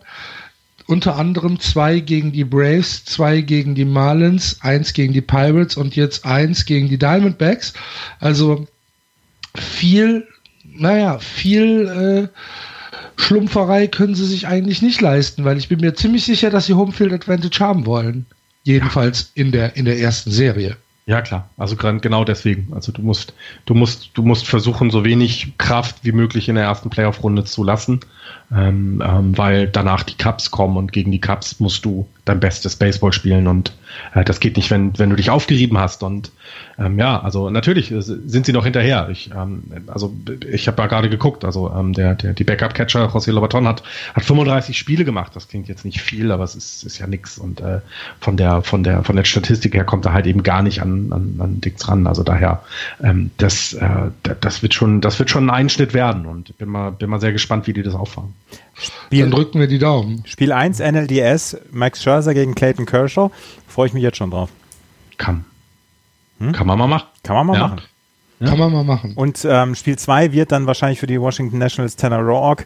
Unter 0.88 1.18
anderem 1.18 1.60
zwei 1.60 2.00
gegen 2.00 2.32
die 2.32 2.46
Braves, 2.46 3.04
zwei 3.04 3.42
gegen 3.42 3.76
die 3.76 3.84
Marlins, 3.84 4.60
eins 4.62 4.94
gegen 4.94 5.12
die 5.12 5.20
Pirates 5.20 5.76
und 5.76 5.98
jetzt 5.98 6.26
eins 6.26 6.64
gegen 6.64 6.88
die 6.88 7.00
Diamondbacks. 7.00 7.74
Also 8.22 8.66
viel, 9.56 10.26
naja, 10.64 11.20
viel 11.20 12.30
äh, 12.32 12.40
Schlumpferei 13.18 13.88
können 13.88 14.16
sie 14.16 14.26
sich 14.26 14.48
eigentlich 14.48 14.82
nicht 14.82 15.02
leisten, 15.02 15.46
weil 15.46 15.58
ich 15.58 15.70
bin 15.70 15.82
mir 15.82 15.94
ziemlich 15.94 16.26
sicher, 16.26 16.50
dass 16.50 16.66
sie 16.66 16.74
Homefield 16.74 17.14
Advantage 17.14 17.60
haben 17.60 17.86
wollen. 17.86 18.26
Jedenfalls 18.64 19.32
ja. 19.36 19.44
in 19.44 19.52
der, 19.52 19.76
in 19.76 19.86
der 19.86 20.00
ersten 20.00 20.32
Serie. 20.32 20.78
Ja, 21.06 21.22
klar. 21.22 21.50
Also 21.58 21.76
genau 21.76 22.24
deswegen. 22.24 22.72
Also 22.74 22.92
du 22.92 23.02
musst, 23.02 23.34
du 23.66 23.74
musst, 23.74 24.12
du 24.14 24.24
musst 24.24 24.48
versuchen, 24.48 24.90
so 24.90 25.04
wenig 25.04 25.54
Kraft 25.58 25.98
wie 26.04 26.14
möglich 26.14 26.48
in 26.48 26.56
der 26.56 26.64
ersten 26.64 26.90
Playoff-Runde 26.90 27.44
zu 27.44 27.64
lassen, 27.64 28.00
ähm, 28.56 29.04
ähm, 29.06 29.38
weil 29.38 29.68
danach 29.68 30.04
die 30.04 30.18
Cups 30.18 30.52
kommen 30.52 30.78
und 30.78 30.92
gegen 30.92 31.12
die 31.12 31.22
Cups 31.22 31.60
musst 31.60 31.86
du 31.86 32.08
dein 32.26 32.40
bestes 32.40 32.76
Baseball 32.76 33.12
spielen 33.12 33.48
und 33.48 33.74
äh, 34.14 34.24
das 34.24 34.40
geht 34.40 34.58
nicht, 34.58 34.72
wenn, 34.72 34.98
wenn 34.98 35.10
du 35.10 35.16
dich 35.16 35.30
aufgerieben 35.30 35.78
hast 35.78 36.04
und 36.04 36.32
ähm, 36.80 36.98
ja, 36.98 37.20
also 37.22 37.50
natürlich 37.50 37.92
äh, 37.92 38.02
sind 38.02 38.46
sie 38.46 38.54
noch 38.54 38.64
hinterher. 38.64 39.10
Ich, 39.12 39.32
ähm, 39.36 39.64
also 39.88 40.14
ich 40.50 40.68
habe 40.68 40.82
ja 40.82 40.88
gerade 40.88 41.10
geguckt, 41.10 41.46
also 41.46 41.72
ähm, 41.72 41.94
der, 41.94 42.16
der 42.16 42.34
die 42.34 42.44
Backup-Catcher 42.44 43.08
José 43.08 43.32
Lobaton 43.32 43.68
hat, 43.68 43.84
hat 44.14 44.24
35 44.24 44.78
Spiele 44.78 45.06
gemacht. 45.06 45.36
Das 45.36 45.48
klingt 45.48 45.68
jetzt 45.68 45.86
nicht 45.86 46.02
viel, 46.02 46.32
aber 46.32 46.44
es 46.44 46.56
ist, 46.56 46.84
ist 46.84 46.98
ja 46.98 47.08
nix. 47.08 47.38
Und 47.38 47.62
äh, 47.62 47.82
von 48.20 48.38
der 48.38 48.62
von 48.64 48.84
der 48.84 49.04
von 49.04 49.16
der 49.16 49.24
Statistik 49.24 49.76
her 49.76 49.84
kommt 49.84 50.06
er 50.06 50.14
halt 50.14 50.26
eben 50.26 50.44
gar 50.44 50.64
nicht 50.64 50.82
an 50.82 51.12
an, 51.12 51.36
an 51.40 51.62
Dings 51.62 51.88
ran. 51.88 52.08
Also 52.08 52.24
daher 52.24 52.64
ähm, 53.04 53.32
das 53.38 53.74
äh, 53.74 54.12
das 54.42 54.62
wird 54.62 54.74
schon 54.74 55.02
das 55.02 55.20
wird 55.20 55.30
schon 55.30 55.48
ein 55.48 55.50
Einschnitt 55.50 55.94
werden 55.94 56.26
und 56.26 56.58
bin 56.58 56.70
mal 56.70 56.92
bin 56.92 57.10
mal 57.10 57.20
sehr 57.20 57.34
gespannt, 57.34 57.68
wie 57.68 57.74
die 57.74 57.84
das 57.84 57.96
auffangen. 58.14 58.36
Spiel, 58.74 59.22
Dann 59.22 59.32
drücken 59.32 59.60
wir 59.60 59.68
die 59.68 59.80
Daumen. 59.80 60.24
Spiel 60.26 60.52
1 60.52 60.80
NLDS 60.80 61.58
Max 61.72 62.02
Scherzer 62.04 62.34
gegen 62.34 62.56
Clayton 62.56 62.86
Kershaw. 62.86 63.32
Freue 63.68 63.88
ich 63.88 63.94
mich 63.94 64.04
jetzt 64.04 64.18
schon 64.18 64.32
drauf. 64.32 64.50
Kann. 65.18 65.46
Hm? 66.40 66.52
Kann 66.52 66.68
man 66.68 66.78
mal 66.78 66.88
machen. 66.88 67.08
Kann 67.24 67.36
man 67.36 67.48
mal 67.48 67.56
ja. 67.56 67.68
machen. 67.68 67.82
Ja. 68.40 68.48
Kann 68.50 68.60
man 68.60 68.74
mal 68.74 68.84
machen. 68.84 69.14
Und 69.16 69.46
ähm, 69.50 69.76
Spiel 69.76 69.98
2 69.98 70.34
wird 70.34 70.52
dann 70.52 70.68
wahrscheinlich 70.68 71.00
für 71.00 71.08
die 71.08 71.20
Washington 71.20 71.60
Nationals 71.60 71.96
Tanner 71.96 72.20
Roark 72.20 72.66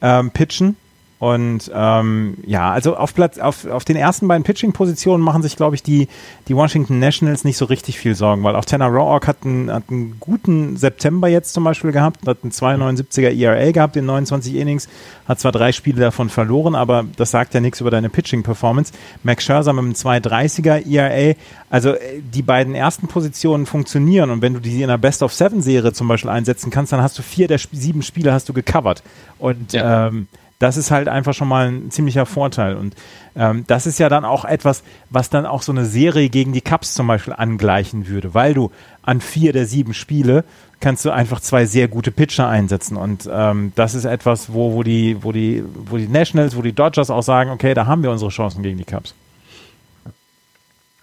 ähm, 0.00 0.30
pitchen. 0.30 0.76
Und 1.18 1.68
ähm, 1.74 2.36
ja, 2.46 2.70
also 2.70 2.96
auf 2.96 3.12
Platz, 3.12 3.38
auf, 3.38 3.66
auf 3.66 3.84
den 3.84 3.96
ersten 3.96 4.28
beiden 4.28 4.44
Pitching-Positionen 4.44 5.22
machen 5.22 5.42
sich, 5.42 5.56
glaube 5.56 5.74
ich, 5.74 5.82
die, 5.82 6.06
die 6.46 6.54
Washington 6.54 7.00
Nationals 7.00 7.42
nicht 7.42 7.56
so 7.56 7.64
richtig 7.64 7.98
viel 7.98 8.14
Sorgen, 8.14 8.44
weil 8.44 8.54
auch 8.54 8.64
Tanner 8.64 8.86
Roark 8.86 9.26
hat 9.26 9.38
einen, 9.44 9.72
hat 9.72 9.84
einen 9.90 10.20
guten 10.20 10.76
September 10.76 11.26
jetzt 11.26 11.54
zum 11.54 11.64
Beispiel 11.64 11.90
gehabt, 11.90 12.24
hat 12.24 12.38
einen 12.42 12.52
2,79er 12.52 13.36
ERA 13.36 13.72
gehabt 13.72 13.96
in 13.96 14.06
29 14.06 14.54
Innings, 14.54 14.88
hat 15.26 15.40
zwar 15.40 15.50
drei 15.50 15.72
Spiele 15.72 16.00
davon 16.00 16.28
verloren, 16.28 16.76
aber 16.76 17.04
das 17.16 17.32
sagt 17.32 17.52
ja 17.52 17.58
nichts 17.60 17.80
über 17.80 17.90
deine 17.90 18.10
Pitching-Performance. 18.10 18.92
Max 19.24 19.44
Scherzer 19.44 19.72
mit 19.72 19.84
einem 19.84 19.94
2,30er 19.94 20.88
ERA, 20.88 21.34
also 21.68 21.94
äh, 21.94 22.20
die 22.22 22.42
beiden 22.42 22.76
ersten 22.76 23.08
Positionen 23.08 23.66
funktionieren 23.66 24.30
und 24.30 24.40
wenn 24.40 24.54
du 24.54 24.60
die 24.60 24.76
in 24.76 24.84
einer 24.84 24.98
Best-of-Seven-Serie 24.98 25.92
zum 25.92 26.06
Beispiel 26.06 26.30
einsetzen 26.30 26.70
kannst, 26.70 26.92
dann 26.92 27.02
hast 27.02 27.18
du 27.18 27.22
vier 27.22 27.48
der 27.48 27.58
sieben 27.72 28.02
Spiele 28.02 28.32
hast 28.32 28.48
du 28.48 28.52
gecovert 28.52 29.02
und 29.40 29.72
ja. 29.72 30.06
ähm, 30.06 30.28
das 30.58 30.76
ist 30.76 30.90
halt 30.90 31.08
einfach 31.08 31.34
schon 31.34 31.48
mal 31.48 31.68
ein 31.68 31.90
ziemlicher 31.90 32.26
Vorteil. 32.26 32.76
Und 32.76 32.94
ähm, 33.36 33.64
das 33.66 33.86
ist 33.86 33.98
ja 33.98 34.08
dann 34.08 34.24
auch 34.24 34.44
etwas, 34.44 34.82
was 35.10 35.30
dann 35.30 35.46
auch 35.46 35.62
so 35.62 35.72
eine 35.72 35.84
Serie 35.84 36.28
gegen 36.28 36.52
die 36.52 36.60
Cups 36.60 36.94
zum 36.94 37.06
Beispiel 37.06 37.34
angleichen 37.34 38.08
würde, 38.08 38.34
weil 38.34 38.54
du 38.54 38.72
an 39.02 39.20
vier 39.20 39.52
der 39.52 39.66
sieben 39.66 39.94
Spiele 39.94 40.44
kannst 40.80 41.04
du 41.04 41.10
einfach 41.10 41.40
zwei 41.40 41.64
sehr 41.64 41.88
gute 41.88 42.10
Pitcher 42.10 42.48
einsetzen. 42.48 42.96
Und 42.96 43.28
ähm, 43.32 43.72
das 43.76 43.94
ist 43.94 44.04
etwas, 44.04 44.52
wo, 44.52 44.74
wo, 44.74 44.82
die, 44.82 45.22
wo, 45.22 45.32
die, 45.32 45.62
wo 45.86 45.96
die 45.96 46.08
Nationals, 46.08 46.56
wo 46.56 46.62
die 46.62 46.72
Dodgers 46.72 47.10
auch 47.10 47.22
sagen, 47.22 47.50
okay, 47.50 47.74
da 47.74 47.86
haben 47.86 48.02
wir 48.02 48.10
unsere 48.10 48.30
Chancen 48.30 48.62
gegen 48.62 48.78
die 48.78 48.84
Cups. 48.84 49.14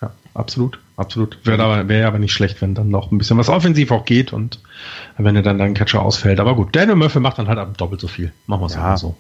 Ja, 0.02 0.12
absolut, 0.34 0.80
absolut. 0.98 1.40
Wäre 1.46 1.64
aber, 1.64 1.88
wär 1.88 2.08
aber 2.08 2.20
nicht 2.20 2.34
schlecht, 2.34 2.62
wenn 2.62 2.76
dann 2.76 2.90
noch 2.90 3.12
ein 3.12 3.18
bisschen 3.18 3.38
was 3.38 3.50
offensiv 3.50 3.92
auch 3.92 4.06
geht 4.06 4.34
und 4.34 4.60
wenn 5.18 5.36
er 5.36 5.42
dann 5.42 5.58
dein 5.58 5.74
Catcher 5.74 6.02
ausfällt. 6.02 6.40
Aber 6.40 6.56
gut, 6.56 6.76
Daniel 6.76 6.96
Murphy 6.96 7.20
macht 7.20 7.38
dann 7.38 7.48
halt 7.48 7.80
doppelt 7.80 8.02
so 8.02 8.08
viel. 8.08 8.34
Machen 8.48 8.62
wir 8.62 8.68
es 8.68 8.76
ja. 8.76 8.98
so. 8.98 9.16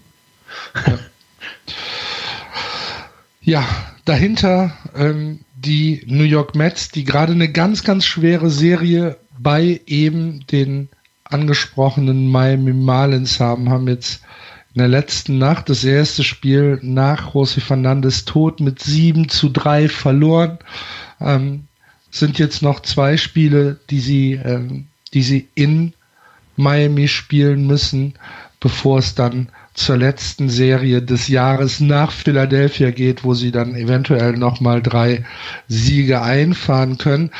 Ja, 3.42 3.64
dahinter 4.06 4.76
ähm, 4.96 5.42
die 5.56 6.02
New 6.08 6.24
York 6.24 6.56
Mets, 6.56 6.90
die 6.90 7.04
gerade 7.04 7.34
eine 7.34 7.52
ganz, 7.52 7.84
ganz 7.84 8.06
schwere 8.06 8.50
Serie 8.50 9.18
bei 9.38 9.82
eben 9.86 10.46
den 10.48 10.90
angesprochenen 11.26 12.32
Miami 12.32 12.74
Marlins 12.74 13.40
haben, 13.40 13.70
haben 13.70 13.88
jetzt 13.88 14.22
in 14.74 14.80
der 14.80 14.88
letzten 14.88 15.38
Nacht 15.38 15.70
das 15.70 15.84
erste 15.84 16.24
Spiel 16.24 16.80
nach 16.82 17.34
José 17.34 17.62
Fernandes 17.62 18.26
Tod 18.26 18.60
mit 18.60 18.82
7 18.82 19.30
zu 19.30 19.50
3 19.50 19.90
verloren. 19.90 20.58
Ähm, 21.22 21.68
sind 22.10 22.40
jetzt 22.40 22.62
noch 22.62 22.80
zwei 22.82 23.16
Spiele, 23.18 23.80
die 23.90 24.00
sie, 24.00 24.34
ähm, 24.34 24.88
die 25.14 25.22
sie 25.22 25.48
in 25.54 25.94
Miami 26.56 27.08
spielen 27.08 27.68
müssen, 27.68 28.16
bevor 28.60 29.00
es 29.00 29.16
dann 29.16 29.50
zur 29.76 29.98
letzten 29.98 30.50
Serie 30.50 31.02
des 31.02 31.28
Jahres 31.28 31.80
nach 31.80 32.12
Philadelphia 32.12 32.92
geht, 32.92 33.24
wo 33.24 33.34
sie 33.34 33.52
dann 33.52 33.76
eventuell 33.76 34.34
nochmal 34.34 34.82
drei 34.82 35.26
Siege 35.68 36.22
einfahren 36.22 36.98
können. 36.98 37.32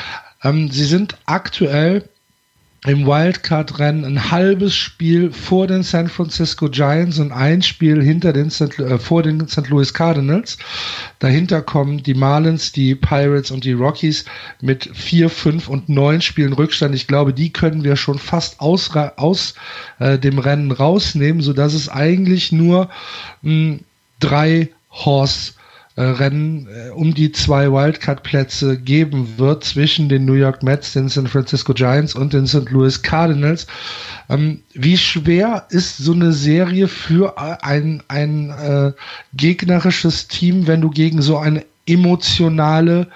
Ähm, 0.44 0.70
sie 0.70 0.84
sind 0.84 1.16
aktuell 1.24 2.04
im 2.84 3.06
Wildcard-Rennen 3.06 4.04
ein 4.04 4.30
halbes 4.30 4.74
Spiel 4.74 5.32
vor 5.32 5.66
den 5.66 5.82
San 5.82 6.08
Francisco 6.08 6.68
Giants 6.68 7.18
und 7.18 7.32
ein 7.32 7.62
Spiel 7.62 8.02
hinter 8.02 8.32
den 8.32 8.50
St. 8.50 8.78
Äh, 8.78 8.98
vor 8.98 9.22
den 9.22 9.48
St. 9.48 9.68
Louis 9.68 9.92
Cardinals. 9.92 10.58
Dahinter 11.18 11.62
kommen 11.62 12.02
die 12.02 12.14
Marlins, 12.14 12.72
die 12.72 12.94
Pirates 12.94 13.50
und 13.50 13.64
die 13.64 13.72
Rockies 13.72 14.24
mit 14.60 14.90
vier, 14.94 15.30
fünf 15.30 15.68
und 15.68 15.88
neun 15.88 16.20
Spielen 16.20 16.52
Rückstand. 16.52 16.94
Ich 16.94 17.06
glaube, 17.06 17.32
die 17.32 17.52
können 17.52 17.82
wir 17.82 17.96
schon 17.96 18.18
fast 18.18 18.60
aus, 18.60 18.90
aus 19.16 19.54
äh, 19.98 20.18
dem 20.18 20.38
Rennen 20.38 20.70
rausnehmen, 20.70 21.42
so 21.42 21.52
dass 21.52 21.74
es 21.74 21.88
eigentlich 21.88 22.52
nur 22.52 22.88
mh, 23.42 23.78
drei 24.20 24.70
Horse 24.90 25.52
Rennen 26.02 26.68
äh, 26.68 26.90
um 26.90 27.14
die 27.14 27.32
zwei 27.32 27.72
Wildcard-Plätze 27.72 28.78
geben 28.78 29.38
wird 29.38 29.64
zwischen 29.64 30.08
den 30.08 30.26
New 30.26 30.34
York 30.34 30.62
Mets, 30.62 30.92
den 30.92 31.08
San 31.08 31.26
Francisco 31.26 31.72
Giants 31.72 32.14
und 32.14 32.32
den 32.32 32.46
St. 32.46 32.70
Louis 32.70 33.02
Cardinals. 33.02 33.66
Ähm, 34.28 34.62
wie 34.74 34.98
schwer 34.98 35.66
ist 35.70 35.96
so 35.98 36.12
eine 36.12 36.32
Serie 36.32 36.88
für 36.88 37.38
ein, 37.38 38.02
ein 38.08 38.50
äh, 38.50 38.92
gegnerisches 39.34 40.28
Team, 40.28 40.66
wenn 40.66 40.82
du 40.82 40.90
gegen 40.90 41.22
so 41.22 41.38
eine 41.38 41.64
emotionale 41.86 43.08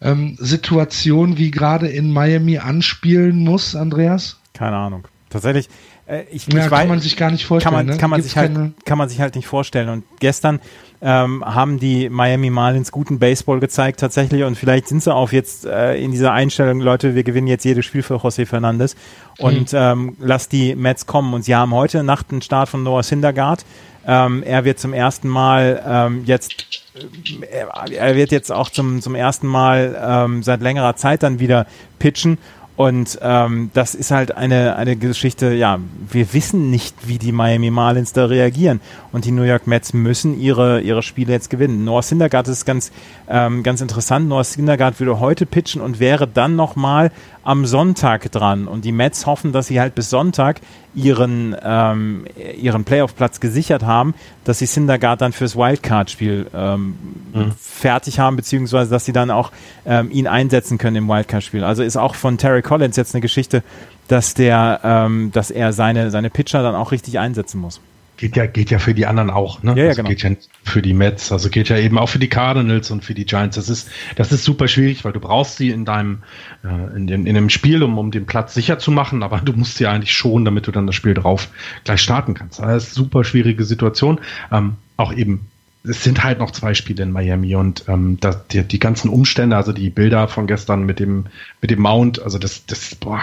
ähm, 0.00 0.36
Situation 0.38 1.38
wie 1.38 1.50
gerade 1.50 1.88
in 1.88 2.12
Miami 2.12 2.58
anspielen 2.58 3.38
musst, 3.38 3.74
Andreas? 3.74 4.38
Keine 4.54 4.76
Ahnung. 4.76 5.08
Tatsächlich, 5.28 5.68
äh, 6.06 6.24
ich, 6.30 6.46
ja, 6.46 6.58
ich 6.58 6.62
kann 6.64 6.70
weiß, 6.70 6.88
man 6.88 7.00
sich 7.00 7.16
gar 7.16 7.30
nicht 7.30 7.46
vorstellen. 7.46 7.74
Kann 7.74 7.86
man, 7.86 7.94
ne? 7.94 8.00
kann, 8.00 8.10
man 8.10 8.22
sich 8.22 8.36
halt, 8.36 8.52
kann 8.84 8.98
man 8.98 9.08
sich 9.08 9.20
halt 9.20 9.34
nicht 9.34 9.46
vorstellen. 9.46 9.88
Und 9.88 10.04
gestern 10.20 10.60
ähm, 11.02 11.44
haben 11.44 11.80
die 11.80 12.08
Miami 12.08 12.50
Marlins 12.50 12.92
guten 12.92 13.18
Baseball 13.18 13.58
gezeigt 13.58 13.98
tatsächlich 13.98 14.44
und 14.44 14.56
vielleicht 14.56 14.86
sind 14.86 15.02
sie 15.02 15.12
auch 15.12 15.32
jetzt 15.32 15.66
äh, 15.66 15.96
in 15.96 16.12
dieser 16.12 16.32
Einstellung, 16.32 16.80
Leute, 16.80 17.16
wir 17.16 17.24
gewinnen 17.24 17.48
jetzt 17.48 17.64
jedes 17.64 17.84
Spiel 17.84 18.02
für 18.02 18.14
José 18.14 18.46
Fernandes 18.46 18.94
und 19.38 19.72
mhm. 19.72 19.78
ähm, 19.78 20.16
lass 20.20 20.48
die 20.48 20.76
Mets 20.76 21.06
kommen. 21.06 21.34
Und 21.34 21.44
sie 21.44 21.56
haben 21.56 21.74
heute 21.74 22.04
Nacht 22.04 22.30
einen 22.30 22.40
Start 22.40 22.68
von 22.68 22.84
Noah 22.84 23.02
Syndergaard. 23.02 23.64
Ähm, 24.06 24.44
er 24.44 24.64
wird 24.64 24.78
zum 24.78 24.92
ersten 24.94 25.28
Mal 25.28 25.82
ähm, 25.84 26.22
jetzt 26.24 26.82
äh, 26.94 27.94
er 27.94 28.16
wird 28.16 28.30
jetzt 28.30 28.52
auch 28.52 28.70
zum, 28.70 29.02
zum 29.02 29.14
ersten 29.14 29.46
Mal 29.46 29.98
ähm, 30.00 30.42
seit 30.42 30.60
längerer 30.60 30.94
Zeit 30.96 31.22
dann 31.22 31.40
wieder 31.40 31.66
pitchen 31.98 32.38
und 32.76 33.18
ähm, 33.20 33.70
das 33.74 33.94
ist 33.94 34.10
halt 34.10 34.34
eine, 34.36 34.76
eine 34.76 34.96
Geschichte, 34.96 35.52
ja, 35.52 35.78
wir 36.10 36.32
wissen 36.32 36.70
nicht, 36.70 37.06
wie 37.06 37.18
die 37.18 37.30
Miami 37.30 37.70
Marlins 37.70 38.14
da 38.14 38.24
reagieren. 38.24 38.80
Und 39.12 39.26
die 39.26 39.30
New 39.30 39.42
York 39.42 39.66
Mets 39.66 39.92
müssen 39.92 40.40
ihre, 40.40 40.80
ihre 40.80 41.02
Spiele 41.02 41.32
jetzt 41.32 41.50
gewinnen. 41.50 41.84
Noah 41.84 42.02
Syndergaard 42.02 42.48
ist 42.48 42.64
ganz, 42.64 42.90
ähm, 43.28 43.62
ganz 43.62 43.82
interessant. 43.82 44.26
Noah 44.26 44.44
Syndergaard 44.44 44.98
würde 45.00 45.20
heute 45.20 45.44
pitchen 45.44 45.82
und 45.82 46.00
wäre 46.00 46.26
dann 46.26 46.56
nochmal 46.56 47.12
am 47.44 47.66
Sonntag 47.66 48.30
dran. 48.32 48.68
Und 48.68 48.84
die 48.84 48.92
Mets 48.92 49.26
hoffen, 49.26 49.52
dass 49.52 49.66
sie 49.66 49.80
halt 49.80 49.94
bis 49.94 50.10
Sonntag 50.10 50.60
ihren, 50.94 51.56
ähm, 51.62 52.24
ihren 52.60 52.84
Playoff-Platz 52.84 53.40
gesichert 53.40 53.82
haben, 53.82 54.14
dass 54.44 54.58
sie 54.58 54.66
Syndergaard 54.66 55.20
dann 55.20 55.32
fürs 55.32 55.56
Wildcard-Spiel 55.56 56.46
ähm, 56.54 56.96
mhm. 57.32 57.52
fertig 57.58 58.18
haben, 58.18 58.36
beziehungsweise 58.36 58.90
dass 58.90 59.04
sie 59.04 59.12
dann 59.12 59.30
auch 59.30 59.52
ähm, 59.86 60.10
ihn 60.10 60.26
einsetzen 60.26 60.78
können 60.78 60.96
im 60.96 61.08
Wildcard-Spiel. 61.08 61.64
Also 61.64 61.82
ist 61.82 61.96
auch 61.96 62.14
von 62.14 62.38
Terry 62.38 62.62
Collins 62.62 62.96
jetzt 62.96 63.14
eine 63.14 63.22
Geschichte, 63.22 63.62
dass 64.08 64.34
der, 64.34 64.80
ähm, 64.84 65.30
dass 65.32 65.50
er 65.50 65.72
seine, 65.72 66.10
seine 66.10 66.30
Pitcher 66.30 66.62
dann 66.62 66.74
auch 66.74 66.92
richtig 66.92 67.18
einsetzen 67.18 67.60
muss. 67.60 67.80
Geht 68.22 68.36
ja, 68.36 68.46
geht 68.46 68.70
ja 68.70 68.78
für 68.78 68.94
die 68.94 69.04
anderen 69.06 69.30
auch, 69.30 69.64
ne? 69.64 69.72
Ja, 69.72 69.78
ja, 69.78 69.88
also 69.88 69.96
genau. 69.96 70.08
Geht 70.10 70.22
ja 70.22 70.30
für 70.62 70.80
die 70.80 70.94
Mets, 70.94 71.32
also 71.32 71.50
geht 71.50 71.68
ja 71.70 71.76
eben 71.76 71.98
auch 71.98 72.08
für 72.08 72.20
die 72.20 72.28
Cardinals 72.28 72.92
und 72.92 73.04
für 73.04 73.14
die 73.14 73.24
Giants. 73.24 73.56
Das 73.56 73.68
ist, 73.68 73.90
das 74.14 74.30
ist 74.30 74.44
super 74.44 74.68
schwierig, 74.68 75.04
weil 75.04 75.12
du 75.12 75.18
brauchst 75.18 75.56
sie 75.56 75.70
in 75.70 75.84
deinem, 75.84 76.22
äh, 76.62 76.96
in, 76.96 77.08
dem, 77.08 77.26
in 77.26 77.34
dem 77.34 77.50
Spiel, 77.50 77.82
um, 77.82 77.98
um 77.98 78.12
den 78.12 78.24
Platz 78.24 78.54
sicher 78.54 78.78
zu 78.78 78.92
machen, 78.92 79.24
aber 79.24 79.40
du 79.40 79.52
musst 79.54 79.76
sie 79.76 79.88
eigentlich 79.88 80.12
schon, 80.12 80.44
damit 80.44 80.68
du 80.68 80.70
dann 80.70 80.86
das 80.86 80.94
Spiel 80.94 81.14
drauf 81.14 81.48
gleich 81.82 82.00
starten 82.00 82.34
kannst. 82.34 82.60
Das 82.60 82.66
ist 82.66 82.70
eine 82.70 82.80
super 82.80 83.24
schwierige 83.24 83.64
Situation. 83.64 84.20
Ähm, 84.52 84.76
auch 84.96 85.12
eben 85.12 85.48
es 85.82 86.04
sind 86.04 86.22
halt 86.22 86.38
noch 86.38 86.52
zwei 86.52 86.74
Spiele 86.74 87.02
in 87.02 87.10
Miami 87.10 87.56
und 87.56 87.86
ähm, 87.88 88.18
das, 88.20 88.46
die, 88.46 88.62
die 88.62 88.78
ganzen 88.78 89.08
Umstände, 89.08 89.56
also 89.56 89.72
die 89.72 89.90
Bilder 89.90 90.28
von 90.28 90.46
gestern 90.46 90.84
mit 90.84 91.00
dem 91.00 91.26
mit 91.60 91.72
dem 91.72 91.80
Mount, 91.80 92.22
also 92.22 92.38
das 92.38 92.66
das 92.66 92.94
boah, 92.94 93.20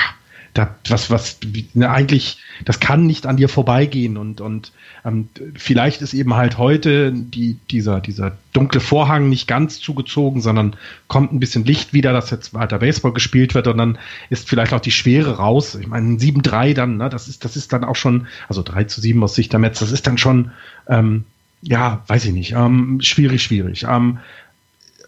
da, 0.53 0.75
was, 0.87 1.09
was, 1.09 1.39
ne, 1.73 1.89
eigentlich, 1.89 2.37
das 2.65 2.79
kann 2.79 3.05
nicht 3.05 3.25
an 3.25 3.37
dir 3.37 3.49
vorbeigehen 3.49 4.17
und, 4.17 4.41
und 4.41 4.71
ähm, 5.05 5.29
vielleicht 5.55 6.01
ist 6.01 6.13
eben 6.13 6.33
halt 6.35 6.57
heute 6.57 7.11
die, 7.11 7.57
dieser, 7.69 8.01
dieser 8.01 8.37
dunkle 8.53 8.79
Vorhang 8.81 9.29
nicht 9.29 9.47
ganz 9.47 9.79
zugezogen, 9.79 10.41
sondern 10.41 10.75
kommt 11.07 11.31
ein 11.31 11.39
bisschen 11.39 11.65
Licht 11.65 11.93
wieder, 11.93 12.13
dass 12.13 12.31
jetzt 12.31 12.53
weiter 12.53 12.79
Baseball 12.79 13.13
gespielt 13.13 13.53
wird 13.55 13.67
und 13.67 13.77
dann 13.77 13.97
ist 14.29 14.49
vielleicht 14.49 14.73
auch 14.73 14.81
die 14.81 14.91
Schwere 14.91 15.37
raus. 15.37 15.75
Ich 15.75 15.87
meine, 15.87 16.17
7-3 16.17 16.73
dann, 16.73 16.97
ne, 16.97 17.09
das 17.09 17.27
ist, 17.27 17.45
das 17.45 17.55
ist 17.55 17.71
dann 17.73 17.83
auch 17.83 17.95
schon, 17.95 18.27
also 18.47 18.63
3 18.63 18.85
zu 18.85 19.01
7 19.01 19.23
aus 19.23 19.35
Sicht 19.35 19.51
der 19.53 19.59
Metz, 19.59 19.79
das 19.79 19.91
ist 19.91 20.07
dann 20.07 20.17
schon, 20.17 20.51
ähm, 20.87 21.25
ja, 21.61 22.03
weiß 22.07 22.25
ich 22.25 22.33
nicht, 22.33 22.53
ähm, 22.53 22.99
schwierig, 23.01 23.43
schwierig. 23.43 23.85
Ähm, 23.87 24.19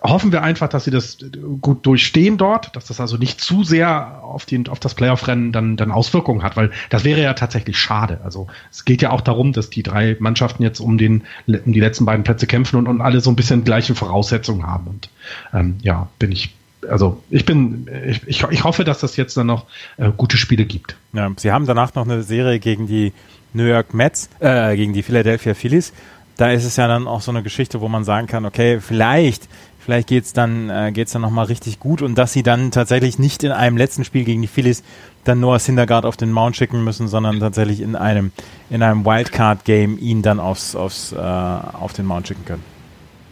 hoffen 0.02 0.32
wir 0.32 0.41
einfach, 0.41 0.68
dass 0.68 0.86
sie 0.86 0.91
das 0.91 1.18
gut 1.62 1.86
durchstehen 1.86 2.38
dort, 2.38 2.76
dass 2.76 2.86
das 2.86 2.99
also 2.99 3.18
nicht 3.18 3.39
zu 3.39 3.64
sehr 3.64 4.24
auf, 4.24 4.45
den, 4.45 4.68
auf 4.68 4.80
das 4.80 4.95
Playoff-Rennen 4.95 5.52
dann, 5.52 5.78
dann 5.78 5.91
Auswirkungen 5.91 6.41
hat, 6.41 6.58
weil 6.58 6.72
das 6.89 7.04
wäre 7.04 7.22
ja 7.22 7.34
tatsächlich 7.34 7.78
schade. 7.78 8.20
Also 8.24 8.47
es 8.72 8.84
geht 8.84 9.02
ja 9.02 9.12
auch 9.12 9.22
darum, 9.22 9.54
dass 9.54 9.70
die 9.70 9.84
drei 9.84 10.18
Mannschaften 10.20 10.64
jetzt 10.64 10.80
um, 10.80 10.97
den, 10.97 11.24
um 11.47 11.74
die 11.74 11.80
letzten 11.80 12.06
beiden 12.06 12.24
Plätze 12.24 12.47
kämpfen 12.47 12.78
und, 12.78 12.88
und 12.88 13.02
alle 13.02 13.22
so 13.22 13.30
ein 13.30 13.36
bisschen 13.36 13.64
gleiche 13.64 13.93
Voraussetzungen 13.93 14.66
haben. 14.66 14.88
Und 14.88 15.10
ähm, 15.54 15.78
ja, 15.82 16.10
bin 16.18 16.32
ich 16.32 16.56
also 16.89 17.22
ich 17.30 17.45
bin, 17.45 17.88
ich, 18.08 18.43
ich, 18.43 18.64
hoffe, 18.64 18.84
dass 18.84 19.02
das 19.02 19.16
jetzt 19.16 19.38
dann 19.38 19.45
noch 19.45 19.68
äh, 19.97 20.10
gute 20.18 20.38
Spiele 20.38 20.66
gibt. 20.66 20.95
Ja, 21.14 21.30
sie 21.38 21.52
haben 21.52 21.68
danach 21.68 21.93
noch 21.93 22.06
eine 22.06 22.24
Serie 22.24 22.58
gegen 22.58 22.88
die 22.88 23.14
New 23.54 23.66
York 23.66 23.93
Mets, 23.93 24.30
äh, 24.39 24.76
gegen 24.76 24.93
die 24.93 25.04
Philadelphia 25.04 25.54
Phillies. 25.54 25.93
Da 26.38 26.52
ist 26.52 26.66
es 26.66 26.78
ja 26.78 26.88
dann 26.88 27.08
auch 27.08 27.22
so 27.22 27.30
eine 27.30 27.43
Geschichte, 27.43 27.82
wo 27.82 27.88
man 27.88 28.04
sagen 28.04 28.26
kann, 28.26 28.45
okay, 28.45 28.80
vielleicht 28.80 29.47
Vielleicht 29.84 30.08
geht's 30.08 30.32
dann, 30.32 30.70
äh, 30.70 30.92
dann 30.92 31.22
nochmal 31.22 31.46
richtig 31.46 31.80
gut 31.80 32.04
und 32.04 32.16
dass 32.16 32.34
sie 32.34 32.44
dann 32.44 32.70
tatsächlich 32.70 33.18
nicht 33.18 33.44
in 33.44 33.52
einem 33.52 33.78
letzten 33.78 34.04
Spiel 34.04 34.24
gegen 34.24 34.42
die 34.42 34.48
Phillies 34.48 34.84
dann 35.24 35.40
Noah 35.40 35.58
Syndergaard 35.58 36.06
auf 36.06 36.18
den 36.18 36.32
Mount 36.32 36.56
schicken 36.56 36.84
müssen, 36.84 37.08
sondern 37.08 37.40
tatsächlich 37.40 37.82
in 37.82 37.96
einem, 37.96 38.32
in 38.70 38.84
einem 38.84 39.06
Wildcard-Game 39.06 39.98
ihn 39.98 40.22
dann 40.22 40.40
aufs, 40.40 40.76
aufs, 40.76 41.14
äh, 41.14 41.18
auf 41.18 41.94
den 41.94 42.06
Mount 42.06 42.28
schicken 42.28 42.46
können. 42.46 42.64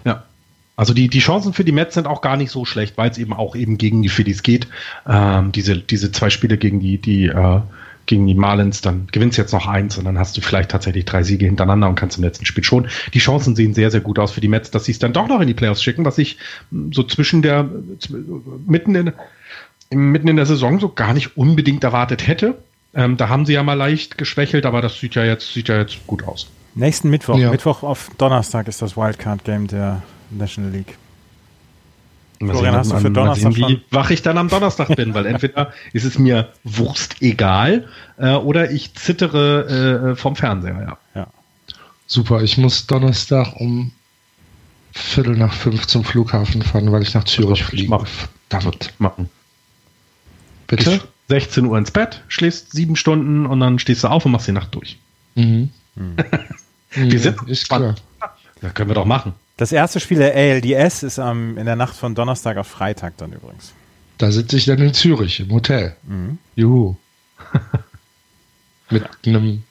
Ja. 0.06 0.24
Also 0.76 0.96
die, 0.96 1.08
die 1.08 1.20
Chancen 1.20 1.54
für 1.54 1.64
die 1.64 1.72
Mets 1.72 1.94
sind 1.94 2.08
auch 2.08 2.22
gar 2.22 2.36
nicht 2.36 2.52
so 2.52 2.66
schlecht, 2.66 2.98
weil 2.98 3.12
es 3.12 3.20
eben 3.20 3.34
auch 3.34 3.56
eben 3.56 3.78
gegen 3.78 4.02
die 4.02 4.10
Phillies 4.10 4.42
geht. 4.42 4.68
Ähm, 5.08 5.52
diese, 5.52 5.78
diese 5.78 6.12
zwei 6.12 6.32
Spiele 6.32 6.58
gegen 6.58 6.80
die, 6.80 6.98
die 6.98 7.28
äh, 7.28 7.62
gegen 8.10 8.26
die 8.26 8.34
Marlins, 8.34 8.82
dann 8.82 9.08
gewinnst 9.12 9.38
du 9.38 9.42
jetzt 9.44 9.54
noch 9.54 9.68
eins 9.68 9.98
und 10.00 10.06
dann 10.06 10.18
hast 10.18 10.36
du 10.36 10.42
vielleicht 10.42 10.72
tatsächlich 10.72 11.06
drei 11.06 11.22
Siege 11.22 11.46
hintereinander 11.46 11.88
und 11.88 11.94
kannst 11.94 12.18
im 12.18 12.24
letzten 12.24 12.44
Spiel 12.44 12.64
schon. 12.64 12.88
Die 13.14 13.20
Chancen 13.20 13.56
sehen 13.56 13.76
sehr, 13.76 13.92
sehr 13.92 14.02
gut 14.02 14.18
aus 14.18 14.32
für 14.32 14.42
die 14.42 14.48
Mets, 14.48 14.72
dass 14.72 14.86
sie 14.86 14.92
es 14.92 15.00
dann 15.00 15.14
doch 15.14 15.28
noch 15.28 15.40
in 15.42 15.48
die 15.48 15.54
Playoffs 15.54 15.84
schicken, 15.84 16.06
was 16.06 16.18
ich 16.18 16.38
hm, 16.72 16.92
so 16.92 17.04
zwischen 17.04 17.44
der, 17.44 17.70
mitten 18.66 18.96
in, 18.96 19.14
mitten 19.92 20.28
in 20.28 20.38
der 20.38 20.48
Saison 20.48 20.80
so 20.80 20.90
gar 20.90 21.14
nicht 21.14 21.38
unbedingt 21.38 21.84
erwartet 21.84 22.28
hätte. 22.28 22.58
Ähm, 22.96 23.16
da 23.16 23.30
haben 23.30 23.46
sie 23.46 23.54
ja 23.54 23.62
mal 23.62 23.76
leicht 23.76 24.18
geschwächelt, 24.18 24.66
aber 24.66 24.82
das 24.82 25.00
sieht 25.00 25.14
ja 25.14 25.24
jetzt, 25.24 25.54
sieht 25.54 25.68
ja 25.68 25.78
jetzt 25.78 26.08
gut 26.08 26.28
aus. 26.28 26.48
Nächsten 26.74 27.12
Mittwoch, 27.12 27.38
ja. 27.38 27.52
Mittwoch 27.52 27.84
auf 27.84 28.10
Donnerstag 28.18 28.68
ist 28.68 28.82
das 28.82 28.98
Wildcard-Game 28.98 29.68
der 29.68 30.02
National 30.32 30.72
League. 30.72 30.98
Florian, 32.40 32.76
hast 32.76 32.92
du 32.92 32.98
für 32.98 33.12
Donnerstag 33.12 33.54
sehen, 33.54 33.68
wie 33.68 33.82
wach 33.92 34.10
ich 34.12 34.22
dann 34.22 34.38
am 34.38 34.48
Donnerstag 34.48 34.96
bin, 34.96 35.14
weil 35.14 35.26
entweder 35.26 35.74
ist 35.94 36.06
es 36.06 36.18
mir 36.18 36.50
Wurst 36.64 37.22
egal 37.22 37.88
äh, 38.18 38.34
oder 38.34 38.72
ich 38.72 38.94
zittere 38.96 40.12
äh, 40.12 40.16
vom 40.16 40.36
Fernseher, 40.36 40.82
ja. 40.82 40.98
ja. 41.22 41.28
Super, 42.08 42.42
ich 42.42 42.58
muss 42.58 42.88
Donnerstag 42.88 43.56
um 43.60 43.92
Viertel 44.92 45.36
nach 45.36 45.54
fünf 45.54 45.86
zum 45.88 46.04
Flughafen 46.04 46.62
fahren, 46.62 46.92
weil 46.92 47.02
ich 47.02 47.14
nach 47.14 47.26
Zürich 47.26 47.64
fliege. 47.64 47.90
Mach, 47.90 48.08
David. 48.48 48.94
Machen. 48.98 49.30
Bitte? 50.68 51.02
16 51.30 51.66
Uhr 51.66 51.78
ins 51.78 51.92
Bett, 51.92 52.24
schläfst 52.28 52.72
sieben 52.72 52.96
Stunden 52.96 53.46
und 53.46 53.60
dann 53.60 53.78
stehst 53.78 54.04
du 54.04 54.08
auf 54.08 54.26
und 54.26 54.32
machst 54.32 54.48
die 54.48 54.52
Nacht 54.52 54.74
durch. 54.74 54.98
Mhm. 55.36 55.70
Wir 56.92 57.20
sind 57.20 57.48
ist 57.48 57.68
klar. 57.68 57.96
Ja, 58.62 58.70
können 58.70 58.90
wir 58.90 58.96
doch 58.96 59.06
machen. 59.06 59.34
Das 59.60 59.74
erste 59.74 60.00
Spiel 60.00 60.20
der 60.20 60.34
ALDS 60.38 61.04
ist 61.04 61.18
ähm, 61.18 61.58
in 61.58 61.66
der 61.66 61.76
Nacht 61.76 61.94
von 61.98 62.16
Donnerstag 62.16 62.56
auf 62.56 62.66
Freitag 62.66 63.18
dann 63.18 63.34
übrigens. 63.34 63.74
Da 64.18 64.32
sitze 64.32 64.56
ich 64.56 64.64
dann 64.64 64.80
in 64.80 64.94
Zürich 64.94 65.42
im 65.42 65.52
Hotel. 65.52 65.98
Mhm. 66.04 66.38
Juhu. 66.56 66.96
Mit 68.90 69.04
einem 69.26 69.64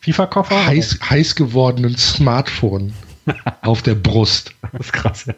FIFA-Koffer? 0.00 0.64
heiß, 0.64 0.98
heiß 1.10 1.34
gewordenen 1.34 1.94
Smartphone 1.98 2.94
auf 3.60 3.82
der 3.82 3.96
Brust. 3.96 4.54
Das 4.72 4.86
ist 4.86 4.92
krass, 4.94 5.26
ja. 5.26 5.34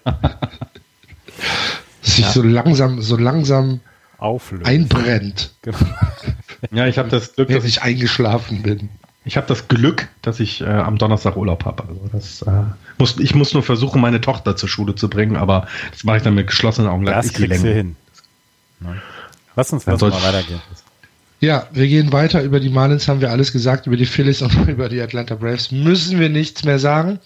Sich 2.01 2.27
so 2.27 2.43
langsam, 2.43 3.03
so 3.03 3.17
langsam 3.17 3.81
Auflösen. 4.19 4.67
einbrennt, 4.67 5.53
Genau. 5.63 5.79
Ja, 6.71 6.87
ich 6.87 6.99
habe 6.99 7.09
das 7.09 7.35
Glück, 7.35 7.49
dass 7.49 7.65
ich 7.65 7.83
eingeschlafen 7.83 8.63
bin. 8.63 8.89
Ich 9.27 9.37
habe 9.37 9.47
das 9.49 9.67
Glück, 9.67 10.09
dass 10.23 10.39
ich 10.39 10.61
äh, 10.61 10.67
am 10.67 10.99
Donnerstag 10.99 11.37
Urlaub 11.37 11.65
habe. 11.65 11.83
Also 11.83 12.01
das 12.13 12.43
äh, 12.43 12.65
muss, 12.97 13.19
ich 13.19 13.35
muss 13.35 13.53
nur 13.53 13.65
versuchen, 13.65 14.01
meine 14.01 14.21
Tochter 14.21 14.55
zur 14.55 14.69
Schule 14.69 14.95
zu 14.95 15.11
bringen, 15.11 15.37
aber 15.37 15.67
das 15.91 16.05
mache 16.05 16.19
ich 16.19 16.23
dann 16.23 16.37
mit 16.37 16.47
geschlossenen 16.47 16.89
Augen. 16.89 17.05
Das 17.05 17.33
kriegst 17.33 17.65
du 17.65 17.75
hin. 17.75 17.97
Ne? 18.79 19.03
Lass 19.57 19.73
uns, 19.73 19.85
mal 19.85 20.01
weitergehen. 20.01 20.63
Ja, 21.41 21.67
wir 21.73 21.89
gehen 21.89 22.13
weiter. 22.13 22.43
Über 22.43 22.61
die 22.61 22.71
Marlins 22.71 23.09
haben 23.09 23.21
wir 23.21 23.31
alles 23.31 23.53
gesagt. 23.53 23.89
Über 23.89 23.97
die 23.97 24.07
Phillies 24.07 24.43
und 24.43 24.55
über 24.69 24.89
die 24.89 25.01
Atlanta 25.01 25.35
Braves 25.35 25.73
müssen 25.73 26.21
wir 26.21 26.29
nichts 26.29 26.63
mehr 26.63 26.79
sagen. 26.79 27.19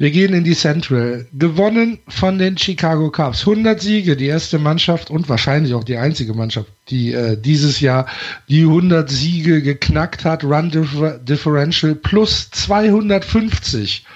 Wir 0.00 0.10
gehen 0.10 0.32
in 0.32 0.44
die 0.44 0.54
Central. 0.54 1.26
Gewonnen 1.34 1.98
von 2.08 2.38
den 2.38 2.56
Chicago 2.56 3.10
Cubs. 3.10 3.40
100 3.40 3.78
Siege, 3.78 4.16
die 4.16 4.28
erste 4.28 4.58
Mannschaft 4.58 5.10
und 5.10 5.28
wahrscheinlich 5.28 5.74
auch 5.74 5.84
die 5.84 5.98
einzige 5.98 6.32
Mannschaft, 6.32 6.68
die 6.88 7.12
äh, 7.12 7.36
dieses 7.36 7.80
Jahr 7.80 8.06
die 8.48 8.62
100 8.62 9.10
Siege 9.10 9.60
geknackt 9.60 10.24
hat. 10.24 10.42
Run 10.42 10.70
Differ 10.70 11.18
Differential 11.18 11.94
plus 11.94 12.48
250. 12.50 14.06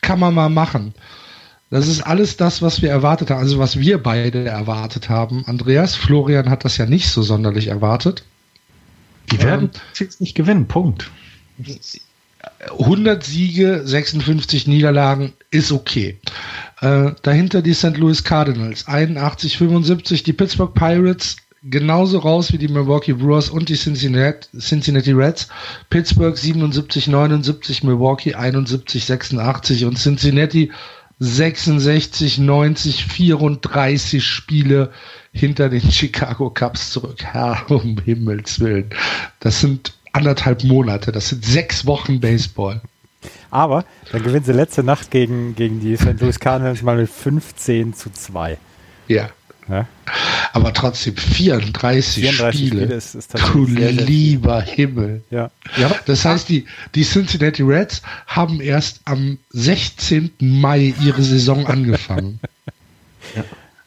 Kann 0.00 0.18
man 0.18 0.32
mal 0.32 0.48
machen. 0.48 0.94
Das 1.68 1.88
ist 1.88 2.00
alles 2.00 2.38
das, 2.38 2.62
was 2.62 2.80
wir 2.80 2.88
erwartet 2.88 3.28
haben, 3.28 3.40
also 3.40 3.58
was 3.58 3.78
wir 3.78 4.02
beide 4.02 4.46
erwartet 4.46 5.10
haben. 5.10 5.44
Andreas, 5.44 5.94
Florian 5.94 6.48
hat 6.48 6.64
das 6.64 6.78
ja 6.78 6.86
nicht 6.86 7.10
so 7.10 7.20
sonderlich 7.20 7.66
erwartet. 7.66 8.24
Die 9.30 9.42
werden 9.42 9.68
jetzt 9.94 10.22
nicht 10.22 10.34
gewinnen, 10.34 10.68
Punkt. 10.68 11.10
100 12.70 13.22
Siege, 13.22 13.82
56 13.84 14.66
Niederlagen 14.66 15.32
ist 15.50 15.72
okay. 15.72 16.18
Äh, 16.80 17.12
dahinter 17.22 17.62
die 17.62 17.74
St. 17.74 17.96
Louis 17.96 18.24
Cardinals, 18.24 18.86
81, 18.86 19.58
75, 19.58 20.22
die 20.22 20.32
Pittsburgh 20.32 20.74
Pirates 20.74 21.36
genauso 21.62 22.18
raus 22.18 22.52
wie 22.52 22.58
die 22.58 22.68
Milwaukee 22.68 23.14
Brewers 23.14 23.48
und 23.48 23.68
die 23.68 23.76
Cincinnati, 23.76 24.48
Cincinnati 24.58 25.12
Reds. 25.12 25.48
Pittsburgh 25.88 26.36
77, 26.36 27.08
79, 27.08 27.84
Milwaukee 27.84 28.34
71, 28.34 29.04
86 29.04 29.84
und 29.86 29.98
Cincinnati 29.98 30.70
66, 31.20 32.38
90, 32.38 33.04
34 33.06 34.24
Spiele 34.24 34.90
hinter 35.32 35.68
den 35.68 35.90
Chicago 35.90 36.50
Cubs 36.50 36.90
zurück. 36.90 37.22
Herr, 37.22 37.64
um 37.70 37.96
Himmels 38.04 38.60
Willen. 38.60 38.90
Das 39.40 39.60
sind 39.60 39.94
anderthalb 40.14 40.64
Monate, 40.64 41.12
das 41.12 41.28
sind 41.28 41.44
sechs 41.44 41.84
Wochen 41.86 42.20
Baseball. 42.20 42.80
Aber 43.50 43.84
dann 44.12 44.22
gewinnen 44.22 44.44
sie 44.44 44.52
letzte 44.52 44.82
Nacht 44.82 45.10
gegen, 45.10 45.54
gegen 45.54 45.80
die 45.80 45.96
St. 45.96 46.20
Louis 46.20 46.38
Cardinals 46.40 46.82
mal 46.82 46.96
mit 46.96 47.08
15 47.10 47.94
zu 47.94 48.10
2. 48.12 48.58
Ja. 49.08 49.28
Ja? 49.68 49.86
Aber 50.52 50.72
trotzdem 50.74 51.16
34, 51.16 52.22
34 52.22 52.60
Spiele. 52.60 52.82
Spiele 52.82 52.94
ist- 52.96 53.14
ist 53.14 53.32
du 53.54 53.64
lieber 53.64 54.60
Himmel. 54.60 55.22
Ja. 55.30 55.50
Ja, 55.78 55.90
Das 56.06 56.24
heißt, 56.26 56.48
die, 56.50 56.66
die 56.94 57.02
Cincinnati 57.02 57.62
Reds 57.62 58.02
haben 58.26 58.60
erst 58.60 59.00
am 59.06 59.38
16. 59.50 60.32
Mai 60.40 60.92
ihre 61.02 61.22
Saison 61.22 61.66
angefangen. 61.66 62.40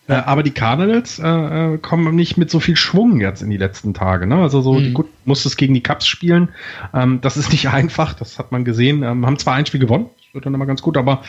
Äh, 0.07 0.13
aber 0.13 0.43
die 0.43 0.51
Cardinals 0.51 1.19
äh, 1.19 1.27
äh, 1.73 1.77
kommen 1.79 2.15
nicht 2.15 2.37
mit 2.37 2.49
so 2.49 2.59
viel 2.59 2.75
Schwung 2.77 3.19
jetzt 3.19 3.41
in 3.41 3.49
die 3.49 3.57
letzten 3.57 3.93
Tage. 3.93 4.25
Ne? 4.25 4.35
Also 4.37 4.61
so, 4.61 4.79
Mhm. 4.79 4.93
gut, 4.93 5.07
musstest 5.25 5.57
gegen 5.57 5.73
die 5.73 5.83
Cubs 5.83 6.07
spielen. 6.07 6.49
Ähm, 6.93 7.19
das 7.21 7.35
ist 7.37 7.51
nicht 7.51 7.69
einfach, 7.69 8.13
das 8.13 8.39
hat 8.39 8.51
man 8.51 8.63
gesehen. 8.65 9.03
Ähm, 9.03 9.25
haben 9.25 9.37
zwar 9.37 9.55
ein 9.55 9.65
Spiel 9.65 9.81
gewonnen, 9.81 10.09
das 10.17 10.33
wird 10.33 10.45
dann 10.45 10.53
immer 10.53 10.65
ganz 10.65 10.81
gut, 10.81 10.97
aber 10.97 11.23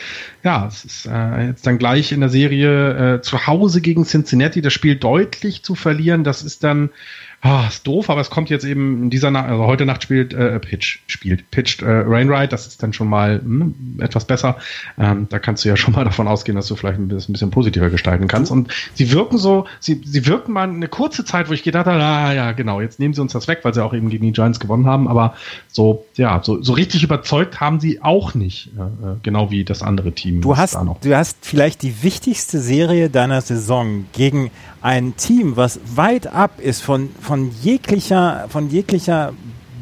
ja, 0.44 0.66
es 0.66 0.84
ist 0.84 1.06
äh, 1.06 1.46
jetzt 1.46 1.66
dann 1.66 1.78
gleich 1.78 2.12
in 2.12 2.20
der 2.20 2.28
Serie 2.28 3.16
äh, 3.16 3.20
zu 3.22 3.46
Hause 3.46 3.80
gegen 3.80 4.04
Cincinnati, 4.04 4.62
das 4.62 4.72
Spiel 4.72 4.96
deutlich 4.96 5.62
zu 5.64 5.74
verlieren, 5.74 6.22
das 6.24 6.42
ist 6.42 6.62
dann 6.62 6.90
Ah, 7.40 7.66
ist 7.68 7.86
doof, 7.86 8.10
aber 8.10 8.20
es 8.20 8.30
kommt 8.30 8.50
jetzt 8.50 8.64
eben 8.64 9.04
in 9.04 9.10
dieser 9.10 9.30
Nacht, 9.30 9.46
also 9.48 9.64
heute 9.64 9.86
Nacht 9.86 10.02
spielt 10.02 10.34
äh, 10.34 10.58
Pitch, 10.58 10.98
spielt, 11.06 11.48
pitcht 11.52 11.82
äh, 11.82 12.02
Rainwright, 12.04 12.52
das 12.52 12.66
ist 12.66 12.82
dann 12.82 12.92
schon 12.92 13.08
mal 13.08 13.40
hm, 13.40 14.00
etwas 14.00 14.24
besser. 14.24 14.56
Ähm, 14.98 15.28
da 15.30 15.38
kannst 15.38 15.64
du 15.64 15.68
ja 15.68 15.76
schon 15.78 15.94
mal 15.94 16.04
davon 16.04 16.26
ausgehen, 16.26 16.56
dass 16.56 16.66
du 16.66 16.74
vielleicht 16.74 16.98
ein 16.98 17.06
bisschen, 17.06 17.30
ein 17.30 17.34
bisschen 17.34 17.50
positiver 17.52 17.90
gestalten 17.90 18.26
kannst. 18.26 18.50
Und 18.50 18.72
sie 18.94 19.12
wirken 19.12 19.38
so, 19.38 19.66
sie, 19.78 20.00
sie 20.04 20.26
wirken 20.26 20.52
mal 20.52 20.68
eine 20.68 20.88
kurze 20.88 21.24
Zeit, 21.24 21.48
wo 21.48 21.52
ich 21.52 21.62
gedacht 21.62 21.86
habe, 21.86 22.02
ah 22.02 22.32
ja, 22.32 22.50
genau, 22.50 22.80
jetzt 22.80 22.98
nehmen 22.98 23.14
sie 23.14 23.20
uns 23.20 23.32
das 23.32 23.46
weg, 23.46 23.60
weil 23.62 23.72
sie 23.72 23.84
auch 23.84 23.94
eben 23.94 24.10
gegen 24.10 24.24
die 24.24 24.32
Giants 24.32 24.58
gewonnen 24.58 24.86
haben. 24.86 25.06
Aber 25.06 25.34
so, 25.68 26.06
ja, 26.16 26.40
so, 26.42 26.60
so 26.60 26.72
richtig 26.72 27.04
überzeugt 27.04 27.60
haben 27.60 27.78
sie 27.78 28.02
auch 28.02 28.34
nicht, 28.34 28.70
äh, 28.76 28.80
äh, 28.82 29.16
genau 29.22 29.52
wie 29.52 29.62
das 29.62 29.82
andere 29.82 30.10
Team. 30.10 30.40
Du 30.40 30.56
hast, 30.56 30.74
du 30.74 31.16
hast 31.16 31.38
vielleicht 31.42 31.82
die 31.82 32.02
wichtigste 32.02 32.58
Serie 32.58 33.10
deiner 33.10 33.42
Saison 33.42 34.06
gegen 34.12 34.50
ein 34.80 35.16
Team, 35.16 35.56
was 35.56 35.80
weit 35.94 36.26
ab 36.26 36.60
ist 36.60 36.82
von, 36.82 37.10
von 37.20 37.50
jeglicher, 37.62 38.46
von 38.48 38.70
jeglicher 38.70 39.32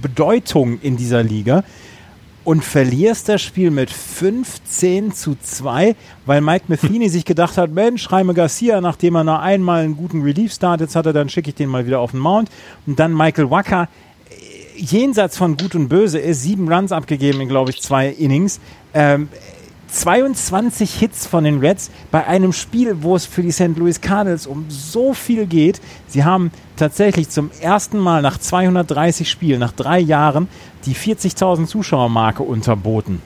Bedeutung 0.01 0.81
in 0.81 0.97
dieser 0.97 1.23
Liga 1.23 1.65
und 2.47 2.65
verlierst 2.65 3.29
das 3.29 3.43
Spiel 3.43 3.73
mit 3.73 3.91
15 3.91 5.13
zu 5.13 5.35
2, 5.35 5.97
weil 6.27 6.41
Mike 6.41 6.67
Matheny 6.69 7.09
sich 7.11 7.25
gedacht 7.25 7.59
hat, 7.59 7.73
Mensch, 7.73 8.09
Jaime 8.09 8.35
Garcia, 8.35 8.81
nachdem 8.81 9.17
er 9.17 9.25
noch 9.25 9.41
einmal 9.41 9.83
einen 9.83 9.97
guten 9.97 10.23
Relief-Start 10.23 10.81
jetzt 10.81 10.95
hatte, 10.95 11.13
dann 11.13 11.29
schicke 11.29 11.49
ich 11.49 11.57
den 11.57 11.69
mal 11.69 11.87
wieder 11.87 11.99
auf 11.99 12.13
den 12.13 12.21
Mount. 12.21 12.49
Und 12.87 13.01
dann 13.01 13.13
Michael 13.13 13.51
Wacker, 13.51 13.89
jenseits 14.77 15.37
von 15.37 15.57
Gut 15.57 15.75
und 15.75 15.89
Böse 15.89 16.21
ist, 16.21 16.43
sieben 16.43 16.73
Runs 16.73 16.93
abgegeben 16.93 17.41
in, 17.41 17.49
glaube 17.49 17.71
ich, 17.71 17.83
zwei 17.83 18.11
Innings. 18.11 18.61
Ähm, 18.95 19.29
22 19.89 20.95
Hits 20.95 21.27
von 21.27 21.45
den 21.45 21.59
Reds 21.59 21.91
bei 22.11 22.27
einem 22.27 22.53
Spiel, 22.53 23.03
wo 23.03 23.17
es 23.17 23.27
für 23.27 23.43
die 23.43 23.53
St. 23.53 23.77
Louis 23.77 24.01
Cardinals 24.01 24.47
um 24.47 24.67
so 24.69 25.15
viel 25.15 25.47
geht. 25.47 25.81
Sie 26.09 26.25
haben 26.25 26.51
tatsächlich 26.77 27.29
zum 27.29 27.51
ersten 27.61 27.99
Mal 27.99 28.23
nach 28.23 28.39
230 28.39 29.31
Spielen, 29.31 29.61
nach 29.61 29.73
drei 29.73 29.99
Jahren, 29.99 30.49
die 30.85 30.95
40.000 30.95 31.67
Zuschauermarke 31.67 32.43
unterboten. 32.43 33.23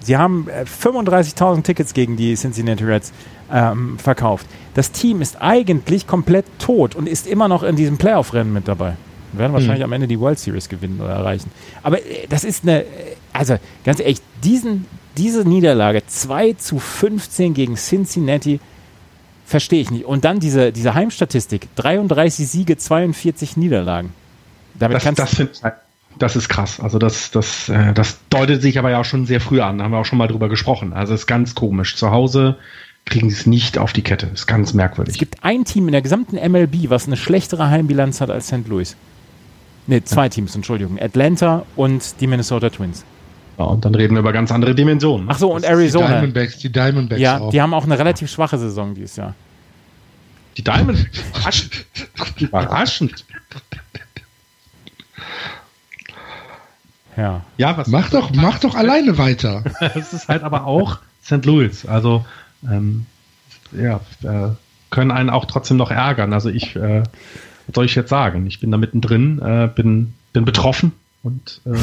Sie 0.00 0.16
haben 0.16 0.48
äh, 0.48 0.64
35.000 0.64 1.62
Tickets 1.62 1.94
gegen 1.94 2.16
die 2.16 2.34
Cincinnati 2.34 2.84
Reds 2.84 3.12
ähm, 3.52 3.98
verkauft. 3.98 4.46
Das 4.74 4.92
Team 4.92 5.20
ist 5.20 5.40
eigentlich 5.40 6.06
komplett 6.06 6.46
tot 6.58 6.94
und 6.94 7.08
ist 7.08 7.26
immer 7.26 7.48
noch 7.48 7.62
in 7.62 7.76
diesem 7.76 7.98
Playoff-Rennen 7.98 8.52
mit 8.52 8.66
dabei. 8.68 8.96
Wir 9.32 9.40
werden 9.40 9.52
wahrscheinlich 9.52 9.84
am 9.84 9.92
Ende 9.92 10.08
die 10.08 10.18
World 10.18 10.38
Series 10.38 10.68
gewinnen 10.68 11.00
oder 11.00 11.10
erreichen. 11.10 11.50
Aber 11.82 11.98
äh, 11.98 12.26
das 12.28 12.44
ist 12.44 12.64
eine, 12.64 12.82
äh, 12.82 12.86
also 13.32 13.56
ganz 13.84 14.00
ehrlich, 14.00 14.20
diesen, 14.42 14.86
diese 15.16 15.48
Niederlage 15.48 16.02
2 16.06 16.54
zu 16.54 16.78
15 16.78 17.54
gegen 17.54 17.76
Cincinnati 17.76 18.60
verstehe 19.44 19.80
ich 19.80 19.90
nicht. 19.90 20.04
Und 20.04 20.24
dann 20.24 20.40
diese, 20.40 20.72
diese 20.72 20.94
Heimstatistik, 20.94 21.68
33 21.76 22.48
Siege, 22.48 22.76
42 22.76 23.56
Niederlagen. 23.56 24.12
Damit 24.78 24.96
Das, 24.96 25.04
kannst 25.04 25.18
das 25.18 25.34
finde 25.34 25.52
ich, 25.52 25.60
das 26.18 26.36
ist 26.36 26.48
krass. 26.48 26.80
Also 26.80 26.98
das, 26.98 27.30
das, 27.30 27.68
äh, 27.68 27.92
das 27.92 28.18
deutet 28.30 28.62
sich 28.62 28.78
aber 28.78 28.90
ja 28.90 29.00
auch 29.00 29.04
schon 29.04 29.26
sehr 29.26 29.40
früh 29.40 29.60
an. 29.60 29.78
Da 29.78 29.84
haben 29.84 29.92
wir 29.92 29.98
auch 29.98 30.04
schon 30.04 30.18
mal 30.18 30.28
drüber 30.28 30.48
gesprochen. 30.48 30.92
Also 30.92 31.14
ist 31.14 31.26
ganz 31.26 31.54
komisch. 31.54 31.96
Zu 31.96 32.10
Hause 32.10 32.56
kriegen 33.06 33.30
sie 33.30 33.36
es 33.36 33.46
nicht 33.46 33.78
auf 33.78 33.92
die 33.92 34.02
Kette. 34.02 34.26
Ist 34.26 34.46
ganz 34.46 34.74
merkwürdig. 34.74 35.14
Es 35.14 35.18
gibt 35.18 35.42
ein 35.42 35.64
Team 35.64 35.88
in 35.88 35.92
der 35.92 36.02
gesamten 36.02 36.36
MLB, 36.36 36.90
was 36.90 37.06
eine 37.06 37.16
schlechtere 37.16 37.70
Heimbilanz 37.70 38.20
hat 38.20 38.30
als 38.30 38.48
St. 38.48 38.68
Louis. 38.68 38.96
Ne, 39.86 40.04
zwei 40.04 40.28
Teams, 40.28 40.54
Entschuldigung. 40.54 41.00
Atlanta 41.00 41.64
und 41.74 42.20
die 42.20 42.26
Minnesota 42.26 42.70
Twins. 42.70 43.04
Ja, 43.60 43.66
und 43.66 43.84
dann 43.84 43.94
reden 43.94 44.14
wir 44.14 44.20
über 44.20 44.32
ganz 44.32 44.50
andere 44.52 44.74
Dimensionen. 44.74 45.28
Ach 45.30 45.36
so, 45.38 45.52
und 45.52 45.64
Die 45.64 45.68
Arizona. 45.68 46.08
Diamondbacks, 46.08 46.58
die 46.58 46.72
Diamondbacks 46.72 47.20
Ja, 47.20 47.38
auch. 47.38 47.50
die 47.50 47.60
haben 47.60 47.74
auch 47.74 47.84
eine 47.84 47.98
relativ 47.98 48.30
schwache 48.30 48.56
Saison 48.58 48.94
dieses 48.94 49.16
Jahr. 49.16 49.34
Die 50.56 50.64
Diamond. 50.64 51.06
Überraschend. 51.28 51.84
Überraschend. 52.38 53.24
Ja. 57.16 57.42
Ja, 57.58 57.76
was 57.76 57.88
Mach 57.88 58.08
doch, 58.08 58.30
mach 58.32 58.60
doch 58.60 58.74
alleine 58.74 59.18
weiter. 59.18 59.62
es 59.94 60.14
ist 60.14 60.28
halt 60.28 60.42
aber 60.42 60.64
auch 60.64 61.00
St. 61.22 61.44
Louis. 61.44 61.84
Also, 61.84 62.24
ähm, 62.64 63.04
ja, 63.72 64.00
äh, 64.22 64.52
können 64.88 65.10
einen 65.10 65.28
auch 65.28 65.44
trotzdem 65.44 65.76
noch 65.76 65.90
ärgern. 65.90 66.32
Also 66.32 66.48
ich, 66.48 66.76
äh, 66.76 67.02
was 67.66 67.74
soll 67.74 67.84
ich 67.84 67.94
jetzt 67.94 68.08
sagen? 68.08 68.46
Ich 68.46 68.58
bin 68.58 68.70
da 68.70 68.78
mittendrin, 68.78 69.38
äh, 69.38 69.68
bin, 69.72 70.14
bin 70.32 70.46
betroffen 70.46 70.92
und 71.22 71.60
äh, 71.66 71.76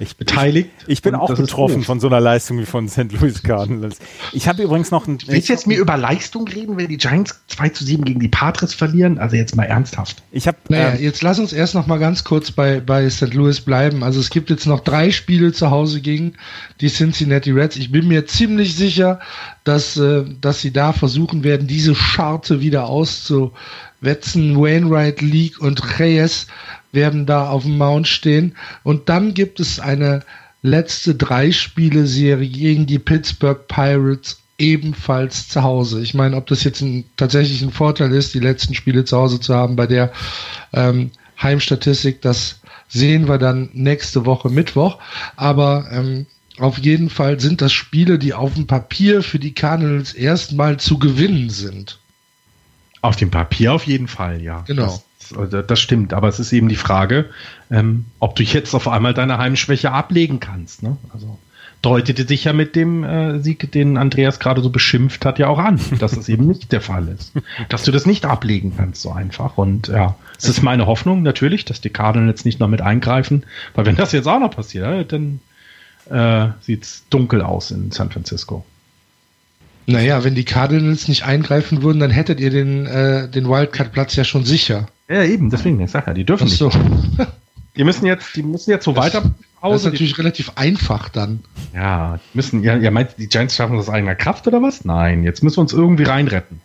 Ich, 0.00 0.16
beteiligt. 0.16 0.70
ich 0.86 1.02
bin 1.02 1.14
Und 1.14 1.20
auch 1.20 1.34
betroffen 1.34 1.82
von 1.82 1.98
so 1.98 2.06
einer 2.06 2.20
Leistung 2.20 2.58
wie 2.60 2.66
von 2.66 2.88
St. 2.88 3.12
Louis 3.12 3.42
Cardinals. 3.42 3.98
Ich 4.32 4.46
habe 4.46 4.62
übrigens 4.62 4.92
noch 4.92 5.08
ein. 5.08 5.18
Willst 5.26 5.48
du 5.48 5.52
jetzt 5.52 5.66
mir 5.66 5.76
über 5.76 5.96
Leistung 5.96 6.46
reden, 6.46 6.76
wenn 6.76 6.86
die 6.86 6.98
Giants 6.98 7.40
2 7.48 7.70
zu 7.70 7.84
7 7.84 8.04
gegen 8.04 8.20
die 8.20 8.28
Padres 8.28 8.74
verlieren? 8.74 9.18
Also 9.18 9.34
jetzt 9.34 9.56
mal 9.56 9.64
ernsthaft. 9.64 10.22
Ich 10.30 10.46
habe. 10.46 10.56
Naja, 10.68 10.90
ähm, 10.90 11.02
jetzt 11.02 11.22
lass 11.22 11.40
uns 11.40 11.52
erst 11.52 11.74
noch 11.74 11.88
mal 11.88 11.98
ganz 11.98 12.22
kurz 12.22 12.52
bei, 12.52 12.78
bei 12.78 13.10
St. 13.10 13.34
Louis 13.34 13.60
bleiben. 13.60 14.04
Also 14.04 14.20
es 14.20 14.30
gibt 14.30 14.50
jetzt 14.50 14.66
noch 14.66 14.80
drei 14.80 15.10
Spiele 15.10 15.52
zu 15.52 15.70
Hause 15.70 16.00
gegen 16.00 16.34
die 16.80 16.88
Cincinnati 16.88 17.50
Reds. 17.50 17.74
Ich 17.74 17.90
bin 17.90 18.06
mir 18.06 18.24
ziemlich 18.26 18.76
sicher, 18.76 19.18
dass, 19.64 19.96
äh, 19.96 20.24
dass 20.40 20.60
sie 20.60 20.72
da 20.72 20.92
versuchen 20.92 21.42
werden, 21.42 21.66
diese 21.66 21.96
Scharte 21.96 22.60
wieder 22.60 22.86
auszuwetzen. 22.86 24.56
Wainwright, 24.56 25.20
League 25.22 25.60
und 25.60 25.98
Reyes 25.98 26.46
werden 26.92 27.26
da 27.26 27.48
auf 27.48 27.62
dem 27.62 27.78
Mount 27.78 28.08
stehen. 28.08 28.56
Und 28.82 29.08
dann 29.08 29.34
gibt 29.34 29.60
es 29.60 29.80
eine 29.80 30.22
letzte 30.62 31.14
drei 31.14 31.52
Spiele 31.52 32.06
Serie 32.06 32.48
gegen 32.48 32.86
die 32.86 32.98
Pittsburgh 32.98 33.66
Pirates 33.68 34.40
ebenfalls 34.58 35.48
zu 35.48 35.62
Hause. 35.62 36.02
Ich 36.02 36.14
meine, 36.14 36.36
ob 36.36 36.46
das 36.46 36.64
jetzt 36.64 36.80
ein, 36.80 37.04
tatsächlich 37.16 37.62
ein 37.62 37.70
Vorteil 37.70 38.12
ist, 38.12 38.34
die 38.34 38.40
letzten 38.40 38.74
Spiele 38.74 39.04
zu 39.04 39.16
Hause 39.16 39.38
zu 39.38 39.54
haben 39.54 39.76
bei 39.76 39.86
der 39.86 40.12
ähm, 40.72 41.10
Heimstatistik, 41.40 42.20
das 42.22 42.60
sehen 42.88 43.28
wir 43.28 43.38
dann 43.38 43.70
nächste 43.72 44.26
Woche 44.26 44.48
Mittwoch. 44.48 44.98
Aber 45.36 45.88
ähm, 45.92 46.26
auf 46.58 46.78
jeden 46.78 47.08
Fall 47.08 47.38
sind 47.38 47.60
das 47.60 47.72
Spiele, 47.72 48.18
die 48.18 48.34
auf 48.34 48.54
dem 48.54 48.66
Papier 48.66 49.22
für 49.22 49.38
die 49.38 49.54
Cardinals 49.54 50.12
erstmal 50.12 50.78
zu 50.78 50.98
gewinnen 50.98 51.50
sind. 51.50 52.00
Auf 53.00 53.14
dem 53.14 53.30
Papier 53.30 53.72
auf 53.72 53.86
jeden 53.86 54.08
Fall, 54.08 54.42
ja. 54.42 54.64
Genau. 54.66 55.00
Das, 55.36 55.66
das 55.66 55.80
stimmt, 55.80 56.12
aber 56.12 56.28
es 56.28 56.40
ist 56.40 56.52
eben 56.52 56.68
die 56.68 56.76
Frage, 56.76 57.26
ähm, 57.70 58.06
ob 58.18 58.36
du 58.36 58.42
jetzt 58.42 58.74
auf 58.74 58.88
einmal 58.88 59.14
deine 59.14 59.38
Heimschwäche 59.38 59.92
ablegen 59.92 60.40
kannst. 60.40 60.82
Ne? 60.82 60.96
Also 61.12 61.38
deutete 61.82 62.26
sich 62.26 62.44
ja 62.44 62.52
mit 62.52 62.74
dem 62.74 63.04
äh, 63.04 63.38
Sieg, 63.40 63.70
den 63.70 63.96
Andreas 63.96 64.40
gerade 64.40 64.62
so 64.62 64.70
beschimpft 64.70 65.24
hat, 65.24 65.38
ja 65.38 65.48
auch 65.48 65.58
an, 65.58 65.80
dass 65.98 66.16
es 66.16 66.28
eben 66.28 66.46
nicht 66.46 66.72
der 66.72 66.80
Fall 66.80 67.08
ist. 67.08 67.32
Dass 67.68 67.84
du 67.84 67.92
das 67.92 68.06
nicht 68.06 68.24
ablegen 68.24 68.74
kannst 68.76 69.02
so 69.02 69.12
einfach. 69.12 69.58
Und 69.58 69.88
ja, 69.88 70.16
es 70.36 70.48
ist 70.48 70.62
meine 70.62 70.86
Hoffnung 70.86 71.22
natürlich, 71.22 71.64
dass 71.64 71.80
die 71.80 71.90
Cardinals 71.90 72.38
jetzt 72.38 72.44
nicht 72.44 72.60
noch 72.60 72.68
mit 72.68 72.80
eingreifen, 72.80 73.44
weil 73.74 73.86
wenn 73.86 73.96
das 73.96 74.12
jetzt 74.12 74.26
auch 74.26 74.40
noch 74.40 74.50
passiert, 74.50 75.12
dann 75.12 75.40
äh, 76.10 76.48
sieht 76.60 76.84
es 76.84 77.04
dunkel 77.10 77.42
aus 77.42 77.70
in 77.70 77.90
San 77.90 78.10
Francisco. 78.10 78.64
Naja, 79.86 80.22
wenn 80.22 80.34
die 80.34 80.44
Cardinals 80.44 81.08
nicht 81.08 81.24
eingreifen 81.24 81.82
würden, 81.82 82.00
dann 82.00 82.10
hättet 82.10 82.40
ihr 82.40 82.50
den, 82.50 82.86
äh, 82.86 83.28
den 83.28 83.48
Wildcard-Platz 83.48 84.16
ja 84.16 84.24
schon 84.24 84.44
sicher. 84.44 84.88
Ja, 85.08 85.22
eben, 85.24 85.50
deswegen, 85.50 85.80
ich 85.80 85.90
sag 85.90 86.06
ja, 86.06 86.14
die 86.14 86.24
dürfen 86.24 86.48
Ach 86.50 86.52
so. 86.52 86.66
nicht. 86.68 86.78
Die 87.76 87.84
müssen 87.84 88.06
jetzt, 88.06 88.34
die 88.34 88.42
müssen 88.42 88.70
jetzt 88.70 88.84
so 88.84 88.90
Das- 88.92 89.14
weiter 89.14 89.30
Das 89.62 89.76
ist 89.76 89.84
natürlich 89.84 90.18
relativ 90.18 90.50
einfach 90.56 91.10
dann. 91.10 91.44
Ja, 91.72 92.18
die 92.32 92.36
müssen, 92.36 92.64
ja, 92.64 92.76
ihr 92.76 92.90
meint, 92.90 93.10
die 93.18 93.28
Giants 93.28 93.54
schaffen 93.54 93.76
das 93.76 93.86
aus 93.88 93.94
eigener 93.94 94.16
Kraft 94.16 94.48
oder 94.48 94.60
was? 94.60 94.84
Nein, 94.84 95.22
jetzt 95.22 95.44
müssen 95.44 95.58
wir 95.58 95.60
uns 95.60 95.72
irgendwie 95.72 96.02
reinretten. 96.02 96.60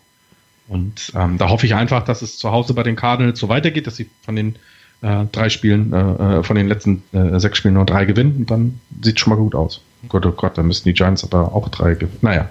Und 0.67 1.11
ähm, 1.15 1.37
da 1.37 1.49
hoffe 1.49 1.67
ich 1.67 1.75
einfach, 1.75 2.03
dass 2.03 2.23
es 2.23 2.39
zu 2.39 2.49
Hause 2.51 2.73
bei 2.73 2.81
den 2.81 2.95
Cardinals 2.95 3.37
so 3.37 3.47
weitergeht, 3.47 3.85
dass 3.85 3.95
sie 3.97 4.09
von 4.25 4.35
den 4.35 4.55
äh, 5.03 5.25
drei 5.31 5.49
Spielen, 5.49 5.93
äh, 5.93 6.39
äh, 6.39 6.43
von 6.43 6.55
den 6.55 6.67
letzten 6.67 7.03
äh, 7.11 7.39
sechs 7.39 7.59
Spielen 7.59 7.75
nur 7.75 7.85
drei 7.85 8.05
gewinnen 8.05 8.37
und 8.39 8.49
dann 8.49 8.79
sieht 9.03 9.19
schon 9.19 9.31
mal 9.33 9.39
gut 9.39 9.53
aus. 9.53 9.81
Gott, 10.09 10.25
oh 10.25 10.31
Gott, 10.31 10.57
dann 10.57 10.65
müssen 10.65 10.85
die 10.85 10.93
Giants 10.93 11.23
aber 11.23 11.53
auch 11.53 11.69
drei 11.69 11.93
gewinnen. 11.93 12.17
Naja. 12.21 12.49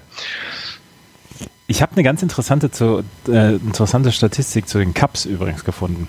Ich 1.72 1.80
habe 1.80 1.92
eine 1.92 2.02
ganz 2.02 2.22
interessante, 2.22 2.70
zu, 2.70 3.02
äh, 3.28 3.54
interessante 3.54 4.12
Statistik 4.12 4.68
zu 4.68 4.76
den 4.76 4.92
Cups 4.92 5.24
übrigens 5.24 5.64
gefunden. 5.64 6.06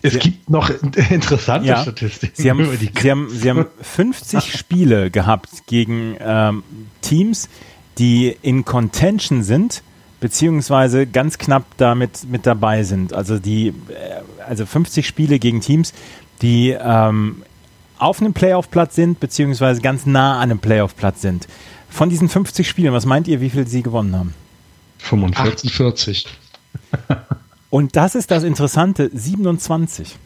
Es 0.00 0.14
Ja. 0.14 0.18
gibt 0.20 0.48
noch 0.48 0.70
interessante 1.10 1.68
Ja. 1.68 1.82
Statistiken 1.82 2.32
Sie 2.34 2.48
haben, 2.48 2.60
über 2.60 2.76
die 2.76 2.90
sie 2.98 3.10
haben, 3.10 3.28
sie 3.28 3.50
haben 3.50 3.66
50 3.82 4.50
Spiele 4.58 5.10
gehabt 5.10 5.66
gegen 5.66 6.16
ähm, 6.20 6.62
Teams, 7.02 7.50
die 7.98 8.34
in 8.40 8.64
Contention 8.64 9.42
sind, 9.42 9.82
beziehungsweise 10.20 11.06
ganz 11.06 11.36
knapp 11.36 11.64
damit 11.76 12.24
mit 12.26 12.46
dabei 12.46 12.82
sind. 12.82 13.12
Also 13.12 13.38
die, 13.38 13.68
äh, 13.68 13.72
also 14.48 14.64
50 14.64 15.06
Spiele 15.06 15.38
gegen 15.38 15.60
Teams, 15.60 15.92
die 16.40 16.70
ähm, 16.70 17.42
auf 17.98 18.22
einem 18.22 18.32
Playoff-Platz 18.32 18.94
sind, 18.94 19.20
beziehungsweise 19.20 19.82
ganz 19.82 20.06
nah 20.06 20.36
an 20.36 20.50
einem 20.50 20.60
Playoff-Platz 20.60 21.20
sind. 21.20 21.46
Von 21.94 22.10
diesen 22.10 22.28
50 22.28 22.68
Spielen, 22.68 22.92
was 22.92 23.06
meint 23.06 23.28
ihr, 23.28 23.40
wie 23.40 23.50
viel 23.50 23.68
sie 23.68 23.84
gewonnen 23.84 24.16
haben? 24.16 24.34
45. 24.98 25.70
48. 25.70 26.26
Und 27.70 27.94
das 27.94 28.16
ist 28.16 28.32
das 28.32 28.42
Interessante, 28.42 29.12
27. 29.14 30.16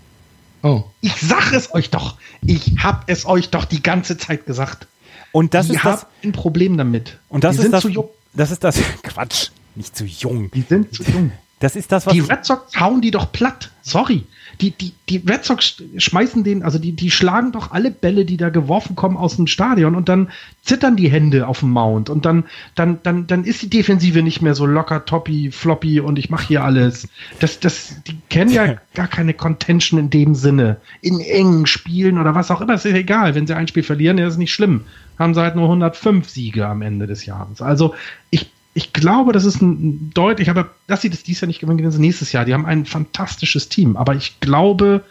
Oh. 0.62 0.84
Ich 1.02 1.14
sag 1.16 1.52
es 1.52 1.74
euch 1.74 1.90
doch. 1.90 2.16
Ich 2.40 2.76
hab 2.82 3.04
es 3.10 3.26
euch 3.26 3.50
doch 3.50 3.66
die 3.66 3.82
ganze 3.82 4.16
Zeit 4.16 4.46
gesagt. 4.46 4.86
Und 5.30 5.52
das 5.52 5.66
die 5.66 5.74
ist 5.74 5.84
das, 5.84 6.06
ein 6.24 6.32
Problem 6.32 6.78
damit. 6.78 7.18
und 7.28 7.44
das 7.44 7.56
die 7.56 7.58
ist 7.58 7.62
sind 7.64 7.72
das, 7.72 7.82
zu 7.82 7.90
jung. 7.90 8.08
das 8.32 8.50
ist 8.50 8.64
das, 8.64 8.80
Quatsch, 9.02 9.50
nicht 9.74 9.94
zu 9.94 10.06
jung. 10.06 10.50
Die 10.52 10.62
sind 10.62 10.94
zu 10.94 11.02
jung. 11.02 11.32
Das 11.60 11.76
ist 11.76 11.92
das, 11.92 12.06
was 12.06 12.14
Die 12.14 12.20
Red 12.20 12.46
Sox 12.46 12.80
hauen 12.80 13.02
die 13.02 13.10
doch 13.10 13.30
platt. 13.30 13.70
Sorry. 13.82 14.24
Die, 14.60 14.72
die, 14.72 14.92
die 15.08 15.18
Red 15.18 15.44
Sox 15.44 15.82
schmeißen 15.96 16.42
den, 16.42 16.62
also 16.64 16.78
die, 16.78 16.92
die 16.92 17.10
schlagen 17.10 17.52
doch 17.52 17.70
alle 17.70 17.90
Bälle, 17.90 18.24
die 18.24 18.36
da 18.36 18.48
geworfen 18.48 18.96
kommen, 18.96 19.16
aus 19.16 19.36
dem 19.36 19.46
Stadion 19.46 19.94
und 19.94 20.08
dann 20.08 20.30
zittern 20.62 20.96
die 20.96 21.08
Hände 21.08 21.46
auf 21.46 21.60
dem 21.60 21.70
Mount 21.70 22.10
und 22.10 22.26
dann, 22.26 22.44
dann, 22.74 22.98
dann, 23.02 23.26
dann 23.26 23.44
ist 23.44 23.62
die 23.62 23.70
Defensive 23.70 24.22
nicht 24.22 24.42
mehr 24.42 24.54
so 24.54 24.66
locker, 24.66 25.04
toppy, 25.04 25.50
floppy 25.52 26.00
und 26.00 26.18
ich 26.18 26.28
mache 26.28 26.48
hier 26.48 26.64
alles. 26.64 27.08
Das, 27.38 27.60
das, 27.60 28.02
die 28.06 28.16
kennen 28.28 28.50
ja 28.50 28.76
gar 28.94 29.06
keine 29.06 29.32
Contention 29.34 29.98
in 30.00 30.10
dem 30.10 30.34
Sinne. 30.34 30.78
In 31.00 31.20
engen 31.20 31.66
Spielen 31.66 32.18
oder 32.18 32.34
was 32.34 32.50
auch 32.50 32.60
immer, 32.60 32.74
ist 32.74 32.84
ja 32.84 32.92
egal. 32.92 33.34
Wenn 33.34 33.46
sie 33.46 33.56
ein 33.56 33.68
Spiel 33.68 33.82
verlieren, 33.82 34.18
ist 34.18 34.32
es 34.32 34.38
nicht 34.38 34.52
schlimm. 34.52 34.82
Haben 35.18 35.34
sie 35.34 35.40
halt 35.40 35.56
nur 35.56 35.64
105 35.64 36.28
Siege 36.28 36.66
am 36.66 36.82
Ende 36.82 37.06
des 37.06 37.26
Jahres. 37.26 37.62
Also 37.62 37.94
ich, 38.30 38.50
ich 38.78 38.92
glaube, 38.92 39.32
das 39.32 39.44
ist 39.44 39.60
ein 39.60 40.12
deutlich, 40.14 40.50
aber 40.50 40.70
dass 40.86 41.02
sie 41.02 41.10
das 41.10 41.24
dieses 41.24 41.40
Jahr 41.40 41.48
nicht 41.48 41.58
gewinnen, 41.58 41.90
sie 41.90 41.98
nächstes 41.98 42.30
Jahr. 42.30 42.44
Die 42.44 42.54
haben 42.54 42.64
ein 42.64 42.86
fantastisches 42.86 43.68
Team. 43.68 43.96
Aber 43.96 44.14
ich 44.14 44.38
glaube, 44.38 45.04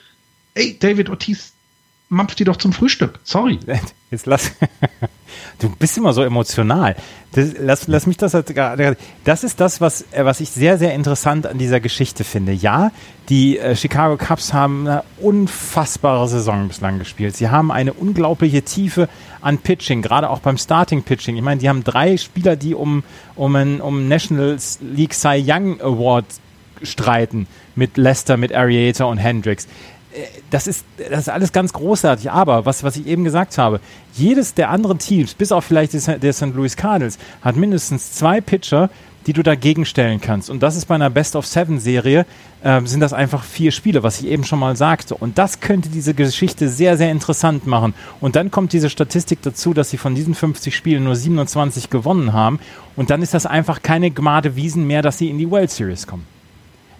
ey, 0.53 0.77
David 0.80 1.10
Ortiz 1.10 1.52
mampft 2.09 2.39
die 2.39 2.43
doch 2.43 2.57
zum 2.57 2.73
Frühstück. 2.73 3.19
Sorry. 3.23 3.59
Jetzt 4.11 4.25
lass. 4.25 4.51
Du 5.59 5.69
bist 5.69 5.97
immer 5.97 6.13
so 6.13 6.23
emotional. 6.23 6.95
Das, 7.34 7.53
lass, 7.59 7.88
lass 7.88 8.05
mich 8.05 8.17
das. 8.17 8.31
Das 9.23 9.43
ist 9.43 9.59
das, 9.59 9.81
was, 9.81 10.05
äh, 10.11 10.23
was 10.23 10.39
ich 10.39 10.49
sehr, 10.49 10.77
sehr 10.77 10.93
interessant 10.93 11.47
an 11.47 11.57
dieser 11.57 11.79
Geschichte 11.79 12.23
finde. 12.23 12.53
Ja, 12.53 12.91
die 13.29 13.57
äh, 13.57 13.75
Chicago 13.75 14.17
Cubs 14.17 14.53
haben 14.53 14.88
eine 14.88 15.03
unfassbare 15.19 16.27
Saison 16.27 16.67
bislang 16.67 16.99
gespielt. 16.99 17.35
Sie 17.35 17.49
haben 17.49 17.71
eine 17.71 17.93
unglaubliche 17.93 18.61
Tiefe 18.61 19.09
an 19.41 19.57
Pitching, 19.57 20.01
gerade 20.01 20.29
auch 20.29 20.39
beim 20.39 20.57
Starting 20.57 21.03
Pitching. 21.03 21.35
Ich 21.35 21.43
meine, 21.43 21.59
die 21.59 21.69
haben 21.69 21.84
drei 21.84 22.17
Spieler, 22.17 22.55
die 22.55 22.75
um, 22.75 23.03
um 23.35 23.55
einen 23.55 23.81
um 23.81 24.07
National 24.07 24.57
League 24.81 25.13
Cy 25.13 25.43
Young 25.45 25.81
Award 25.81 26.25
streiten. 26.84 27.47
Mit 27.75 27.97
Lester, 27.97 28.38
mit 28.38 28.53
Arieta 28.53 29.05
und 29.05 29.17
Hendricks 29.17 29.67
das 30.49 30.68
ist, 30.68 30.85
das 30.98 31.22
ist 31.22 31.30
alles 31.30 31.52
ganz 31.52 31.73
großartig. 31.73 32.31
Aber 32.31 32.65
was, 32.65 32.84
was 32.84 32.98
ich 32.98 33.07
eben 33.07 33.23
gesagt 33.23 33.57
habe, 33.57 33.80
jedes 34.14 34.53
der 34.53 34.69
anderen 34.69 34.99
Teams, 34.99 35.34
bis 35.34 35.52
auf 35.52 35.65
vielleicht 35.65 35.94
der 35.94 36.19
der 36.19 36.34
St. 36.34 36.53
Louis 36.53 36.76
Cardinals, 36.76 37.18
hat 37.41 37.56
mindestens 37.56 38.14
zwei 38.14 38.41
Pitcher, 38.41 38.89
die 39.27 39.34
du 39.34 39.44
dagegen 39.44 39.85
stellen 39.85 40.22
kannst. 40.22 40.49
Und 40.49 40.64
das 40.64 40.77
ist 40.77 40.85
bei 40.85 40.95
einer 40.95 41.10
Best-of-Seven-Serie, 41.10 42.26
ähm, 42.64 42.88
sind 42.88 43.02
das 43.02 43.11
einfach 43.11 43.44
vier 43.44 43.72
Spiele, 43.72 44.02
was 44.02 44.22
ich 44.22 44.27
eben 44.27 44.45
schon 44.45 44.57
mal 44.57 44.77
sagte. 44.77 45.15
Und 45.15 45.38
das 45.38 45.60
könnte 45.60 45.89
diese 45.89 46.14
Geschichte 46.14 46.69
sehr, 46.69 46.98
sehr 46.98 47.11
interessant 47.11 47.68
machen. 47.68 47.94
Und 48.22 48.38
dann 48.38 48.52
kommt 48.52 48.72
diese 48.72 48.89
Statistik 48.89 49.41
dazu, 49.41 49.73
dass 49.73 49.89
sie 49.89 49.98
von 49.98 50.15
diesen 50.15 50.34
50 50.34 50.73
Spielen 50.73 51.03
nur 51.03 51.15
27 51.15 51.89
gewonnen 51.89 52.31
haben. 52.31 52.60
Und 52.95 53.10
dann 53.10 53.22
ist 53.22 53.34
das 53.34 53.45
einfach 53.45 53.81
keine 53.81 54.11
Gmade 54.11 54.56
Wiesen 54.56 54.88
mehr, 54.88 55.02
dass 55.02 55.18
sie 55.18 55.30
in 55.30 55.38
die 55.38 55.52
World 55.52 55.72
Series 55.72 56.07
kommen. 56.07 56.26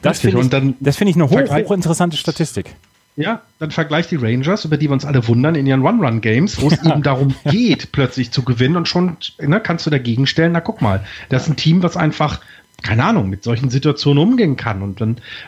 Das 0.02 0.20
finde 0.20 0.42
ich, 0.42 0.76
das 0.80 0.98
finde 0.98 1.12
ich 1.12 1.16
eine 1.16 1.30
hoch, 1.30 1.50
hochinteressante 1.50 2.18
Statistik. 2.18 2.76
Ja, 3.18 3.42
dann 3.58 3.72
vergleicht 3.72 4.12
die 4.12 4.16
Rangers, 4.16 4.64
über 4.64 4.78
die 4.78 4.88
wir 4.88 4.94
uns 4.94 5.04
alle 5.04 5.28
wundern, 5.28 5.56
in 5.56 5.66
ihren 5.66 5.82
One-Run-Games, 5.82 6.62
wo 6.62 6.68
es 6.68 6.84
eben 6.86 7.02
darum 7.02 7.34
geht, 7.46 7.92
plötzlich 7.92 8.30
zu 8.30 8.44
gewinnen 8.44 8.78
und 8.78 8.88
schon 8.88 9.18
ne, 9.40 9.60
kannst 9.60 9.88
du 9.88 9.90
dagegen 9.90 10.28
stellen, 10.28 10.52
na 10.52 10.60
guck 10.60 10.84
mal, 10.84 11.04
das 11.30 11.44
ist 11.44 11.50
ein 11.50 11.56
Team, 11.56 11.82
was 11.82 11.98
einfach, 11.98 12.42
keine 12.84 13.04
Ahnung, 13.04 13.28
mit 13.28 13.44
solchen 13.44 13.72
Situationen 13.72 14.22
umgehen 14.22 14.56
kann. 14.56 14.84
Und 14.84 15.02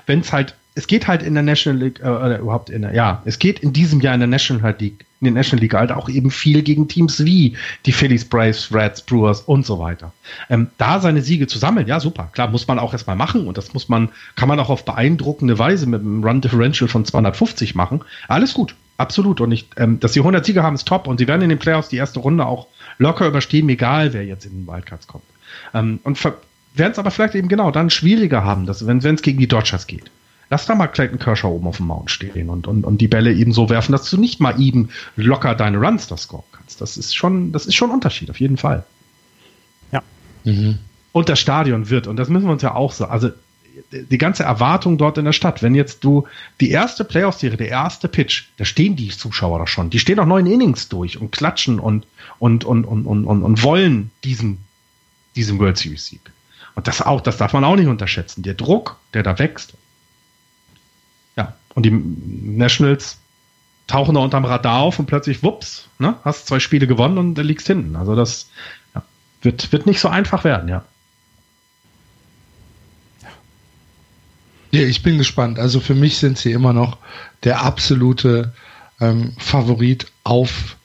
wenn 0.07 0.19
es 0.19 0.33
halt, 0.33 0.55
es 0.73 0.87
geht 0.87 1.07
halt 1.07 1.21
in 1.21 1.35
der 1.35 1.43
National 1.43 1.79
League, 1.79 1.99
äh, 1.99 2.07
oder 2.07 2.39
überhaupt 2.39 2.71
in 2.71 2.81
der, 2.81 2.95
ja, 2.95 3.21
es 3.25 3.37
geht 3.37 3.59
in 3.59 3.71
diesem 3.71 4.01
Jahr 4.01 4.15
in 4.15 4.21
der 4.21 4.27
National 4.27 4.75
League, 4.79 5.05
in 5.21 5.25
der 5.25 5.33
National 5.33 5.61
League 5.61 5.73
halt 5.73 5.91
auch 5.91 6.07
eben 6.07 6.31
viel 6.31 6.61
gegen 6.61 6.87
Teams 6.87 7.25
wie 7.25 7.57
die 7.85 7.91
Phillies, 7.91 8.25
Braves, 8.25 8.73
Reds, 8.73 9.01
Brewers 9.01 9.41
und 9.41 9.65
so 9.65 9.79
weiter. 9.79 10.13
Ähm, 10.49 10.67
da 10.77 10.99
seine 10.99 11.21
Siege 11.21 11.47
zu 11.47 11.59
sammeln, 11.59 11.87
ja 11.87 11.99
super, 11.99 12.29
klar, 12.31 12.49
muss 12.49 12.67
man 12.67 12.79
auch 12.79 12.93
erstmal 12.93 13.15
machen 13.15 13.47
und 13.47 13.57
das 13.57 13.73
muss 13.73 13.89
man, 13.89 14.09
kann 14.35 14.47
man 14.47 14.59
auch 14.59 14.69
auf 14.69 14.85
beeindruckende 14.85 15.59
Weise 15.59 15.87
mit 15.87 16.01
einem 16.01 16.23
Run 16.23 16.41
Differential 16.41 16.87
von 16.87 17.03
250 17.03 17.75
machen. 17.75 18.01
Alles 18.27 18.53
gut, 18.53 18.75
absolut. 18.97 19.41
Und 19.41 19.51
ich, 19.51 19.67
ähm, 19.77 19.99
dass 19.99 20.13
sie 20.13 20.21
100 20.21 20.45
Siege 20.45 20.63
haben, 20.63 20.75
ist 20.75 20.87
top 20.87 21.07
und 21.07 21.17
sie 21.17 21.27
werden 21.27 21.41
in 21.41 21.49
den 21.49 21.59
Playoffs 21.59 21.89
die 21.89 21.97
erste 21.97 22.19
Runde 22.19 22.45
auch 22.45 22.67
locker 22.97 23.27
überstehen, 23.27 23.67
egal 23.69 24.13
wer 24.13 24.25
jetzt 24.25 24.45
in 24.45 24.51
den 24.51 24.67
Wildcards 24.67 25.07
kommt. 25.07 25.23
Ähm, 25.73 25.99
und 26.03 26.23
werden 26.75 26.91
es 26.91 26.99
aber 26.99 27.11
vielleicht 27.11 27.35
eben 27.35 27.49
genau 27.49 27.71
dann 27.71 27.89
schwieriger 27.89 28.43
haben, 28.43 28.67
wenn 28.67 29.15
es 29.15 29.21
gegen 29.21 29.39
die 29.39 29.47
Dodgers 29.47 29.87
geht. 29.87 30.09
Lass 30.49 30.65
da 30.65 30.75
mal 30.75 30.87
Clayton 30.87 31.19
Kershaw 31.19 31.49
oben 31.49 31.67
auf 31.67 31.77
dem 31.77 31.87
Mount 31.87 32.09
stehen 32.09 32.49
und, 32.49 32.67
und, 32.67 32.83
und 32.83 32.99
die 32.99 33.07
Bälle 33.07 33.33
eben 33.33 33.53
so 33.53 33.69
werfen, 33.69 33.91
dass 33.91 34.09
du 34.09 34.17
nicht 34.17 34.39
mal 34.39 34.59
eben 34.59 34.89
locker 35.15 35.53
deine 35.53 35.77
Runs 35.77 36.07
da 36.07 36.17
scoren 36.17 36.43
kannst. 36.51 36.81
Das 36.81 36.97
ist 36.97 37.15
schon, 37.15 37.51
das 37.51 37.65
ist 37.65 37.75
schon 37.75 37.89
ein 37.89 37.95
Unterschied, 37.95 38.29
auf 38.29 38.39
jeden 38.39 38.57
Fall. 38.57 38.83
Ja. 39.91 40.01
Und 41.11 41.29
das 41.29 41.39
Stadion 41.39 41.89
wird, 41.89 42.07
und 42.07 42.17
das 42.17 42.29
müssen 42.29 42.45
wir 42.45 42.53
uns 42.53 42.63
ja 42.63 42.73
auch 42.73 42.91
sagen, 42.91 43.11
also 43.11 43.29
die 43.91 44.17
ganze 44.17 44.43
Erwartung 44.43 44.97
dort 44.97 45.17
in 45.17 45.25
der 45.25 45.33
Stadt, 45.33 45.63
wenn 45.63 45.75
jetzt 45.75 46.03
du 46.03 46.27
die 46.59 46.71
erste 46.71 47.03
Playoff-Serie, 47.05 47.57
der 47.57 47.69
erste 47.69 48.07
Pitch, 48.07 48.45
da 48.57 48.65
stehen 48.65 48.95
die 48.95 49.09
Zuschauer 49.09 49.59
doch 49.59 49.67
schon, 49.67 49.89
die 49.89 49.99
stehen 49.99 50.19
auch 50.19 50.25
neun 50.25 50.45
Innings 50.45 50.89
durch 50.89 51.19
und 51.19 51.31
klatschen 51.31 51.79
und, 51.79 52.05
und, 52.39 52.65
und, 52.65 52.85
und, 52.85 53.05
und, 53.05 53.25
und, 53.25 53.43
und 53.43 53.63
wollen 53.63 54.11
diesen, 54.23 54.59
diesen 55.35 55.59
World 55.59 55.77
Series-Sieg. 55.77 56.21
Und 56.75 56.87
das 56.87 57.01
auch, 57.01 57.21
das 57.21 57.37
darf 57.37 57.53
man 57.53 57.63
auch 57.63 57.75
nicht 57.75 57.87
unterschätzen. 57.87 58.43
Der 58.43 58.53
Druck, 58.53 58.97
der 59.13 59.23
da 59.23 59.37
wächst. 59.37 59.73
Und 61.79 61.83
die 61.83 61.91
Nationals, 62.57 63.19
tauchen 63.87 64.15
da 64.15 64.19
unterm 64.19 64.43
Radar 64.43 64.81
auf 64.81 64.99
und 64.99 65.05
plötzlich, 65.05 65.43
wups, 65.43 65.87
ne, 65.97 66.15
hast 66.25 66.45
zwei 66.45 66.59
Spiele 66.59 66.87
gewonnen 66.87 67.17
und 67.17 67.37
liegst 67.37 67.67
hinten. 67.67 67.95
Also 67.95 68.17
das 68.17 68.49
ja, 68.93 69.01
wird, 69.43 69.71
wird 69.71 69.85
nicht 69.85 70.01
so 70.01 70.09
einfach 70.09 70.43
werden, 70.43 70.67
ja. 70.67 70.83
Ja, 74.71 74.81
ich 74.81 75.03
bin 75.03 75.17
gespannt. 75.17 75.57
Also 75.57 75.79
für 75.79 75.95
mich 75.95 76.17
sind 76.17 76.37
sie 76.37 76.51
immer 76.51 76.73
noch 76.73 76.97
der 77.45 77.61
absolute 77.61 78.53
ähm, 78.99 79.33
Favorit 79.39 80.11
auf 80.25 80.75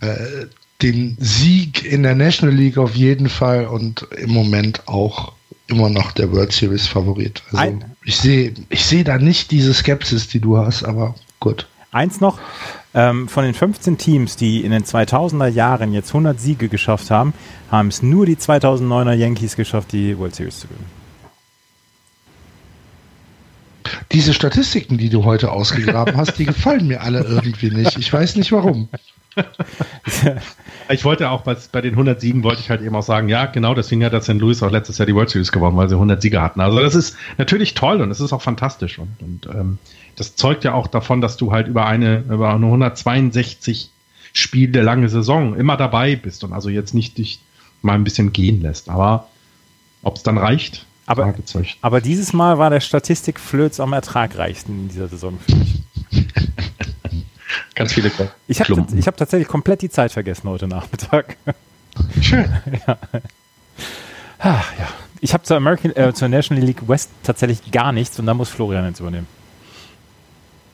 äh, 0.00 0.44
den 0.82 1.16
Sieg 1.18 1.86
in 1.86 2.02
der 2.02 2.14
National 2.14 2.54
League 2.54 2.76
auf 2.76 2.94
jeden 2.94 3.30
Fall 3.30 3.66
und 3.66 4.02
im 4.18 4.30
Moment 4.30 4.86
auch 4.86 5.32
immer 5.68 5.88
noch 5.88 6.12
der 6.12 6.32
World 6.32 6.52
Series 6.52 6.86
Favorit. 6.86 7.42
Also 7.46 7.56
Ein 7.58 7.84
ich 8.04 8.16
sehe 8.16 8.54
ich 8.68 8.84
sehe 8.84 9.04
da 9.04 9.18
nicht 9.18 9.50
diese 9.50 9.72
Skepsis, 9.74 10.28
die 10.28 10.40
du 10.40 10.56
hast, 10.56 10.82
aber 10.84 11.14
gut. 11.40 11.66
Eins 11.90 12.20
noch, 12.20 12.38
ähm, 12.94 13.28
von 13.28 13.44
den 13.44 13.54
15 13.54 13.96
Teams, 13.96 14.36
die 14.36 14.62
in 14.62 14.72
den 14.72 14.84
2000er 14.84 15.48
Jahren 15.48 15.92
jetzt 15.92 16.10
100 16.10 16.38
Siege 16.38 16.68
geschafft 16.68 17.10
haben, 17.10 17.32
haben 17.70 17.88
es 17.88 18.02
nur 18.02 18.26
die 18.26 18.36
2009er 18.36 19.14
Yankees 19.14 19.56
geschafft, 19.56 19.92
die 19.92 20.18
World 20.18 20.34
Series 20.34 20.60
zu 20.60 20.68
gewinnen. 20.68 20.97
Diese 24.12 24.32
Statistiken, 24.32 24.98
die 24.98 25.10
du 25.10 25.24
heute 25.24 25.50
ausgegraben 25.50 26.16
hast, 26.16 26.38
die 26.38 26.44
gefallen 26.44 26.86
mir 26.86 27.02
alle 27.02 27.24
irgendwie 27.24 27.70
nicht. 27.70 27.98
Ich 27.98 28.12
weiß 28.12 28.36
nicht 28.36 28.52
warum. 28.52 28.88
ich 30.88 31.04
wollte 31.04 31.30
auch 31.30 31.42
bei, 31.42 31.56
bei 31.72 31.80
den 31.80 31.92
100 31.92 32.20
Siegen 32.20 32.42
wollte 32.42 32.60
ich 32.60 32.70
halt 32.70 32.82
eben 32.82 32.94
auch 32.96 33.02
sagen, 33.02 33.28
ja, 33.28 33.46
genau, 33.46 33.74
deswegen 33.74 34.04
hat 34.04 34.12
der 34.12 34.20
St. 34.20 34.34
Louis 34.34 34.62
auch 34.62 34.70
letztes 34.70 34.98
Jahr 34.98 35.06
die 35.06 35.14
World 35.14 35.30
Series 35.30 35.52
gewonnen, 35.52 35.76
weil 35.76 35.88
sie 35.88 35.94
100 35.94 36.20
Siege 36.20 36.40
hatten. 36.40 36.60
Also 36.60 36.80
das 36.80 36.94
ist 36.94 37.16
natürlich 37.36 37.74
toll 37.74 38.00
und 38.00 38.10
es 38.10 38.20
ist 38.20 38.32
auch 38.32 38.42
fantastisch 38.42 38.98
und, 38.98 39.16
und 39.20 39.46
ähm, 39.54 39.78
das 40.16 40.34
zeugt 40.34 40.64
ja 40.64 40.74
auch 40.74 40.88
davon, 40.88 41.20
dass 41.20 41.36
du 41.36 41.52
halt 41.52 41.68
über 41.68 41.86
eine, 41.86 42.24
über 42.28 42.52
eine 42.52 42.66
162 42.66 43.90
Spiele 44.32 44.82
lange 44.82 45.08
Saison 45.08 45.56
immer 45.56 45.76
dabei 45.76 46.16
bist 46.16 46.44
und 46.44 46.52
also 46.52 46.68
jetzt 46.68 46.94
nicht 46.94 47.18
dich 47.18 47.40
mal 47.82 47.94
ein 47.94 48.04
bisschen 48.04 48.32
gehen 48.32 48.60
lässt. 48.60 48.88
Aber 48.88 49.28
ob 50.02 50.16
es 50.16 50.22
dann 50.22 50.38
reicht, 50.38 50.86
aber, 51.08 51.34
aber 51.80 52.00
dieses 52.02 52.34
Mal 52.34 52.58
war 52.58 52.68
der 52.68 52.80
Statistik 52.80 53.40
Flöz 53.40 53.80
am 53.80 53.94
ertragreichsten 53.94 54.78
in 54.78 54.88
dieser 54.88 55.08
Saison 55.08 55.38
für 55.38 55.56
mich. 55.56 55.82
Ganz 57.74 57.94
viele 57.94 58.10
Ich 58.46 58.60
habe 58.60 58.74
hab 58.74 59.16
tatsächlich 59.16 59.48
komplett 59.48 59.80
die 59.80 59.88
Zeit 59.88 60.12
vergessen 60.12 60.50
heute 60.50 60.68
Nachmittag. 60.68 61.38
Schön. 62.20 62.44
ja. 62.86 62.98
Ah, 64.38 64.62
ja. 64.78 64.88
Ich 65.20 65.32
habe 65.32 65.44
zur, 65.44 65.56
American, 65.56 65.96
äh, 65.96 66.12
zur 66.12 66.28
National 66.28 66.62
League 66.62 66.86
West 66.86 67.10
tatsächlich 67.22 67.72
gar 67.72 67.92
nichts 67.92 68.18
und 68.18 68.26
da 68.26 68.34
muss 68.34 68.50
Florian 68.50 68.84
jetzt 68.84 69.00
übernehmen. 69.00 69.26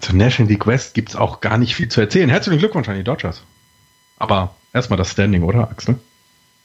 Zur 0.00 0.16
National 0.16 0.50
League 0.50 0.66
West 0.66 0.94
gibt 0.94 1.10
es 1.10 1.16
auch 1.16 1.42
gar 1.42 1.58
nicht 1.58 1.76
viel 1.76 1.88
zu 1.88 2.00
erzählen. 2.00 2.28
Herzlichen 2.28 2.58
Glückwunsch 2.58 2.88
an 2.88 2.96
die 2.96 3.04
Dodgers. 3.04 3.42
Aber 4.18 4.56
erstmal 4.72 4.96
das 4.96 5.12
Standing, 5.12 5.44
oder, 5.44 5.70
Axel? 5.70 6.00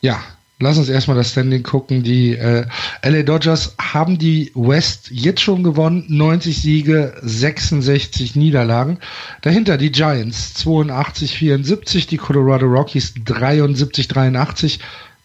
Ja, 0.02 0.20
lass 0.60 0.78
uns 0.78 0.90
erstmal 0.90 1.18
das 1.18 1.32
Standing 1.32 1.64
gucken. 1.64 2.04
Die 2.04 2.36
äh, 2.36 2.66
LA 3.04 3.24
Dodgers 3.24 3.76
haben 3.80 4.18
die 4.18 4.52
West 4.56 5.10
jetzt 5.12 5.42
schon 5.42 5.64
gewonnen. 5.64 6.06
90 6.08 6.62
Siege, 6.62 7.16
66 7.22 8.36
Niederlagen. 8.36 9.00
Dahinter 9.42 9.78
die 9.78 9.92
Giants 9.92 10.54
82, 10.56 11.38
74, 11.38 12.08
die 12.08 12.18
Colorado 12.18 12.66
Rockies 12.66 13.14
73, 13.24 14.08
83, 14.08 14.80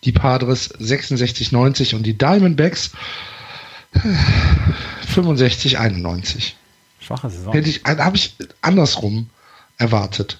die 0.04 0.12
Padres 0.12 0.70
66, 0.78 1.52
90 1.52 1.94
und 1.94 2.04
die 2.04 2.16
Diamondbacks 2.16 2.92
65, 5.06 5.78
91. 5.78 6.56
Schwache 7.00 7.30
Saison. 7.30 7.52
Hätte 7.52 7.68
ich, 7.68 7.86
äh, 7.86 7.96
habe 7.98 8.16
ich 8.16 8.34
andersrum 8.62 9.28
erwartet. 9.78 10.38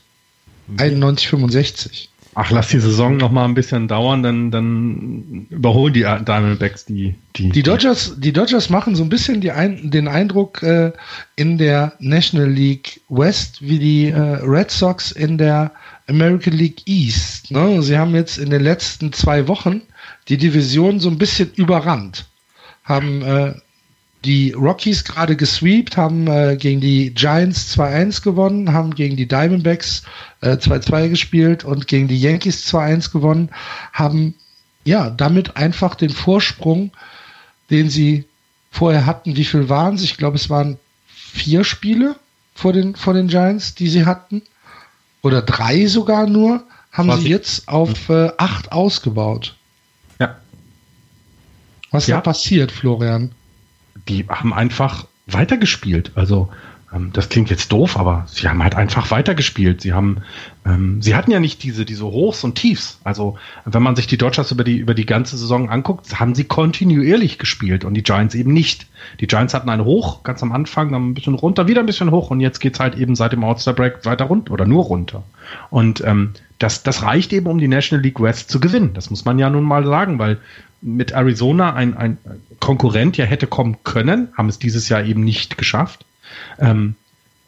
91, 0.79 1.29
65 1.29 2.09
ach, 2.35 2.51
lass 2.51 2.69
die 2.69 2.79
Saison 2.79 3.17
noch 3.17 3.31
mal 3.31 3.45
ein 3.45 3.55
bisschen 3.55 3.89
dauern, 3.89 4.23
dann, 4.23 4.51
dann 4.51 5.47
überholen 5.51 5.93
die 5.93 6.03
Diamondbacks 6.03 6.85
die, 6.85 7.15
die. 7.37 7.51
Die 7.51 7.63
Dodgers, 7.63 8.15
die 8.19 8.33
Dodgers 8.33 8.71
machen 8.71 8.95
so 8.97 9.03
ein 9.03 9.09
bisschen 9.09 9.41
die 9.41 9.51
ein, 9.51 9.91
den 9.91 10.09
Eindruck 10.09 10.63
äh, 10.63 10.93
in 11.37 11.59
der 11.59 11.93
National 11.99 12.51
League 12.51 13.01
West 13.09 13.59
wie 13.61 13.79
die 13.79 14.09
äh, 14.09 14.19
Red 14.19 14.71
Sox 14.71 15.13
in 15.13 15.39
der 15.39 15.73
American 16.09 16.53
League 16.53 16.83
East. 16.87 17.51
Ne? 17.51 17.83
Sie 17.83 17.97
haben 17.97 18.15
jetzt 18.15 18.39
in 18.39 18.51
den 18.51 18.63
letzten 18.63 19.13
zwei 19.13 19.49
Wochen 19.49 19.83
die 20.29 20.37
Division 20.37 21.01
so 21.01 21.09
ein 21.09 21.19
bisschen 21.19 21.51
überrannt. 21.55 22.27
Haben 22.85 23.23
äh, 23.23 23.55
die 24.25 24.53
Rockies 24.53 25.05
gerade 25.05 25.37
gesweept, 25.37 25.97
haben 25.97 26.27
äh, 26.27 26.57
gegen 26.57 26.81
die 26.81 27.13
Giants 27.15 27.77
2-1 27.79 28.23
gewonnen, 28.23 28.73
haben 28.73 28.95
gegen 28.95 29.17
die 29.17 29.29
Diamondbacks 29.29 30.03
äh, 30.41 30.53
2-2 30.53 31.11
gespielt 31.11 31.65
und 31.65 31.87
gegen 31.87 32.09
die 32.09 32.19
Yankees 32.19 32.67
2-1 32.73 33.13
gewonnen, 33.13 33.51
haben 33.93 34.35
ja 34.85 35.11
damit 35.11 35.57
einfach 35.57 35.95
den 35.95 36.11
Vorsprung, 36.11 36.91
den 37.71 37.91
sie 37.91 38.25
vorher 38.71 39.07
hatten, 39.07 39.37
wie 39.37 39.45
viel 39.45 39.69
waren 39.69 39.95
es? 39.95 40.03
Ich 40.03 40.17
glaube, 40.17 40.37
es 40.37 40.51
waren 40.51 40.79
vier 41.07 41.63
Spiele 41.65 42.17
vor 42.55 42.73
den, 42.73 42.97
vor 42.97 43.15
den 43.15 43.29
Giants, 43.29 43.75
die 43.75 43.89
sie 43.89 44.07
hatten. 44.07 44.43
Oder 45.23 45.43
drei 45.43 45.87
sogar 45.87 46.27
nur, 46.27 46.65
haben 46.93 47.11
sie 47.21 47.29
jetzt 47.29 47.69
auf 47.69 48.09
äh, 48.09 48.31
acht 48.37 48.73
ausgebaut. 48.73 49.57
Ja. 50.21 50.37
Was 51.91 52.07
ja. 52.07 52.17
da 52.17 52.21
passiert, 52.21 52.73
Florian? 52.73 53.33
Die 54.09 54.27
haben 54.29 54.53
einfach 54.53 55.07
weitergespielt. 55.27 56.13
Also 56.15 56.51
ähm, 56.95 57.11
das 57.13 57.29
klingt 57.29 57.51
jetzt 57.51 57.73
doof, 57.73 57.97
aber 57.97 58.25
sie 58.27 58.49
haben 58.49 58.63
halt 58.63 58.75
einfach 58.75 59.11
weitergespielt. 59.11 59.81
Sie 59.81 59.93
haben, 59.93 60.19
ähm, 60.65 61.03
sie 61.03 61.15
hatten 61.15 61.31
ja 61.31 61.41
nicht 61.41 61.63
diese 61.63 61.85
diese 61.85 62.05
Hochs 62.05 62.45
und 62.45 62.55
Tiefs. 62.55 63.01
Also 63.05 63.37
wenn 63.65 63.83
man 63.83 63.97
sich 63.97 64.07
die 64.07 64.19
Dodgers 64.19 64.51
über 64.53 64.65
die 64.65 64.77
über 64.77 64.95
die 64.95 65.07
ganze 65.07 65.37
Saison 65.37 65.71
anguckt, 65.71 66.19
haben 66.19 66.35
sie 66.35 66.45
kontinuierlich 66.45 67.39
gespielt 67.39 67.85
und 67.85 67.95
die 67.95 68.03
Giants 68.03 68.35
eben 68.35 68.53
nicht. 68.53 68.87
Die 69.21 69.27
Giants 69.27 69.55
hatten 69.55 69.69
einen 69.69 69.85
Hoch 69.85 70.23
ganz 70.23 70.43
am 70.43 70.53
Anfang, 70.53 70.93
dann 70.93 71.11
ein 71.11 71.15
bisschen 71.15 71.35
runter, 71.35 71.67
wieder 71.69 71.81
ein 71.81 71.87
bisschen 71.87 72.11
hoch 72.11 72.31
und 72.31 72.41
jetzt 72.41 72.61
geht's 72.61 72.81
halt 72.81 72.97
eben 72.97 73.17
seit 73.17 73.33
dem 73.33 73.45
All 73.45 73.59
Star 73.59 73.75
Break 73.75 74.05
weiter 74.05 74.27
runter 74.27 74.53
oder 74.53 74.67
nur 74.67 74.85
runter. 74.85 75.25
Und 75.71 76.03
ähm, 76.05 76.33
das, 76.59 76.83
das 76.83 77.03
reicht 77.03 77.33
eben, 77.33 77.47
um 77.47 77.59
die 77.59 77.69
National 77.69 78.03
League 78.03 78.21
West 78.21 78.51
zu 78.51 78.61
gewinnen. 78.61 78.93
Das 78.95 79.11
muss 79.11 79.25
man 79.25 79.39
ja 79.39 79.51
nun 79.51 79.65
mal 79.65 79.85
sagen, 79.85 80.19
weil 80.19 80.39
mit 80.85 81.13
Arizona 81.13 81.75
ein, 81.75 81.97
ein 81.97 82.19
Konkurrent 82.61 83.17
ja 83.17 83.25
hätte 83.25 83.47
kommen 83.47 83.79
können, 83.85 84.29
haben 84.37 84.49
es 84.49 84.59
dieses 84.59 84.89
Jahr 84.89 85.03
eben 85.03 85.25
nicht 85.25 85.57
geschafft. 85.57 86.05
Ähm, 86.59 86.95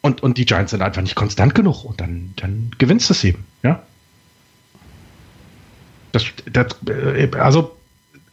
und, 0.01 0.23
und 0.23 0.39
die 0.39 0.47
Giants 0.47 0.71
sind 0.71 0.83
einfach 0.83 1.03
nicht 1.03 1.15
konstant 1.15 1.55
genug 1.55 1.85
und 1.85 2.01
dann, 2.01 2.33
dann 2.37 2.71
gewinnst 2.79 3.11
du 3.11 3.15
es 3.15 3.25
eben, 3.25 3.45
ja. 3.63 3.83
Das, 6.13 6.25
das, 6.51 6.77
äh, 6.89 7.29
also 7.39 7.77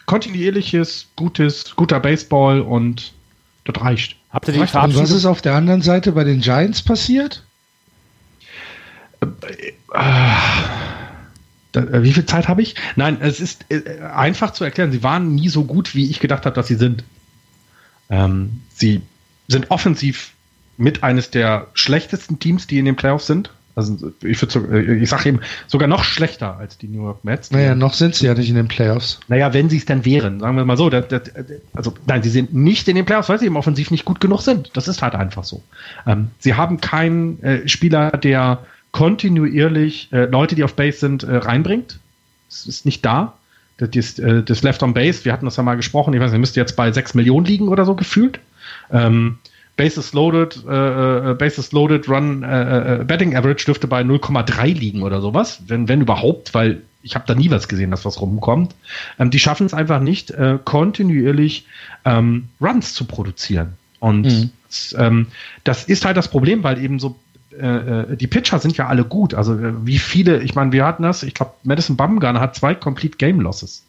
kontinuierliches, 0.05 1.07
gutes, 1.15 1.75
guter 1.75 1.99
Baseball 1.99 2.61
und 2.61 3.13
das 3.65 3.81
reicht. 3.81 4.15
Habt 4.29 4.47
ihr 4.47 4.53
die 4.53 4.59
reicht. 4.59 4.75
Und 4.75 4.95
was 4.95 5.11
ist 5.11 5.25
auf 5.25 5.41
der 5.41 5.55
anderen 5.55 5.81
Seite 5.81 6.13
bei 6.13 6.23
den 6.23 6.41
Giants 6.41 6.81
passiert? 6.81 7.43
Äh, 9.21 9.25
äh, 9.25 9.73
äh, 11.75 12.03
wie 12.03 12.13
viel 12.13 12.25
Zeit 12.25 12.47
habe 12.47 12.61
ich? 12.61 12.75
Nein, 12.95 13.17
es 13.19 13.39
ist 13.39 13.65
äh, 13.69 14.01
einfach 14.01 14.51
zu 14.51 14.63
erklären. 14.63 14.91
Sie 14.91 15.03
waren 15.03 15.35
nie 15.35 15.49
so 15.49 15.63
gut, 15.63 15.95
wie 15.95 16.09
ich 16.09 16.19
gedacht 16.19 16.45
habe, 16.45 16.55
dass 16.55 16.67
sie 16.67 16.75
sind. 16.75 17.03
Ähm, 18.09 18.61
sie 18.73 19.01
sind 19.47 19.71
offensiv 19.71 20.33
mit 20.77 21.03
eines 21.03 21.29
der 21.29 21.67
schlechtesten 21.73 22.39
Teams, 22.39 22.67
die 22.67 22.79
in 22.79 22.85
den 22.85 22.95
Playoffs 22.95 23.27
sind. 23.27 23.51
Also 23.75 24.11
ich, 24.21 24.41
äh, 24.55 24.95
ich 24.95 25.09
sage 25.09 25.29
eben 25.29 25.39
sogar 25.67 25.87
noch 25.87 26.03
schlechter 26.03 26.57
als 26.57 26.77
die 26.77 26.87
New 26.87 27.03
York 27.03 27.23
Mets. 27.23 27.49
Naja, 27.51 27.73
noch 27.73 27.93
sind 27.93 28.13
sie 28.13 28.27
ja 28.27 28.35
nicht 28.35 28.49
in 28.49 28.55
den 28.55 28.67
Playoffs. 28.67 29.19
Naja, 29.27 29.53
wenn 29.53 29.69
sie 29.69 29.77
es 29.77 29.85
dann 29.85 30.05
wären, 30.05 30.39
sagen 30.39 30.57
wir 30.57 30.65
mal 30.65 30.77
so. 30.77 30.89
Das, 30.89 31.07
das, 31.07 31.31
also 31.73 31.93
nein, 32.05 32.21
sie 32.21 32.29
sind 32.29 32.53
nicht 32.53 32.87
in 32.87 32.95
den 32.95 33.05
Playoffs, 33.05 33.29
weil 33.29 33.39
sie 33.39 33.47
eben 33.47 33.57
offensiv 33.57 33.89
nicht 33.89 34.05
gut 34.05 34.19
genug 34.19 34.41
sind. 34.41 34.69
Das 34.73 34.87
ist 34.87 35.01
halt 35.01 35.15
einfach 35.15 35.43
so. 35.43 35.63
Ähm, 36.05 36.29
sie 36.37 36.53
haben 36.53 36.81
keinen 36.81 37.41
äh, 37.41 37.67
Spieler, 37.67 38.11
der 38.11 38.59
kontinuierlich 38.93 40.13
äh, 40.13 40.25
Leute, 40.25 40.55
die 40.55 40.63
auf 40.63 40.75
Base 40.75 40.99
sind, 40.99 41.23
äh, 41.23 41.35
reinbringt. 41.35 41.99
Es 42.47 42.65
ist 42.65 42.85
nicht 42.85 43.03
da. 43.03 43.33
Das, 43.77 44.19
äh, 44.19 44.43
das 44.43 44.61
Left 44.61 44.81
on 44.83 44.93
Base, 44.93 45.25
wir 45.25 45.33
hatten 45.33 45.45
das 45.45 45.57
ja 45.57 45.63
mal 45.63 45.75
gesprochen, 45.75 46.13
ich 46.13 46.21
weiß 46.21 46.31
nicht, 46.31 46.39
müsste 46.39 46.59
jetzt 46.61 46.75
bei 46.75 46.91
6 46.91 47.15
Millionen 47.15 47.45
liegen 47.45 47.67
oder 47.67 47.85
so 47.85 47.95
gefühlt. 47.95 48.39
Ähm, 48.91 49.39
Bases 49.75 50.13
loaded, 50.13 50.63
äh, 50.69 51.31
äh, 51.31 51.33
Bases 51.33 51.71
loaded, 51.71 52.07
Run, 52.07 52.43
äh, 52.43 53.01
äh, 53.01 53.03
Betting 53.03 53.35
Average 53.35 53.65
dürfte 53.65 53.87
bei 53.87 54.01
0,3 54.01 54.67
liegen 54.67 55.01
oder 55.01 55.19
sowas, 55.21 55.63
wenn, 55.67 55.87
wenn 55.89 56.01
überhaupt, 56.01 56.53
weil 56.53 56.83
ich 57.01 57.15
habe 57.15 57.25
da 57.27 57.33
nie 57.33 57.49
was 57.49 57.67
gesehen, 57.67 57.89
dass 57.89 58.05
was 58.05 58.21
rumkommt. 58.21 58.75
Ähm, 59.17 59.31
die 59.31 59.39
schaffen 59.39 59.65
es 59.65 59.73
einfach 59.73 59.99
nicht, 59.99 60.29
äh, 60.29 60.59
kontinuierlich 60.63 61.65
ähm, 62.05 62.49
Runs 62.61 62.93
zu 62.93 63.05
produzieren. 63.05 63.73
Und 63.99 64.27
mhm. 64.27 64.51
ähm, 64.97 65.27
das 65.63 65.85
ist 65.85 66.05
halt 66.05 66.15
das 66.15 66.27
Problem, 66.27 66.63
weil 66.63 66.77
eben 66.77 66.99
so 66.99 67.19
äh, 67.59 68.01
äh, 68.13 68.15
die 68.15 68.27
Pitcher 68.27 68.59
sind 68.59 68.77
ja 68.77 68.87
alle 68.87 69.05
gut. 69.05 69.33
Also 69.33 69.53
äh, 69.53 69.85
wie 69.85 69.99
viele, 69.99 70.41
ich 70.41 70.55
meine, 70.55 70.71
wir 70.71 70.85
hatten 70.85 71.03
das, 71.03 71.23
ich 71.23 71.33
glaube, 71.33 71.53
Madison 71.63 71.97
Bumgarner 71.97 72.39
hat 72.39 72.55
zwei 72.55 72.75
Complete 72.75 73.17
Game 73.17 73.39
Losses, 73.39 73.83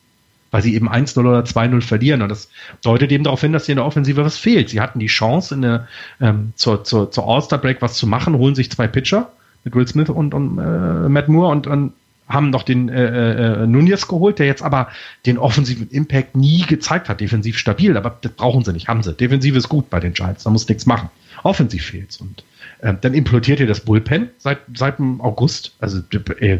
weil 0.51 0.63
sie 0.63 0.75
eben 0.75 0.89
1-0 0.89 1.19
oder 1.21 1.41
2-0 1.41 1.81
verlieren. 1.83 2.23
Und 2.23 2.29
das 2.29 2.49
deutet 2.83 3.13
eben 3.13 3.25
darauf 3.25 3.41
hin, 3.41 3.53
dass 3.53 3.67
hier 3.67 3.75
in 3.75 3.79
der 3.79 3.87
Offensive 3.87 4.25
was 4.25 4.39
fehlt. 4.39 4.71
Sie 4.71 4.81
hatten 4.81 4.99
die 4.99 5.07
Chance, 5.07 5.55
in 5.55 5.63
der, 5.63 5.89
ähm, 6.21 6.53
zur, 6.57 6.85
zur, 6.85 7.11
zur 7.11 7.27
All-Star-Break 7.27 7.83
was 7.83 7.95
zu 7.95 8.07
machen, 8.07 8.37
holen 8.37 8.55
sich 8.55 8.71
zwei 8.71 8.87
Pitcher, 8.87 9.31
mit 9.65 9.75
Will 9.75 9.89
Smith 9.89 10.11
und, 10.11 10.35
und 10.35 10.59
äh, 10.59 11.09
Matt 11.09 11.29
Moore 11.29 11.51
und, 11.51 11.67
und 11.67 11.93
haben 12.29 12.51
noch 12.51 12.63
den 12.63 12.89
äh, 12.89 13.63
äh, 13.63 13.67
Nunez 13.67 14.09
geholt, 14.09 14.39
der 14.39 14.47
jetzt 14.47 14.63
aber 14.63 14.89
den 15.27 15.39
offensiven 15.39 15.89
Impact 15.91 16.37
nie 16.37 16.63
gezeigt 16.63 17.09
hat. 17.09 17.21
Defensiv 17.21 17.59
stabil, 17.59 17.97
aber 17.97 18.17
das 18.21 18.33
brauchen 18.33 18.65
sie 18.65 18.73
nicht, 18.73 18.89
haben 18.89 19.03
sie. 19.03 19.13
Defensiv 19.13 19.57
ist 19.57 19.69
gut 19.69 19.91
bei 19.91 20.01
den 20.01 20.15
Giants, 20.15 20.45
da 20.45 20.51
muss 20.51 20.69
nichts 20.69 20.87
machen. 20.87 21.11
Offensiv 21.43 21.85
fehlt's. 21.85 22.21
Und 22.21 22.45
äh, 22.85 22.95
dann 23.01 23.15
implodiert 23.15 23.61
ihr 23.61 23.67
das 23.67 23.81
Bullpen 23.81 24.29
seit, 24.37 24.59
seit 24.75 24.99
dem 24.99 25.21
August. 25.23 25.75
Also 25.81 26.01
äh, 26.39 26.59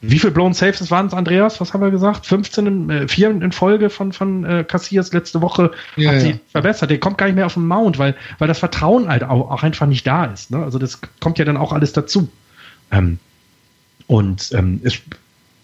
wie 0.00 0.18
viel 0.18 0.30
Blown 0.30 0.54
Saves 0.54 0.90
waren 0.90 1.06
es, 1.06 1.12
Andreas? 1.12 1.60
Was 1.60 1.74
haben 1.74 1.82
wir 1.82 1.90
gesagt? 1.90 2.24
15, 2.24 2.66
in, 2.66 2.90
äh, 2.90 3.08
4 3.08 3.30
in 3.30 3.52
Folge 3.52 3.90
von, 3.90 4.14
von 4.14 4.44
äh, 4.44 4.64
Cassias 4.64 5.12
letzte 5.12 5.42
Woche 5.42 5.72
ja, 5.96 6.12
hat 6.12 6.20
sie 6.22 6.30
ja. 6.30 6.36
verbessert. 6.48 6.88
Der 6.88 6.98
kommt 6.98 7.18
gar 7.18 7.26
nicht 7.26 7.34
mehr 7.34 7.44
auf 7.44 7.54
den 7.54 7.66
Mount, 7.66 7.98
weil, 7.98 8.16
weil 8.38 8.48
das 8.48 8.58
Vertrauen 8.58 9.08
halt 9.08 9.22
auch, 9.22 9.50
auch 9.50 9.62
einfach 9.62 9.86
nicht 9.86 10.06
da 10.06 10.24
ist. 10.24 10.50
Ne? 10.50 10.64
Also 10.64 10.78
das 10.78 11.00
kommt 11.20 11.38
ja 11.38 11.44
dann 11.44 11.58
auch 11.58 11.74
alles 11.74 11.92
dazu. 11.92 12.30
Ähm, 12.90 13.18
und 14.06 14.50
ähm, 14.54 14.80
es, 14.82 14.98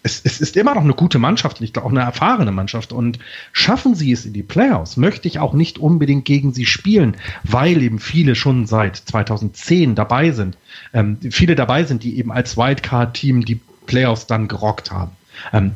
es, 0.06 0.22
es 0.24 0.40
ist 0.40 0.56
immer 0.56 0.74
noch 0.74 0.84
eine 0.84 0.94
gute 0.94 1.18
Mannschaft, 1.18 1.60
nicht 1.60 1.76
auch 1.78 1.90
eine 1.90 2.00
erfahrene 2.00 2.52
Mannschaft. 2.52 2.92
Und 2.92 3.18
schaffen 3.52 3.94
sie 3.94 4.12
es 4.12 4.24
in 4.24 4.32
die 4.32 4.42
Playoffs, 4.42 4.96
möchte 4.96 5.28
ich 5.28 5.38
auch 5.38 5.52
nicht 5.52 5.78
unbedingt 5.78 6.24
gegen 6.24 6.54
sie 6.54 6.64
spielen, 6.64 7.16
weil 7.42 7.82
eben 7.82 7.98
viele 7.98 8.34
schon 8.34 8.66
seit 8.66 8.96
2010 8.96 9.94
dabei 9.94 10.30
sind. 10.30 10.56
Ähm, 10.94 11.18
viele 11.30 11.56
dabei 11.56 11.84
sind, 11.84 12.04
die 12.04 12.18
eben 12.18 12.32
als 12.32 12.56
Wildcard-Team 12.56 13.44
die 13.44 13.60
Playoffs 13.86 14.26
dann 14.26 14.48
gerockt 14.48 14.90
haben. 14.90 15.12
Ähm, 15.52 15.72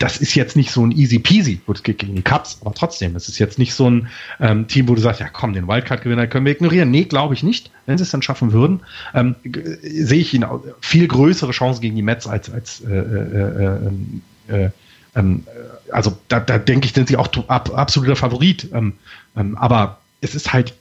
das 0.00 0.16
ist 0.16 0.34
jetzt 0.34 0.56
nicht 0.56 0.72
so 0.72 0.84
ein 0.84 0.92
easy 0.92 1.18
peasy, 1.18 1.60
gut, 1.66 1.76
es 1.76 1.82
geht 1.82 1.98
gegen 1.98 2.16
die 2.16 2.22
Cups, 2.22 2.58
aber 2.62 2.72
trotzdem, 2.72 3.14
es 3.16 3.28
ist 3.28 3.38
jetzt 3.38 3.58
nicht 3.58 3.74
so 3.74 3.88
ein 3.88 4.08
ähm, 4.40 4.66
Team, 4.66 4.88
wo 4.88 4.94
du 4.94 5.00
sagst, 5.00 5.20
ja 5.20 5.28
komm, 5.28 5.52
den 5.52 5.68
Wildcard-Gewinner 5.68 6.26
können 6.26 6.46
wir 6.46 6.52
ignorieren. 6.52 6.90
Nee, 6.90 7.04
glaube 7.04 7.34
ich 7.34 7.42
nicht. 7.42 7.70
Wenn 7.84 7.98
sie 7.98 8.04
es 8.04 8.10
dann 8.10 8.22
schaffen 8.22 8.52
würden, 8.52 8.80
ähm, 9.14 9.36
sehe 9.82 10.20
ich 10.20 10.32
ihnen 10.32 10.48
viel 10.80 11.06
größere 11.06 11.52
Chancen 11.52 11.82
gegen 11.82 11.96
die 11.96 12.02
Mets 12.02 12.26
als, 12.26 12.50
als 12.50 12.80
äh, 12.80 12.92
äh, 12.92 12.94
äh, 12.94 13.86
ähm, 13.86 14.22
äh 14.48 14.70
ähm, 15.16 15.44
also 15.92 16.16
da, 16.28 16.40
da 16.40 16.58
denke 16.58 16.86
ich, 16.86 16.94
sind 16.94 17.08
sie 17.08 17.16
auch 17.16 17.28
ab, 17.48 17.70
absoluter 17.74 18.16
Favorit. 18.16 18.70
Ähm, 18.72 18.94
ähm, 19.36 19.56
aber 19.56 20.00
es 20.20 20.34
ist 20.34 20.52
halt, 20.52 20.74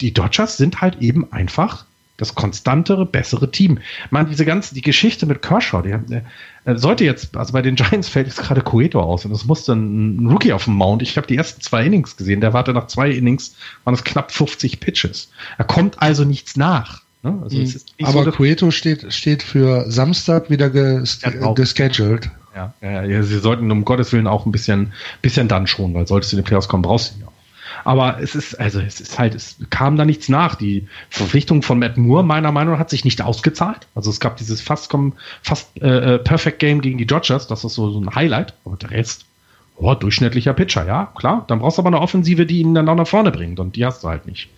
die 0.00 0.12
Dodgers 0.12 0.56
sind 0.58 0.80
halt 0.80 1.00
eben 1.00 1.32
einfach 1.32 1.86
das 2.16 2.34
konstantere, 2.34 3.06
bessere 3.06 3.50
Team. 3.50 3.78
Man, 4.10 4.28
diese 4.28 4.44
ganze, 4.44 4.74
die 4.74 4.82
Geschichte 4.82 5.26
mit 5.26 5.42
Kershaw, 5.42 5.82
die, 5.82 5.94
der, 6.08 6.24
äh, 6.64 6.76
sollte 6.76 7.04
jetzt, 7.04 7.36
also 7.36 7.52
bei 7.52 7.62
den 7.62 7.74
Giants 7.74 8.08
fällt 8.08 8.26
jetzt 8.26 8.40
gerade 8.42 8.60
Cueto 8.60 9.00
aus 9.00 9.24
und 9.24 9.32
es 9.32 9.44
musste 9.44 9.72
ein, 9.72 10.26
Rookie 10.26 10.52
auf 10.52 10.64
dem 10.64 10.74
Mount. 10.74 11.02
Ich 11.02 11.16
habe 11.16 11.26
die 11.26 11.36
ersten 11.36 11.60
zwei 11.62 11.84
Innings 11.84 12.16
gesehen. 12.16 12.40
Der 12.40 12.52
warte 12.52 12.72
nach 12.72 12.86
zwei 12.86 13.10
Innings, 13.10 13.56
waren 13.84 13.94
es 13.94 14.04
knapp 14.04 14.30
50 14.30 14.80
Pitches. 14.80 15.30
Er 15.58 15.64
kommt 15.64 16.00
also 16.00 16.24
nichts 16.24 16.56
nach. 16.56 17.02
Ne? 17.22 17.38
Also 17.42 17.56
mhm. 17.56 17.72
Aber 18.02 18.24
so, 18.24 18.32
Cueto 18.32 18.70
steht, 18.70 19.12
steht 19.12 19.42
für 19.42 19.90
Samstag 19.90 20.50
wieder 20.50 20.70
ges 20.70 21.20
ja, 21.22 21.52
gescheduled. 21.52 22.30
Ja, 22.54 22.74
ja, 22.82 23.02
ja, 23.04 23.22
sie 23.22 23.38
sollten 23.38 23.70
um 23.70 23.84
Gottes 23.86 24.12
Willen 24.12 24.26
auch 24.26 24.44
ein 24.44 24.52
bisschen, 24.52 24.92
bisschen 25.22 25.48
dann 25.48 25.66
schon, 25.66 25.94
weil 25.94 26.06
solltest 26.06 26.32
du 26.32 26.36
in 26.36 26.42
den 26.42 26.46
Playoffs 26.46 26.68
kommen, 26.68 26.82
brauchst 26.82 27.12
du 27.12 27.16
ihn 27.16 27.22
ja 27.22 27.31
aber 27.84 28.20
es 28.20 28.34
ist, 28.34 28.58
also 28.60 28.80
es 28.80 29.00
ist 29.00 29.18
halt, 29.18 29.34
es 29.34 29.56
kam 29.70 29.96
da 29.96 30.04
nichts 30.04 30.28
nach. 30.28 30.54
Die 30.54 30.86
Verpflichtung 31.10 31.62
von 31.62 31.78
Matt 31.78 31.96
Moore, 31.96 32.24
meiner 32.24 32.52
Meinung 32.52 32.74
nach, 32.74 32.80
hat 32.80 32.90
sich 32.90 33.04
nicht 33.04 33.20
ausgezahlt. 33.22 33.86
Also 33.94 34.10
es 34.10 34.20
gab 34.20 34.36
dieses 34.36 34.60
fast, 34.60 34.92
fast 35.42 35.68
äh, 35.80 36.14
äh, 36.14 36.18
Perfect 36.18 36.58
Game 36.58 36.80
gegen 36.80 36.98
die 36.98 37.06
Dodgers, 37.06 37.46
das 37.46 37.64
ist 37.64 37.74
so, 37.74 37.90
so 37.90 38.00
ein 38.00 38.14
Highlight, 38.14 38.54
aber 38.64 38.76
der 38.76 38.90
Rest, 38.90 39.24
oh, 39.76 39.94
durchschnittlicher 39.94 40.54
Pitcher, 40.54 40.86
ja, 40.86 41.12
klar. 41.14 41.44
Dann 41.48 41.60
brauchst 41.60 41.78
du 41.78 41.82
aber 41.82 41.88
eine 41.88 42.00
Offensive, 42.00 42.46
die 42.46 42.60
ihn 42.60 42.74
dann 42.74 42.88
auch 42.88 42.94
nach 42.94 43.06
vorne 43.06 43.30
bringt 43.30 43.60
und 43.60 43.76
die 43.76 43.84
hast 43.84 44.04
du 44.04 44.08
halt 44.08 44.26
nicht. 44.26 44.48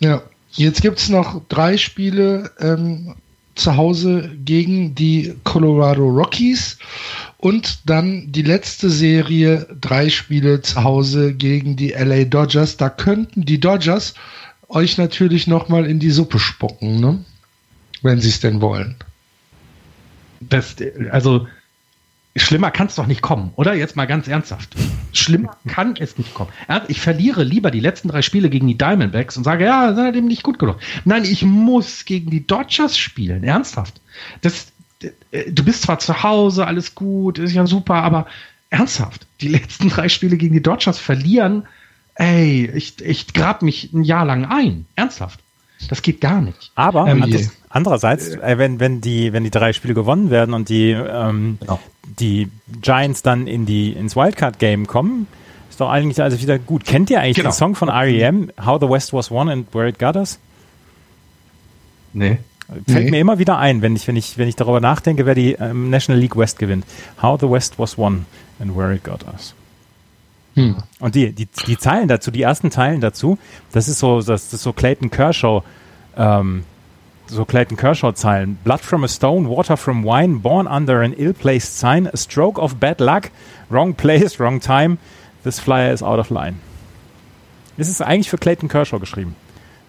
Ja. 0.00 0.22
Jetzt 0.54 0.82
gibt's 0.82 1.08
noch 1.08 1.40
drei 1.48 1.78
Spiele 1.78 2.50
ähm, 2.60 3.14
zu 3.54 3.76
Hause 3.76 4.30
gegen 4.44 4.94
die 4.94 5.34
Colorado 5.44 6.08
Rockies 6.08 6.78
und 7.38 7.88
dann 7.88 8.30
die 8.32 8.42
letzte 8.42 8.88
Serie, 8.88 9.66
drei 9.80 10.08
Spiele 10.08 10.62
zu 10.62 10.82
Hause 10.84 11.34
gegen 11.34 11.76
die 11.76 11.90
LA 11.90 12.24
Dodgers. 12.24 12.76
Da 12.76 12.88
könnten 12.88 13.44
die 13.44 13.60
Dodgers 13.60 14.14
euch 14.68 14.96
natürlich 14.96 15.46
nochmal 15.46 15.86
in 15.86 15.98
die 15.98 16.10
Suppe 16.10 16.38
spucken, 16.38 17.00
ne? 17.00 17.24
wenn 18.02 18.20
sie 18.20 18.30
es 18.30 18.40
denn 18.40 18.60
wollen. 18.60 18.96
Das, 20.40 20.76
also 21.10 21.46
schlimmer 22.36 22.70
kann 22.70 22.86
es 22.86 22.94
doch 22.94 23.06
nicht 23.06 23.20
kommen, 23.20 23.52
oder? 23.56 23.74
Jetzt 23.74 23.94
mal 23.96 24.06
ganz 24.06 24.26
ernsthaft. 24.26 24.74
Schlimmer 25.12 25.56
kann 25.68 25.96
es 25.98 26.16
nicht 26.16 26.32
kommen. 26.32 26.50
Ich 26.88 27.00
verliere 27.00 27.44
lieber 27.44 27.70
die 27.70 27.80
letzten 27.80 28.08
drei 28.08 28.22
Spiele 28.22 28.48
gegen 28.48 28.66
die 28.66 28.78
Diamondbacks 28.78 29.36
und 29.36 29.44
sage, 29.44 29.64
ja, 29.64 29.94
sind 29.94 30.04
halt 30.04 30.16
eben 30.16 30.28
nicht 30.28 30.42
gut 30.42 30.58
genug. 30.58 30.78
Nein, 31.04 31.24
ich 31.24 31.42
muss 31.42 32.04
gegen 32.04 32.30
die 32.30 32.46
Dodgers 32.46 32.96
spielen. 32.96 33.44
Ernsthaft. 33.44 34.00
Das, 34.40 34.68
du 35.00 35.64
bist 35.64 35.82
zwar 35.82 35.98
zu 35.98 36.22
Hause, 36.22 36.66
alles 36.66 36.94
gut, 36.94 37.38
ist 37.38 37.52
ja 37.52 37.66
super, 37.66 37.96
aber 37.96 38.26
ernsthaft, 38.70 39.26
die 39.42 39.48
letzten 39.48 39.90
drei 39.90 40.08
Spiele 40.08 40.38
gegen 40.38 40.54
die 40.54 40.62
Dodgers 40.62 40.98
verlieren, 40.98 41.64
ey, 42.14 42.70
ich, 42.74 43.00
ich 43.02 43.34
grab 43.34 43.60
mich 43.60 43.92
ein 43.92 44.04
Jahr 44.04 44.24
lang 44.24 44.46
ein. 44.46 44.86
Ernsthaft. 44.96 45.40
Das 45.88 46.00
geht 46.00 46.20
gar 46.20 46.40
nicht. 46.40 46.70
Aber 46.76 47.08
ähm, 47.08 47.50
andererseits, 47.68 48.28
äh, 48.28 48.56
wenn, 48.56 48.78
wenn, 48.78 49.00
die, 49.00 49.32
wenn 49.32 49.42
die 49.42 49.50
drei 49.50 49.72
Spiele 49.72 49.94
gewonnen 49.94 50.30
werden 50.30 50.54
und 50.54 50.68
die, 50.68 50.90
ähm, 50.92 51.58
genau 51.60 51.80
die 52.04 52.48
Giants 52.80 53.22
dann 53.22 53.46
in 53.46 53.66
die, 53.66 53.92
ins 53.92 54.16
Wildcard-Game 54.16 54.86
kommen, 54.86 55.26
ist 55.70 55.80
doch 55.80 55.90
eigentlich 55.90 56.20
also 56.22 56.40
wieder 56.40 56.58
gut. 56.58 56.84
Kennt 56.84 57.10
ihr 57.10 57.20
eigentlich 57.20 57.36
genau. 57.36 57.50
den 57.50 57.54
Song 57.54 57.74
von 57.74 57.88
R.E.M., 57.88 58.50
How 58.64 58.80
the 58.80 58.88
West 58.88 59.12
Was 59.12 59.30
Won 59.30 59.48
and 59.48 59.74
Where 59.74 59.88
It 59.88 59.98
Got 59.98 60.16
Us? 60.16 60.38
Nee. 62.12 62.38
Fällt 62.86 63.04
nee. 63.04 63.10
mir 63.10 63.20
immer 63.20 63.38
wieder 63.38 63.58
ein, 63.58 63.82
wenn 63.82 63.96
ich, 63.96 64.06
wenn 64.06 64.16
ich, 64.16 64.38
wenn 64.38 64.48
ich 64.48 64.56
darüber 64.56 64.80
nachdenke, 64.80 65.26
wer 65.26 65.34
die 65.34 65.52
ähm, 65.52 65.90
National 65.90 66.20
League 66.20 66.36
West 66.36 66.58
gewinnt. 66.58 66.84
How 67.20 67.38
the 67.40 67.48
West 67.48 67.78
Was 67.78 67.98
Won 67.98 68.26
and 68.60 68.76
Where 68.76 68.94
It 68.94 69.04
Got 69.04 69.24
Us. 69.24 69.54
Hm. 70.54 70.76
Und 71.00 71.14
die, 71.14 71.32
die, 71.32 71.48
die 71.66 71.78
Zeilen 71.78 72.08
dazu, 72.08 72.30
die 72.30 72.42
ersten 72.42 72.70
Zeilen 72.70 73.00
dazu, 73.00 73.38
das 73.72 73.88
ist 73.88 73.98
so, 73.98 74.20
das 74.20 74.52
ist 74.52 74.62
so 74.62 74.72
Clayton 74.72 75.10
Kershaw, 75.10 75.62
ähm, 76.16 76.64
so 77.32 77.44
Clayton 77.44 77.76
Kershaw-Zeilen. 77.76 78.56
Blood 78.64 78.80
from 78.80 79.04
a 79.04 79.08
stone, 79.08 79.48
water 79.48 79.76
from 79.76 80.02
wine, 80.02 80.38
born 80.38 80.66
under 80.66 81.02
an 81.02 81.14
ill-placed 81.14 81.76
sign, 81.76 82.08
a 82.12 82.16
stroke 82.16 82.58
of 82.58 82.78
bad 82.78 83.00
luck, 83.00 83.30
wrong 83.70 83.94
place, 83.94 84.38
wrong 84.38 84.60
time, 84.60 84.98
this 85.42 85.58
flyer 85.58 85.92
is 85.92 86.02
out 86.02 86.18
of 86.18 86.30
line. 86.30 86.60
Ist 87.76 88.02
eigentlich 88.02 88.28
für 88.28 88.38
Clayton 88.38 88.68
Kershaw 88.68 88.98
geschrieben 88.98 89.34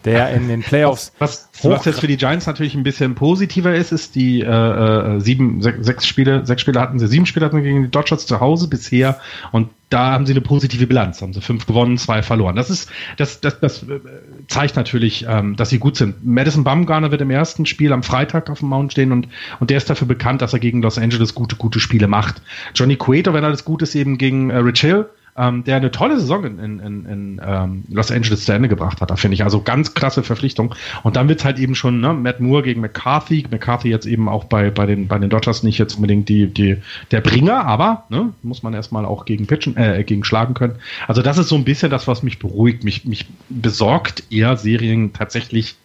der 0.06 0.32
in 0.32 0.48
den 0.48 0.62
Playoffs. 0.62 1.14
Was, 1.20 1.50
was, 1.62 1.86
jetzt 1.86 2.00
für 2.00 2.08
die 2.08 2.18
Giants 2.18 2.46
natürlich 2.46 2.76
ein 2.76 2.84
bisschen 2.84 3.16
positiver 3.16 3.74
ist, 3.74 3.92
ist 3.92 4.16
die 4.16 4.42
äh, 4.42 4.46
äh, 4.46 5.20
sieben, 5.20 5.62
sechs, 5.62 5.86
sechs 5.86 6.08
Spiele, 6.08 6.46
sechs 6.46 6.62
Spiele 6.62 6.80
hatten 6.80 7.00
sie, 7.00 7.08
sieben 7.08 7.26
Spiele 7.26 7.46
hatten 7.46 7.58
sie 7.58 7.64
gegen 7.64 7.84
die 7.84 7.92
Dodgers 7.92 8.26
zu 8.26 8.40
Hause 8.40 8.68
bisher 8.68 9.20
und 9.52 9.70
da 9.90 10.12
haben 10.12 10.26
sie 10.26 10.34
eine 10.34 10.42
positive 10.42 10.88
Bilanz, 10.88 11.22
haben 11.22 11.34
sie 11.34 11.42
fünf 11.42 11.68
gewonnen, 11.68 12.00
zwei 12.00 12.24
verloren. 12.24 12.56
Das 12.56 12.72
ist, 12.72 12.90
das, 13.18 13.42
das, 13.42 13.60
das 13.60 13.84
äh, 13.84 14.00
zeigt 14.48 14.76
natürlich, 14.76 15.26
ähm, 15.30 15.56
dass 15.56 15.70
sie 15.70 15.78
gut 15.78 15.98
sind. 15.98 16.26
Madison 16.26 16.64
Bumgarner 16.64 17.12
wird 17.12 17.22
im 17.22 17.30
ersten 17.30 17.68
Spiel 17.68 17.94
am 17.94 18.02
Freitag 18.02 18.50
auf 18.50 18.60
dem 18.60 18.70
Mount 18.70 18.94
stehen 18.94 19.12
und, 19.12 19.28
und 19.60 19.70
der 19.70 19.78
ist 19.78 19.90
dafür 19.90 20.08
bekannt, 20.08 20.42
dass 20.42 20.54
er 20.54 20.60
gegen 20.60 20.82
Los 20.82 20.98
Angeles 20.98 21.36
gute, 21.36 21.56
gute 21.58 21.80
Spiele 21.80 22.08
macht. 22.08 22.42
Johnny 22.74 22.96
Cueto, 22.96 23.34
wenn 23.34 23.44
das 23.44 23.66
gut 23.66 23.84
ist, 23.84 23.94
eben 23.94 24.18
gegen 24.18 24.50
äh, 24.50 24.58
Rich 24.58 24.82
Hill 24.82 25.06
ähm, 25.36 25.64
der 25.64 25.78
eine 25.78 25.92
tolle 25.92 26.20
Saison 26.20 26.44
in, 26.44 26.60
in, 26.60 26.80
in, 26.80 27.06
in 27.06 27.42
ähm, 27.44 27.84
Los 27.90 28.12
Angeles 28.12 28.46
zu 28.46 28.52
Ende 28.52 28.70
gebracht 28.70 29.02
hat. 29.02 29.10
Da 29.10 29.16
finde 29.16 29.36
ich 29.36 29.44
also 29.44 29.62
ganz 29.62 29.94
klasse 29.94 30.24
Verpflichtung. 30.24 30.76
Und 31.02 31.16
dann 31.16 31.28
wird's 31.28 31.44
halt 31.44 31.58
eben 31.58 31.74
schon 31.76 32.02
ne, 32.02 32.14
Matt 32.14 32.40
Moore 32.40 32.62
gegen 32.64 32.82
McCarthy. 32.82 33.46
McCarthy 33.50 33.90
jetzt 33.90 34.06
eben 34.06 34.30
auch 34.30 34.44
bei, 34.44 34.70
bei, 34.70 34.86
den, 34.86 35.08
bei 35.08 35.18
den 35.18 35.30
Dodgers 35.30 35.64
nicht 35.64 35.80
jetzt 35.80 35.96
unbedingt 35.96 36.30
die, 36.30 36.48
die, 36.48 36.78
der 37.12 37.22
Bringer, 37.22 37.66
aber 37.66 38.04
ne, 38.10 38.34
muss 38.44 38.62
man 38.62 38.74
erstmal 38.74 39.06
auch 39.06 39.26
gegen 39.26 39.48
pitchen, 39.48 39.76
äh, 39.76 40.04
gegen 40.04 40.24
schlagen 40.24 40.54
können. 40.54 40.76
Also 41.08 41.22
das 41.22 41.38
ist 41.38 41.50
so 41.50 41.56
ein 41.56 41.66
bisschen 41.66 41.90
das, 41.90 42.08
was 42.08 42.22
mich 42.22 42.38
beruhigt. 42.38 42.84
Mich, 42.84 43.06
mich 43.06 43.26
besorgt 43.50 44.32
eher 44.32 44.56
Serien 44.58 45.14
tatsächlich 45.14 45.76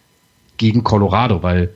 gegen 0.57 0.83
Colorado, 0.83 1.41
weil 1.41 1.71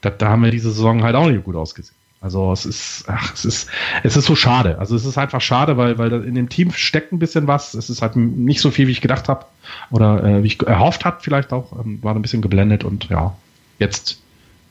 da, 0.00 0.10
da 0.10 0.30
haben 0.30 0.42
wir 0.42 0.50
diese 0.50 0.70
Saison 0.70 1.02
halt 1.04 1.14
auch 1.14 1.28
nicht 1.28 1.44
gut 1.44 1.54
ausgesehen. 1.54 1.94
Also 2.24 2.50
es 2.52 2.64
ist, 2.64 3.04
ach, 3.06 3.34
es 3.34 3.44
ist, 3.44 3.68
es 4.02 4.16
ist 4.16 4.24
so 4.24 4.34
schade. 4.34 4.78
Also 4.78 4.96
es 4.96 5.04
ist 5.04 5.18
einfach 5.18 5.42
schade, 5.42 5.76
weil, 5.76 5.98
weil 5.98 6.10
in 6.24 6.34
dem 6.34 6.48
Team 6.48 6.72
steckt 6.72 7.12
ein 7.12 7.18
bisschen 7.18 7.46
was. 7.46 7.74
Es 7.74 7.90
ist 7.90 8.00
halt 8.00 8.16
nicht 8.16 8.62
so 8.62 8.70
viel, 8.70 8.88
wie 8.88 8.92
ich 8.92 9.02
gedacht 9.02 9.28
habe 9.28 9.44
oder 9.90 10.24
äh, 10.24 10.42
wie 10.42 10.46
ich 10.46 10.62
erhofft 10.62 11.04
habe, 11.04 11.18
vielleicht 11.20 11.52
auch. 11.52 11.78
Ähm, 11.78 11.98
war 12.02 12.14
ein 12.14 12.22
bisschen 12.22 12.40
geblendet 12.40 12.82
und 12.82 13.10
ja, 13.10 13.36
jetzt 13.78 14.22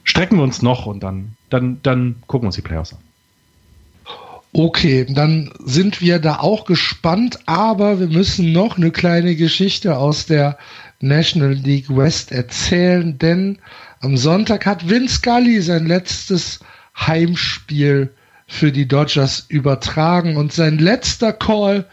strecken 0.04 0.38
wir 0.38 0.44
uns 0.44 0.64
noch 0.64 0.88
und 0.88 1.04
dann, 1.04 1.36
dann, 1.52 1.80
dann 1.84 2.16
gucken 2.26 2.46
wir 2.46 2.48
uns 2.48 2.56
die 2.56 2.64
Playoffs 2.64 2.94
an. 2.94 3.00
Okay, 4.52 5.06
dann 5.08 5.52
sind 5.64 6.02
wir 6.02 6.18
da 6.18 6.40
auch 6.40 6.66
gespannt, 6.66 7.38
aber 7.46 8.00
wir 8.00 8.08
müssen 8.08 8.52
noch 8.52 8.78
eine 8.78 8.90
kleine 8.90 9.36
Geschichte 9.36 9.96
aus 9.96 10.26
der 10.26 10.58
National 11.02 11.54
League 11.54 11.96
West 11.96 12.32
erzählen, 12.32 13.16
denn 13.20 13.60
am 14.00 14.18
Sonntag 14.18 14.66
hat 14.66 14.90
Vince 14.90 15.18
Scully 15.18 15.62
sein 15.62 15.86
letztes 15.86 16.60
Heimspiel 16.96 18.14
für 18.48 18.72
die 18.72 18.88
Dodgers 18.88 19.46
übertragen 19.50 20.38
und 20.38 20.54
sein 20.54 20.78
letzter 20.78 21.34
Call 21.34 21.86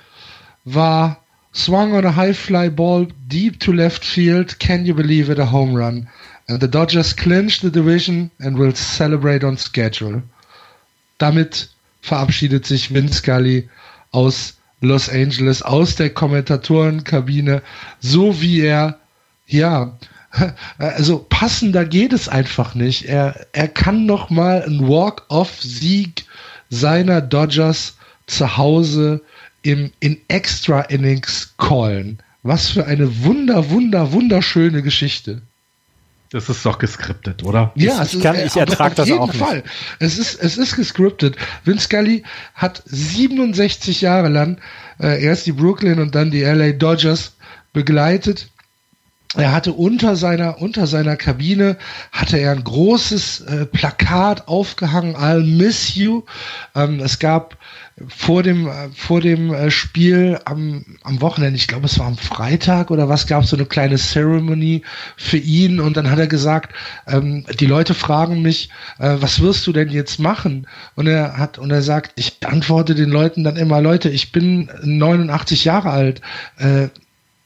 war 0.65 1.23
swung 1.55 1.95
on 1.95 2.05
a 2.05 2.15
high 2.15 2.39
fly 2.39 2.69
ball 2.71 3.09
deep 3.27 3.59
to 3.61 3.73
left 3.73 4.05
field. 4.05 4.59
Can 4.61 4.85
you 4.85 4.95
believe 4.95 5.31
it? 5.31 5.39
A 5.39 5.51
home 5.51 5.75
run. 5.75 6.09
And 6.49 6.61
the 6.61 6.69
Dodgers 6.69 7.15
clinch 7.15 7.61
the 7.61 7.71
division 7.71 8.31
and 8.41 8.59
will 8.59 8.75
celebrate 8.75 9.45
on 9.45 9.57
schedule. 9.57 10.23
Damit 11.19 11.71
verabschiedet 12.03 12.67
sich 12.67 12.93
Vince 12.93 13.19
Scully 13.19 13.69
aus 14.11 14.57
Los 14.81 15.09
Angeles, 15.09 15.63
aus 15.63 15.97
der 15.97 16.11
Kommentatorenkabine, 16.11 17.63
so 18.01 18.41
wie 18.41 18.61
er, 18.61 18.99
ja, 19.47 19.99
also 20.79 21.27
passender 21.29 21.85
geht 21.85 22.13
es 22.13 22.29
einfach 22.29 22.75
nicht. 22.75 23.05
Er, 23.07 23.47
er 23.53 23.69
kann 23.69 24.07
noch 24.07 24.31
mal 24.31 24.63
einen 24.63 24.89
Walk-off-Sieg 24.89 26.25
seiner 26.69 27.21
Dodgers 27.21 27.97
zu 28.27 28.57
Hause 28.57 29.23
im, 29.63 29.91
in 30.01 30.21
Extra 30.29 30.83
Innings 30.83 31.55
callen. 31.59 32.19
Was 32.43 32.71
für 32.71 32.87
eine 32.87 33.25
wunder, 33.25 33.71
wunder, 33.71 34.13
wunderschöne 34.13 34.83
Geschichte. 34.83 35.43
Das 36.31 36.49
ist 36.49 36.65
doch 36.65 36.79
geskriptet, 36.79 37.43
oder? 37.43 37.73
Ja, 37.75 38.05
ich, 38.05 38.15
ich, 38.15 38.23
kann, 38.23 38.37
ich 38.37 38.57
ertrage 38.57 38.95
das 38.95 39.11
auch 39.11 39.35
Fall. 39.35 39.57
nicht. 39.57 39.69
Es 39.99 40.17
ist, 40.17 40.41
es 40.41 40.59
ist 40.59 40.77
geskriptet. 40.77 41.37
Vince 41.65 41.85
Scully 41.85 42.23
hat 42.55 42.83
67 42.87 44.01
Jahre 44.01 44.29
lang 44.29 44.59
äh, 45.01 45.23
erst 45.23 45.47
die 45.47 45.53
Brooklyn 45.53 45.99
und 45.99 46.15
dann 46.15 46.31
die 46.31 46.43
LA 46.43 46.71
Dodgers 46.71 47.33
begleitet. 47.73 48.49
Er 49.37 49.53
hatte 49.53 49.73
unter 49.73 50.17
seiner, 50.17 50.61
unter 50.61 50.89
seiner 50.89 51.17
Kabine 51.17 51.77
hatte 52.11 52.37
er 52.37 52.51
ein 52.51 52.65
großes 52.65 53.43
äh, 53.43 53.67
Plakat 53.67 54.49
aufgehangen, 54.49 55.15
I'll 55.15 55.45
miss 55.45 55.95
you. 55.95 56.25
Ähm, 56.75 56.99
es 56.99 57.21
gab 57.21 57.57
vor 58.09 58.43
dem, 58.43 58.67
äh, 58.67 58.89
vor 58.93 59.21
dem 59.21 59.55
äh, 59.55 59.71
Spiel 59.71 60.41
am, 60.47 60.85
am 61.05 61.21
Wochenende, 61.21 61.57
ich 61.57 61.69
glaube, 61.69 61.87
es 61.87 61.97
war 62.01 62.07
am 62.07 62.17
Freitag 62.17 62.91
oder 62.91 63.09
was, 63.09 63.29
gab 63.29 63.45
es 63.45 63.51
so 63.51 63.57
eine 63.57 63.67
kleine 63.67 63.99
Ceremony 63.99 64.83
für 65.17 65.39
ihn 65.39 65.79
und 65.79 65.97
dann 65.97 66.11
hat 66.11 66.19
er 66.19 66.27
gesagt, 66.27 66.75
ähm, 67.07 67.45
die 67.61 67.67
Leute 67.67 67.95
fragen 67.95 68.43
mich, 68.43 68.71
äh, 68.99 69.17
was 69.21 69.41
wirst 69.41 69.65
du 69.65 69.73
denn 69.73 69.91
jetzt 69.91 70.19
machen? 70.19 70.67
Und 70.97 71.07
er 71.07 71.37
hat, 71.37 71.57
und 71.57 71.71
er 71.71 71.83
sagt, 71.83 72.13
ich 72.17 72.39
antworte 72.45 72.97
den 72.97 73.11
Leuten 73.11 73.45
dann 73.45 73.57
immer, 73.57 73.81
Leute, 73.81 74.09
ich 74.09 74.33
bin 74.33 74.71
89 74.83 75.65
Jahre 75.65 75.91
alt, 75.91 76.21
äh, 76.59 76.89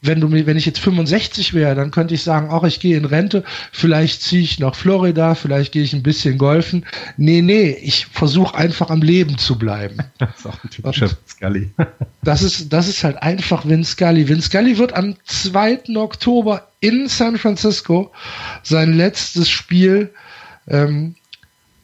wenn 0.06 0.20
du 0.20 0.28
mir, 0.28 0.46
wenn 0.46 0.56
ich 0.56 0.66
jetzt 0.66 0.80
65 0.80 1.54
wäre, 1.54 1.74
dann 1.74 1.90
könnte 1.90 2.14
ich 2.14 2.22
sagen, 2.22 2.50
auch 2.50 2.64
ich 2.64 2.78
gehe 2.78 2.96
in 2.96 3.06
Rente, 3.06 3.42
vielleicht 3.72 4.22
ziehe 4.22 4.42
ich 4.42 4.58
nach 4.58 4.74
Florida, 4.74 5.34
vielleicht 5.34 5.72
gehe 5.72 5.82
ich 5.82 5.94
ein 5.94 6.02
bisschen 6.02 6.36
golfen. 6.36 6.84
Nee, 7.16 7.40
nee, 7.40 7.70
ich 7.70 8.06
versuche 8.06 8.54
einfach 8.54 8.90
am 8.90 9.02
Leben 9.02 9.38
zu 9.38 9.58
bleiben. 9.58 9.98
Das 10.18 10.38
ist 10.38 10.46
auch 10.46 10.64
ein 10.64 10.70
typischer 10.70 11.10
Scully. 11.28 11.70
das 12.22 12.42
ist, 12.42 12.72
das 12.72 12.88
ist 12.88 13.04
halt 13.04 13.22
einfach 13.22 13.66
Vince 13.66 13.92
Scully. 13.92 14.28
Vince 14.28 14.48
Scully 14.48 14.78
wird 14.78 14.94
am 14.94 15.16
2. 15.24 15.96
Oktober 15.96 16.68
in 16.80 17.08
San 17.08 17.36
Francisco 17.36 18.12
sein 18.62 18.94
letztes 18.94 19.50
Spiel 19.50 20.12
ähm, 20.68 21.14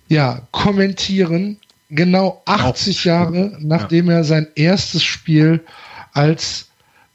ja, 0.09 0.43
kommentieren. 0.53 1.59
Genau 1.91 2.41
80 2.47 3.05
Jahre, 3.05 3.59
nachdem 3.61 4.09
er 4.09 4.23
sein 4.23 4.47
erstes 4.55 5.03
Spiel 5.03 5.65
als 6.13 6.70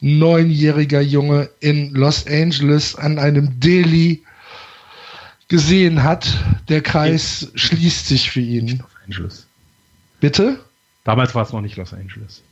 neunjähriger 0.05 1.01
Junge 1.01 1.49
in 1.59 1.91
Los 1.95 2.27
Angeles 2.27 2.95
an 2.95 3.17
einem 3.17 3.59
Deli 3.59 4.23
gesehen 5.47 6.03
hat. 6.03 6.37
Der 6.69 6.81
Kreis 6.81 7.51
ich, 7.53 7.61
schließt 7.61 8.07
sich 8.07 8.29
für 8.29 8.39
ihn. 8.39 8.77
Los 8.77 8.87
Angeles. 9.05 9.47
Bitte? 10.19 10.59
Damals 11.03 11.33
war 11.33 11.43
es 11.43 11.51
noch 11.51 11.61
nicht 11.61 11.75
Los 11.77 11.93
Angeles. 11.93 12.43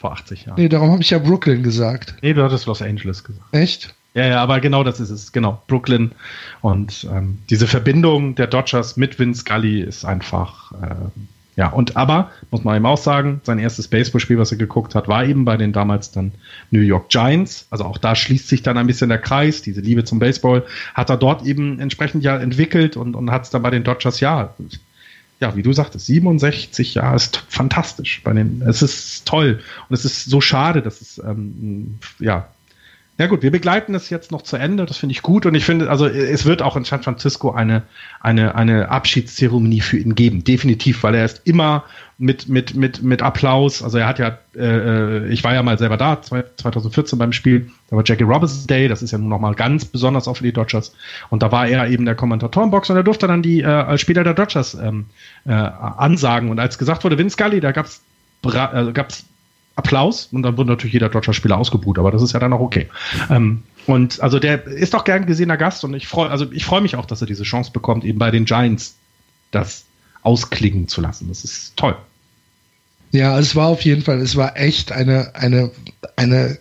Vor 0.00 0.12
80 0.12 0.46
Jahren. 0.46 0.60
Nee, 0.60 0.68
darum 0.68 0.90
habe 0.90 1.02
ich 1.02 1.10
ja 1.10 1.18
Brooklyn 1.18 1.62
gesagt. 1.62 2.16
Nee, 2.22 2.34
du 2.34 2.42
hattest 2.42 2.66
Los 2.66 2.82
Angeles 2.82 3.22
gesagt. 3.22 3.46
Echt? 3.52 3.94
Ja, 4.14 4.26
ja, 4.26 4.42
aber 4.42 4.60
genau 4.60 4.82
das 4.82 4.98
ist 4.98 5.10
es. 5.10 5.30
Genau, 5.30 5.62
Brooklyn. 5.68 6.10
Und 6.60 7.06
ähm, 7.12 7.38
diese 7.50 7.68
Verbindung 7.68 8.34
der 8.34 8.48
Dodgers 8.48 8.96
mit 8.96 9.18
Vince 9.18 9.42
Scully 9.42 9.80
ist 9.80 10.04
einfach 10.04 10.72
äh, 10.72 10.94
ja, 11.56 11.68
und 11.68 11.96
aber, 11.96 12.30
muss 12.50 12.64
man 12.64 12.76
eben 12.76 12.84
auch 12.84 12.98
sagen, 12.98 13.40
sein 13.42 13.58
erstes 13.58 13.88
Baseballspiel, 13.88 14.38
was 14.38 14.52
er 14.52 14.58
geguckt 14.58 14.94
hat, 14.94 15.08
war 15.08 15.24
eben 15.24 15.46
bei 15.46 15.56
den 15.56 15.72
damals 15.72 16.12
dann 16.12 16.32
New 16.70 16.82
York 16.82 17.08
Giants. 17.08 17.66
Also 17.70 17.84
auch 17.84 17.96
da 17.96 18.14
schließt 18.14 18.46
sich 18.46 18.62
dann 18.62 18.76
ein 18.76 18.86
bisschen 18.86 19.08
der 19.08 19.18
Kreis, 19.18 19.62
diese 19.62 19.80
Liebe 19.80 20.04
zum 20.04 20.18
Baseball, 20.18 20.64
hat 20.92 21.08
er 21.08 21.16
dort 21.16 21.46
eben 21.46 21.80
entsprechend 21.80 22.22
ja 22.24 22.36
entwickelt 22.36 22.98
und, 22.98 23.16
und 23.16 23.30
hat 23.30 23.44
es 23.44 23.50
dann 23.50 23.62
bei 23.62 23.70
den 23.70 23.84
Dodgers, 23.84 24.20
ja, 24.20 24.54
ja, 25.40 25.56
wie 25.56 25.62
du 25.62 25.72
sagtest, 25.72 26.06
67 26.06 26.94
Jahre 26.94 27.16
ist 27.16 27.42
fantastisch. 27.48 28.22
Bei 28.22 28.34
den, 28.34 28.62
es 28.66 28.82
ist 28.82 29.26
toll 29.26 29.60
und 29.88 29.94
es 29.94 30.04
ist 30.04 30.26
so 30.26 30.42
schade, 30.42 30.82
dass 30.82 31.00
es 31.00 31.18
ähm, 31.18 31.98
ja 32.18 32.48
ja 33.18 33.26
gut, 33.28 33.42
wir 33.42 33.50
begleiten 33.50 33.94
es 33.94 34.10
jetzt 34.10 34.30
noch 34.30 34.42
zu 34.42 34.56
Ende. 34.56 34.84
Das 34.84 34.98
finde 34.98 35.12
ich 35.12 35.22
gut 35.22 35.46
und 35.46 35.54
ich 35.54 35.64
finde, 35.64 35.88
also 35.88 36.06
es 36.06 36.44
wird 36.44 36.60
auch 36.60 36.76
in 36.76 36.84
San 36.84 37.02
Francisco 37.02 37.50
eine 37.50 37.82
eine 38.20 38.54
eine 38.54 38.90
Abschiedszeremonie 38.90 39.80
für 39.80 39.96
ihn 39.96 40.14
geben, 40.14 40.44
definitiv, 40.44 41.02
weil 41.02 41.14
er 41.14 41.24
ist 41.24 41.40
immer 41.44 41.84
mit 42.18 42.48
mit 42.48 42.74
mit 42.74 43.02
mit 43.02 43.22
Applaus. 43.22 43.82
Also 43.82 43.96
er 43.96 44.06
hat 44.06 44.18
ja, 44.18 44.38
äh, 44.54 45.28
ich 45.28 45.44
war 45.44 45.54
ja 45.54 45.62
mal 45.62 45.78
selber 45.78 45.96
da 45.96 46.20
2014 46.20 47.18
beim 47.18 47.32
Spiel. 47.32 47.70
Da 47.88 47.96
war 47.96 48.04
Jackie 48.04 48.24
Robinson 48.24 48.66
Day. 48.66 48.86
Das 48.86 49.02
ist 49.02 49.12
ja 49.12 49.18
nun 49.18 49.30
noch 49.30 49.40
mal 49.40 49.54
ganz 49.54 49.86
besonders 49.86 50.28
auch 50.28 50.36
für 50.36 50.44
die 50.44 50.52
Dodgers. 50.52 50.94
Und 51.30 51.42
da 51.42 51.50
war 51.50 51.66
er 51.66 51.88
eben 51.88 52.04
der 52.04 52.16
Kommentatorenbox 52.16 52.90
und 52.90 52.96
er 52.96 53.02
durfte 53.02 53.26
dann 53.26 53.42
die 53.42 53.60
äh, 53.60 53.66
als 53.66 54.02
Spieler 54.02 54.24
der 54.24 54.34
Dodgers 54.34 54.74
ähm, 54.74 55.06
äh, 55.46 55.52
ansagen. 55.52 56.50
Und 56.50 56.58
als 56.58 56.76
gesagt 56.76 57.02
wurde, 57.02 57.16
Vince 57.16 57.34
Scully, 57.34 57.60
da 57.60 57.72
gab's 57.72 58.02
äh, 58.44 58.92
gab's 58.92 59.24
Applaus 59.76 60.30
und 60.32 60.42
dann 60.42 60.56
wurde 60.56 60.70
natürlich 60.70 60.94
jeder 60.94 61.10
Dodger-Spieler 61.10 61.56
ausgebucht, 61.56 61.98
aber 61.98 62.10
das 62.10 62.22
ist 62.22 62.32
ja 62.32 62.40
dann 62.40 62.52
auch 62.52 62.60
okay. 62.60 62.88
Ähm, 63.30 63.62
und 63.86 64.20
also 64.20 64.38
der 64.38 64.66
ist 64.66 64.94
doch 64.94 65.04
gern 65.04 65.26
gesehener 65.26 65.56
Gast 65.56 65.84
und 65.84 65.94
ich 65.94 66.08
freue, 66.08 66.30
also 66.30 66.50
ich 66.50 66.64
freue 66.64 66.80
mich 66.80 66.96
auch, 66.96 67.04
dass 67.04 67.20
er 67.20 67.26
diese 67.26 67.44
Chance 67.44 67.70
bekommt, 67.72 68.04
eben 68.04 68.18
bei 68.18 68.30
den 68.30 68.46
Giants 68.46 68.96
das 69.50 69.84
ausklingen 70.22 70.88
zu 70.88 71.00
lassen. 71.00 71.28
Das 71.28 71.44
ist 71.44 71.76
toll. 71.76 71.96
Ja, 73.12 73.38
es 73.38 73.54
war 73.54 73.68
auf 73.68 73.82
jeden 73.82 74.02
Fall, 74.02 74.20
es 74.20 74.36
war 74.36 74.58
echt 74.58 74.92
eine, 74.92 75.34
eine, 75.34 75.70
eine, 76.16 76.58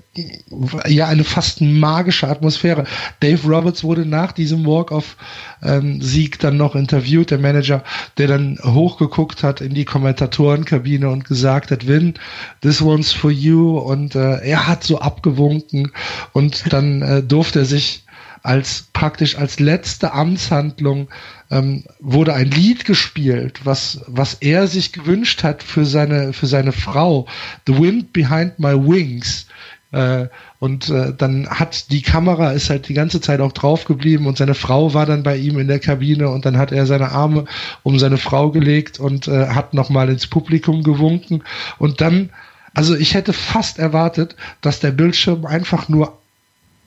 ja, 0.87 1.07
eine 1.07 1.23
fast 1.23 1.59
magische 1.59 2.27
Atmosphäre. 2.27 2.85
Dave 3.19 3.47
Roberts 3.47 3.83
wurde 3.83 4.05
nach 4.05 4.31
diesem 4.31 4.65
Walk-off-Sieg 4.65 6.35
ähm, 6.35 6.39
dann 6.39 6.57
noch 6.57 6.75
interviewt, 6.75 7.31
der 7.31 7.39
Manager, 7.39 7.83
der 8.17 8.27
dann 8.27 8.59
hochgeguckt 8.63 9.43
hat 9.43 9.59
in 9.59 9.73
die 9.73 9.85
Kommentatorenkabine 9.85 11.09
und 11.09 11.25
gesagt 11.25 11.71
hat, 11.71 11.87
Win, 11.87 12.13
this 12.61 12.81
one's 12.81 13.11
for 13.11 13.31
you. 13.31 13.77
Und 13.77 14.15
äh, 14.15 14.37
er 14.45 14.67
hat 14.67 14.83
so 14.83 14.99
abgewunken 14.99 15.91
und 16.31 16.71
dann 16.71 17.01
äh, 17.01 17.23
durfte 17.23 17.59
er 17.59 17.65
sich 17.65 18.04
als 18.45 18.89
praktisch 18.93 19.37
als 19.37 19.59
letzte 19.59 20.13
Amtshandlung 20.13 21.09
ähm, 21.49 21.83
wurde 21.99 22.33
ein 22.33 22.51
Lied 22.51 22.85
gespielt, 22.85 23.61
was, 23.63 24.01
was 24.07 24.35
er 24.35 24.67
sich 24.67 24.93
gewünscht 24.93 25.43
hat 25.43 25.63
für 25.63 25.85
seine, 25.85 26.31
für 26.31 26.45
seine 26.45 26.71
Frau. 26.71 27.27
The 27.65 27.77
Wind 27.77 28.13
Behind 28.13 28.59
My 28.59 28.73
Wings. 28.73 29.47
Äh, 29.91 30.27
und 30.59 30.89
äh, 30.89 31.13
dann 31.17 31.47
hat 31.49 31.91
die 31.91 32.01
Kamera 32.01 32.51
ist 32.51 32.69
halt 32.69 32.87
die 32.87 32.93
ganze 32.93 33.19
Zeit 33.21 33.39
auch 33.39 33.51
drauf 33.51 33.85
geblieben 33.85 34.27
und 34.27 34.37
seine 34.37 34.55
Frau 34.55 34.93
war 34.93 35.05
dann 35.05 35.23
bei 35.23 35.37
ihm 35.37 35.57
in 35.57 35.67
der 35.67 35.79
Kabine 35.79 36.29
und 36.29 36.45
dann 36.45 36.57
hat 36.57 36.71
er 36.71 36.85
seine 36.85 37.11
Arme 37.11 37.45
um 37.83 37.97
seine 37.97 38.17
Frau 38.17 38.51
gelegt 38.51 38.99
und 38.99 39.27
äh, 39.27 39.47
hat 39.47 39.73
nochmal 39.73 40.09
ins 40.09 40.27
Publikum 40.27 40.83
gewunken 40.83 41.43
und 41.77 42.01
dann, 42.01 42.31
also 42.73 42.95
ich 42.95 43.13
hätte 43.13 43.31
fast 43.31 43.79
erwartet, 43.79 44.35
dass 44.61 44.79
der 44.79 44.91
Bildschirm 44.91 45.45
einfach 45.45 45.87
nur 45.87 46.17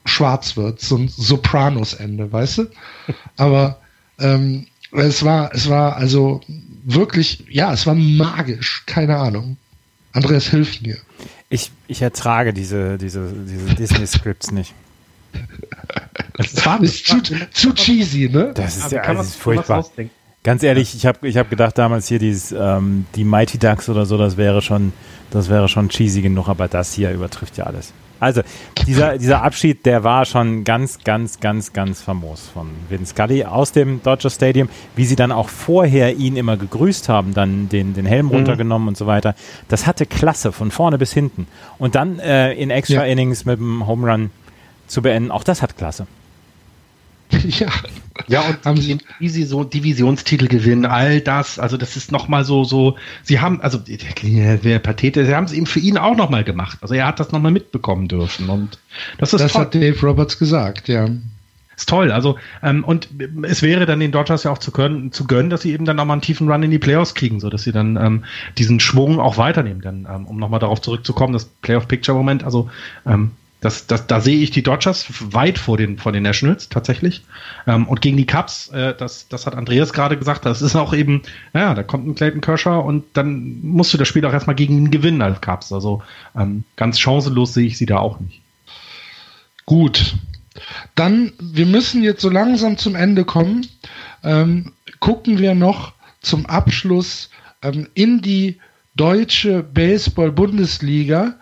schwarz 0.09 0.57
wird, 0.57 0.81
so 0.81 0.97
ein 0.97 1.09
Sopranos-Ende, 1.09 2.33
weißt 2.33 2.59
du? 2.59 2.67
Aber 3.37 3.81
ähm, 4.19 4.67
es 4.93 5.25
war, 5.25 5.55
es 5.55 5.69
war 5.69 5.97
also 5.97 6.41
wirklich, 6.85 7.45
ja, 7.49 7.73
es 7.73 7.87
war 7.87 7.95
magisch, 7.95 8.85
keine 8.87 9.17
Ahnung. 9.17 9.57
Andreas, 10.13 10.47
hilft 10.47 10.83
mir. 10.83 10.97
Ich, 11.51 11.71
ich 11.87 12.03
ertrage 12.03 12.53
diese, 12.53 12.99
diese, 12.99 13.33
diese 13.33 13.75
Disney-Scripts 13.75 14.51
nicht. 14.53 14.75
Das 16.39 16.65
war 16.65 16.81
ist 16.81 17.05
zu, 17.05 17.21
zu 17.21 17.75
cheesy, 17.75 18.29
ne? 18.29 18.53
Das 18.55 18.77
ist, 18.77 18.93
ja, 18.93 19.13
das 19.13 19.27
ist 19.27 19.37
furchtbar. 19.37 19.85
Ganz 20.45 20.63
ehrlich, 20.63 20.95
ich 20.95 21.05
habe 21.05 21.27
ich 21.27 21.37
hab 21.37 21.51
gedacht 21.51 21.77
damals 21.77 22.07
hier 22.07 22.21
dieses, 22.21 22.53
ähm, 22.53 23.07
die 23.17 23.25
Mighty 23.25 23.59
Ducks 23.59 23.89
oder 23.89 24.07
so, 24.07 24.17
das 24.17 24.37
wäre 24.37 24.63
schon, 24.63 24.93
das 25.33 25.49
wäre 25.49 25.69
schon 25.69 25.89
cheesy 25.89 26.23
genug, 26.23 26.49
aber 26.49 26.69
das 26.69 26.93
hier 26.93 27.11
übertrifft 27.11 27.57
ja 27.57 27.65
alles. 27.65 27.93
Also, 28.21 28.43
dieser, 28.87 29.19
dieser 29.19 29.43
Abschied, 29.43 29.87
der 29.87 30.05
war 30.05 30.25
schon 30.25 30.65
ganz, 30.65 30.99
ganz, 31.05 31.41
ganz, 31.41 31.73
ganz 31.73 32.03
famos 32.03 32.49
von 32.53 32.69
Vince 32.89 33.11
Scully 33.11 33.45
aus 33.45 33.73
dem 33.73 34.03
Dodger 34.03 34.31
Stadium, 34.31 34.69
wie 34.97 35.05
sie 35.05 35.17
dann 35.17 35.33
auch 35.33 35.49
vorher 35.49 36.17
ihn 36.17 36.37
immer 36.37 36.57
gegrüßt 36.57 37.09
haben, 37.09 37.35
dann 37.35 37.69
den, 37.69 37.95
den 37.95 38.07
Helm 38.07 38.27
mhm. 38.27 38.33
runtergenommen 38.33 38.89
und 38.89 38.97
so 38.97 39.07
weiter. 39.07 39.35
Das 39.69 39.87
hatte 39.87 40.07
Klasse 40.07 40.53
von 40.53 40.71
vorne 40.71 40.99
bis 40.99 41.13
hinten. 41.13 41.47
Und 41.79 41.95
dann 41.95 42.19
äh, 42.19 42.53
in 42.55 42.71
Extra 42.71 43.05
ja. 43.07 43.13
Innings 43.13 43.45
mit 43.45 43.59
dem 43.59 43.87
Home 43.87 44.11
Run 44.11 44.31
zu 44.87 45.03
beenden, 45.03 45.31
auch 45.31 45.45
das 45.45 45.63
hat 45.63 45.77
Klasse. 45.77 46.07
Ja. 47.49 47.69
Ja, 48.27 48.41
und 48.43 48.65
haben 48.65 48.81
sie 48.81 48.99
Division, 49.21 49.71
Divisionstitel 49.71 50.49
gewinnen, 50.49 50.85
all 50.87 51.21
das, 51.21 51.59
also 51.61 51.77
das 51.77 51.97
ist 51.97 52.11
nochmal 52.11 52.45
so, 52.45 52.65
so, 52.65 52.97
sie 53.23 53.39
haben, 53.39 53.61
also, 53.61 53.79
wer 53.87 54.79
Pathete, 54.81 55.25
sie 55.25 55.35
haben 55.35 55.45
es 55.45 55.53
eben 55.53 55.67
für 55.67 55.79
ihn 55.79 55.97
auch 55.97 56.17
nochmal 56.17 56.43
gemacht. 56.43 56.79
Also 56.81 56.95
er 56.95 57.07
hat 57.07 57.21
das 57.21 57.31
nochmal 57.31 57.53
mitbekommen 57.53 58.09
dürfen 58.09 58.49
und 58.49 58.79
das 59.19 59.33
ist 59.33 59.41
Das 59.41 59.53
toll. 59.53 59.63
hat 59.63 59.75
Dave 59.75 60.01
Roberts 60.05 60.37
gesagt, 60.39 60.89
ja. 60.89 61.09
ist 61.77 61.89
toll. 61.89 62.11
Also, 62.11 62.37
ähm, 62.63 62.83
und 62.83 63.09
es 63.45 63.63
wäre 63.63 63.87
dann 63.87 64.01
den 64.01 64.11
Dodgers 64.11 64.43
ja 64.43 64.51
auch 64.51 64.59
zu 64.59 64.73
gönnen, 64.73 65.13
zu 65.13 65.25
gönnen, 65.27 65.49
dass 65.49 65.63
sie 65.63 65.73
eben 65.73 65.85
dann 65.85 65.97
nochmal 65.97 66.17
einen 66.17 66.23
tiefen 66.23 66.51
Run 66.51 66.65
in 66.65 66.73
die 66.73 66.81
Playoffs 66.81 67.15
kriegen, 67.15 67.39
so 67.39 67.49
dass 67.51 67.63
sie 67.63 67.73
dann 67.73 67.97
ähm, 67.97 68.25
diesen 68.59 68.81
Schwung 68.81 69.21
auch 69.21 69.37
weiternehmen. 69.39 69.81
Denn, 69.81 70.09
ähm, 70.13 70.27
um 70.27 70.39
nochmal 70.39 70.61
darauf 70.61 70.83
zurückzukommen, 70.83 71.33
das 71.33 71.45
Playoff-Picture-Moment, 71.63 72.43
also 72.43 72.69
ähm, 73.07 73.31
das, 73.61 73.89
das, 73.89 74.07
da 74.07 74.21
sehe 74.21 74.39
ich 74.39 74.51
die 74.51 74.63
Dodgers 74.63 75.07
weit 75.33 75.59
vor 75.59 75.77
den, 75.77 75.99
vor 75.99 76.13
den 76.13 76.23
Nationals 76.23 76.69
tatsächlich. 76.69 77.25
Ähm, 77.67 77.89
und 77.89 78.01
gegen 78.01 78.17
die 78.17 78.27
Cubs, 78.27 78.69
äh, 78.69 78.95
das, 78.97 79.27
das 79.29 79.47
hat 79.47 79.55
Andreas 79.57 79.93
gerade 79.93 80.17
gesagt, 80.17 80.47
das 80.47 80.63
ist 80.63 80.77
auch 80.77 80.95
eben, 80.95 81.23
naja, 81.53 81.75
da 81.75 81.83
kommt 81.83 82.07
ein 82.07 82.15
Clayton 82.15 82.41
Kershaw 82.41 82.81
und 82.81 83.05
dann 83.15 83.61
musst 83.63 83.93
du 83.93 83.99
das 83.99 84.07
Spiel 84.07 84.25
auch 84.27 84.33
erstmal 84.33 84.55
gegen 84.55 84.77
ihn 84.77 84.91
gewinnen 84.93 85.23
als 85.23 85.41
Cubs. 85.41 85.73
Also 85.73 86.03
ähm, 86.37 86.65
ganz 86.77 87.01
chancenlos 87.01 87.55
sehe 87.55 87.67
ich 87.67 87.79
sie 87.79 87.87
da 87.87 87.99
auch 87.99 88.21
nicht. 88.21 88.43
Gut. 89.67 90.15
Dann, 90.95 91.33
wir 91.41 91.67
müssen 91.67 92.03
jetzt 92.03 92.21
so 92.21 92.31
langsam 92.31 92.79
zum 92.79 92.95
Ende 92.95 93.25
kommen. 93.25 93.67
Ähm, 94.23 94.73
gucken 95.01 95.39
wir 95.39 95.55
noch 95.55 95.93
zum 96.21 96.47
Abschluss 96.47 97.31
ähm, 97.63 97.89
in 97.95 98.23
die 98.23 98.59
deutsche 98.95 99.63
Baseball-Bundesliga 99.63 101.35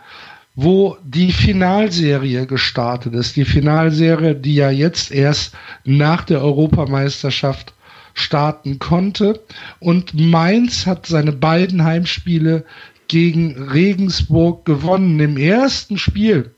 wo 0.56 0.96
die 1.04 1.32
Finalserie 1.32 2.46
gestartet 2.46 3.14
ist. 3.14 3.36
Die 3.36 3.44
Finalserie, 3.44 4.34
die 4.34 4.54
ja 4.54 4.70
jetzt 4.70 5.12
erst 5.12 5.54
nach 5.84 6.24
der 6.24 6.40
Europameisterschaft 6.42 7.74
starten 8.14 8.78
konnte. 8.78 9.40
Und 9.78 10.14
Mainz 10.14 10.86
hat 10.86 11.06
seine 11.06 11.32
beiden 11.32 11.84
Heimspiele 11.84 12.64
gegen 13.06 13.70
Regensburg 13.70 14.64
gewonnen. 14.64 15.20
Im 15.20 15.36
ersten 15.36 15.98
Spiel 15.98 16.50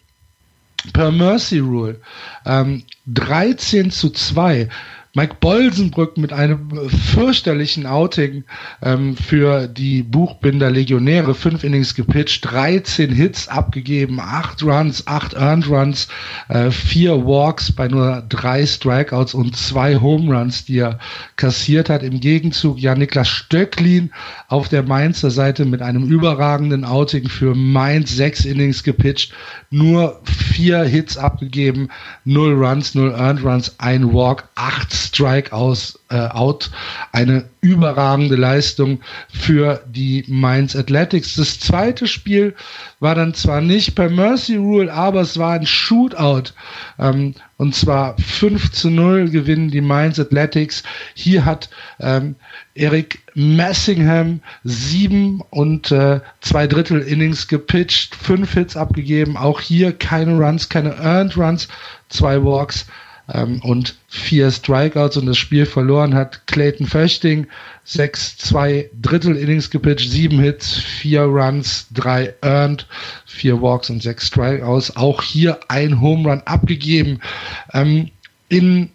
per 0.92 1.10
Mercy 1.10 1.58
Rule 1.58 2.00
ähm, 2.46 2.84
13 3.08 3.90
zu 3.90 4.10
2. 4.10 4.68
Mike 5.14 5.36
Bolsenbrück 5.40 6.18
mit 6.18 6.34
einem 6.34 6.70
fürchterlichen 6.90 7.86
Outing 7.86 8.44
ähm, 8.82 9.16
für 9.16 9.66
die 9.66 10.02
Buchbinder 10.02 10.70
Legionäre. 10.70 11.34
Fünf 11.34 11.64
Innings 11.64 11.94
gepitcht, 11.94 12.44
13 12.50 13.10
Hits 13.10 13.48
abgegeben, 13.48 14.20
acht 14.20 14.62
Runs, 14.62 15.06
acht 15.06 15.32
Earned 15.34 15.68
Runs, 15.68 16.08
äh, 16.48 16.70
vier 16.70 17.24
Walks 17.24 17.72
bei 17.72 17.88
nur 17.88 18.22
drei 18.28 18.66
Strikeouts 18.66 19.32
und 19.32 19.56
zwei 19.56 19.96
Home 19.96 20.36
Runs, 20.36 20.66
die 20.66 20.78
er 20.80 20.98
kassiert 21.36 21.88
hat. 21.88 22.02
Im 22.02 22.20
Gegenzug 22.20 22.78
ja 22.78 22.94
Niklas 22.94 23.28
Stöcklin 23.28 24.10
auf 24.48 24.68
der 24.68 24.82
Mainzer 24.82 25.30
Seite 25.30 25.64
mit 25.64 25.80
einem 25.80 26.04
überragenden 26.04 26.84
Outing 26.84 27.28
für 27.28 27.54
Mainz, 27.54 28.14
sechs 28.14 28.44
Innings 28.44 28.82
gepitcht, 28.82 29.32
nur 29.70 30.20
vier 30.24 30.82
Hits 30.84 31.16
abgegeben, 31.16 31.88
null 32.24 32.52
Runs, 32.52 32.94
null 32.94 33.12
Earned 33.12 33.42
Runs, 33.42 33.74
ein 33.78 34.12
Walk, 34.12 34.48
acht 34.54 34.97
Strikeouts 35.06 35.98
äh, 36.10 36.16
out. 36.16 36.70
Eine 37.12 37.48
überragende 37.60 38.36
Leistung 38.36 39.00
für 39.28 39.82
die 39.88 40.24
Mainz 40.28 40.74
Athletics. 40.76 41.34
Das 41.36 41.60
zweite 41.60 42.06
Spiel 42.06 42.54
war 43.00 43.14
dann 43.14 43.34
zwar 43.34 43.60
nicht 43.60 43.94
per 43.94 44.10
Mercy 44.10 44.56
Rule, 44.56 44.92
aber 44.92 45.20
es 45.20 45.38
war 45.38 45.54
ein 45.54 45.66
Shootout. 45.66 46.52
Ähm, 46.98 47.34
und 47.56 47.74
zwar 47.74 48.16
5 48.18 48.70
zu 48.72 48.90
0 48.90 49.30
gewinnen 49.30 49.70
die 49.70 49.80
Mainz 49.80 50.18
Athletics. 50.18 50.82
Hier 51.14 51.44
hat 51.44 51.68
ähm, 51.98 52.36
Eric 52.74 53.20
Messingham 53.34 54.40
sieben 54.62 55.42
und 55.50 55.90
äh, 55.90 56.20
zwei 56.40 56.66
Drittel 56.66 57.00
Innings 57.00 57.48
gepitcht, 57.48 58.14
fünf 58.14 58.54
Hits 58.54 58.76
abgegeben. 58.76 59.36
Auch 59.36 59.60
hier 59.60 59.92
keine 59.92 60.38
Runs, 60.38 60.68
keine 60.68 60.96
Earned 60.96 61.36
Runs, 61.36 61.68
zwei 62.08 62.42
Walks 62.42 62.86
ähm, 63.32 63.60
und 63.62 63.96
vier 64.08 64.50
Strikeouts 64.50 65.16
und 65.16 65.26
das 65.26 65.36
Spiel 65.36 65.66
verloren 65.66 66.14
hat 66.14 66.46
Clayton 66.46 66.86
Föchting. 66.86 67.46
Sechs, 67.84 68.36
zwei 68.36 68.90
Drittel 69.00 69.36
Innings 69.36 69.70
gepitcht, 69.70 70.10
sieben 70.10 70.40
Hits, 70.40 70.76
vier 70.76 71.22
Runs, 71.22 71.86
drei 71.92 72.34
earned, 72.42 72.86
vier 73.26 73.60
Walks 73.60 73.90
und 73.90 74.02
sechs 74.02 74.26
Strikeouts. 74.28 74.96
Auch 74.96 75.22
hier 75.22 75.60
ein 75.68 76.00
Home 76.00 76.28
Run 76.28 76.42
abgegeben. 76.44 77.20
Ähm, 77.72 78.10
in 78.48 78.90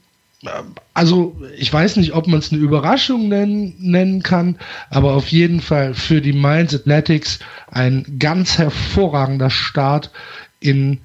also 0.94 1.36
ich 1.58 1.72
weiß 1.72 1.96
nicht, 1.98 2.14
ob 2.14 2.28
man 2.28 2.40
es 2.40 2.52
eine 2.52 2.62
Überraschung 2.62 3.30
nennen, 3.30 3.76
nennen 3.80 4.22
kann, 4.24 4.58
aber 4.90 5.14
auf 5.14 5.30
jeden 5.30 5.62
Fall 5.62 5.94
für 5.94 6.22
die 6.22 6.34
Mainz 6.34 6.74
Athletics 6.74 7.40
ein 7.72 8.18
ganz 8.20 8.58
hervorragender 8.58 9.50
Start 9.50 10.12
in 10.60 11.00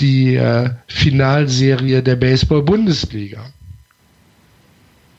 die 0.00 0.36
äh, 0.36 0.70
Finalserie 0.86 2.02
der 2.02 2.16
Baseball-Bundesliga. 2.16 3.40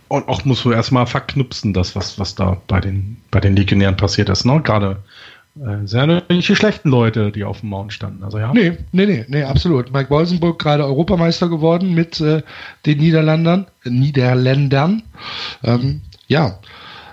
Und 0.08 0.28
auch 0.28 0.44
muss 0.44 0.64
du 0.64 0.72
erstmal 0.72 1.06
verknüpfen, 1.06 1.74
das, 1.74 1.96
was, 1.96 2.18
was 2.18 2.36
da 2.36 2.58
bei 2.68 2.80
den, 2.80 3.18
bei 3.30 3.40
den 3.40 3.56
Legionären 3.56 3.96
passiert 3.96 4.30
ist, 4.30 4.44
ne? 4.44 4.60
Gerade 4.64 5.04
äh, 5.56 5.86
sehr 5.86 6.08
nicht 6.08 6.50
die 6.50 6.56
schlechten 6.56 6.90
Leute, 6.90 7.32
die 7.32 7.44
auf 7.44 7.60
dem 7.60 7.70
Mount 7.70 7.94
standen. 7.94 8.24
Also 8.24 8.40
ja. 8.40 8.52
Nee, 8.54 8.78
nee, 8.92 9.06
nee, 9.06 9.26
nee, 9.28 9.44
absolut. 9.44 9.94
Mike 9.94 10.10
Wolsenburg 10.10 10.60
gerade 10.60 10.86
Europameister 10.86 11.50
geworden 11.50 11.94
mit 11.94 12.20
äh, 12.22 12.42
den 12.86 12.98
Niederländern, 12.98 13.68
äh, 13.84 13.90
Niederländern. 13.90 15.04
Ähm, 15.64 16.02
ja, 16.28 16.60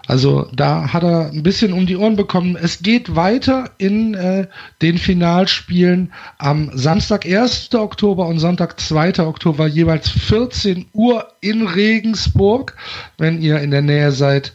also 0.07 0.49
da 0.55 0.93
hat 0.93 1.03
er 1.03 1.31
ein 1.33 1.43
bisschen 1.43 1.73
um 1.73 1.87
die 1.87 1.97
Ohren 1.97 2.17
bekommen. 2.17 2.57
Es 2.57 2.81
geht 2.81 3.17
weiter 3.17 3.71
in 3.79 4.15
äh, 4.15 4.47
den 4.81 4.99
Finalspielen 4.99 6.13
am 6.39 6.71
Samstag 6.75 7.27
1. 7.27 7.75
Oktober 7.75 8.27
und 8.27 8.39
Sonntag 8.39 8.79
2. 8.79 9.21
Oktober 9.21 9.67
jeweils 9.67 10.09
14 10.09 10.87
Uhr 10.93 11.27
in 11.41 11.67
Regensburg. 11.67 12.77
Wenn 13.19 13.43
ihr 13.43 13.61
in 13.61 13.73
der 13.73 13.83
Nähe 13.83 14.13
seid, 14.13 14.53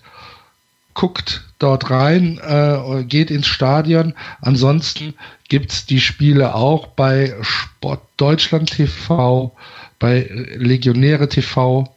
guckt 0.93 1.43
dort 1.59 1.89
rein, 1.89 2.39
äh, 2.39 3.03
geht 3.03 3.29
ins 3.29 3.47
Stadion. 3.47 4.13
Ansonsten 4.41 5.13
gibt's 5.49 5.85
die 5.85 5.99
Spiele 5.99 6.55
auch 6.55 6.87
bei 6.87 7.35
Sport 7.41 8.01
Deutschland 8.15 8.71
TV, 8.71 9.51
bei 9.99 10.29
Legionäre 10.55 11.27
TV 11.27 11.93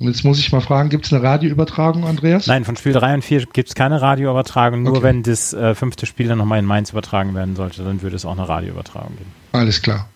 und 0.00 0.06
jetzt 0.06 0.24
muss 0.24 0.38
ich 0.38 0.50
mal 0.50 0.62
fragen, 0.62 0.88
gibt 0.88 1.04
es 1.04 1.12
eine 1.12 1.22
Radioübertragung, 1.22 2.06
Andreas? 2.06 2.46
Nein, 2.46 2.64
von 2.64 2.74
Spiel 2.74 2.94
3 2.94 3.16
und 3.16 3.22
4 3.22 3.44
gibt 3.52 3.68
es 3.68 3.74
keine 3.74 4.00
Radioübertragung. 4.00 4.82
Nur 4.82 4.94
okay. 4.94 5.02
wenn 5.02 5.22
das 5.22 5.52
äh, 5.52 5.74
fünfte 5.74 6.06
Spiel 6.06 6.26
dann 6.26 6.38
nochmal 6.38 6.58
in 6.58 6.64
Mainz 6.64 6.90
übertragen 6.90 7.34
werden 7.34 7.54
sollte, 7.54 7.84
dann 7.84 8.00
würde 8.00 8.16
es 8.16 8.24
auch 8.24 8.32
eine 8.32 8.48
Radioübertragung 8.48 9.14
geben. 9.18 9.30
Alles 9.52 9.82
klar. 9.82 10.08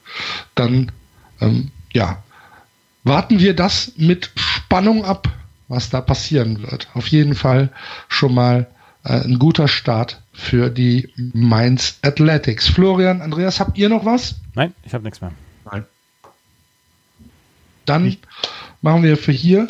Dann, 0.55 0.91
ähm, 1.43 1.71
ja, 1.93 2.23
warten 3.03 3.41
wir 3.41 3.55
das 3.55 3.93
mit 3.99 4.31
Spannung 4.37 5.05
ab, 5.05 5.29
was 5.69 5.91
da 5.91 6.01
passieren 6.01 6.63
wird. 6.63 6.89
Auf 6.95 7.09
jeden 7.09 7.35
Fall 7.35 7.69
schon 8.09 8.33
mal 8.33 8.67
äh, 9.05 9.21
ein 9.21 9.39
guter 9.39 9.69
Start 9.69 10.23
für 10.33 10.71
die 10.71 11.13
Mainz 11.35 11.99
Athletics. 12.01 12.69
Florian, 12.69 13.21
Andreas, 13.21 13.61
habt 13.61 13.77
ihr 13.77 13.91
noch 13.91 14.07
was? 14.07 14.37
Nein, 14.55 14.73
ich 14.83 14.95
habe 14.95 15.05
nichts 15.05 15.21
mehr. 15.21 15.33
Nein. 15.71 15.85
Dann 17.85 18.05
Nicht 18.05 18.27
machen 18.85 19.03
wir 19.03 19.17
für 19.17 19.33
hier, 19.33 19.67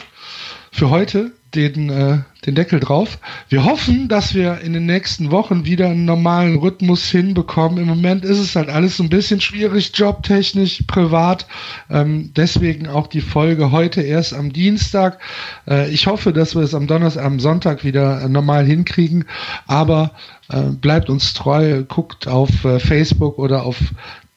für 0.72 0.90
heute 0.90 1.30
den, 1.54 1.88
äh, 1.88 2.18
den 2.46 2.56
Deckel 2.56 2.80
drauf. 2.80 3.18
Wir 3.48 3.64
hoffen, 3.64 4.08
dass 4.08 4.34
wir 4.34 4.60
in 4.60 4.72
den 4.72 4.86
nächsten 4.86 5.30
Wochen 5.30 5.64
wieder 5.64 5.86
einen 5.86 6.04
normalen 6.04 6.56
Rhythmus 6.56 7.08
hinbekommen. 7.08 7.78
Im 7.78 7.86
Moment 7.86 8.24
ist 8.24 8.40
es 8.40 8.56
halt 8.56 8.68
alles 8.68 8.98
ein 8.98 9.08
bisschen 9.08 9.40
schwierig, 9.40 9.92
jobtechnisch, 9.94 10.82
privat. 10.88 11.46
Ähm, 11.88 12.32
deswegen 12.34 12.88
auch 12.88 13.06
die 13.06 13.20
Folge 13.20 13.70
heute 13.70 14.02
erst 14.02 14.34
am 14.34 14.52
Dienstag. 14.52 15.20
Äh, 15.68 15.90
ich 15.90 16.08
hoffe, 16.08 16.32
dass 16.32 16.56
wir 16.56 16.62
es 16.62 16.74
am 16.74 16.88
Donnerstag, 16.88 17.24
am 17.24 17.38
Sonntag 17.38 17.84
wieder 17.84 18.20
äh, 18.20 18.28
normal 18.28 18.66
hinkriegen. 18.66 19.26
Aber 19.68 20.10
äh, 20.50 20.60
bleibt 20.60 21.08
uns 21.08 21.34
treu, 21.34 21.84
guckt 21.84 22.26
auf 22.26 22.64
äh, 22.64 22.80
Facebook 22.80 23.38
oder 23.38 23.62
auf 23.62 23.76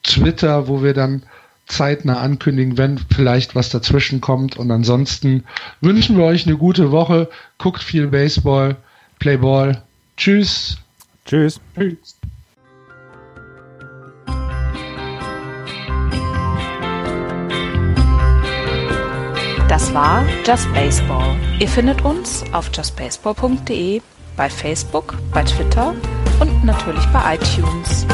Twitter, 0.04 0.68
wo 0.68 0.84
wir 0.84 0.94
dann 0.94 1.24
zeitnah 1.68 2.20
ankündigen, 2.20 2.76
wenn 2.76 2.98
vielleicht 3.14 3.54
was 3.54 3.68
dazwischen 3.68 4.20
kommt. 4.20 4.56
Und 4.56 4.70
ansonsten 4.70 5.44
wünschen 5.80 6.16
wir 6.16 6.24
euch 6.24 6.46
eine 6.46 6.56
gute 6.56 6.90
Woche. 6.90 7.28
Guckt 7.58 7.82
viel 7.82 8.08
Baseball, 8.08 8.76
Play 9.18 9.36
Ball. 9.36 9.82
Tschüss. 10.16 10.78
Tschüss. 11.24 11.60
Tschüss. 11.76 12.16
Das 19.68 19.92
war 19.92 20.24
Just 20.46 20.72
Baseball. 20.72 21.36
Ihr 21.60 21.68
findet 21.68 22.02
uns 22.02 22.42
auf 22.52 22.70
justbaseball.de, 22.74 24.00
bei 24.34 24.48
Facebook, 24.48 25.18
bei 25.32 25.44
Twitter 25.44 25.94
und 26.40 26.64
natürlich 26.64 27.04
bei 27.12 27.34
iTunes. 27.34 28.06